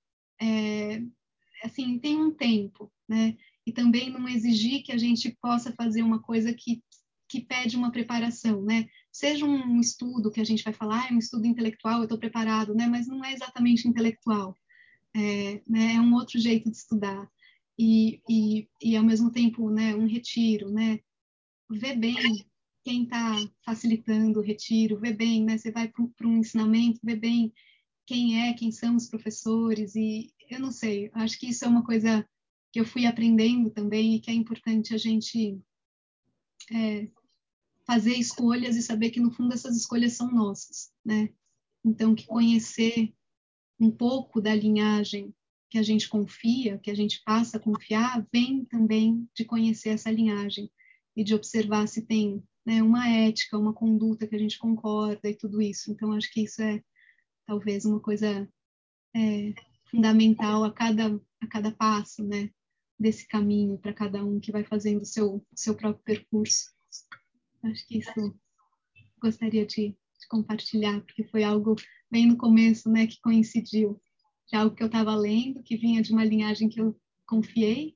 Assim, 1.63 1.99
tem 1.99 2.17
um 2.17 2.31
tempo, 2.31 2.91
né? 3.07 3.37
E 3.67 3.73
também 3.73 4.11
não 4.11 4.27
exigir 4.29 4.83
que 4.83 4.93
a 4.93 4.97
gente 4.97 5.37
possa 5.43 5.73
fazer 5.73 6.03
uma 6.03 6.23
coisa 6.23 6.55
que, 6.55 6.83
que 7.29 7.41
pede 7.41 7.77
uma 7.77 7.93
preparação, 7.93 8.63
né? 8.63 8.89
Seja 9.13 9.45
um 9.45 9.79
estudo 9.79 10.31
que 10.31 10.41
a 10.41 10.45
gente 10.45 10.65
vai 10.65 10.73
falar, 10.73 11.05
ah, 11.05 11.09
é 11.11 11.15
um 11.15 11.19
estudo 11.19 11.47
intelectual, 11.47 11.99
eu 11.99 12.05
estou 12.05 12.19
preparado, 12.19 12.75
né? 12.75 12.87
Mas 12.87 13.07
não 13.07 13.23
é 13.23 13.33
exatamente 13.33 13.87
intelectual 13.87 14.57
é, 15.19 15.63
né, 15.67 15.95
é 15.95 16.01
um 16.01 16.15
outro 16.15 16.39
jeito 16.39 16.71
de 16.71 16.77
estudar 16.77 17.31
e, 17.79 18.21
e, 18.29 18.69
e 18.83 18.97
ao 18.97 19.05
mesmo 19.05 19.31
tempo 19.31 19.71
né, 19.71 19.95
um 19.95 20.07
retiro, 20.07 20.71
né, 20.71 21.01
vê 21.71 21.95
bem 21.95 22.47
quem 22.85 23.05
está 23.05 23.37
facilitando 23.65 24.39
o 24.39 24.43
retiro, 24.43 24.99
vê 24.99 25.13
bem, 25.13 25.45
né, 25.45 25.59
você 25.59 25.71
vai 25.71 25.89
para 25.89 26.27
um 26.27 26.39
ensinamento, 26.39 27.01
vê 27.03 27.15
bem 27.15 27.53
quem 28.07 28.49
é, 28.49 28.55
quem 28.55 28.73
são 28.73 28.97
os 28.97 29.09
professores 29.09 29.95
e 29.95 30.33
eu 30.49 30.59
não 30.61 30.73
sei, 30.73 31.11
acho 31.13 31.39
que 31.39 31.49
isso 31.49 31.65
é 31.65 31.69
uma 31.69 31.85
coisa 31.85 32.27
que 32.73 32.81
eu 32.81 32.85
fui 32.85 33.07
aprendendo 33.07 33.71
também 33.71 34.15
e 34.15 34.21
que 34.21 34.31
é 34.31 34.35
importante 34.35 34.95
a 34.95 34.99
gente 34.99 35.61
é, 36.73 37.09
fazer 37.87 38.15
escolhas 38.15 38.77
e 38.77 38.83
saber 38.83 39.11
que 39.11 39.21
no 39.21 39.31
fundo 39.31 39.55
essas 39.55 39.77
escolhas 39.77 40.13
são 40.13 40.31
nossas, 40.31 40.93
né? 41.05 41.31
Então 41.85 42.15
que 42.15 42.27
conhecer 42.27 43.15
um 43.79 43.91
pouco 43.91 44.41
da 44.41 44.55
linhagem 44.55 45.35
que 45.71 45.79
a 45.79 45.83
gente 45.83 46.09
confia, 46.09 46.79
que 46.79 46.91
a 46.91 46.95
gente 46.95 47.23
passa 47.25 47.59
a 47.59 47.61
confiar, 47.61 48.27
vem 48.33 48.65
também 48.65 49.29
de 49.35 49.45
conhecer 49.45 49.91
essa 49.91 50.11
linhagem 50.11 50.71
e 51.15 51.23
de 51.23 51.35
observar 51.35 51.87
se 51.87 52.03
tem 52.03 52.43
né, 52.65 52.83
uma 52.83 53.09
ética, 53.09 53.59
uma 53.59 53.73
conduta 53.73 54.27
que 54.27 54.35
a 54.35 54.39
gente 54.39 54.59
concorda 54.59 55.29
e 55.29 55.35
tudo 55.35 55.61
isso. 55.61 55.91
Então, 55.91 56.13
acho 56.13 56.33
que 56.33 56.43
isso 56.43 56.63
é 56.63 56.83
talvez 57.47 57.85
uma 57.85 58.01
coisa 58.01 58.49
é, 59.15 59.55
fundamental 59.91 60.65
a 60.65 60.73
cada, 60.73 61.21
a 61.41 61.47
cada 61.47 61.71
passo, 61.73 62.25
né, 62.25 62.51
desse 62.99 63.27
caminho 63.27 63.79
para 63.79 63.93
cada 63.93 64.25
um 64.25 64.41
que 64.41 64.53
vai 64.53 64.65
fazendo 64.65 65.03
o 65.03 65.07
seu, 65.07 65.45
seu 65.55 65.75
próprio 65.75 66.03
percurso. 66.05 66.73
Acho 67.63 67.87
que 67.87 67.99
isso 67.99 68.39
gostaria 69.21 69.67
de, 69.67 69.89
de 69.91 70.29
compartilhar, 70.29 71.01
porque 71.01 71.25
foi 71.25 71.43
algo 71.43 71.77
bem 72.11 72.27
no 72.27 72.37
começo, 72.37 72.91
né, 72.91 73.07
que 73.07 73.21
coincidiu. 73.21 74.01
De 74.51 74.57
algo 74.57 74.75
que 74.75 74.83
eu 74.83 74.87
estava 74.87 75.15
lendo, 75.15 75.63
que 75.63 75.77
vinha 75.77 76.03
de 76.03 76.13
uma 76.13 76.25
linhagem 76.25 76.69
que 76.69 76.81
eu 76.81 76.99
confiei, 77.27 77.95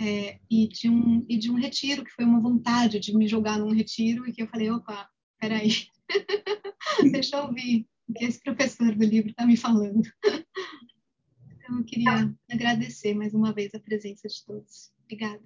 é, 0.00 0.38
e, 0.50 0.68
de 0.68 0.88
um, 0.88 1.24
e 1.28 1.36
de 1.36 1.50
um 1.50 1.54
retiro, 1.54 2.04
que 2.04 2.12
foi 2.12 2.24
uma 2.24 2.40
vontade 2.40 3.00
de 3.00 3.16
me 3.16 3.26
jogar 3.26 3.58
num 3.58 3.72
retiro, 3.72 4.28
e 4.28 4.32
que 4.32 4.42
eu 4.42 4.48
falei, 4.48 4.70
opa, 4.70 5.08
peraí, 5.40 5.70
deixa 7.12 7.36
eu 7.36 7.44
ouvir 7.44 7.86
o 8.08 8.12
que 8.14 8.24
esse 8.24 8.40
professor 8.40 8.94
do 8.94 9.04
livro 9.04 9.30
está 9.30 9.46
me 9.46 9.56
falando. 9.56 10.02
então, 10.24 11.78
eu 11.78 11.84
queria 11.84 12.34
agradecer 12.50 13.14
mais 13.14 13.34
uma 13.34 13.52
vez 13.52 13.74
a 13.74 13.80
presença 13.80 14.28
de 14.28 14.44
todos. 14.44 14.90
Obrigada. 15.04 15.42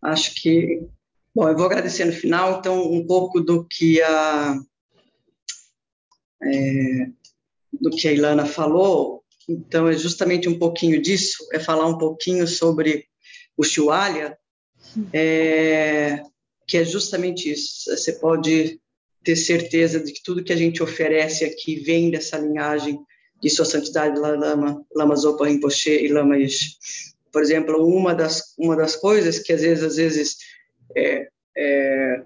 Acho 0.00 0.34
que, 0.34 0.88
bom, 1.34 1.48
eu 1.48 1.56
vou 1.56 1.66
agradecer 1.66 2.04
no 2.04 2.12
final, 2.12 2.58
então, 2.58 2.92
um 2.92 3.06
pouco 3.06 3.40
do 3.40 3.64
que 3.64 4.02
a 4.02 4.60
é, 6.44 7.08
do 7.72 7.90
que 7.90 8.08
a 8.08 8.12
Ilana 8.12 8.46
falou, 8.46 9.22
então 9.48 9.88
é 9.88 9.94
justamente 9.94 10.48
um 10.48 10.58
pouquinho 10.58 11.00
disso, 11.00 11.46
é 11.52 11.58
falar 11.58 11.86
um 11.86 11.98
pouquinho 11.98 12.46
sobre 12.46 13.06
o 13.56 13.64
Shualya, 13.64 14.36
é, 15.12 16.22
que 16.66 16.78
é 16.78 16.84
justamente 16.84 17.50
isso. 17.50 17.90
Você 17.90 18.12
pode 18.14 18.80
ter 19.24 19.36
certeza 19.36 20.00
de 20.00 20.12
que 20.12 20.22
tudo 20.22 20.42
que 20.42 20.52
a 20.52 20.56
gente 20.56 20.82
oferece 20.82 21.44
aqui 21.44 21.76
vem 21.76 22.10
dessa 22.10 22.38
linhagem 22.38 22.98
de 23.40 23.50
Sua 23.50 23.64
Santidade 23.64 24.18
Lama, 24.18 24.84
Lama 24.94 25.16
Zopa 25.16 25.46
Rinpoche 25.46 25.90
e 25.90 26.08
Lama 26.08 26.38
Ish. 26.38 26.78
Por 27.32 27.42
exemplo, 27.42 27.86
uma 27.86 28.14
das, 28.14 28.54
uma 28.58 28.76
das 28.76 28.94
coisas 28.96 29.38
que 29.38 29.52
às 29.52 29.62
vezes, 29.62 29.84
às 29.84 29.96
vezes 29.96 30.36
é, 30.96 31.28
é, 31.56 32.22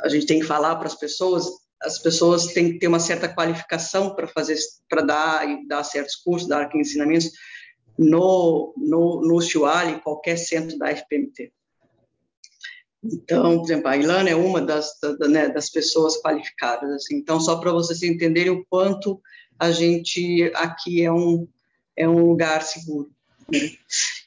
a 0.00 0.08
gente 0.08 0.26
tem 0.26 0.40
que 0.40 0.46
falar 0.46 0.76
para 0.76 0.86
as 0.86 0.94
pessoas, 0.94 1.44
as 1.82 1.98
pessoas 1.98 2.48
têm 2.48 2.72
que 2.72 2.78
ter 2.78 2.88
uma 2.88 3.00
certa 3.00 3.28
qualificação 3.28 4.14
para 4.14 4.26
fazer, 4.26 4.56
para 4.88 5.02
dar 5.02 5.46
dar 5.66 5.82
certos 5.84 6.16
cursos, 6.16 6.48
dar 6.48 6.70
ensinamentos 6.74 7.30
no 7.98 8.74
no 8.76 9.20
no 9.22 10.00
qualquer 10.02 10.36
centro 10.36 10.78
da 10.78 10.94
FPMT. 10.94 11.52
Então, 13.02 13.58
por 13.58 13.64
exemplo, 13.64 13.88
a 13.88 13.96
Ilana 13.96 14.28
é 14.28 14.34
uma 14.34 14.60
das, 14.60 14.92
da, 15.18 15.26
né, 15.26 15.48
das 15.48 15.70
pessoas 15.70 16.20
qualificadas. 16.20 16.90
Assim. 16.92 17.16
Então, 17.16 17.40
só 17.40 17.56
para 17.58 17.72
vocês 17.72 18.02
entenderem 18.02 18.52
o 18.52 18.64
quanto 18.66 19.20
a 19.58 19.70
gente 19.70 20.50
aqui 20.54 21.02
é 21.02 21.10
um, 21.10 21.48
é 21.96 22.08
um 22.08 22.26
lugar 22.26 22.62
seguro. 22.62 23.10
Né? 23.50 23.70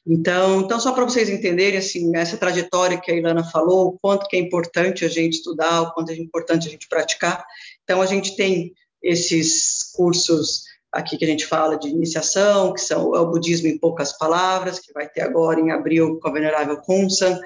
Então, 0.05 0.61
então, 0.61 0.80
só 0.80 0.91
para 0.91 1.05
vocês 1.05 1.30
entenderem 1.30 1.80
assim, 1.80 2.15
essa 2.15 2.38
trajetória 2.38 2.99
que 2.99 3.11
a 3.11 3.15
Ilana 3.15 3.43
falou, 3.43 3.88
o 3.88 3.99
quanto 3.99 4.27
que 4.27 4.35
é 4.35 4.39
importante 4.39 5.05
a 5.05 5.07
gente 5.07 5.35
estudar, 5.35 5.81
o 5.81 5.93
quanto 5.93 6.11
é 6.11 6.15
importante 6.15 6.67
a 6.67 6.71
gente 6.71 6.89
praticar. 6.89 7.45
Então, 7.84 8.01
a 8.01 8.05
gente 8.05 8.35
tem 8.35 8.73
esses 9.01 9.91
cursos 9.95 10.63
aqui 10.91 11.17
que 11.17 11.25
a 11.25 11.27
gente 11.27 11.45
fala 11.45 11.77
de 11.77 11.88
iniciação, 11.88 12.73
que 12.73 12.81
são 12.81 13.15
é 13.15 13.19
o 13.19 13.31
budismo 13.31 13.67
em 13.67 13.77
poucas 13.77 14.15
palavras, 14.15 14.80
que 14.80 14.93
vai 14.93 15.09
ter 15.09 15.21
agora 15.21 15.59
em 15.59 15.71
abril 15.71 16.19
com 16.19 16.27
a 16.27 16.31
venerável 16.31 16.77
Kunsan. 16.77 17.39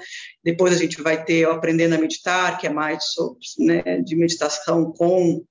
Depois 0.44 0.74
a 0.74 0.76
gente 0.76 1.00
vai 1.00 1.24
ter 1.24 1.46
o 1.46 1.52
aprendendo 1.52 1.94
a 1.94 1.98
meditar, 1.98 2.58
que 2.58 2.66
é 2.66 2.70
mais 2.70 3.04
sobre, 3.04 3.38
né, 3.58 4.00
de 4.02 4.14
meditação 4.16 4.92
com 4.92 5.42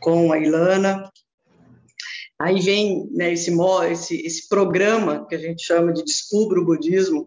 com 0.00 0.32
a 0.32 0.38
Ilana. 0.38 1.10
Aí 2.40 2.60
vem 2.60 3.08
né, 3.10 3.32
esse, 3.32 3.52
esse, 3.90 4.26
esse 4.26 4.48
programa 4.48 5.26
que 5.26 5.34
a 5.34 5.38
gente 5.38 5.64
chama 5.64 5.92
de 5.92 6.04
Descubra 6.04 6.60
o 6.60 6.64
Budismo, 6.64 7.26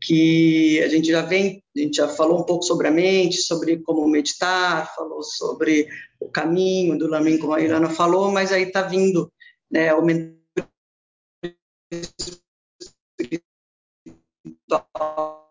que 0.00 0.80
a 0.82 0.88
gente 0.88 1.08
já 1.08 1.22
vem, 1.22 1.62
a 1.76 1.80
gente 1.80 1.96
já 1.96 2.06
falou 2.08 2.40
um 2.40 2.44
pouco 2.44 2.62
sobre 2.62 2.86
a 2.86 2.90
mente, 2.90 3.38
sobre 3.38 3.78
como 3.78 4.06
meditar, 4.06 4.94
falou 4.94 5.22
sobre 5.22 5.88
o 6.20 6.28
caminho 6.28 6.96
do 6.96 7.08
Lamin, 7.08 7.38
como 7.38 7.54
a 7.54 7.60
Ilana 7.60 7.90
falou, 7.90 8.30
mas 8.30 8.52
aí 8.52 8.64
está 8.64 8.82
vindo 8.82 9.32
né, 9.70 9.92
o 9.94 10.04
mentor 10.04 10.34
espiritual 14.70 15.43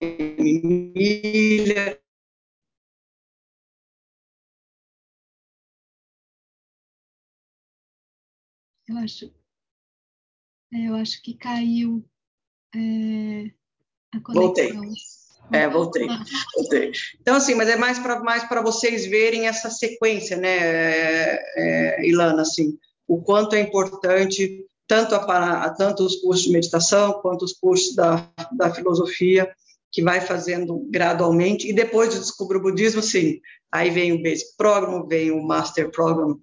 Emília. 0.00 2.00
Eu 8.88 8.96
acho, 8.98 9.26
é, 10.72 10.88
eu 10.88 10.94
acho 10.94 11.20
que 11.22 11.36
caiu 11.36 12.04
é, 12.76 13.50
a 14.14 14.20
conexão. 14.20 14.42
Voltei. 14.42 14.72
É, 15.52 15.68
voltei, 15.68 16.08
voltei. 16.54 16.92
Então, 17.20 17.36
assim, 17.36 17.54
mas 17.54 17.68
é 17.68 17.76
mais 17.76 17.98
para 18.00 18.20
mais 18.20 18.44
para 18.44 18.60
vocês 18.60 19.06
verem 19.06 19.46
essa 19.46 19.70
sequência, 19.70 20.36
né, 20.36 20.56
é, 20.58 21.44
é, 21.56 22.08
Ilana, 22.08 22.42
assim, 22.42 22.76
o 23.06 23.22
quanto 23.22 23.54
é 23.54 23.60
importante 23.60 24.66
tanto, 24.88 25.14
a, 25.14 25.70
tanto 25.70 26.04
os 26.04 26.16
cursos 26.16 26.44
de 26.44 26.52
meditação 26.52 27.20
quanto 27.20 27.44
os 27.44 27.52
cursos 27.52 27.94
da, 27.94 28.28
da 28.52 28.72
filosofia, 28.72 29.48
que 29.90 30.02
vai 30.02 30.20
fazendo 30.20 30.84
gradualmente, 30.90 31.68
e 31.68 31.72
depois 31.72 32.10
de 32.10 32.20
descobrir 32.20 32.58
o 32.58 32.62
budismo, 32.62 33.02
sim, 33.02 33.40
aí 33.70 33.90
vem 33.90 34.12
o 34.12 34.22
Basic 34.22 34.56
Program, 34.56 35.06
vem 35.06 35.30
o 35.30 35.42
Master 35.42 35.90
Program, 35.90 36.38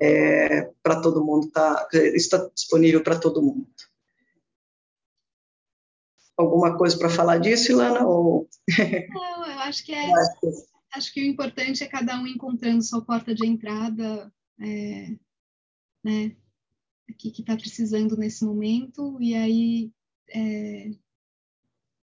é, 0.00 0.68
para 0.82 1.00
todo 1.00 1.24
mundo, 1.24 1.50
tá, 1.50 1.88
está 1.92 2.50
disponível 2.54 3.02
para 3.02 3.18
todo 3.18 3.42
mundo. 3.42 3.66
Alguma 6.36 6.76
coisa 6.76 6.98
para 6.98 7.08
falar 7.08 7.38
disso, 7.38 7.72
Ilana? 7.72 8.06
Ou... 8.06 8.48
Não, 9.10 9.46
eu 9.46 9.58
acho 9.60 9.84
que 9.84 9.92
é. 9.92 10.10
Acho 10.94 11.12
que 11.12 11.20
o 11.20 11.26
importante 11.26 11.84
é 11.84 11.86
cada 11.86 12.18
um 12.18 12.26
encontrando 12.26 12.82
sua 12.82 13.04
porta 13.04 13.34
de 13.34 13.46
entrada, 13.46 14.32
é, 14.58 15.14
né? 16.02 16.34
aqui 17.08 17.30
que 17.30 17.40
está 17.40 17.56
precisando 17.56 18.16
nesse 18.16 18.44
momento 18.44 19.16
e 19.20 19.34
aí 19.34 19.92
é, 20.28 20.90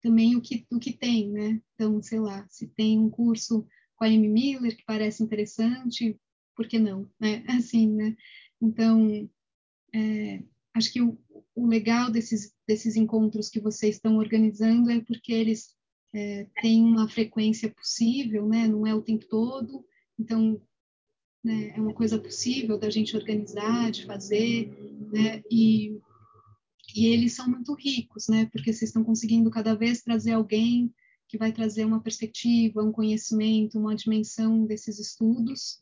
também 0.01 0.35
o 0.35 0.41
que 0.41 0.65
o 0.69 0.79
que 0.79 0.93
tem, 0.93 1.29
né? 1.29 1.61
Então, 1.73 2.01
sei 2.01 2.19
lá, 2.19 2.45
se 2.49 2.67
tem 2.67 2.99
um 2.99 3.09
curso 3.09 3.67
com 3.95 4.03
a 4.03 4.07
Amy 4.07 4.27
Miller 4.27 4.75
que 4.75 4.83
parece 4.83 5.23
interessante, 5.23 6.19
por 6.55 6.67
que 6.67 6.79
não, 6.79 7.09
né? 7.19 7.43
Assim, 7.47 7.87
né? 7.91 8.15
Então, 8.61 9.29
é, 9.93 10.43
acho 10.73 10.91
que 10.91 11.01
o, 11.01 11.17
o, 11.63 11.67
legal 11.67 12.11
desses 12.11 12.53
desses 12.67 12.95
encontros 12.95 13.49
que 13.49 13.59
vocês 13.59 13.95
estão 13.95 14.17
organizando 14.17 14.89
é 14.89 14.99
porque 15.01 15.33
eles 15.33 15.75
é, 16.13 16.47
têm 16.61 16.83
uma 16.83 17.07
frequência 17.07 17.69
possível, 17.69 18.47
né? 18.47 18.67
Não 18.67 18.85
é 18.85 18.93
o 18.93 19.01
tempo 19.01 19.25
todo, 19.27 19.85
então 20.19 20.61
né? 21.43 21.73
É 21.75 21.81
uma 21.81 21.93
coisa 21.93 22.19
possível 22.19 22.77
da 22.77 22.89
gente 22.89 23.15
organizar, 23.15 23.91
de 23.91 24.05
fazer, 24.05 24.69
né? 25.11 25.43
E, 25.49 25.99
e 26.95 27.07
eles 27.07 27.33
são 27.33 27.47
muito 27.49 27.73
ricos, 27.73 28.27
né? 28.27 28.45
Porque 28.51 28.71
vocês 28.71 28.89
estão 28.89 29.03
conseguindo 29.03 29.49
cada 29.49 29.75
vez 29.75 30.01
trazer 30.01 30.33
alguém 30.33 30.93
que 31.27 31.37
vai 31.37 31.51
trazer 31.51 31.85
uma 31.85 32.01
perspectiva, 32.01 32.83
um 32.83 32.91
conhecimento, 32.91 33.79
uma 33.79 33.95
dimensão 33.95 34.65
desses 34.65 34.99
estudos. 34.99 35.81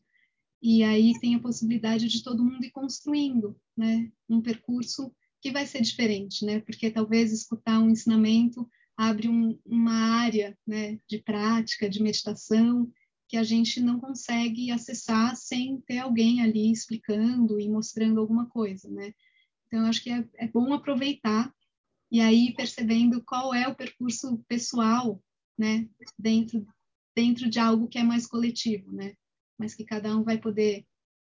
E 0.62 0.84
aí 0.84 1.18
tem 1.20 1.36
a 1.36 1.40
possibilidade 1.40 2.08
de 2.08 2.24
todo 2.24 2.44
mundo 2.44 2.64
ir 2.64 2.72
construindo, 2.72 3.60
né? 3.76 4.12
Um 4.30 4.42
percurso 4.42 5.14
que 5.42 5.52
vai 5.52 5.66
ser 5.66 5.82
diferente, 5.82 6.46
né? 6.46 6.60
Porque 6.60 6.92
talvez 6.92 7.32
escutar 7.32 7.80
um 7.80 7.90
ensinamento 7.90 8.70
abre 8.98 9.30
um, 9.30 9.58
uma 9.66 9.94
área, 9.94 10.58
né, 10.68 11.00
de 11.08 11.20
prática, 11.20 11.90
de 11.90 12.04
meditação, 12.04 12.92
que 13.30 13.38
a 13.38 13.44
gente 13.44 13.80
não 13.80 14.00
consegue 14.00 14.72
acessar 14.72 15.36
sem 15.38 15.80
ter 15.82 16.00
alguém 16.00 16.42
ali 16.42 16.72
explicando 16.72 17.60
e 17.60 17.70
mostrando 17.70 18.20
alguma 18.20 18.48
coisa, 18.48 18.90
né? 18.90 19.14
Então, 19.68 19.86
acho 19.86 20.04
que 20.04 20.10
é, 20.10 20.28
é 20.36 20.48
bom 20.48 20.74
aproveitar 20.74 21.54
e 22.12 22.20
aí 22.20 22.54
percebendo 22.56 23.24
qual 23.24 23.54
é 23.54 23.68
o 23.68 23.76
percurso 23.76 24.44
pessoal, 24.48 25.24
né, 25.58 25.88
dentro 26.18 26.66
dentro 27.16 27.50
de 27.50 27.60
algo 27.60 27.88
que 27.88 27.98
é 27.98 28.04
mais 28.04 28.26
coletivo, 28.26 28.92
né? 28.92 29.14
Mas 29.58 29.76
que 29.76 29.84
cada 29.84 30.16
um 30.16 30.24
vai 30.24 30.38
poder 30.38 30.86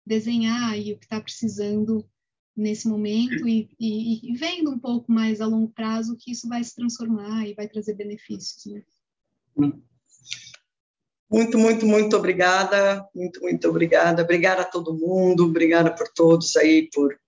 desenhar 0.07 0.71
aí 0.71 0.93
o 0.93 0.99
que 0.99 1.05
está 1.05 1.21
precisando 1.21 2.09
nesse 2.57 2.87
momento 2.87 3.49
e, 3.49 3.69
e, 3.81 4.31
e, 4.31 4.37
vendo 4.37 4.71
um 4.71 4.79
pouco 4.79 5.11
mais 5.11 5.41
a 5.41 5.47
longo 5.47 5.73
prazo 5.73 6.17
que 6.19 6.33
isso 6.33 6.49
vai 6.49 6.63
se 6.63 6.75
transformar 6.75 7.47
e 7.47 7.55
vai 7.55 7.67
trazer 7.67 7.95
benefícios, 7.95 8.67
né? 8.67 8.83
Muito, 11.31 11.59
muito, 11.59 11.87
muito 11.87 12.15
obrigada, 12.15 13.09
muito, 13.15 13.41
muito 13.41 13.67
obrigada. 13.67 14.23
Obrigada 14.23 14.63
a 14.63 14.67
todo 14.67 14.95
mundo, 14.95 15.47
obrigada 15.47 15.91
por 15.91 16.07
todos 16.09 16.55
aí, 16.57 16.91
por 16.93 17.19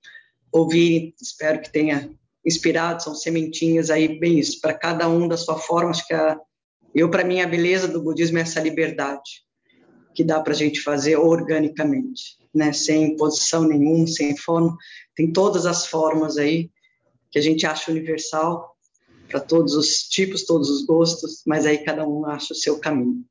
ouvirem. 0.52 1.14
Espero 1.18 1.62
que 1.62 1.72
tenha 1.72 2.10
inspirado, 2.44 3.02
são 3.02 3.14
sementinhas 3.14 3.88
aí, 3.88 4.18
bem 4.18 4.38
isso, 4.38 4.60
para 4.60 4.74
cada 4.74 5.09
um 5.09 5.26
da 5.26 5.38
sua 5.38 5.56
forma. 5.56 5.88
Acho 5.88 6.06
que 6.06 6.12
a, 6.12 6.38
eu, 6.94 7.10
para 7.10 7.24
mim, 7.24 7.40
a 7.40 7.46
beleza 7.46 7.88
do 7.88 8.02
budismo 8.02 8.36
é 8.36 8.42
essa 8.42 8.60
liberdade 8.60 9.42
que 10.14 10.22
dá 10.22 10.38
para 10.38 10.52
a 10.52 10.56
gente 10.56 10.82
fazer 10.82 11.16
organicamente, 11.16 12.36
né? 12.55 12.72
sem 12.72 13.12
imposição 13.12 13.64
nenhuma, 13.64 14.06
sem 14.06 14.36
forma. 14.36 14.76
Tem 15.16 15.32
todas 15.32 15.66
as 15.66 15.86
formas 15.86 16.36
aí 16.36 16.70
que 17.31 17.39
a 17.39 17.43
gente 17.43 17.66
acha 17.66 17.90
universal 17.90 18.76
para 19.28 19.40
todos 19.40 19.74
os 19.74 20.05
tipos, 20.05 20.44
todos 20.44 20.70
os 20.70 20.85
gostos, 20.85 21.43
mas 21.47 21.66
aí 21.66 21.78
cada 21.78 22.06
um 22.06 22.26
acha 22.26 22.52
o 22.52 22.56
seu 22.56 22.78
caminho 22.78 23.24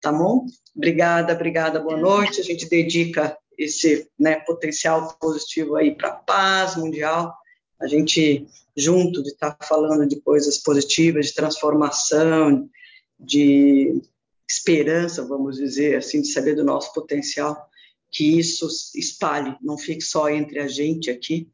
tá 0.00 0.10
bom? 0.12 0.46
Obrigada, 0.74 1.34
obrigada, 1.34 1.80
boa 1.80 1.98
noite. 1.98 2.40
A 2.40 2.44
gente 2.44 2.68
dedica 2.68 3.36
esse 3.58 4.08
né, 4.18 4.36
potencial 4.40 5.14
positivo 5.20 5.76
aí 5.76 5.94
para 5.94 6.08
a 6.08 6.16
paz 6.16 6.76
mundial 6.76 7.34
A 7.78 7.86
gente, 7.86 8.46
junto 8.74 9.22
de 9.22 9.30
estar 9.30 9.52
tá 9.52 9.66
falando 9.66 10.06
de 10.06 10.20
coisas 10.20 10.58
positivas, 10.58 11.26
de 11.26 11.34
transformação, 11.34 12.68
de 13.18 14.00
esperança, 14.48 15.24
vamos 15.26 15.56
dizer 15.56 15.96
assim, 15.96 16.22
de 16.22 16.32
saber 16.32 16.54
do 16.54 16.64
nosso 16.64 16.92
potencial, 16.92 17.56
que 18.10 18.38
isso 18.38 18.66
espalhe, 18.94 19.56
não 19.62 19.78
fique 19.78 20.02
só 20.02 20.28
entre 20.28 20.58
a 20.58 20.66
gente 20.66 21.10
aqui, 21.10 21.48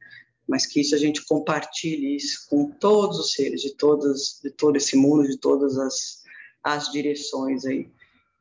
mas 0.48 0.64
que 0.64 0.80
isso 0.80 0.94
a 0.94 0.98
gente 0.98 1.24
compartilhe 1.24 2.16
isso 2.16 2.46
com 2.48 2.70
todos 2.70 3.18
os 3.18 3.32
seres 3.32 3.60
de 3.60 3.74
todas 3.74 4.40
de 4.42 4.50
todo 4.50 4.76
esse 4.76 4.96
mundo, 4.96 5.28
de 5.28 5.36
todas 5.38 5.76
as, 5.76 6.22
as 6.62 6.90
direções 6.90 7.64
aí, 7.64 7.90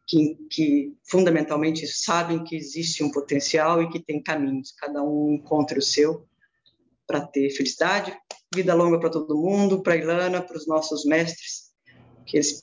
que, 0.08 0.36
que 0.50 0.94
fundamentalmente 1.10 1.86
sabem 1.88 2.44
que 2.44 2.56
existe 2.56 3.04
um 3.04 3.12
potencial 3.12 3.82
e 3.82 3.90
que 3.90 4.00
tem 4.00 4.22
caminhos, 4.22 4.72
cada 4.72 5.04
um 5.04 5.34
encontra 5.34 5.80
o 5.80 5.82
seu 5.82 6.28
para 7.08 7.22
ter 7.22 7.50
felicidade, 7.52 8.18
vida 8.54 8.74
longa 8.74 9.00
para 9.00 9.10
todo 9.10 9.38
mundo, 9.38 9.82
para 9.82 9.98
Ilana, 9.98 10.42
para 10.42 10.58
os 10.58 10.68
nossos 10.68 11.06
mestres, 11.06 11.72
que 12.26 12.38
eles 12.38 12.62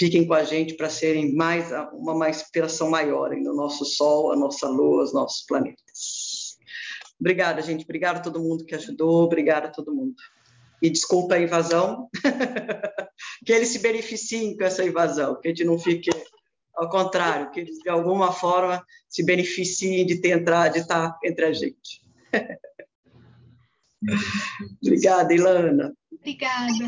fiquem 0.00 0.26
com 0.26 0.32
a 0.32 0.44
gente 0.44 0.72
para 0.72 0.88
serem 0.88 1.34
mais 1.34 1.70
uma, 1.92 2.30
inspiração 2.30 2.88
maior 2.88 3.36
no 3.36 3.54
nosso 3.54 3.84
Sol, 3.84 4.32
a 4.32 4.36
nossa 4.36 4.66
Lua, 4.66 5.04
os 5.04 5.12
nossos 5.12 5.44
planetas. 5.44 6.56
Obrigada, 7.20 7.60
gente. 7.60 7.84
Obrigada 7.84 8.18
a 8.18 8.22
todo 8.22 8.40
mundo 8.40 8.64
que 8.64 8.74
ajudou. 8.74 9.24
Obrigada 9.24 9.66
a 9.66 9.70
todo 9.70 9.94
mundo. 9.94 10.14
E 10.80 10.88
desculpa 10.88 11.34
a 11.34 11.42
invasão. 11.42 12.08
que 13.44 13.52
eles 13.52 13.68
se 13.68 13.80
beneficiem 13.80 14.56
com 14.56 14.64
essa 14.64 14.82
invasão, 14.82 15.38
que 15.38 15.48
a 15.48 15.50
gente 15.50 15.64
não 15.64 15.78
fique 15.78 16.08
ao 16.74 16.88
contrário, 16.88 17.50
que 17.50 17.60
eles 17.60 17.76
de 17.76 17.90
alguma 17.90 18.32
forma 18.32 18.82
se 19.06 19.22
beneficiem 19.22 20.06
de 20.06 20.18
ter 20.18 20.30
entrado, 20.30 20.72
de 20.72 20.78
estar 20.78 21.18
entre 21.22 21.44
a 21.44 21.52
gente. 21.52 22.00
Obrigada, 24.82 25.34
Ilana. 25.34 25.92
Obrigada. 26.10 26.86